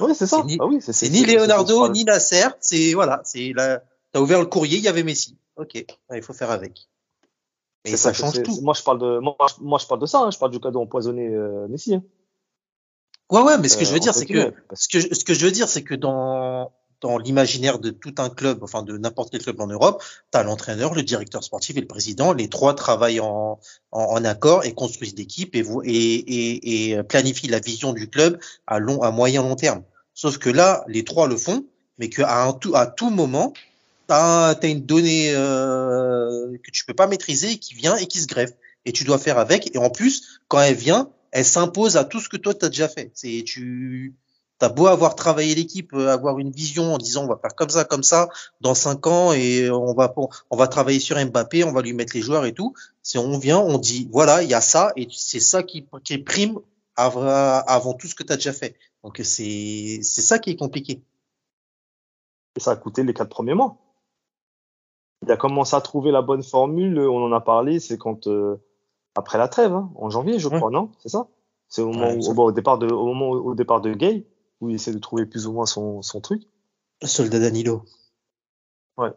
Oui, 0.00 0.12
c'est 0.14 0.26
ça. 0.26 0.42
Ni, 0.44 0.56
ah 0.60 0.66
oui, 0.66 0.78
c'est 0.80 1.08
ni 1.08 1.24
Leonardo, 1.24 1.88
ni 1.88 2.04
Nasser. 2.04 2.46
C'est, 2.60 2.94
voilà, 2.94 3.20
c'est 3.24 3.52
la, 3.54 3.82
T'as 4.12 4.20
ouvert 4.20 4.40
le 4.40 4.46
courrier, 4.46 4.78
il 4.78 4.84
y 4.84 4.88
avait 4.88 5.02
Messi. 5.02 5.36
Ok, 5.56 5.84
il 6.14 6.22
faut 6.22 6.32
faire 6.32 6.50
avec. 6.50 6.88
Et 7.84 7.90
ça, 7.90 7.96
ça, 7.96 8.12
change 8.12 8.42
tout. 8.42 8.60
Moi, 8.62 8.74
je 8.74 8.82
parle 8.82 8.98
de, 8.98 9.18
moi, 9.18 9.36
moi, 9.60 9.78
je 9.78 9.86
parle 9.86 10.00
de 10.00 10.06
ça. 10.06 10.20
Hein. 10.20 10.30
Je 10.30 10.38
parle 10.38 10.50
du 10.50 10.60
cadeau 10.60 10.80
empoisonné 10.80 11.28
euh, 11.28 11.68
Messi. 11.68 11.94
Hein. 11.94 12.02
Ouais, 13.30 13.42
ouais, 13.42 13.58
mais 13.58 13.68
ce 13.68 13.76
que 13.76 13.84
je 13.84 13.92
veux 13.92 14.00
dire, 14.00 14.14
c'est 14.14 14.26
que 14.26 14.54
ce 14.72 14.88
que 14.88 15.14
ce 15.14 15.24
que 15.24 15.34
je 15.34 15.44
veux 15.44 15.52
dire, 15.52 15.68
c'est 15.68 15.82
que 15.82 15.94
dans 15.94 16.72
dans 17.00 17.18
l'imaginaire 17.18 17.78
de 17.78 17.90
tout 17.90 18.14
un 18.18 18.28
club, 18.28 18.62
enfin 18.62 18.82
de 18.82 18.96
n'importe 18.98 19.30
quel 19.30 19.42
club 19.42 19.60
en 19.60 19.66
Europe, 19.68 20.02
tu 20.32 20.38
as 20.38 20.42
l'entraîneur, 20.42 20.94
le 20.94 21.02
directeur 21.02 21.44
sportif 21.44 21.76
et 21.76 21.80
le 21.80 21.86
président. 21.86 22.32
Les 22.32 22.48
trois 22.48 22.74
travaillent 22.74 23.20
en, 23.20 23.60
en, 23.92 24.00
en 24.00 24.24
accord 24.24 24.64
et 24.64 24.72
construisent 24.74 25.14
l'équipe 25.16 25.54
et, 25.54 25.60
et, 25.84 25.92
et, 25.92 26.90
et 26.90 27.02
planifient 27.04 27.48
la 27.48 27.60
vision 27.60 27.92
du 27.92 28.08
club 28.08 28.40
à 28.66 28.78
long, 28.78 29.02
à 29.02 29.10
moyen 29.10 29.42
long 29.42 29.56
terme. 29.56 29.82
Sauf 30.14 30.38
que 30.38 30.50
là, 30.50 30.84
les 30.88 31.04
trois 31.04 31.28
le 31.28 31.36
font, 31.36 31.64
mais 31.98 32.08
qu'à 32.08 32.44
un, 32.44 32.58
à 32.74 32.86
tout 32.86 33.10
moment, 33.10 33.52
tu 34.08 34.14
as, 34.14 34.58
une 34.62 34.84
donnée 34.84 35.32
euh, 35.34 36.56
que 36.64 36.70
tu 36.70 36.84
peux 36.84 36.94
pas 36.94 37.06
maîtriser 37.06 37.58
qui 37.58 37.74
vient 37.74 37.96
et 37.96 38.06
qui 38.06 38.20
se 38.20 38.26
greffe. 38.26 38.52
Et 38.84 38.92
tu 38.92 39.04
dois 39.04 39.18
faire 39.18 39.38
avec. 39.38 39.74
Et 39.74 39.78
en 39.78 39.90
plus, 39.90 40.40
quand 40.48 40.60
elle 40.60 40.74
vient, 40.74 41.10
elle 41.30 41.44
s'impose 41.44 41.96
à 41.96 42.04
tout 42.04 42.20
ce 42.20 42.28
que 42.28 42.38
toi, 42.38 42.54
tu 42.54 42.64
as 42.64 42.68
déjà 42.70 42.88
fait. 42.88 43.10
C'est 43.14 43.44
tu 43.44 44.14
as 44.60 44.68
beau 44.70 44.86
avoir 44.86 45.14
travaillé 45.14 45.54
l'équipe, 45.54 45.92
euh, 45.92 46.08
avoir 46.08 46.38
une 46.38 46.50
vision 46.50 46.94
en 46.94 46.98
disant 46.98 47.24
on 47.24 47.28
va 47.28 47.36
faire 47.36 47.54
comme 47.54 47.68
ça, 47.68 47.84
comme 47.84 48.02
ça, 48.02 48.28
dans 48.60 48.74
cinq 48.74 49.06
ans, 49.06 49.32
et 49.32 49.70
on 49.70 49.92
va 49.94 50.14
on 50.50 50.56
va 50.56 50.68
travailler 50.68 51.00
sur 51.00 51.16
Mbappé, 51.22 51.64
on 51.64 51.72
va 51.72 51.82
lui 51.82 51.92
mettre 51.92 52.16
les 52.16 52.22
joueurs 52.22 52.46
et 52.46 52.54
tout. 52.54 52.74
C'est 53.02 53.18
on 53.18 53.38
vient, 53.38 53.58
on 53.58 53.78
dit 53.78 54.08
voilà, 54.10 54.42
il 54.42 54.48
y 54.48 54.54
a 54.54 54.60
ça, 54.60 54.92
et 54.96 55.06
c'est 55.12 55.40
ça 55.40 55.62
qui, 55.62 55.86
qui 56.02 56.18
prime 56.18 56.58
avant, 56.96 57.22
avant 57.22 57.92
tout 57.94 58.08
ce 58.08 58.14
que 58.14 58.22
tu 58.24 58.32
as 58.32 58.36
déjà 58.36 58.52
fait. 58.52 58.74
Donc 59.04 59.20
c'est 59.22 60.00
c'est 60.02 60.22
ça 60.22 60.38
qui 60.38 60.50
est 60.50 60.56
compliqué. 60.56 61.02
Et 62.56 62.60
ça 62.60 62.72
a 62.72 62.76
coûté 62.76 63.04
les 63.04 63.14
quatre 63.14 63.28
premiers 63.28 63.54
mois 63.54 63.76
il 65.22 65.32
a 65.32 65.36
commencé 65.36 65.74
à 65.74 65.80
trouver 65.80 66.10
la 66.10 66.22
bonne 66.22 66.42
formule, 66.42 66.98
on 66.98 67.24
en 67.24 67.32
a 67.32 67.40
parlé, 67.40 67.80
c'est 67.80 67.98
quand 67.98 68.26
euh, 68.26 68.56
après 69.14 69.38
la 69.38 69.48
trêve, 69.48 69.72
hein, 69.72 69.90
en 69.96 70.10
janvier, 70.10 70.38
je 70.38 70.48
crois, 70.48 70.70
non 70.70 70.92
C'est 71.00 71.08
ça? 71.08 71.28
C'est 71.68 71.82
au 71.82 71.92
moment, 71.92 72.12
ouais, 72.12 72.28
où, 72.28 72.40
au, 72.40 72.52
départ 72.52 72.78
de, 72.78 72.86
au 72.86 73.06
moment 73.12 73.30
au 73.30 73.54
départ 73.54 73.80
de 73.80 73.92
Gay, 73.92 74.26
où 74.60 74.70
il 74.70 74.76
essaie 74.76 74.92
de 74.92 74.98
trouver 74.98 75.26
plus 75.26 75.46
ou 75.46 75.52
moins 75.52 75.66
son, 75.66 76.02
son 76.02 76.20
truc. 76.20 76.42
Soldat 77.02 77.40
Danilo. 77.40 77.84
Ouais. 78.96 79.10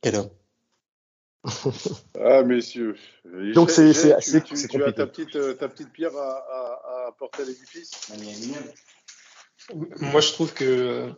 Quel 0.00 0.16
homme. 0.16 0.30
ah 2.20 2.42
messieurs. 2.42 2.96
Donc 3.54 3.70
c'est 3.70 3.92
c'est 3.92 4.44
tu, 4.44 4.54
tu, 4.54 4.68
tu 4.68 4.84
as 4.84 4.92
ta 4.92 5.06
petite 5.08 5.34
euh, 5.34 5.54
ta 5.54 5.68
petite 5.68 5.90
pierre 5.90 6.16
à, 6.16 6.36
à, 6.36 6.82
à 6.84 7.08
apporter 7.08 7.42
à 7.42 7.46
l'édifice. 7.46 8.12
Moi 10.00 10.20
je 10.20 10.32
trouve 10.32 10.54
que 10.54 11.10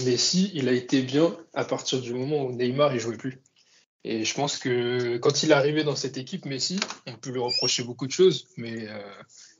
Messi, 0.00 0.50
il 0.54 0.68
a 0.68 0.72
été 0.72 1.02
bien 1.02 1.36
à 1.54 1.64
partir 1.64 2.00
du 2.00 2.14
moment 2.14 2.44
où 2.44 2.52
Neymar 2.52 2.94
il 2.94 3.00
jouait 3.00 3.16
plus. 3.16 3.40
Et 4.04 4.24
je 4.24 4.34
pense 4.34 4.58
que 4.58 5.18
quand 5.18 5.42
il 5.42 5.50
est 5.50 5.54
arrivé 5.54 5.84
dans 5.84 5.94
cette 5.94 6.16
équipe, 6.16 6.44
Messi, 6.44 6.80
on 7.06 7.14
peut 7.14 7.30
lui 7.30 7.38
reprocher 7.40 7.84
beaucoup 7.84 8.06
de 8.06 8.12
choses, 8.12 8.48
mais 8.56 8.88
euh, 8.88 8.98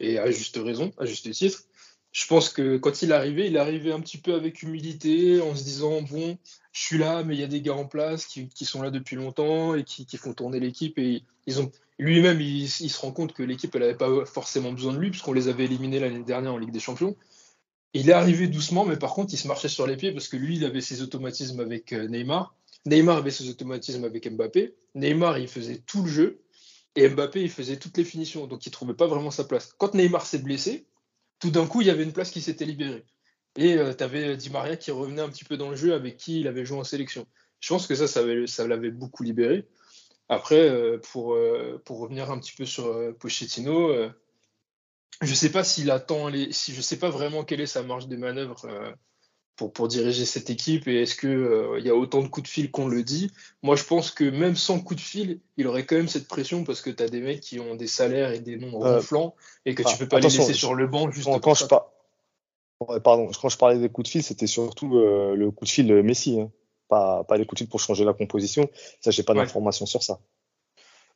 et 0.01 0.19
à 0.19 0.31
juste 0.31 0.59
raison, 0.63 0.93
à 0.99 1.07
juste 1.07 1.31
titre. 1.31 1.63
Je 2.11 2.27
pense 2.27 2.49
que 2.51 2.77
quand 2.77 3.03
il 3.03 3.11
est 3.11 3.15
arrivé, 3.15 3.47
il 3.47 3.57
est 3.57 3.61
arrivé 3.61 3.93
un 3.93 4.01
petit 4.01 4.19
peu 4.19 4.35
avec 4.35 4.63
humilité, 4.63 5.41
en 5.41 5.55
se 5.55 5.63
disant 5.63 6.03
bon, 6.03 6.37
je 6.73 6.81
suis 6.81 6.99
là, 6.99 7.23
mais 7.23 7.35
il 7.35 7.41
y 7.41 7.45
a 7.45 7.47
des 7.47 7.63
gars 7.63 7.75
en 7.75 7.87
place 7.87 8.27
qui, 8.27 8.65
sont 8.65 8.83
là 8.83 8.91
depuis 8.91 9.17
longtemps 9.17 9.75
et 9.75 9.85
qui, 9.85 10.17
font 10.17 10.35
tourner 10.35 10.61
l'équipe. 10.61 10.99
Et 10.99 11.23
lui-même, 11.99 12.41
il, 12.41 12.65
il, 12.65 12.91
se 12.91 13.01
rend 13.01 13.13
compte 13.13 13.33
que 13.33 13.43
l'équipe, 13.43 13.75
elle 13.75 13.83
n'avait 13.83 13.95
pas 13.95 14.27
forcément 14.27 14.73
besoin 14.73 14.93
de 14.93 14.99
lui, 14.99 15.11
puisqu'on 15.11 15.33
les 15.33 15.49
avait 15.49 15.65
éliminés 15.65 16.01
l'année 16.01 16.25
dernière 16.25 16.53
en 16.53 16.59
Ligue 16.59 16.73
des 16.73 16.81
Champions. 16.81 17.17
Il 17.95 18.09
est 18.09 18.15
arrivé 18.15 18.49
doucement, 18.49 18.85
mais 18.85 18.97
par 18.97 19.13
contre, 19.15 19.35
il 19.35 19.37
se 19.37 19.47
marchait 19.49 19.69
sur 19.69 19.87
les 19.87 19.97
pieds 19.97 20.13
parce 20.13 20.29
que 20.29 20.37
lui, 20.37 20.57
il 20.57 20.65
avait 20.65 20.81
ses 20.81 21.03
automatismes 21.03 21.61
avec 21.61 21.93
euh, 21.93 22.09
Neymar. 22.09 22.55
Neymar 22.87 23.19
avait 23.19 23.31
ses 23.31 23.49
automatismes 23.51 24.05
avec 24.05 24.31
Mbappé. 24.31 24.75
Neymar, 24.95 25.39
il 25.39 25.49
faisait 25.49 25.83
tout 25.87 26.03
le 26.03 26.09
jeu. 26.09 26.41
Et 26.97 27.09
Mbappé, 27.09 27.43
il 27.43 27.51
faisait 27.51 27.77
toutes 27.77 27.97
les 27.97 28.05
finitions. 28.05 28.47
Donc, 28.47 28.67
il 28.67 28.71
ne 28.71 28.73
trouvait 28.73 28.95
pas 28.95 29.07
vraiment 29.07 29.31
sa 29.31 29.45
place. 29.45 29.75
Quand 29.79 29.95
Neymar 29.95 30.27
s'est 30.27 30.39
blessé, 30.39 30.87
tout 31.39 31.51
d'un 31.51 31.67
coup, 31.67 31.81
il 31.81 31.87
y 31.87 31.91
avait 31.91 32.05
une 32.05 32.13
place 32.13 32.31
qui 32.31 32.41
s'était 32.41 32.65
libérée. 32.65 33.05
Et 33.57 33.77
euh, 33.77 33.93
tu 33.95 34.03
avais 34.03 34.37
Di 34.37 34.51
Maria 34.51 34.77
qui 34.77 34.91
revenait 34.91 35.21
un 35.21 35.29
petit 35.29 35.45
peu 35.45 35.57
dans 35.57 35.69
le 35.69 35.77
jeu 35.77 35.93
avec 35.93 36.17
qui 36.17 36.41
il 36.41 36.49
avait 36.49 36.65
joué 36.65 36.79
en 36.79 36.85
sélection. 36.85 37.27
Je 37.63 37.69
pense 37.69 37.87
que 37.87 37.95
ça, 37.95 38.07
ça, 38.09 38.67
l'avait 38.67 38.91
beaucoup 38.91 39.23
libéré. 39.23 39.67
Après, 40.29 40.69
euh, 40.69 40.99
pour, 40.99 41.35
euh, 41.35 41.81
pour 41.85 42.01
revenir 42.01 42.31
un 42.31 42.39
petit 42.39 42.55
peu 42.57 42.65
sur 42.65 42.87
euh, 42.87 43.13
Pochettino, 43.13 43.93
je 45.21 45.35
sais 45.35 45.51
pas 45.51 45.65
s'il 45.65 45.91
attend 45.91 46.29
les, 46.29 46.53
si 46.53 46.75
je 46.75 46.81
sais 46.81 46.99
pas 46.99 47.11
vraiment 47.11 47.45
quelle 47.45 47.61
est 47.61 47.67
sa 47.67 47.83
marge 47.83 48.09
de 48.09 48.17
manœuvre 48.17 48.65
euh, 48.65 48.91
pour, 49.57 49.73
pour 49.73 49.89
diriger 49.89 50.25
cette 50.25 50.51
équipe 50.51 50.89
et 50.89 51.03
est-ce 51.03 51.15
que 51.15 51.29
euh, 51.29 51.79
il 51.79 51.87
y 51.87 51.91
a 51.91 51.95
autant 51.95 52.23
de 52.23 52.29
coups 52.29 52.49
de 52.49 52.53
fil 52.53 52.71
qu'on 52.71 52.89
le 52.89 53.03
dit. 53.03 53.31
Moi, 53.63 53.77
je 53.77 53.85
pense 53.85 54.11
que 54.11 54.25
même 54.25 54.57
sans 54.57 54.81
coup 54.81 54.95
de 54.95 55.01
fil, 55.01 55.41
il 55.57 55.67
aurait 55.67 55.85
quand 55.85 55.97
même 55.97 56.09
cette 56.09 56.27
pression 56.27 56.65
parce 56.65 56.81
que 56.81 56.91
tu 56.91 57.03
as 57.03 57.09
des 57.09 57.21
mecs 57.21 57.41
qui 57.41 57.61
ont 57.61 57.75
des 57.75 57.87
salaires 57.87 58.33
et 58.33 58.41
des 58.41 58.57
noms 58.57 58.85
euh, 58.85 58.97
ronflants 58.97 59.35
et 59.65 59.75
que 59.75 59.83
tu 59.83 59.97
peux 59.97 60.09
pas 60.09 60.19
les 60.19 60.29
laisser 60.29 60.55
sur 60.55 60.75
le 60.75 60.87
banc 60.87 61.11
juste 61.11 61.27
quand, 61.27 61.41
quand 61.41 61.55
je 61.55 61.67
pas. 61.67 61.95
Pardon, 63.05 63.31
quand 63.41 63.49
je 63.49 63.57
parlais 63.57 63.79
des 63.79 63.89
coups 63.89 64.07
de 64.07 64.11
fil, 64.11 64.23
c'était 64.25 64.49
surtout 64.49 64.89
le 64.89 65.51
coup 65.53 65.65
de 65.65 65.71
fil 65.71 66.03
Messi, 66.03 66.41
hein. 66.41 66.51
pas, 66.89 67.23
pas 67.23 67.37
les 67.37 67.47
coups 67.47 67.61
de 67.61 67.65
fil 67.65 67.69
pour 67.69 67.79
changer 67.79 68.05
la 68.05 68.13
composition. 68.13 68.69
Ça, 69.01 69.13
j'ai 69.13 69.23
pas 69.23 69.35
d'informations 69.35 69.87
sur 69.87 70.03
ça. 70.03 70.19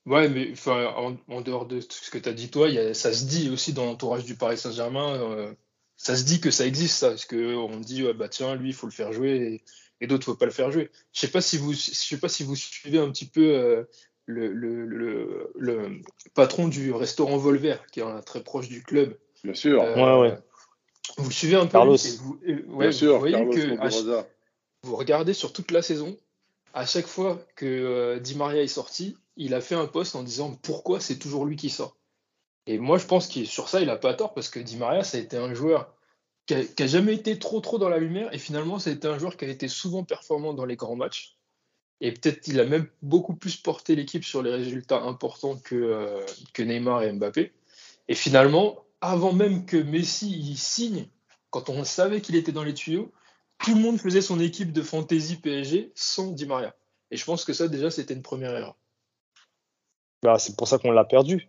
Ouais, 0.07 0.29
mais 0.29 0.51
enfin, 0.53 0.93
en, 0.97 1.17
en, 1.29 1.41
dehors 1.41 1.67
de 1.67 1.81
ce 1.81 2.11
que 2.11 2.19
tu 2.19 2.29
as 2.29 2.33
dit, 2.33 2.49
toi, 2.49 2.69
y 2.69 2.79
a, 2.79 2.95
ça 2.95 3.13
se 3.13 3.25
dit 3.25 3.51
aussi 3.51 3.73
dans 3.73 3.85
l'entourage 3.85 4.25
du 4.25 4.37
Paris 4.37 4.57
Saint-Germain, 4.57 5.21
euh, 5.21 5.53
ça 5.97 6.17
se 6.17 6.23
dit 6.25 6.41
que 6.41 6.53
ça 6.53 6.65
existe, 6.65 6.99
ça, 6.99 7.09
parce 7.11 7.25
qu'on 7.25 7.81
dit, 7.81 8.05
ouais, 8.05 8.15
bah 8.15 8.29
tiens, 8.29 8.55
lui, 8.55 8.69
il 8.69 8.75
faut 8.75 8.87
le 8.87 8.93
faire 8.93 9.13
jouer, 9.13 9.31
et, 9.31 9.65
et 10.01 10.07
d'autres, 10.07 10.23
il 10.23 10.27
faut 10.27 10.37
pas 10.37 10.47
le 10.47 10.53
faire 10.53 10.71
jouer. 10.71 10.91
Je 11.13 11.21
sais 11.21 11.29
pas 11.29 11.41
si 11.41 11.59
vous, 11.59 11.73
je 11.73 11.91
sais 11.91 12.19
pas 12.19 12.29
si 12.29 12.45
vous 12.45 12.55
suivez 12.55 13.01
un 13.01 13.11
petit 13.11 13.27
peu 13.27 13.43
euh, 13.43 13.83
le, 14.27 14.53
le, 14.53 14.87
le, 14.87 15.51
le, 15.57 16.01
patron 16.35 16.69
du 16.69 16.93
restaurant 16.93 17.37
Volver, 17.37 17.77
qui 17.91 17.99
est 17.99 18.23
très 18.23 18.45
proche 18.45 18.69
du 18.69 18.85
club. 18.85 19.19
Bien 19.43 19.55
sûr. 19.55 19.83
Euh, 19.83 20.21
ouais, 20.21 20.29
ouais. 20.31 20.39
Vous 21.19 21.29
le 21.29 21.35
suivez 21.35 21.57
un 21.57 21.67
peu 21.67 21.73
Carlos. 21.73 21.97
et 21.97 22.17
vous, 22.19 22.39
et, 22.45 22.55
ouais, 22.67 22.87
Bien 22.87 22.93
sûr, 22.93 23.19
voyez 23.19 23.35
Carlos 23.35 23.53
que 23.53 24.25
vous 24.83 24.97
regardez 24.97 25.33
sur 25.33 25.53
toute 25.53 25.73
la 25.73 25.83
saison, 25.83 26.17
à 26.77 26.85
chaque 26.85 27.07
fois 27.07 27.43
que 27.57 27.65
euh, 27.65 28.21
Di 28.21 28.35
Maria 28.35 28.63
est 28.63 28.69
sorti, 28.69 29.17
il 29.39 29.55
a 29.55 29.63
fait 29.63 29.75
un 29.75 29.87
post 29.87 30.15
en 30.15 30.23
disant 30.23 30.55
pourquoi 30.63 31.01
c'est 31.01 31.19
toujours 31.19 31.47
lui 31.47 31.57
qui 31.57 31.71
sort? 31.71 31.97
Et 32.67 32.77
moi, 32.77 32.99
je 32.99 33.07
pense 33.07 33.29
que 33.29 33.47
sur 33.47 33.71
ça, 33.71 33.81
il 33.81 33.89
a 33.89 33.97
pas 33.97 34.13
tort 34.13 34.35
parce 34.35 34.51
que 34.51 34.61
Di 34.61 34.77
Maria, 34.77 35.03
ça 35.03 35.17
a 35.17 35.21
été 35.21 35.39
un 35.39 35.55
joueur 35.55 35.95
qui 36.45 36.55
a, 36.55 36.87
jamais 36.87 37.15
été 37.15 37.39
trop 37.39 37.61
trop 37.61 37.79
dans 37.79 37.89
la 37.89 37.97
lumière 37.97 38.29
et 38.35 38.39
finalement, 38.39 38.79
ça 38.79 38.91
a 38.91 38.93
été 38.93 39.09
un 39.09 39.19
joueur 39.19 39.39
qui 39.39 39.47
a 39.47 39.49
été 39.49 39.69
souvent 39.69 40.05
performant 40.05 40.53
dans 40.53 40.67
les 40.67 40.77
grands 40.77 40.97
matchs. 40.97 41.39
Et 42.03 42.13
peut-être 42.13 42.43
qu'il 42.43 42.61
a 42.61 42.67
même 42.67 42.87
beaucoup 43.01 43.35
plus 43.35 43.57
porté 43.57 43.97
l'équipe 43.97 44.23
sur 44.23 44.43
les 44.43 44.51
résultats 44.51 45.01
importants 45.01 45.57
que, 45.57 45.75
euh, 45.75 46.27
Neymar 46.59 47.05
et 47.05 47.13
Mbappé. 47.13 47.55
Et 48.09 48.15
finalement, 48.15 48.85
avant 49.01 49.33
même 49.33 49.65
que 49.65 49.79
Messi 49.79 50.29
y 50.29 50.57
signe, 50.59 51.09
quand 51.49 51.71
on 51.71 51.85
savait 51.85 52.21
qu'il 52.21 52.37
était 52.37 52.53
dans 52.53 52.65
les 52.65 52.75
tuyaux, 52.75 53.13
tout 53.59 53.75
le 53.75 53.81
monde 53.81 53.99
faisait 53.99 54.21
son 54.21 54.41
équipe 54.41 54.73
de 54.73 54.83
fantasy 54.83 55.37
PSG 55.37 55.93
sans 55.95 56.33
Di 56.33 56.47
Maria. 56.47 56.75
Et 57.11 57.17
je 57.17 57.25
pense 57.25 57.45
que 57.45 57.53
ça, 57.53 57.69
déjà, 57.69 57.91
c'était 57.91 58.15
une 58.15 58.23
première 58.23 58.55
erreur. 58.57 58.77
Bah, 60.23 60.39
c'est 60.39 60.57
pour 60.57 60.69
ça 60.69 60.79
qu'on 60.79 60.91
l'a 60.91 61.05
perdu. 61.05 61.49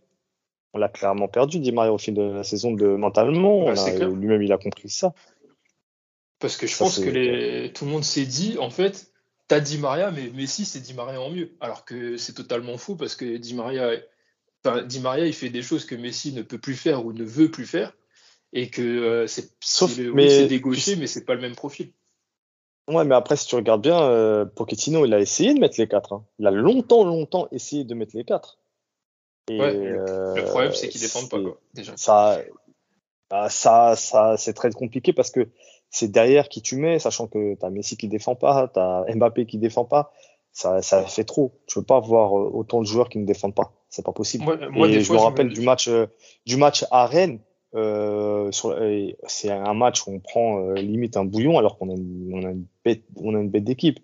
On 0.73 0.79
l'a 0.79 0.89
clairement 0.89 1.27
perdu, 1.27 1.59
Di 1.59 1.71
Maria, 1.71 1.91
au 1.91 1.97
fil 1.97 2.13
de 2.13 2.21
la 2.21 2.43
saison, 2.43 2.71
de 2.71 2.87
mentalement. 2.87 3.73
Bah. 3.73 3.89
Lui-même, 4.09 4.41
il 4.41 4.51
a 4.51 4.57
compris 4.57 4.89
ça. 4.89 5.13
Parce 6.39 6.55
que 6.55 6.67
je 6.67 6.73
Ça, 6.73 6.85
pense 6.85 6.99
que 6.99 7.09
les... 7.09 7.73
tout 7.73 7.85
le 7.85 7.91
monde 7.91 8.03
s'est 8.03 8.25
dit, 8.25 8.57
en 8.59 8.69
fait, 8.69 9.11
t'as 9.47 9.59
Di 9.59 9.77
Maria, 9.77 10.11
mais 10.11 10.29
Messi, 10.29 10.65
c'est 10.65 10.81
Di 10.81 10.93
Maria 10.93 11.19
en 11.19 11.31
mieux. 11.31 11.51
Alors 11.59 11.85
que 11.85 12.17
c'est 12.17 12.33
totalement 12.33 12.77
faux 12.77 12.95
parce 12.95 13.15
que 13.15 13.37
Di 13.37 13.55
Maria, 13.55 13.91
enfin, 14.63 14.83
Di 14.83 14.99
Maria, 14.99 15.25
il 15.25 15.33
fait 15.33 15.49
des 15.49 15.63
choses 15.63 15.85
que 15.85 15.95
Messi 15.95 16.33
ne 16.33 16.43
peut 16.43 16.59
plus 16.59 16.75
faire 16.75 17.05
ou 17.05 17.13
ne 17.13 17.23
veut 17.23 17.49
plus 17.49 17.65
faire. 17.65 17.93
Et 18.53 18.69
que 18.69 18.81
euh, 18.81 19.27
c'est 19.27 19.51
oui, 19.81 20.09
mais- 20.13 20.29
c'est 20.29 20.47
des 20.47 20.59
gauchers, 20.59 20.95
mais 20.95 21.07
c'est 21.07 21.25
pas 21.25 21.35
le 21.35 21.41
même 21.41 21.55
profil. 21.55 21.91
Ouais, 22.87 23.03
mais 23.03 23.15
après, 23.15 23.35
si 23.35 23.45
tu 23.47 23.55
regardes 23.55 23.81
bien, 23.81 24.01
euh, 24.01 24.45
Pochettino, 24.45 25.05
il 25.05 25.13
a 25.13 25.19
essayé 25.19 25.53
de 25.53 25.59
mettre 25.59 25.75
les 25.77 25.87
quatre. 25.89 26.13
hein. 26.13 26.25
Il 26.39 26.47
a 26.47 26.51
longtemps, 26.51 27.03
longtemps 27.03 27.49
essayé 27.51 27.83
de 27.83 27.93
mettre 27.93 28.15
les 28.15 28.23
quatre. 28.23 28.59
Et, 29.49 29.59
Ouais, 29.59 29.73
le, 29.73 29.99
euh, 29.99 30.35
le 30.35 30.43
problème, 30.45 30.71
c'est 30.73 30.87
qu'ils 30.87 31.01
défendent 31.01 31.29
pas, 31.29 31.37
c'est- 31.37 31.43
quoi, 31.43 31.59
déjà. 31.73 31.93
ça, 31.97 32.41
bah, 33.29 33.49
ça, 33.49 33.95
ça, 33.97 34.37
c'est 34.37 34.53
très 34.53 34.71
compliqué 34.71 35.11
parce 35.11 35.31
que 35.31 35.49
c'est 35.89 36.09
derrière 36.09 36.47
qui 36.47 36.61
tu 36.61 36.77
mets, 36.77 36.99
sachant 36.99 37.27
que 37.27 37.55
t'as 37.55 37.69
Messi 37.69 37.97
qui 37.97 38.07
défend 38.07 38.35
pas, 38.35 38.69
t'as 38.69 39.03
Mbappé 39.13 39.45
qui 39.45 39.57
défend 39.57 39.83
pas. 39.83 40.13
Ça, 40.53 40.81
ça 40.81 41.05
fait 41.05 41.23
trop. 41.25 41.59
Tu 41.67 41.79
peux 41.79 41.85
pas 41.85 41.97
avoir 41.97 42.37
euh, 42.37 42.49
autant 42.53 42.79
de 42.81 42.85
joueurs 42.85 43.09
qui 43.09 43.19
ne 43.19 43.25
défendent 43.25 43.53
pas. 43.55 43.73
C'est 43.89 44.03
pas 44.05 44.11
possible. 44.13 44.43
Moi, 44.45 44.57
moi, 44.69 44.87
Et 44.87 44.91
des 44.91 44.99
je 45.01 45.05
fois, 45.07 45.17
me 45.17 45.21
rappelle 45.21 45.49
du 45.49 45.61
match, 45.61 45.87
euh, 45.87 46.07
du 46.45 46.55
match 46.57 46.85
à 46.89 47.05
Rennes. 47.05 47.39
Euh, 47.75 48.49
c'est 49.27 49.51
un 49.51 49.73
match 49.73 50.07
où 50.07 50.11
on 50.11 50.19
prend 50.19 50.59
euh, 50.59 50.75
limite 50.75 51.17
un 51.17 51.25
bouillon 51.25 51.57
alors 51.57 51.77
qu'on 51.77 51.89
a, 51.89 51.93
on 51.93 52.43
a 52.45 52.51
une 52.51 52.65
bête, 52.85 53.03
on 53.17 53.35
a 53.35 53.39
une 53.39 53.49
bête 53.49 53.65
d'équipe. 53.65 53.99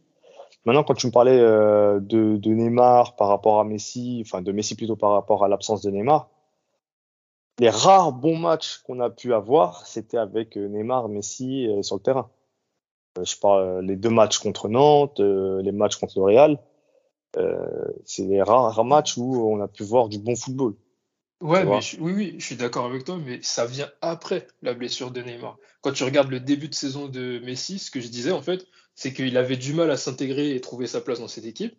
Maintenant, 0.66 0.84
quand 0.84 0.94
tu 0.94 1.08
me 1.08 1.12
parlais 1.12 1.40
euh, 1.40 2.00
de, 2.00 2.38
de 2.38 2.50
Neymar 2.52 3.16
par 3.16 3.28
rapport 3.28 3.60
à 3.60 3.64
Messi, 3.64 4.24
enfin 4.26 4.42
de 4.42 4.52
Messi 4.52 4.76
plutôt 4.76 4.96
par 4.96 5.12
rapport 5.12 5.44
à 5.44 5.48
l'absence 5.48 5.82
de 5.82 5.92
Neymar, 5.92 6.30
les 7.60 7.70
rares 7.70 8.14
bons 8.14 8.38
matchs 8.38 8.80
qu'on 8.80 9.00
a 9.00 9.10
pu 9.10 9.34
avoir, 9.34 9.86
c'était 9.86 10.18
avec 10.18 10.58
euh, 10.58 10.68
Neymar, 10.68 11.08
Messi 11.08 11.68
euh, 11.68 11.84
sur 11.84 11.98
le 11.98 12.02
terrain. 12.02 12.30
Euh, 13.18 13.24
je 13.24 13.38
parle 13.38 13.86
les 13.86 13.96
deux 13.96 14.10
matchs 14.10 14.40
contre 14.40 14.70
Nantes, 14.70 15.20
les 15.20 15.72
matchs 15.72 15.98
contre 15.98 16.18
le 16.20 16.26
Real. 16.26 16.60
C'est 18.06 18.24
les 18.24 18.42
rares 18.42 18.86
matchs 18.86 19.18
où 19.18 19.52
on 19.52 19.60
a 19.60 19.68
pu 19.68 19.84
voir 19.84 20.08
du 20.08 20.20
bon 20.20 20.36
football. 20.36 20.76
Ouais, 21.44 21.66
mais 21.76 21.82
je- 21.82 21.98
oui, 22.00 22.14
oui, 22.14 22.36
je 22.40 22.46
suis 22.46 22.56
d'accord 22.56 22.86
avec 22.86 23.04
toi, 23.04 23.18
mais 23.24 23.40
ça 23.42 23.66
vient 23.66 23.92
après 24.02 24.48
la 24.62 24.74
blessure 24.74 25.12
de 25.12 25.22
Neymar. 25.22 25.58
Quand 25.82 25.92
tu 25.92 26.04
regardes 26.04 26.30
le 26.32 26.40
début 26.40 26.70
de 26.70 26.74
saison 26.76 27.08
de 27.08 27.40
Messi, 27.40 27.80
ce 27.80 27.92
que 27.92 28.00
je 28.00 28.08
disais 28.08 28.32
en 28.32 28.42
fait, 28.42 28.66
c'est 28.96 29.14
qu'il 29.14 29.36
avait 29.38 29.58
du 29.58 29.74
mal 29.74 29.92
à 29.92 29.98
s'intégrer 29.98 30.56
et 30.56 30.62
trouver 30.62 30.88
sa 30.88 31.02
place 31.02 31.20
dans 31.20 31.28
cette 31.28 31.46
équipe. 31.46 31.76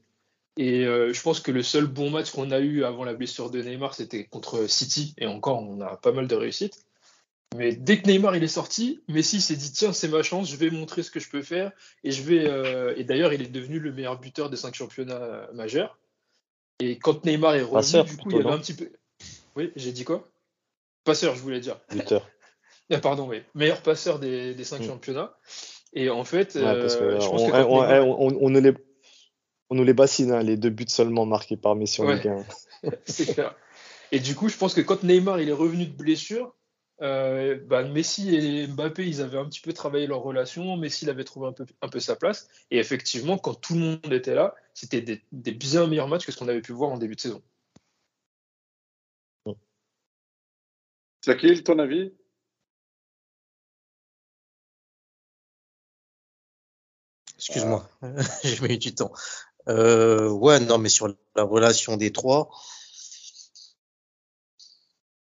Et 0.56 0.84
euh, 0.84 1.12
je 1.12 1.20
pense 1.22 1.40
que 1.40 1.50
le 1.50 1.62
seul 1.62 1.86
bon 1.86 2.10
match 2.10 2.30
qu'on 2.30 2.50
a 2.50 2.60
eu 2.60 2.84
avant 2.84 3.04
la 3.04 3.14
blessure 3.14 3.50
de 3.50 3.60
Neymar, 3.62 3.94
c'était 3.94 4.24
contre 4.24 4.68
City, 4.68 5.14
et 5.18 5.26
encore, 5.26 5.62
on 5.62 5.80
a 5.80 5.96
pas 5.96 6.12
mal 6.12 6.28
de 6.28 6.34
réussites. 6.34 6.84
Mais 7.56 7.74
dès 7.74 8.00
que 8.02 8.08
Neymar 8.08 8.36
il 8.36 8.44
est 8.44 8.48
sorti, 8.48 9.00
Messi 9.08 9.40
s'est 9.40 9.56
dit 9.56 9.72
tiens, 9.72 9.92
c'est 9.92 10.08
ma 10.08 10.22
chance, 10.22 10.50
je 10.50 10.56
vais 10.56 10.70
montrer 10.70 11.02
ce 11.02 11.10
que 11.10 11.20
je 11.20 11.30
peux 11.30 11.42
faire, 11.42 11.72
et 12.04 12.10
je 12.10 12.22
vais. 12.22 12.46
euh, 12.46 12.94
Et 12.96 13.04
d'ailleurs, 13.04 13.32
il 13.32 13.42
est 13.42 13.48
devenu 13.48 13.78
le 13.78 13.92
meilleur 13.92 14.20
buteur 14.20 14.50
des 14.50 14.56
cinq 14.56 14.74
championnats 14.74 15.48
majeurs. 15.54 15.98
Et 16.80 16.98
quand 16.98 17.24
Neymar 17.24 17.54
est 17.54 17.62
revenu, 17.62 18.02
du 18.04 18.16
coup, 18.18 18.30
il 18.30 18.36
y 18.36 18.40
avait 18.40 18.50
un 18.52 18.58
petit 18.58 18.74
peu. 18.74 18.90
Oui, 19.56 19.72
j'ai 19.76 19.92
dit 19.92 20.04
quoi? 20.04 20.28
Passeur, 21.04 21.34
je 21.34 21.40
voulais 21.40 21.60
dire. 21.60 21.78
Buteur. 21.90 22.28
Ah, 22.90 22.98
pardon, 23.00 23.26
oui. 23.26 23.40
Meilleur 23.54 23.80
passeur 23.82 24.18
des, 24.18 24.52
des 24.52 24.64
cinq 24.64 24.80
Mm. 24.82 24.86
championnats. 24.86 25.34
Et 25.94 26.10
en 26.10 26.22
fait, 26.22 26.54
on, 26.56 28.36
on- 28.42 28.50
nous 28.50 28.60
les, 28.60 28.74
on 29.70 29.74
nous 29.74 29.84
les 29.84 29.94
bassine, 29.94 30.32
hein, 30.32 30.42
les 30.42 30.58
deux 30.58 30.68
buts 30.68 30.84
seulement 30.88 31.24
marqués 31.24 31.56
par 31.56 31.76
Messi 31.76 32.02
en 32.02 32.06
Ouais. 32.06 32.16
Ligue 32.16 32.28
1. 32.28 32.44
c'est 33.06 33.32
clair. 33.32 33.54
Et 34.12 34.20
du 34.20 34.34
coup, 34.34 34.50
je 34.50 34.56
pense 34.58 34.74
que 34.74 34.82
quand 34.82 35.02
Neymar 35.02 35.40
il 35.40 35.48
est 35.48 35.52
revenu 35.52 35.86
de 35.86 35.96
blessure, 35.96 36.54
euh, 37.00 37.58
bah, 37.66 37.84
Messi 37.84 38.36
et 38.36 38.66
Mbappé, 38.66 39.06
ils 39.06 39.22
avaient 39.22 39.38
un 39.38 39.46
petit 39.46 39.62
peu 39.62 39.72
travaillé 39.72 40.06
leur 40.06 40.20
relation. 40.20 40.76
Messi, 40.76 41.06
il 41.06 41.10
avait 41.10 41.24
trouvé 41.24 41.48
un 41.48 41.52
peu, 41.52 41.64
un 41.80 41.88
peu 41.88 42.00
sa 42.00 42.16
place. 42.16 42.48
Et 42.70 42.76
effectivement, 42.78 43.38
quand 43.38 43.54
tout 43.54 43.72
le 43.74 43.80
monde 43.80 44.12
était 44.12 44.34
là, 44.34 44.54
c'était 44.74 45.00
des, 45.00 45.22
des 45.32 45.52
bien 45.52 45.86
meilleurs 45.86 46.08
matchs 46.08 46.26
que 46.26 46.32
ce 46.32 46.36
qu'on 46.38 46.48
avait 46.48 46.60
pu 46.60 46.72
voir 46.72 46.90
en 46.90 46.98
début 46.98 47.14
de 47.16 47.20
saison. 47.20 47.42
Sakil, 51.24 51.64
ton 51.64 51.78
avis? 51.78 52.12
Excuse-moi, 57.36 57.88
j'ai 58.44 58.60
mis 58.68 58.76
du 58.76 58.94
temps. 58.94 59.10
Euh, 59.68 60.28
ouais, 60.28 60.60
non, 60.60 60.76
mais 60.76 60.90
sur 60.90 61.08
la 61.34 61.42
relation 61.42 61.96
des 61.96 62.12
trois, 62.12 62.50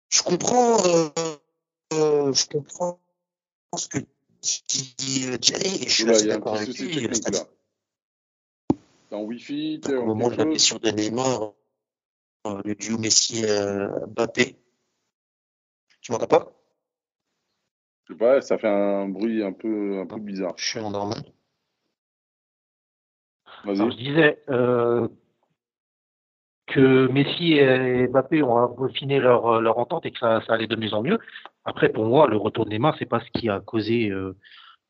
je 0.08 0.22
comprends, 0.22 0.78
euh, 0.86 1.10
euh, 1.94 2.32
je 2.32 2.46
comprends 2.46 3.00
ce 3.76 3.88
que 3.88 3.98
dit 3.98 5.24
euh, 5.26 5.36
Jerry 5.42 5.82
et 5.82 5.88
je 5.88 6.12
suis 6.12 6.28
d'accord 6.28 6.54
avec 6.54 6.78
lui. 6.78 7.10
en 9.10 9.22
Wi-Fi, 9.22 9.80
Au 9.88 9.96
en 9.96 10.06
moment 10.06 10.30
de 10.30 10.36
la 10.36 10.44
blessure 10.44 10.78
de 10.78 10.90
Neymar, 10.90 11.54
le 12.44 12.76
duo 12.76 12.98
Messi-Mbappé, 12.98 14.56
tu 16.08 16.12
m'entends 16.12 16.26
pas? 16.26 16.52
Je 18.04 18.14
sais 18.14 18.18
pas, 18.18 18.40
ça 18.40 18.56
fait 18.56 18.66
un 18.66 19.08
bruit 19.08 19.42
un 19.42 19.52
peu, 19.52 20.00
un 20.00 20.06
peu 20.06 20.18
bizarre. 20.18 20.54
Je 20.56 20.64
suis 20.64 20.80
en 20.80 20.90
normal. 20.90 21.18
Vas-y. 23.64 23.76
Alors, 23.76 23.90
je 23.90 23.96
disais 23.98 24.42
euh, 24.48 25.06
que 26.66 27.08
Messi 27.08 27.58
et 27.58 28.06
Mbappé 28.08 28.42
ont 28.42 28.74
refiné 28.74 29.18
leur, 29.18 29.60
leur 29.60 29.76
entente 29.76 30.06
et 30.06 30.12
que 30.12 30.18
ça, 30.18 30.40
ça 30.46 30.54
allait 30.54 30.66
de 30.66 30.76
mieux 30.76 30.94
en 30.94 31.02
mieux. 31.02 31.18
Après, 31.66 31.90
pour 31.90 32.06
moi, 32.06 32.26
le 32.26 32.38
retour 32.38 32.64
de 32.64 32.70
Neymar, 32.70 32.96
c'est 32.98 33.04
pas 33.04 33.20
ce 33.20 33.38
qui 33.38 33.50
a 33.50 33.60
causé 33.60 34.08
euh, 34.08 34.34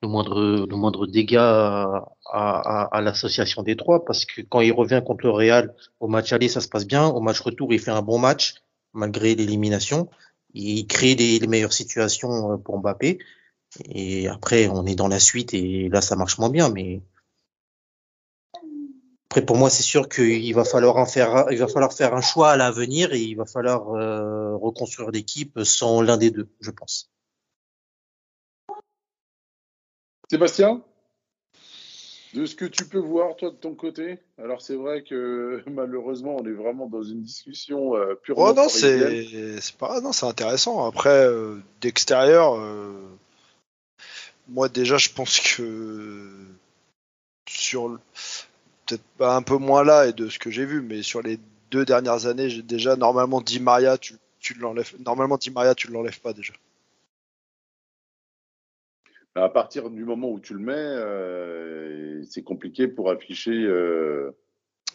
le 0.01 0.07
moindre, 0.07 0.67
le 0.71 0.77
moindre 0.77 1.09
dégât 1.09 1.43
à, 1.43 2.13
à, 2.33 2.97
à 2.97 3.01
l'association 3.01 3.65
des 3.65 3.75
trois, 3.75 4.05
parce 4.05 4.25
que 4.25 4.43
quand 4.43 4.61
il 4.61 4.73
revient 4.73 5.03
contre 5.05 5.25
le 5.25 5.33
Real, 5.33 5.75
au 5.99 6.07
match 6.07 6.33
aller, 6.33 6.47
ça 6.47 6.61
se 6.61 6.69
passe 6.69 6.87
bien. 6.87 7.09
Au 7.09 7.21
match 7.21 7.41
retour, 7.41 7.73
il 7.73 7.81
fait 7.81 7.91
un 7.91 8.03
bon 8.03 8.21
match, 8.21 8.55
malgré 8.93 9.35
l'élimination. 9.35 10.09
Il 10.59 10.87
crée 10.87 11.15
les, 11.15 11.47
meilleures 11.47 11.73
situations 11.73 12.53
euh, 12.53 12.57
pour 12.57 12.79
Mbappé. 12.81 13.19
Et 13.85 14.29
après, 14.29 14.69
on 14.69 14.87
est 14.87 14.95
dans 14.95 15.09
la 15.09 15.21
suite 15.21 15.55
et 15.55 15.89
là, 15.89 16.01
ça 16.01 16.17
marche 16.17 16.39
moins 16.39 16.49
bien, 16.51 16.71
mais 16.71 17.03
après, 19.31 19.45
pour 19.45 19.57
moi, 19.57 19.69
c'est 19.69 19.83
sûr 19.83 20.09
qu'il 20.09 20.55
va 20.55 20.65
falloir 20.65 20.97
en 20.97 21.05
faire, 21.05 21.47
il 21.51 21.59
va 21.59 21.69
falloir 21.69 21.93
faire 21.93 22.15
un 22.15 22.23
choix 22.23 22.51
à 22.51 22.57
l'avenir 22.57 23.13
et 23.13 23.21
il 23.21 23.35
va 23.35 23.45
falloir 23.45 23.95
euh, 23.95 24.57
reconstruire 24.57 25.11
l'équipe 25.11 25.61
sans 25.65 26.01
l'un 26.01 26.17
des 26.17 26.31
deux, 26.31 26.49
je 26.61 26.71
pense. 26.71 27.11
Sébastien? 30.31 30.83
De 32.35 32.45
ce 32.45 32.55
que 32.55 32.65
tu 32.67 32.85
peux 32.85 32.99
voir, 32.99 33.37
toi, 33.37 33.51
de 33.51 33.57
ton 33.57 33.75
côté 33.75 34.19
Alors, 34.39 34.61
c'est 34.61 34.77
vrai 34.77 35.03
que 35.03 35.63
malheureusement, 35.71 36.37
on 36.41 36.47
est 36.47 36.53
vraiment 36.53 36.87
dans 36.87 37.03
une 37.03 37.23
discussion 37.23 37.97
euh, 37.97 38.15
purement 38.15 38.51
Oh 38.51 38.53
non, 38.55 38.69
c'est 38.69 39.61
c'est 39.61 39.77
pas 39.77 40.01
non, 40.01 40.13
c'est 40.13 40.27
intéressant. 40.27 40.87
Après, 40.87 41.25
euh, 41.27 41.57
d'extérieur, 41.81 42.57
euh, 42.57 42.93
moi 44.49 44.69
déjà, 44.69 44.99
je 44.99 45.09
pense 45.11 45.41
que 45.41 46.29
sur 47.49 47.89
le- 47.89 47.99
peut-être 48.87 49.03
pas 49.17 49.35
un 49.37 49.43
peu 49.43 49.57
moins 49.57 49.85
là 49.85 50.07
et 50.07 50.13
de 50.13 50.29
ce 50.29 50.39
que 50.39 50.51
j'ai 50.51 50.65
vu, 50.65 50.83
mais 50.83 51.03
sur 51.03 51.23
les 51.23 51.39
deux 51.71 51.85
dernières 51.85 52.27
années, 52.27 52.49
j'ai 52.51 52.63
déjà 52.63 52.97
normalement 52.97 53.41
Di 53.41 53.61
Maria, 53.61 53.99
tu, 53.99 54.15
tu 54.41 54.55
l'enlèves. 54.55 54.95
Normalement, 55.05 55.39
Maria, 55.53 55.75
tu 55.75 55.89
l'enlèves 55.89 56.21
pas 56.21 56.33
déjà. 56.33 56.53
À 59.35 59.49
partir 59.49 59.89
du 59.91 60.05
moment 60.05 60.31
où 60.31 60.41
tu 60.41 60.53
le 60.55 60.59
mets, 60.61 60.73
euh, 60.75 62.23
c'est 62.29 62.43
compliqué 62.43 62.89
pour 62.89 63.11
afficher. 63.11 63.53
euh, 63.53 64.33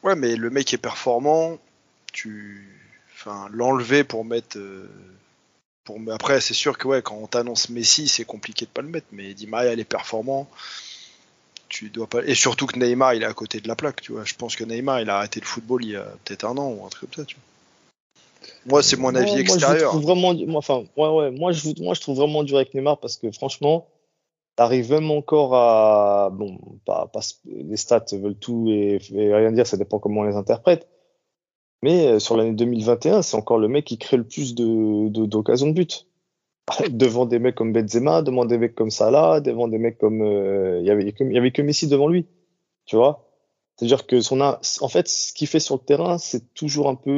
Ouais, 0.04 0.16
mais 0.16 0.36
le 0.36 0.50
mec 0.50 0.74
est 0.74 0.78
performant. 0.78 1.58
Tu, 2.12 2.68
enfin, 3.14 3.48
l'enlever 3.52 4.04
pour 4.04 4.26
mettre. 4.26 4.58
euh, 4.58 4.90
Pour... 5.86 5.98
Après, 6.12 6.42
c'est 6.42 6.54
sûr 6.54 6.78
que 6.78 6.88
ouais, 6.88 7.02
quand 7.02 7.16
on 7.16 7.28
t'annonce 7.28 7.70
Messi, 7.70 8.08
c'est 8.10 8.26
compliqué 8.26 8.66
de 8.66 8.72
pas 8.72 8.82
le 8.82 8.90
mettre. 8.90 9.08
Mais 9.12 9.34
Di 9.34 9.48
Maria, 9.48 9.74
il 9.74 9.80
est 9.80 9.86
performant. 9.86 10.50
Tu 11.70 11.90
dois 11.90 12.08
pas. 12.08 12.24
Et 12.26 12.36
surtout 12.36 12.68
que 12.68 12.78
Neymar, 12.78 13.14
il 13.16 13.24
est 13.24 13.26
à 13.28 13.34
côté 13.34 13.60
de 13.60 13.68
la 13.68 13.76
plaque. 13.76 14.02
Tu 14.02 14.12
vois, 14.12 14.26
je 14.26 14.36
pense 14.36 14.56
que 14.56 14.64
Neymar, 14.64 15.02
il 15.02 15.10
a 15.10 15.18
arrêté 15.18 15.40
le 15.40 15.46
football 15.46 15.84
il 15.84 15.92
y 15.92 15.96
a 15.96 16.04
peut-être 16.26 16.44
un 16.46 16.58
an 16.58 16.70
ou 16.70 16.86
un 16.86 16.90
truc 16.90 17.10
comme 17.12 17.24
ça. 17.24 17.26
Tu 17.26 17.36
vois. 17.36 17.44
Moi, 18.66 18.84
c'est 18.84 18.98
mon 18.98 19.16
avis 19.16 19.22
Moi- 19.24 19.28
moi, 19.32 19.42
je 19.42 19.42
extérieur. 19.56 19.90
trouve 19.92 20.04
vraiment, 20.04 20.34
moi, 20.34 20.58
enfin, 20.60 20.84
ouais, 20.98 21.08
ouais, 21.10 21.32
moi, 21.32 21.52
je, 21.52 21.70
moi, 21.82 21.94
je 21.94 22.02
trouve 22.02 22.18
vraiment 22.18 22.44
dur 22.44 22.58
avec 22.58 22.74
Neymar 22.74 23.00
parce 23.00 23.18
que 23.18 23.32
franchement, 23.32 23.88
T'arrives 24.56 24.92
même 24.92 25.10
encore 25.10 25.56
à 25.56 26.30
bon, 26.32 26.60
pas, 26.86 27.08
pas 27.08 27.22
les 27.46 27.78
stats 27.78 28.06
veulent 28.14 28.38
tout 28.38 28.68
et, 28.70 29.00
rien 29.12 29.52
dire, 29.52 29.66
ça 29.66 29.78
dépend 29.78 30.00
comment 30.00 30.22
on 30.22 30.26
les 30.26 30.36
interprète. 30.36 30.88
Mais 31.82 32.08
euh, 32.08 32.20
sur 32.20 32.38
l'année 32.38 32.54
2021, 32.54 33.24
c'est 33.24 33.36
encore 33.36 33.58
le 33.58 33.68
mec 33.68 33.86
qui 33.86 33.98
crée 33.98 34.18
le 34.18 34.28
plus 34.28 34.56
de 34.56 35.10
d'occasions 35.10 35.68
de, 35.68 35.74
but. 35.74 36.08
devant 36.90 37.26
des 37.26 37.40
mecs 37.40 37.56
comme 37.56 37.74
Benzema, 37.74 38.22
devant 38.22 38.46
des 38.46 38.58
mecs 38.58 38.76
comme 38.76 38.92
Salah, 38.92 39.42
devant 39.42 39.68
des 39.68 39.78
mecs 39.78 39.98
comme 39.98 40.22
euh, 40.22 40.80
il 40.80 40.86
y 40.86 40.92
avait 40.92 41.14
il 41.20 41.34
y 41.34 41.38
avait 41.38 41.52
que 41.52 41.62
Messi 41.62 41.88
devant 41.88 42.08
lui, 42.08 42.26
tu 42.86 42.96
vois? 42.96 43.30
C'est-à-dire 43.76 44.06
que 44.06 44.22
son 44.22 44.40
en 44.42 44.88
fait, 44.88 45.08
ce 45.08 45.34
qu'il 45.34 45.48
fait 45.48 45.60
sur 45.60 45.76
le 45.76 45.82
terrain, 45.82 46.18
c'est 46.18 46.54
toujours 46.54 46.90
un 46.90 46.96
peu 46.96 47.12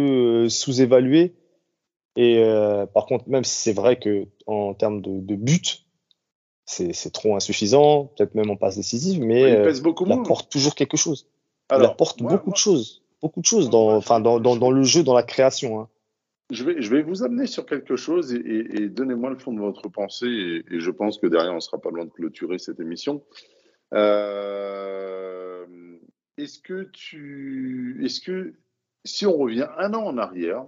euh, 0.45 0.49
sous-évalué. 0.49 1.35
Et 2.15 2.37
euh, 2.39 2.85
par 2.85 3.05
contre, 3.05 3.27
même 3.27 3.43
si 3.43 3.55
c'est 3.55 3.73
vrai 3.73 3.99
que 3.99 4.27
en 4.47 4.73
termes 4.73 5.01
de, 5.01 5.19
de 5.19 5.35
but, 5.35 5.84
c'est 6.65 7.11
trop 7.13 7.35
insuffisant, 7.35 8.05
peut-être 8.17 8.33
même 8.35 8.49
en 8.49 8.55
passe 8.55 8.75
décisive, 8.77 9.21
mais 9.21 9.41
il 9.41 9.55
euh, 9.57 9.63
pèse 9.65 9.81
beaucoup 9.81 10.05
il 10.05 10.11
apporte 10.13 10.51
toujours 10.51 10.73
quelque 10.75 10.97
chose. 10.97 11.27
il 11.71 11.75
Alors, 11.75 11.91
apporte 11.91 12.19
moi- 12.21 12.31
beaucoup 12.31 12.47
moi- 12.49 12.53
de 12.53 12.57
choses, 12.59 13.03
beaucoup 13.21 13.39
de 13.41 13.45
choses 13.45 13.69
dans, 13.69 13.85
moi, 13.85 13.95
enfin 13.95 14.17
je- 14.17 14.23
dans, 14.23 14.39
dans, 14.39 14.55
je- 14.55 14.59
dans 14.59 14.71
le 14.71 14.83
jeu, 14.83 15.03
dans 15.03 15.13
la 15.13 15.23
création. 15.23 15.79
Hein. 15.79 15.89
Je 16.51 16.63
vais, 16.63 16.81
je 16.81 16.89
vais 16.89 17.01
vous 17.01 17.23
amener 17.23 17.47
sur 17.47 17.65
quelque 17.65 17.95
chose 17.95 18.33
et, 18.33 18.37
et- 18.37 18.81
et 18.83 18.89
donnez-moi 18.89 19.29
le 19.31 19.37
fond 19.37 19.53
de 19.53 19.59
votre 19.59 19.89
pensée 19.89 20.27
et, 20.27 20.75
et 20.75 20.79
je 20.79 20.91
pense 20.91 21.17
que 21.19 21.27
derrière 21.27 21.53
on 21.53 21.59
sera 21.59 21.79
pas 21.79 21.89
loin 21.91 22.05
de 22.05 22.11
clôturer 22.11 22.57
cette 22.59 22.79
émission. 22.79 23.21
Euh, 23.93 25.65
est-ce 26.37 26.59
que 26.59 26.89
tu, 26.93 28.01
est-ce 28.03 28.19
que 28.21 28.53
si 29.03 29.25
on 29.25 29.37
revient 29.37 29.67
un 29.77 29.93
an 29.93 30.03
en 30.05 30.17
arrière, 30.17 30.65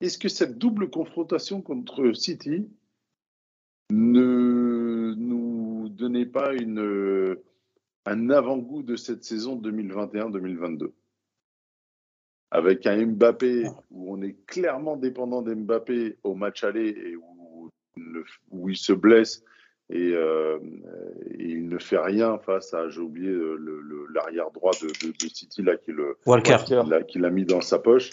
est-ce 0.00 0.18
que 0.18 0.28
cette 0.28 0.58
double 0.58 0.90
confrontation 0.90 1.60
contre 1.62 2.12
City 2.14 2.66
ne 3.90 5.14
nous 5.16 5.88
donnait 5.90 6.26
pas 6.26 6.52
une, 6.54 7.36
un 8.06 8.30
avant-goût 8.30 8.82
de 8.82 8.96
cette 8.96 9.24
saison 9.24 9.60
2021-2022 9.60 10.90
avec 12.52 12.86
un 12.86 13.06
Mbappé 13.06 13.66
où 13.90 14.12
on 14.12 14.22
est 14.22 14.36
clairement 14.46 14.96
dépendant 14.96 15.40
d'Mbappé 15.42 16.16
au 16.24 16.34
match 16.34 16.64
aller 16.64 16.88
et 16.88 17.16
où, 17.16 17.70
le- 17.96 18.24
où 18.50 18.68
il 18.68 18.76
se 18.76 18.92
blesse 18.92 19.44
et, 19.88 20.12
euh, 20.14 20.58
et 21.30 21.44
il 21.50 21.68
ne 21.68 21.78
fait 21.78 21.98
rien 21.98 22.38
face 22.38 22.74
à, 22.74 22.88
j'ai 22.88 23.00
oublié 23.00 23.30
euh, 23.30 23.56
l'arrière 24.12 24.50
droit 24.50 24.72
de, 24.82 24.86
de, 25.06 25.12
de 25.12 25.28
City 25.28 25.62
là 25.62 25.76
qui 25.76 25.92
le 25.92 26.16
Walker. 26.26 26.52
Walker. 26.52 26.80
qu'il 26.82 26.94
a, 26.94 27.02
qu'il 27.02 27.24
a 27.24 27.30
mis 27.30 27.44
dans 27.44 27.60
sa 27.60 27.78
poche 27.78 28.10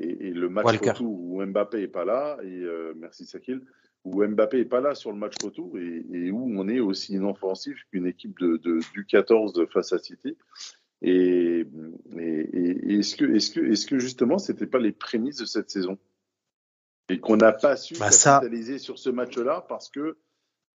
et, 0.00 0.28
et 0.28 0.30
le 0.32 0.48
match 0.50 0.64
où 1.00 1.42
Mbappé 1.44 1.82
est 1.82 1.88
pas 1.88 2.04
là 2.04 2.38
et 2.42 2.62
euh, 2.62 2.92
merci 2.96 3.24
Sakil 3.24 3.62
où 4.04 4.24
Mbappé 4.24 4.60
est 4.60 4.64
pas 4.64 4.80
là 4.80 4.94
sur 4.94 5.12
le 5.12 5.18
match 5.18 5.34
retour 5.42 5.76
et, 5.78 6.06
et 6.12 6.30
où 6.30 6.50
on 6.58 6.68
est 6.68 6.80
aussi 6.80 7.14
inoffensif 7.14 7.76
qu'une 7.90 8.06
équipe 8.06 8.38
de, 8.38 8.56
de, 8.58 8.80
du 8.94 9.04
14 9.04 9.66
face 9.72 9.92
à 9.92 9.98
City. 9.98 10.36
Et, 11.02 11.66
et, 12.16 12.18
et- 12.18 12.92
et 12.92 12.98
est-ce 12.98 13.16
que, 13.16 13.24
est-ce 13.24 13.50
que, 13.50 13.60
est-ce 13.60 13.86
que 13.86 13.98
justement, 13.98 14.38
c'était 14.38 14.66
pas 14.66 14.78
les 14.78 14.92
prémices 14.92 15.36
de 15.38 15.44
cette 15.44 15.70
saison? 15.70 15.98
Et 17.10 17.20
qu'on 17.20 17.36
n'a 17.36 17.52
pas 17.52 17.76
su 17.76 17.94
Bah, 17.98 18.10
ça- 18.10 18.38
capitaliser 18.40 18.78
sur 18.78 18.98
ce 18.98 19.10
match-là 19.10 19.64
parce 19.68 19.88
que 19.90 20.18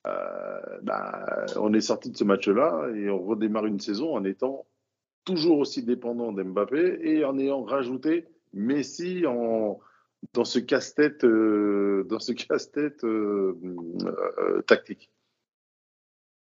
euh, 0.07 0.61
bah, 0.83 1.47
on 1.57 1.73
est 1.75 1.81
sorti 1.81 2.11
de 2.11 2.17
ce 2.17 2.25
match-là 2.25 2.89
et 2.95 3.09
on 3.11 3.23
redémarre 3.23 3.67
une 3.67 3.81
saison 3.81 4.15
en 4.15 4.25
étant 4.25 4.67
toujours 5.25 5.59
aussi 5.59 5.83
dépendant 5.85 6.33
d'Mbappé 6.33 6.99
et 7.03 7.25
en 7.25 7.39
ayant 7.39 7.63
rajouté 7.63 8.27
Messi 8.53 9.25
en 9.27 9.79
dans 10.33 10.45
ce 10.45 10.59
casse-tête 10.59 11.25
euh, 11.25 12.05
dans 12.09 12.19
ce 12.21 12.33
casse-tête 12.33 13.05
euh, 13.05 13.59
euh, 14.39 14.63
tactique. 14.63 15.11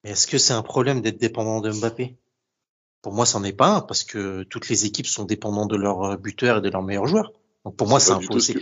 Est-ce 0.04 0.26
que 0.26 0.38
c'est 0.38 0.52
un 0.54 0.62
problème 0.62 1.00
d'être 1.00 1.18
dépendant 1.18 1.60
de 1.60 1.70
Mbappé? 1.70 2.16
Pour 3.02 3.12
moi, 3.12 3.26
c'en 3.26 3.44
est 3.44 3.52
pas 3.52 3.76
un, 3.76 3.80
parce 3.80 4.04
que 4.04 4.42
toutes 4.44 4.68
les 4.68 4.84
équipes 4.84 5.06
sont 5.06 5.24
dépendantes 5.24 5.70
de 5.70 5.76
leurs 5.76 6.18
buteurs 6.18 6.58
et 6.58 6.60
de 6.60 6.68
leurs 6.68 6.82
meilleurs 6.82 7.06
joueurs. 7.06 7.32
Donc 7.64 7.76
pour 7.76 7.88
moi, 7.88 8.00
c'est 8.00 8.12
un 8.12 8.20
faux. 8.20 8.38
c'est- 8.38 8.56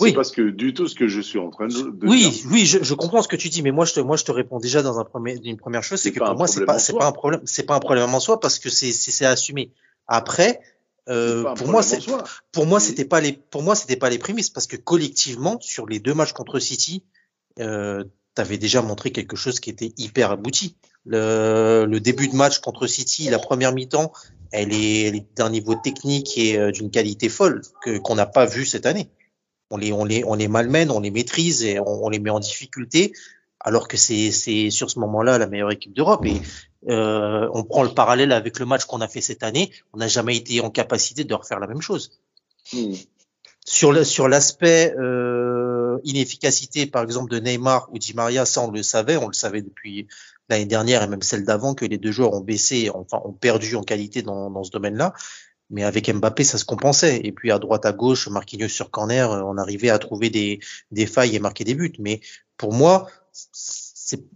Oui. 0.00 0.12
parce 0.12 0.30
que 0.30 0.42
du 0.50 0.72
tout 0.74 0.86
ce 0.86 0.94
que 0.94 1.08
je 1.08 1.20
suis 1.20 1.38
en 1.38 1.50
train 1.50 1.68
de, 1.68 1.90
de 1.90 2.06
Oui, 2.06 2.30
dire. 2.30 2.50
oui, 2.50 2.66
je, 2.66 2.82
je 2.82 2.94
comprends 2.94 3.22
ce 3.22 3.28
que 3.28 3.36
tu 3.36 3.48
dis, 3.48 3.62
mais 3.62 3.70
moi 3.70 3.84
je 3.84 3.94
te, 3.94 4.00
moi 4.00 4.16
je 4.16 4.24
te 4.24 4.32
réponds 4.32 4.58
déjà 4.58 4.82
dans 4.82 4.98
un 4.98 5.04
premier, 5.04 5.38
une 5.42 5.56
première 5.56 5.82
chose, 5.82 6.00
c'est 6.00 6.12
que 6.12 6.18
pour 6.18 6.36
moi 6.36 6.46
c'est 6.46 6.64
pas, 6.64 6.78
c'est 6.78 6.96
pas 6.96 7.06
un 7.06 7.12
problème, 7.12 7.40
c'est 7.44 7.64
pas 7.64 7.74
un 7.74 7.80
problème 7.80 8.14
en 8.14 8.20
soi 8.20 8.38
parce 8.40 8.58
que 8.58 8.68
c'est, 8.70 8.92
c'est 8.92 9.24
assumé. 9.26 9.72
Après, 10.06 10.60
euh, 11.08 11.54
pour 11.54 11.68
moi 11.68 11.82
pour 12.52 12.66
moi 12.66 12.80
c'était 12.80 13.04
pas 13.04 13.20
les, 13.20 13.32
pour 13.32 13.62
moi 13.62 13.74
c'était 13.74 13.96
pas 13.96 14.10
les 14.10 14.18
prémices 14.18 14.50
parce 14.50 14.66
que 14.66 14.76
collectivement 14.76 15.58
sur 15.60 15.86
les 15.86 15.98
deux 15.98 16.14
matchs 16.14 16.32
contre 16.32 16.58
City, 16.58 17.04
euh, 17.58 18.04
t'avais 18.34 18.58
déjà 18.58 18.82
montré 18.82 19.10
quelque 19.10 19.36
chose 19.36 19.60
qui 19.60 19.70
était 19.70 19.92
hyper 19.96 20.30
abouti. 20.30 20.76
Le, 21.06 21.86
le 21.88 22.00
début 22.00 22.28
de 22.28 22.36
match 22.36 22.58
contre 22.58 22.86
City, 22.86 23.30
la 23.30 23.38
première 23.38 23.72
mi-temps, 23.72 24.12
elle 24.52 24.72
est, 24.72 25.02
elle 25.02 25.16
est 25.16 25.26
d'un 25.36 25.50
niveau 25.50 25.74
technique 25.74 26.36
et 26.36 26.58
euh, 26.58 26.70
d'une 26.70 26.90
qualité 26.90 27.28
folle 27.28 27.62
que 27.82 27.98
qu'on 27.98 28.14
n'a 28.14 28.26
pas 28.26 28.46
vu 28.46 28.66
cette 28.66 28.86
année. 28.86 29.10
On 29.70 29.76
les, 29.76 29.92
on 29.92 30.04
les, 30.04 30.24
on 30.24 30.34
les 30.34 30.48
malmène, 30.48 30.90
on 30.90 31.00
les 31.00 31.10
maîtrise 31.10 31.62
et 31.62 31.78
on, 31.80 32.04
on 32.04 32.08
les 32.08 32.18
met 32.18 32.30
en 32.30 32.40
difficulté, 32.40 33.12
alors 33.60 33.88
que 33.88 33.96
c'est, 33.96 34.30
c'est 34.32 34.70
sur 34.70 34.90
ce 34.90 34.98
moment-là 34.98 35.38
la 35.38 35.46
meilleure 35.46 35.70
équipe 35.70 35.94
d'Europe. 35.94 36.26
Et 36.26 36.40
euh, 36.88 37.48
on 37.52 37.64
prend 37.64 37.82
le 37.82 37.90
parallèle 37.90 38.32
avec 38.32 38.58
le 38.58 38.66
match 38.66 38.84
qu'on 38.84 39.00
a 39.00 39.08
fait 39.08 39.20
cette 39.20 39.42
année, 39.42 39.70
on 39.92 39.98
n'a 39.98 40.08
jamais 40.08 40.36
été 40.36 40.60
en 40.60 40.70
capacité 40.70 41.24
de 41.24 41.34
refaire 41.34 41.60
la 41.60 41.66
même 41.66 41.82
chose. 41.82 42.20
Hmm. 42.72 42.94
Sur 43.66 43.92
le, 43.92 44.04
sur 44.04 44.28
l'aspect 44.28 44.94
euh, 44.98 45.98
inefficacité, 46.04 46.86
par 46.86 47.02
exemple 47.02 47.30
de 47.30 47.38
Neymar 47.38 47.88
ou 47.92 47.98
Di 47.98 48.14
Maria, 48.14 48.46
ça 48.46 48.62
on 48.62 48.70
le 48.70 48.82
savait, 48.82 49.16
on 49.16 49.28
le 49.28 49.34
savait 49.34 49.62
depuis 49.62 50.08
l'année 50.48 50.64
dernière 50.64 51.02
et 51.02 51.08
même 51.08 51.22
celle 51.22 51.44
d'avant 51.44 51.74
que 51.74 51.84
les 51.84 51.98
deux 51.98 52.10
joueurs 52.10 52.32
ont 52.32 52.40
baissé, 52.40 52.90
enfin 52.92 53.20
ont 53.24 53.32
perdu 53.32 53.76
en 53.76 53.82
qualité 53.82 54.22
dans, 54.22 54.50
dans 54.50 54.64
ce 54.64 54.70
domaine-là. 54.70 55.12
Mais 55.70 55.84
avec 55.84 56.12
Mbappé, 56.12 56.42
ça 56.42 56.58
se 56.58 56.64
compensait. 56.64 57.20
Et 57.22 57.30
puis 57.30 57.52
à 57.52 57.58
droite, 57.58 57.86
à 57.86 57.92
gauche, 57.92 58.28
Marquinhos 58.28 58.68
sur 58.68 58.90
corner, 58.90 59.30
euh, 59.30 59.42
on 59.44 59.56
arrivait 59.56 59.90
à 59.90 59.98
trouver 59.98 60.28
des, 60.28 60.58
des 60.90 61.06
failles 61.06 61.36
et 61.36 61.38
marquer 61.38 61.64
des 61.64 61.74
buts. 61.74 61.92
Mais 62.00 62.20
pour 62.56 62.72
moi, 62.72 63.08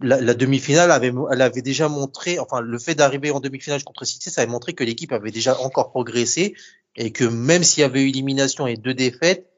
la, 0.01 0.33
demi-finale 0.33 0.91
avait, 0.91 1.61
déjà 1.61 1.89
montré, 1.89 2.39
enfin 2.39 2.61
le 2.61 2.79
fait 2.79 2.95
d'arriver 2.95 3.31
en 3.31 3.39
demi-finale 3.39 3.83
contre 3.83 4.05
City, 4.05 4.29
ça 4.29 4.41
avait 4.41 4.51
montré 4.51 4.73
que 4.73 4.83
l'équipe 4.83 5.11
avait 5.11 5.31
déjà 5.31 5.59
encore 5.59 5.89
progressé 5.89 6.55
et 6.95 7.11
que 7.11 7.25
même 7.25 7.63
s'il 7.63 7.81
y 7.81 7.83
avait 7.83 8.01
eu 8.01 8.09
élimination 8.09 8.67
et 8.67 8.77
deux 8.77 8.93
défaites, 8.93 9.49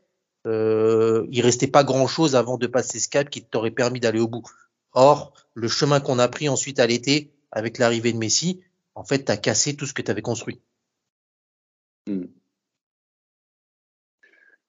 euh, 0.45 1.27
il 1.29 1.41
restait 1.41 1.67
pas 1.67 1.83
grand-chose 1.83 2.35
avant 2.35 2.57
de 2.57 2.67
passer 2.67 2.99
ce 2.99 3.09
cap 3.09 3.29
qui 3.29 3.43
t'aurait 3.43 3.71
permis 3.71 3.99
d'aller 3.99 4.19
au 4.19 4.27
bout. 4.27 4.45
Or, 4.93 5.33
le 5.53 5.67
chemin 5.67 5.99
qu'on 5.99 6.19
a 6.19 6.27
pris 6.27 6.49
ensuite 6.49 6.79
à 6.79 6.87
l'été 6.87 7.33
avec 7.51 7.77
l'arrivée 7.77 8.13
de 8.13 8.17
Messi, 8.17 8.61
en 8.95 9.03
fait, 9.03 9.25
t'as 9.25 9.37
cassé 9.37 9.75
tout 9.75 9.85
ce 9.85 9.93
que 9.93 10.01
tu 10.01 10.09
avais 10.09 10.21
construit. 10.21 10.61
Hmm. 12.07 12.25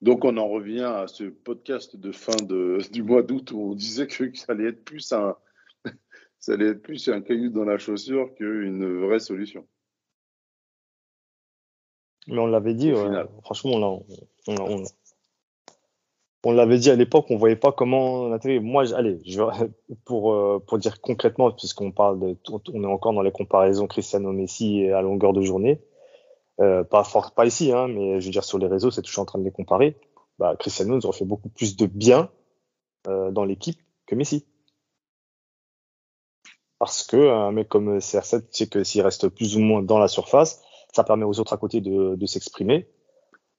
Donc 0.01 0.25
on 0.25 0.37
en 0.37 0.49
revient 0.49 0.85
à 0.85 1.07
ce 1.09 1.25
podcast 1.25 1.97
de 1.97 2.13
fin 2.13 2.37
de, 2.43 2.79
du 2.93 3.03
mois 3.03 3.23
d'août 3.23 3.53
où 3.53 3.73
on 3.73 3.75
disait 3.75 4.07
que 4.07 4.35
ça 4.37 4.53
allait 4.53 4.69
être 4.69 4.85
plus 4.85 5.13
un, 5.13 5.37
ça 6.39 6.53
allait 6.53 6.69
être 6.69 6.83
plus 6.83 7.09
un 7.09 7.21
caillou 7.21 7.51
dans 7.51 7.65
la 7.65 7.79
chaussure 7.79 8.35
qu'une 8.35 9.07
vraie 9.07 9.21
solution. 9.21 9.67
Mais 12.29 12.39
on 12.39 12.47
l'avait 12.47 12.75
dit, 12.75 12.93
ouais. 12.93 13.25
franchement, 13.43 13.73
on, 13.75 14.07
on, 14.47 14.55
l'a- 14.55 14.65
on, 14.65 14.83
on 16.45 16.53
l'avait 16.53 16.79
dit 16.79 16.91
à 16.91 16.95
l'époque, 16.95 17.27
on 17.31 17.37
voyait 17.37 17.57
pas 17.57 17.73
comment 17.73 18.39
télé. 18.39 18.61
Moi, 18.61 18.95
allez, 18.95 19.19
je, 19.25 19.41
pour 20.05 20.33
euh, 20.33 20.63
pour 20.67 20.79
dire 20.79 21.01
concrètement, 21.01 21.51
puisqu'on 21.53 21.91
parle 21.91 22.21
de, 22.21 22.37
on 22.73 22.85
est 22.85 22.87
encore 22.87 23.15
dans 23.15 23.23
les 23.23 23.33
comparaisons 23.33 23.87
Cristiano 23.87 24.33
Messi 24.33 24.89
à 24.91 25.03
longueur 25.03 25.33
de 25.33 25.43
journée. 25.43 25.81
Euh, 26.61 26.83
pas 26.83 27.05
fort, 27.05 27.33
pas 27.35 27.47
ici, 27.47 27.73
hein, 27.73 27.87
mais 27.89 28.21
je 28.21 28.27
veux 28.27 28.33
dire 28.33 28.45
sur 28.45 28.59
les 28.59 28.67
réseaux, 28.67 28.91
c'est 28.91 29.03
toujours 29.03 29.23
en 29.23 29.27
train 29.27 29.39
de 29.39 29.45
les 29.45 29.53
comparer. 29.53 29.97
Bah, 30.39 30.57
Cristiano 30.59 30.95
nous 30.97 31.07
aurait 31.07 31.17
fait 31.17 31.25
beaucoup 31.25 31.49
plus 31.49 31.77
de 31.77 31.87
bien 31.87 32.31
euh, 33.07 33.31
dans 33.31 33.45
l'équipe 33.45 33.81
que 34.07 34.15
Messi. 34.15 34.45
Parce 36.79 37.05
que 37.05 37.17
un 37.17 37.53
mec 37.53 37.69
comme 37.69 37.99
CR7, 37.99 38.41
tu 38.43 38.47
sais 38.53 38.69
que 38.69 38.85
s'il 38.85 39.03
reste 39.03 39.29
plus 39.29 39.57
ou 39.57 39.61
moins 39.61 39.83
dans 39.83 39.99
la 39.99 40.09
surface, 40.09 40.63
ça 40.93 41.05
permet 41.05 41.25
aux 41.25 41.39
autres 41.41 41.53
à 41.53 41.57
côté 41.57 41.81
de, 41.81 42.15
de 42.15 42.27
s'exprimer. 42.27 42.89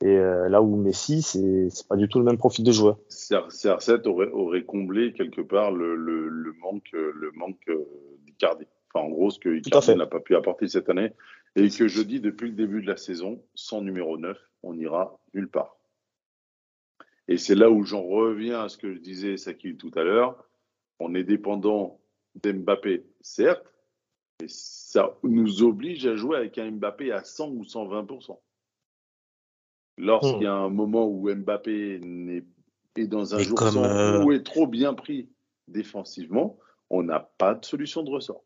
Et 0.02 0.08
euh, 0.08 0.48
là 0.48 0.62
où 0.62 0.78
Messi, 0.78 1.22
c'est 1.22 1.70
pas 1.90 1.98
du 1.98 2.08
tout 2.08 2.20
le 2.20 2.26
même 2.26 2.38
profil 2.38 2.64
de 2.64 2.72
joueur. 2.72 2.98
CR- 3.10 3.50
CR7 3.50 4.08
aurait, 4.08 4.30
aurait 4.32 4.64
comblé 4.64 5.12
quelque 5.14 5.42
part 5.42 5.72
le, 5.72 5.96
le, 5.96 6.30
le 6.30 6.54
manque, 6.54 6.92
le 6.94 7.32
manque 7.36 7.70
d'Icardi. 8.26 8.66
Enfin, 8.94 9.06
en 9.06 9.10
gros, 9.10 9.30
ce 9.30 9.40
que 9.40 9.50
n'a 9.96 10.06
pas 10.08 10.20
pu 10.22 10.36
apporter 10.36 10.68
cette 10.68 10.90
année 10.90 11.12
et 11.56 11.70
que 11.70 11.88
je 11.88 12.02
dis 12.02 12.20
depuis 12.20 12.50
le 12.50 12.56
début 12.56 12.82
de 12.82 12.88
la 12.88 12.98
saison, 12.98 13.44
sans 13.56 13.82
numéro 13.82 14.18
9, 14.18 14.38
on 14.64 14.74
n'ira 14.74 15.20
nulle 15.34 15.50
part. 15.50 15.78
Et 17.28 17.38
c'est 17.38 17.56
là 17.56 17.70
où 17.70 17.84
j'en 17.84 18.04
reviens 18.04 18.62
à 18.62 18.70
ce 18.70 18.78
que 18.78 18.94
je 18.94 19.00
disais, 19.00 19.38
Sakil, 19.38 19.78
tout 19.78 19.92
à 19.96 20.04
l'heure. 20.04 20.44
On 21.00 21.14
est 21.14 21.24
dépendant 21.24 22.02
d'Mbappé, 22.36 23.06
certes, 23.22 23.72
mais 24.42 24.48
ça 24.50 25.18
nous 25.24 25.64
oblige 25.64 26.06
à 26.08 26.16
jouer 26.16 26.38
avec 26.38 26.58
un 26.58 26.72
Mbappé 26.72 27.12
à 27.12 27.24
100 27.24 27.50
ou 27.50 27.64
120%. 27.64 28.40
Lorsqu'il 29.98 30.44
y 30.44 30.48
a 30.48 30.54
un 30.54 30.70
moment 30.70 31.08
où 31.08 31.30
Mbappé 31.30 32.00
est 32.96 33.08
dans 33.08 33.36
un 33.36 33.40
jour 33.40 33.60
sans 33.60 33.84
euh, 33.84 34.24
ou 34.24 34.32
est 34.32 34.44
trop 34.44 34.66
bien 34.66 34.94
pris 34.94 35.30
défensivement, 35.68 36.58
on 36.90 37.04
n'a 37.04 37.20
pas 37.20 37.54
de 37.54 37.66
solution 37.66 38.04
de 38.04 38.10
ressort. 38.10 38.44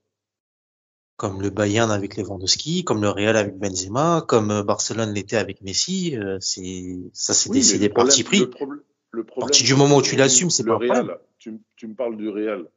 Comme 1.15 1.41
le 1.41 1.49
Bayern 1.51 1.91
avec 1.91 2.17
Lewandowski, 2.17 2.83
comme 2.83 3.01
le 3.01 3.09
Real 3.09 3.37
avec 3.37 3.57
Benzema, 3.57 4.25
comme 4.27 4.49
euh, 4.51 4.63
Barcelone 4.63 5.13
l'était 5.13 5.37
avec 5.37 5.61
Messi, 5.61 6.17
euh, 6.17 6.37
c'est 6.39 6.97
ça 7.13 7.33
c'est 7.33 7.49
Oui, 7.51 7.61
des, 7.61 7.79
mais 7.79 7.89
partis 7.89 8.23
pris. 8.23 8.39
Le, 8.39 8.49
problème- 8.49 8.81
le 9.11 9.23
problème, 9.23 9.47
partir 9.47 9.65
du 9.65 9.75
moment 9.75 9.97
où 9.97 10.01
tu 10.01 10.15
l'assumes, 10.15 10.49
c'est 10.49 10.63
le 10.63 10.71
pas 10.71 10.77
Real. 10.79 10.95
problème. 10.97 11.17
Tu, 11.37 11.59
tu 11.75 11.87
me 11.87 11.93
parles 11.93 12.17
du 12.17 12.29
Real. 12.29 12.67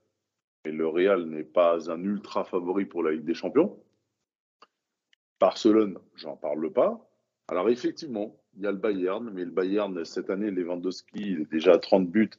Et 0.67 0.71
le 0.73 0.87
Real 0.87 1.25
n'est 1.27 1.45
pas 1.45 1.91
un 1.91 2.03
ultra 2.03 2.45
favori 2.45 2.85
pour 2.85 3.03
la 3.03 3.13
Ligue 3.13 3.25
des 3.25 3.35
Champions. 3.35 3.79
Barcelone, 5.41 5.99
j'en 6.17 6.37
parle 6.37 6.71
pas. 6.73 7.09
Alors 7.49 7.69
effectivement, 7.69 8.37
il 8.57 8.65
y 8.65 8.67
a 8.67 8.73
le 8.73 8.79
Bayern, 8.79 9.31
mais 9.33 9.45
le 9.45 9.51
Bayern, 9.51 10.05
cette 10.05 10.31
année, 10.31 10.51
Lewandowski 10.51 11.09
il 11.21 11.41
est 11.43 11.51
déjà 11.51 11.75
à 11.75 11.79
30 11.79 12.09
buts. 12.11 12.31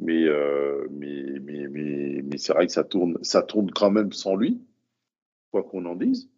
Mais, 0.00 0.24
euh, 0.24 0.86
mais, 0.90 1.24
mais, 1.40 1.66
mais, 1.68 2.22
mais 2.24 2.38
c'est 2.38 2.52
vrai 2.52 2.66
que 2.66 2.72
ça 2.72 2.84
tourne, 2.84 3.18
ça 3.22 3.42
tourne 3.42 3.70
quand 3.72 3.90
même 3.90 4.12
sans 4.12 4.36
lui, 4.36 4.60
quoi 5.50 5.62
qu'on 5.62 5.84
en 5.86 5.96
dise. 5.96 6.30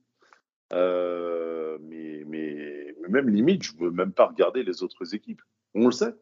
Euh, 0.72 1.78
mais, 1.82 2.24
mais, 2.26 2.94
même 3.08 3.28
limite, 3.28 3.62
je 3.62 3.76
veux 3.76 3.90
même 3.90 4.12
pas 4.12 4.26
regarder 4.26 4.62
les 4.62 4.82
autres 4.82 5.14
équipes. 5.14 5.42
On 5.74 5.86
le 5.86 5.92
sait. 5.92 6.14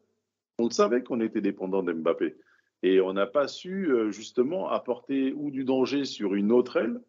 On 0.58 0.64
le 0.64 0.70
savait 0.70 1.02
qu'on 1.02 1.20
était 1.20 1.40
dépendant 1.40 1.82
d'Mbappé. 1.82 2.36
Et 2.82 3.00
on 3.00 3.12
n'a 3.12 3.26
pas 3.26 3.48
su 3.48 3.90
euh, 3.90 4.10
justement 4.10 4.70
apporter 4.70 5.32
ou 5.32 5.50
du 5.50 5.64
danger 5.64 6.04
sur 6.04 6.34
une 6.34 6.52
autre 6.52 6.76
aile, 6.76 7.00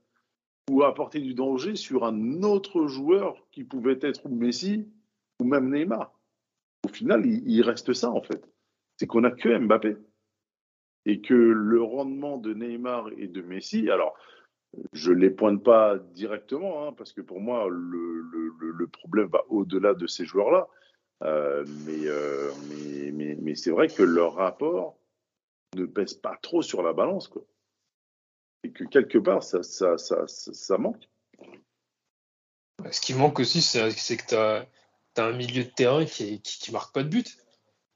ou 0.69 0.83
apporter 0.83 1.19
du 1.19 1.33
danger 1.33 1.75
sur 1.75 2.05
un 2.05 2.43
autre 2.43 2.87
joueur 2.87 3.47
qui 3.51 3.63
pouvait 3.63 3.99
être 4.01 4.25
ou 4.25 4.35
Messi 4.35 4.87
ou 5.39 5.45
même 5.45 5.71
Neymar. 5.71 6.13
Au 6.85 6.89
final, 6.89 7.25
il, 7.25 7.47
il 7.47 7.61
reste 7.61 7.93
ça 7.93 8.09
en 8.09 8.21
fait. 8.21 8.43
C'est 8.97 9.07
qu'on 9.07 9.21
n'a 9.21 9.31
que 9.31 9.57
Mbappé. 9.57 9.95
Et 11.05 11.21
que 11.21 11.33
le 11.33 11.81
rendement 11.81 12.37
de 12.37 12.53
Neymar 12.53 13.09
et 13.17 13.27
de 13.27 13.41
Messi, 13.41 13.89
alors 13.89 14.15
je 14.93 15.11
ne 15.11 15.17
les 15.19 15.29
pointe 15.29 15.63
pas 15.63 15.97
directement, 15.97 16.87
hein, 16.87 16.93
parce 16.93 17.13
que 17.13 17.21
pour 17.21 17.39
moi, 17.39 17.67
le, 17.69 18.21
le- 18.21 18.53
le- 18.59 18.71
le 18.71 18.87
problème 18.87 19.27
va 19.27 19.43
au-delà 19.49 19.93
de 19.93 20.07
ces 20.07 20.25
joueurs-là. 20.25 20.67
Euh, 21.23 21.65
mais 21.85 22.07
euh, 22.07 22.49
mais, 22.69 23.11
mais, 23.11 23.37
mais 23.41 23.55
c'est 23.55 23.71
vrai 23.71 23.87
que 23.89 24.03
leur 24.03 24.35
rapport 24.35 24.97
ne 25.75 25.85
pèse 25.85 26.13
pas 26.13 26.37
trop 26.41 26.61
sur 26.61 26.81
la 26.81 26.93
balance. 26.93 27.27
Quoi. 27.27 27.43
Et 28.63 28.71
que 28.71 28.83
quelque 28.85 29.17
part, 29.17 29.43
ça, 29.43 29.61
ça, 29.63 29.97
ça, 29.97 30.27
ça, 30.27 30.53
ça 30.53 30.77
manque. 30.77 31.09
Ce 32.91 33.01
qui 33.01 33.13
manque 33.13 33.39
aussi, 33.39 33.61
c'est 33.61 34.17
que 34.17 34.25
tu 34.27 34.35
as, 34.35 34.65
un 35.17 35.33
milieu 35.33 35.65
de 35.65 35.69
terrain 35.69 36.05
qui, 36.05 36.41
qui 36.41 36.71
marque 36.71 36.93
pas 36.93 37.03
de 37.03 37.09
but. 37.09 37.37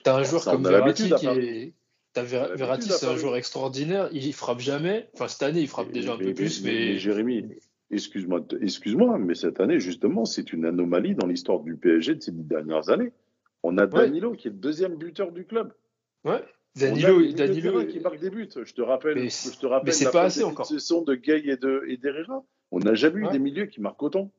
Tu 0.03 0.09
as 0.09 0.15
un 0.15 0.23
joueur 0.23 0.43
Ça, 0.43 0.51
comme 0.51 0.63
Verratti 0.67 1.09
qui 1.15 1.25
est. 1.27 1.73
t'as 2.13 2.23
Ver- 2.23 2.41
On 2.41 2.43
a 2.43 2.47
l'habitude 2.47 2.59
Verratti, 2.59 2.89
c'est 2.89 3.05
un 3.07 3.15
joueur 3.17 3.35
extraordinaire. 3.35 4.09
Il 4.11 4.33
frappe 4.33 4.59
jamais. 4.59 5.09
Enfin, 5.13 5.27
cette 5.27 5.43
année, 5.43 5.61
il 5.61 5.67
frappe 5.67 5.91
déjà 5.91 6.13
un 6.13 6.17
peu 6.17 6.33
plus, 6.33 6.63
mais. 6.63 6.97
Jérémy, 6.97 7.45
excuse-moi, 7.91 8.45
excuse-moi, 8.61 9.17
mais 9.19 9.35
cette 9.35 9.59
année, 9.59 9.79
justement, 9.79 10.25
c'est 10.25 10.53
une 10.53 10.65
anomalie 10.65 11.15
dans 11.15 11.27
l'histoire 11.27 11.59
du 11.59 11.75
PSG 11.75 12.15
de 12.15 12.21
ces 12.21 12.31
dix 12.31 12.43
dernières 12.43 12.89
années. 12.89 13.11
On 13.63 13.77
a 13.77 13.87
Danilo 13.87 14.33
qui 14.33 14.47
est 14.47 14.51
le 14.51 14.57
deuxième 14.57 14.95
buteur 14.95 15.31
du 15.31 15.45
club. 15.45 15.73
Ouais. 16.25 16.41
On 16.75 16.81
a 16.81 16.89
Danilo, 16.89 17.31
Danilo, 17.33 17.85
qui 17.85 17.99
marque 17.99 18.19
des 18.19 18.29
buts. 18.29 18.49
Je 18.63 18.73
te 18.73 18.81
rappelle, 18.81 19.15
Mais 19.15 19.29
je 19.29 19.57
te 19.59 19.65
rappelle 19.65 19.93
c'est 19.93 20.11
pas 20.11 20.23
assez 20.23 20.39
de 20.41 20.45
encore. 20.45 20.65
saison 20.65 21.01
de 21.01 21.15
Gay 21.15 21.43
et 21.45 21.55
de 21.55 21.83
et 21.87 21.97
d'Herrera. 21.97 22.43
On 22.71 22.79
n'a 22.79 22.95
jamais 22.95 23.21
eu 23.21 23.29
des 23.31 23.39
milieux 23.39 23.67
qui 23.67 23.79
marquent 23.79 24.01
autant. 24.01 24.31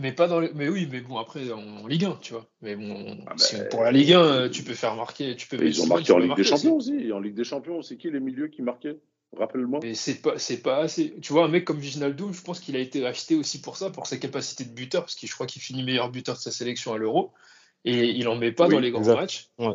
Mais 0.00 0.12
pas 0.12 0.26
dans 0.26 0.40
les... 0.40 0.50
Mais 0.54 0.68
oui, 0.68 0.88
mais 0.90 1.00
bon, 1.00 1.18
après, 1.18 1.50
en 1.52 1.86
Ligue 1.86 2.04
1, 2.06 2.18
tu 2.20 2.32
vois. 2.32 2.46
Mais 2.62 2.74
bon, 2.76 3.18
Ah 3.26 3.34
ben, 3.52 3.68
pour 3.70 3.82
la 3.82 3.92
Ligue 3.92 4.12
1, 4.14 4.20
euh, 4.22 4.48
tu 4.48 4.62
peux 4.62 4.74
faire 4.74 4.94
marquer. 4.96 5.36
Tu 5.36 5.46
peux 5.46 5.62
Et 5.62 5.68
ils 5.68 5.80
ont 5.82 5.86
marqué 5.86 6.12
en 6.12 6.18
Ligue 6.18 6.24
des 6.24 6.28
marquer. 6.28 6.44
Champions 6.44 6.76
aussi. 6.76 6.94
Et 6.94 7.12
en 7.12 7.20
Ligue 7.20 7.34
des 7.34 7.44
Champions, 7.44 7.82
c'est 7.82 7.96
qui 7.96 8.10
les 8.10 8.20
milieux 8.20 8.48
qui 8.48 8.62
marquaient? 8.62 8.96
Rappelle-moi. 9.36 9.78
Mais 9.82 9.94
c'est 9.94 10.20
pas, 10.22 10.38
c'est 10.38 10.60
pas 10.60 10.78
assez. 10.78 11.14
Tu 11.22 11.32
vois, 11.32 11.44
un 11.44 11.48
mec 11.48 11.64
comme 11.64 11.78
Viginaldo, 11.78 12.32
je 12.32 12.42
pense 12.42 12.58
qu'il 12.58 12.74
a 12.74 12.80
été 12.80 13.06
acheté 13.06 13.36
aussi 13.36 13.60
pour 13.60 13.76
ça, 13.76 13.90
pour 13.90 14.06
sa 14.08 14.16
capacité 14.16 14.64
de 14.64 14.70
buteur, 14.74 15.02
parce 15.02 15.14
que 15.14 15.26
je 15.28 15.32
crois 15.34 15.46
qu'il 15.46 15.62
finit 15.62 15.84
meilleur 15.84 16.10
buteur 16.10 16.34
de 16.34 16.40
sa 16.40 16.50
sélection 16.50 16.92
à 16.92 16.98
l'Euro. 16.98 17.32
Et 17.84 18.10
il 18.10 18.26
en 18.28 18.36
met 18.36 18.50
pas 18.52 18.66
Oui, 18.66 18.74
dans 18.74 18.80
les 18.80 18.90
grands 18.90 19.00
exact. 19.02 19.16
matchs. 19.20 19.48
Ouais. 19.58 19.74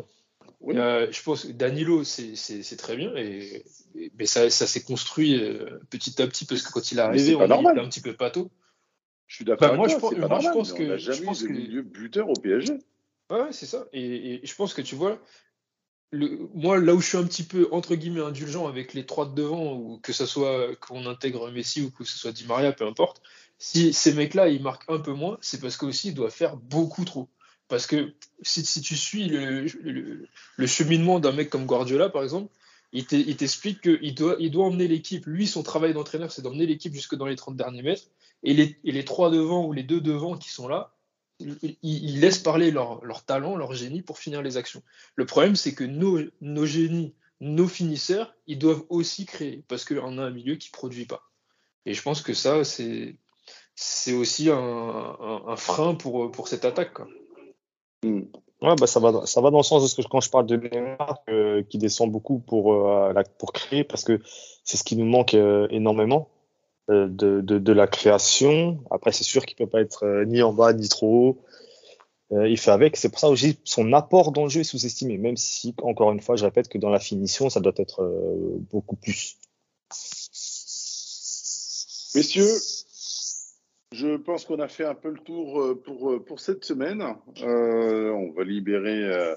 Oui. 0.60 0.76
Euh, 0.78 1.06
je 1.10 1.22
pense 1.22 1.44
que 1.44 1.52
Danilo, 1.52 2.04
c'est 2.04 2.76
très 2.76 2.96
bien. 2.96 3.14
Et, 3.16 3.64
et- 3.94 4.12
mais 4.18 4.26
ça, 4.26 4.48
ça 4.50 4.66
s'est 4.66 4.82
construit 4.82 5.34
euh, 5.42 5.78
petit 5.90 6.20
à 6.20 6.26
petit, 6.26 6.44
parce 6.44 6.62
que 6.62 6.70
quand 6.72 6.92
il 6.92 6.98
est 6.98 7.02
arrivé, 7.02 7.34
on 7.34 7.46
normal. 7.48 7.76
était 7.78 7.86
un 7.86 7.88
petit 7.88 8.00
peu 8.02 8.14
pâteau. 8.14 8.50
Je 9.26 9.36
suis 9.36 9.44
d'accord 9.44 9.60
Bah, 9.68 9.74
avec 9.74 9.78
moi, 9.78 9.88
toi, 9.88 9.96
je 9.96 10.00
pense- 10.00 10.20
pas 10.20 10.28
moi, 10.28 10.40
je 10.40 10.48
pense 10.50 10.72
que- 10.72 10.82
on 10.82 10.86
n'a 10.88 10.96
je 10.98 11.12
jamais 11.12 11.26
pense 11.26 11.40
eu 11.40 11.44
de 11.44 11.48
que- 11.48 11.52
milieu 11.52 11.82
buteur 11.82 12.28
au 12.28 12.34
PSG. 12.34 12.74
Ouais, 13.30 13.40
ouais, 13.42 13.52
c'est 13.52 13.66
ça. 13.66 13.86
Et, 13.92 14.34
et 14.34 14.46
je 14.46 14.54
pense 14.54 14.72
que 14.72 14.82
tu 14.82 14.94
vois, 14.94 15.20
le, 16.12 16.48
moi, 16.54 16.78
là 16.78 16.94
où 16.94 17.00
je 17.00 17.08
suis 17.08 17.18
un 17.18 17.24
petit 17.26 17.42
peu, 17.42 17.68
entre 17.72 17.96
guillemets, 17.96 18.20
indulgent 18.20 18.68
avec 18.68 18.94
les 18.94 19.04
trois 19.04 19.26
de 19.26 19.34
devant, 19.34 19.74
ou 19.74 19.98
que 20.02 20.12
ce 20.12 20.24
soit 20.26 20.76
qu'on 20.76 21.06
intègre 21.06 21.50
Messi 21.50 21.82
ou 21.82 21.90
que 21.90 22.04
ce 22.04 22.16
soit 22.16 22.30
Di 22.32 22.46
Maria, 22.46 22.72
peu 22.72 22.86
importe, 22.86 23.20
si 23.58 23.92
ces 23.92 24.12
mecs-là, 24.14 24.48
ils 24.48 24.62
marquent 24.62 24.88
un 24.88 24.98
peu 25.00 25.12
moins, 25.12 25.38
c'est 25.40 25.60
parce 25.60 25.76
qu'aussi, 25.76 26.08
ils 26.08 26.14
doivent 26.14 26.30
faire 26.30 26.56
beaucoup 26.56 27.04
trop. 27.04 27.28
Parce 27.68 27.88
que 27.88 28.14
si, 28.42 28.64
si 28.64 28.80
tu 28.80 28.94
suis 28.96 29.28
le, 29.28 29.62
le, 29.82 30.28
le 30.56 30.66
cheminement 30.68 31.18
d'un 31.18 31.32
mec 31.32 31.50
comme 31.50 31.66
Guardiola, 31.66 32.08
par 32.10 32.22
exemple, 32.22 32.52
il 32.96 33.04
t'e- 33.04 33.24
il 33.26 33.36
t'explique 33.36 33.82
qu'il 33.82 34.14
doit, 34.14 34.64
emmener 34.64 34.88
l'équipe. 34.88 35.26
Lui, 35.26 35.46
son 35.46 35.62
travail 35.62 35.92
d'entraîneur, 35.92 36.32
c'est 36.32 36.40
d'emmener 36.40 36.64
l'équipe 36.64 36.94
jusque 36.94 37.14
dans 37.14 37.26
les 37.26 37.36
30 37.36 37.54
derniers 37.54 37.82
mètres. 37.82 38.08
Et 38.42 38.54
les, 38.54 39.04
trois 39.04 39.30
devant 39.30 39.66
ou 39.66 39.72
les 39.72 39.82
deux 39.82 40.00
devant 40.00 40.38
qui 40.38 40.48
sont 40.48 40.66
là, 40.66 40.94
ils, 41.38 42.20
laissent 42.20 42.38
parler 42.38 42.70
leur, 42.70 43.24
talent, 43.26 43.56
leur 43.56 43.74
génie 43.74 44.00
pour 44.00 44.18
finir 44.18 44.40
les 44.40 44.56
actions. 44.56 44.82
Le 45.14 45.26
problème, 45.26 45.56
c'est 45.56 45.74
que 45.74 45.84
nos, 45.84 46.66
génies, 46.66 47.14
nos 47.40 47.68
finisseurs, 47.68 48.34
ils 48.46 48.58
doivent 48.58 48.84
aussi 48.88 49.26
créer 49.26 49.62
parce 49.68 49.84
qu'on 49.84 50.16
a 50.16 50.22
un 50.22 50.30
milieu 50.30 50.56
qui 50.56 50.70
produit 50.70 51.04
pas. 51.04 51.30
Et 51.84 51.92
je 51.92 52.00
pense 52.00 52.22
que 52.22 52.32
ça, 52.32 52.64
c'est 52.64 54.12
aussi 54.14 54.48
un, 54.50 55.56
frein 55.56 55.94
pour, 55.94 56.48
cette 56.48 56.64
attaque. 56.64 56.94
quoi. 56.94 57.08
Hmm. 58.02 58.22
Ouais, 58.66 58.74
bah 58.74 58.88
ça 58.88 58.98
va, 58.98 59.24
ça 59.26 59.40
va 59.40 59.50
dans 59.52 59.58
le 59.58 59.62
sens 59.62 59.82
de 59.84 59.86
ce 59.88 59.94
que 59.94 60.08
quand 60.08 60.20
je 60.20 60.28
parle 60.28 60.46
de 60.46 60.56
Neymar, 60.56 61.20
qui 61.68 61.78
descend 61.78 62.10
beaucoup 62.10 62.40
pour, 62.40 62.72
euh, 62.74 63.12
la- 63.12 63.22
pour 63.22 63.52
créer, 63.52 63.84
parce 63.84 64.02
que 64.02 64.20
c'est 64.64 64.76
ce 64.76 64.82
qui 64.82 64.96
nous 64.96 65.04
manque 65.04 65.34
euh, 65.34 65.68
énormément 65.70 66.28
euh, 66.90 67.06
de, 67.08 67.40
de, 67.40 67.72
la 67.72 67.86
création. 67.86 68.80
Après, 68.90 69.12
c'est 69.12 69.24
sûr 69.24 69.46
qu'il 69.46 69.56
peut 69.56 69.68
pas 69.68 69.80
être 69.80 70.24
ni 70.26 70.42
en 70.42 70.52
bas 70.52 70.72
ni 70.72 70.88
trop 70.88 71.38
haut. 72.32 72.44
Il 72.46 72.58
fait 72.58 72.72
avec. 72.72 72.96
C'est 72.96 73.08
pour 73.08 73.20
ça 73.20 73.28
aussi 73.30 73.58
son 73.64 73.92
apport 73.92 74.32
dans 74.32 74.44
le 74.44 74.48
jeu 74.50 74.62
est 74.62 74.64
sous-estimé, 74.64 75.16
même 75.18 75.36
si, 75.36 75.74
encore 75.82 76.10
une 76.12 76.20
fois, 76.20 76.36
je 76.36 76.44
répète 76.44 76.68
que 76.68 76.78
dans 76.78 76.90
la 76.90 76.98
finition, 77.00 77.50
ça 77.50 77.60
doit 77.60 77.72
être 77.76 78.02
beaucoup 78.72 78.96
plus. 78.96 79.36
Messieurs, 82.16 82.50
je 83.92 84.16
pense 84.16 84.44
qu'on 84.44 84.60
a 84.60 84.68
fait 84.68 84.84
un 84.84 84.94
peu 84.94 85.10
le 85.10 85.18
tour 85.18 85.60
euh, 85.60 85.80
pour, 85.80 86.12
euh, 86.12 86.20
pour 86.20 86.40
cette 86.40 86.64
semaine. 86.64 87.02
Euh, 87.42 88.10
on 88.10 88.32
va 88.32 88.44
libérer 88.44 89.36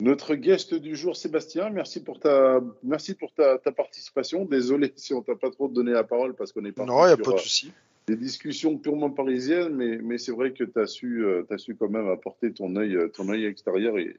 notre 0.00 0.34
guest 0.34 0.74
du 0.74 0.96
jour, 0.96 1.16
Sébastien. 1.16 1.70
Merci 1.70 2.02
pour 2.02 2.20
ta, 2.20 2.60
merci 2.82 3.14
pour 3.14 3.32
ta, 3.32 3.58
ta 3.58 3.72
participation. 3.72 4.44
Désolé 4.44 4.92
si 4.96 5.14
on 5.14 5.22
t'a 5.22 5.36
pas 5.36 5.50
trop 5.50 5.68
donné 5.68 5.92
la 5.92 6.04
parole 6.04 6.34
parce 6.34 6.52
qu'on 6.52 6.64
est 6.64 6.72
parti 6.72 6.90
Non, 6.90 7.02
a 7.02 7.14
sur, 7.14 7.22
pas 7.24 7.32
de 7.32 7.38
souci. 7.38 7.72
des 8.06 8.16
discussions 8.16 8.76
purement 8.76 9.10
parisiennes, 9.10 9.74
mais, 9.74 9.98
mais 9.98 10.18
c'est 10.18 10.32
vrai 10.32 10.52
que 10.52 10.64
tu 10.64 10.78
as 10.80 10.86
su, 10.86 11.24
su 11.56 11.76
quand 11.76 11.88
même 11.88 12.08
apporter 12.08 12.52
ton 12.52 12.76
œil, 12.76 12.98
ton 13.12 13.28
œil 13.28 13.46
extérieur 13.46 13.98
et, 13.98 14.16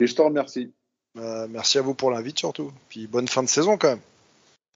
et 0.00 0.06
je 0.06 0.14
t'en 0.14 0.26
remercie. 0.26 0.72
Euh, 1.16 1.46
merci 1.50 1.78
à 1.78 1.82
vous 1.82 1.94
pour 1.94 2.10
l'invite 2.10 2.38
surtout. 2.38 2.70
Puis 2.88 3.06
bonne 3.06 3.28
fin 3.28 3.42
de 3.42 3.48
saison 3.48 3.76
quand 3.76 3.88
même. 3.88 4.00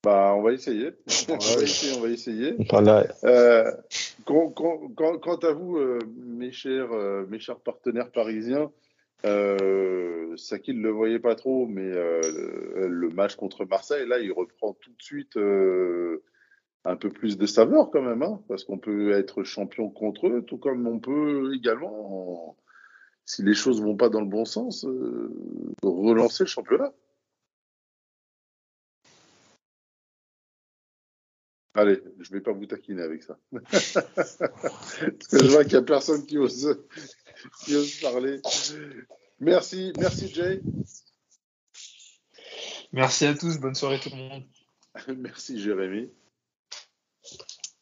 Bah, 0.04 0.34
on 0.36 0.42
va 0.42 0.52
essayer. 0.52 0.90
on 1.28 1.36
va 1.36 1.62
essayer, 1.62 1.96
on 1.96 2.00
va 2.00 2.08
essayer. 2.08 2.56
Voilà. 2.70 3.06
Euh, 3.24 3.70
quant, 4.24 5.38
à 5.42 5.52
vous, 5.52 5.76
euh, 5.76 5.98
mes, 6.16 6.50
chers, 6.50 6.92
euh, 6.92 7.24
mes 7.28 7.38
chers 7.38 7.60
partenaires 7.60 8.10
parisiens, 8.10 8.70
euh, 9.24 10.36
Sakil 10.36 10.78
ne 10.78 10.82
le 10.82 10.90
voyait 10.90 11.20
pas 11.20 11.36
trop, 11.36 11.66
mais 11.66 11.88
le, 11.88 12.88
le 12.88 13.08
match 13.10 13.36
contre 13.36 13.64
Marseille, 13.64 14.06
là, 14.08 14.18
il 14.18 14.32
reprend 14.32 14.72
tout 14.74 14.90
de 14.90 15.02
suite 15.02 15.36
euh, 15.36 16.22
un 16.84 16.96
peu 16.96 17.10
plus 17.10 17.38
de 17.38 17.46
saveur 17.46 17.90
quand 17.90 18.02
même, 18.02 18.22
hein, 18.22 18.40
parce 18.48 18.64
qu'on 18.64 18.78
peut 18.78 19.12
être 19.12 19.44
champion 19.44 19.88
contre 19.88 20.26
eux, 20.28 20.42
tout 20.42 20.58
comme 20.58 20.86
on 20.86 20.98
peut 20.98 21.52
également, 21.54 22.56
si 23.24 23.42
les 23.42 23.54
choses 23.54 23.80
vont 23.80 23.96
pas 23.96 24.08
dans 24.08 24.20
le 24.20 24.26
bon 24.26 24.44
sens, 24.44 24.84
euh, 24.84 25.32
relancer 25.82 26.44
le 26.44 26.48
championnat. 26.48 26.92
Allez, 31.74 32.02
je 32.20 32.30
vais 32.32 32.40
pas 32.40 32.52
vous 32.52 32.66
taquiner 32.66 33.02
avec 33.02 33.22
ça. 33.22 33.38
Parce 33.70 34.36
que 35.30 35.38
je 35.38 35.50
vois 35.50 35.64
qu'il 35.64 35.72
y 35.72 35.76
a 35.76 35.82
personne 35.82 36.26
qui 36.26 36.36
ose, 36.36 36.78
qui 37.64 37.74
ose 37.74 38.00
parler. 38.00 38.40
Merci, 39.40 39.92
merci 39.98 40.28
Jay. 40.28 40.60
Merci 42.92 43.24
à 43.24 43.34
tous, 43.34 43.58
bonne 43.58 43.74
soirée 43.74 43.98
tout 44.00 44.10
le 44.10 44.16
monde. 44.16 44.44
Merci 45.16 45.58
Jérémy. 45.58 46.10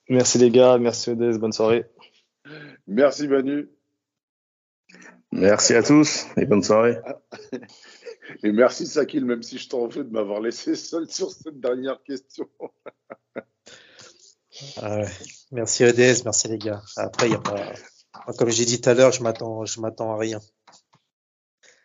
Merci 0.08 0.38
les 0.38 0.50
gars, 0.50 0.78
merci 0.78 1.10
Odès, 1.10 1.38
bonne 1.38 1.52
soirée. 1.52 1.84
Merci 2.86 3.28
Manu. 3.28 3.68
Merci 5.32 5.74
à 5.74 5.82
tous 5.82 6.26
et 6.36 6.46
bonne 6.46 6.62
soirée. 6.62 6.98
Et 8.42 8.52
merci 8.52 8.86
Sakil, 8.86 9.24
même 9.24 9.42
si 9.42 9.58
je 9.58 9.68
t'en 9.68 9.86
veux 9.88 10.04
de 10.04 10.10
m'avoir 10.10 10.40
laissé 10.40 10.74
seul 10.74 11.10
sur 11.10 11.30
cette 11.30 11.60
dernière 11.60 12.02
question. 12.02 12.48
Ah. 14.76 15.04
Merci 15.52 15.84
EDS, 15.84 16.24
merci 16.24 16.48
les 16.48 16.58
gars. 16.58 16.82
Après, 16.96 17.28
il 17.28 17.32
y 17.32 17.34
a 17.34 17.40
pas. 17.40 17.72
Comme 18.38 18.50
j'ai 18.50 18.64
dit 18.64 18.80
tout 18.80 18.90
à 18.90 18.94
l'heure, 18.94 19.12
je 19.12 19.22
m'attends, 19.22 19.64
je 19.64 19.80
m'attends 19.80 20.12
à 20.12 20.18
rien. 20.18 20.40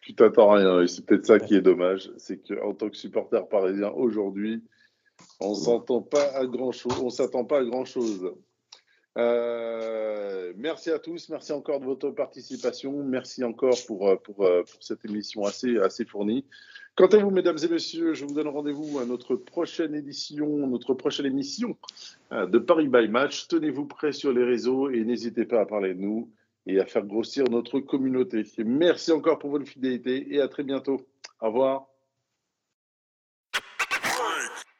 Tu 0.02 0.14
t'attends 0.14 0.52
à 0.52 0.58
rien. 0.58 0.82
Et 0.82 0.88
c'est 0.88 1.06
peut-être 1.06 1.26
ça 1.26 1.40
qui 1.40 1.56
est 1.56 1.62
dommage. 1.62 2.12
C'est 2.18 2.38
qu'en 2.38 2.74
tant 2.74 2.90
que 2.90 2.98
supporter 2.98 3.48
parisien 3.48 3.90
aujourd'hui, 3.90 4.64
on 5.40 5.56
s'entend 5.56 6.02
pas 6.02 6.32
à 6.36 6.46
grand 6.46 6.72
chose. 6.72 7.00
On 7.02 7.10
s'attend 7.10 7.46
pas 7.46 7.60
à 7.60 7.64
grand 7.64 7.86
chose. 7.86 8.36
Euh, 9.18 10.52
merci 10.58 10.92
à 10.92 11.00
tous, 11.00 11.30
merci 11.30 11.54
encore 11.54 11.80
de 11.80 11.86
votre 11.86 12.10
participation, 12.10 13.04
merci 13.04 13.44
encore 13.44 13.78
pour, 13.88 14.10
euh, 14.10 14.16
pour, 14.18 14.46
euh, 14.46 14.64
pour 14.64 14.84
cette 14.84 15.06
émission 15.06 15.46
assez, 15.46 15.78
assez 15.78 16.04
fournie. 16.04 16.44
Quant 16.96 17.08
à 17.08 17.18
vous, 17.18 17.30
mesdames 17.30 17.58
et 17.64 17.68
messieurs, 17.68 18.14
je 18.14 18.26
vous 18.26 18.34
donne 18.34 18.48
rendez-vous 18.48 19.00
à 19.00 19.06
notre 19.06 19.36
prochaine 19.36 19.96
édition, 19.96 20.68
notre 20.68 20.94
prochaine 20.94 21.26
émission 21.26 21.76
de 22.32 22.58
Paris 22.58 22.88
by 22.88 23.10
Match. 23.10 23.50
Tenez-vous 23.50 23.86
prêts 23.86 24.14
sur 24.14 24.32
les 24.32 24.46
réseaux 24.46 24.90
et 24.90 25.04
n'hésitez 25.04 25.44
pas 25.44 25.60
à 25.60 25.66
parler 25.66 25.94
de 25.94 26.00
nous 26.00 26.32
et 26.66 26.80
à 26.80 26.86
faire 26.86 27.06
grossir 27.06 27.44
notre 27.50 27.82
communauté. 27.82 28.44
Merci 28.60 29.12
encore 29.12 29.40
pour 29.40 29.50
votre 29.50 29.66
fidélité 29.66 30.34
et 30.34 30.40
à 30.40 30.48
très 30.48 30.64
bientôt. 30.64 31.02
Au 31.42 31.48
revoir. 31.48 31.95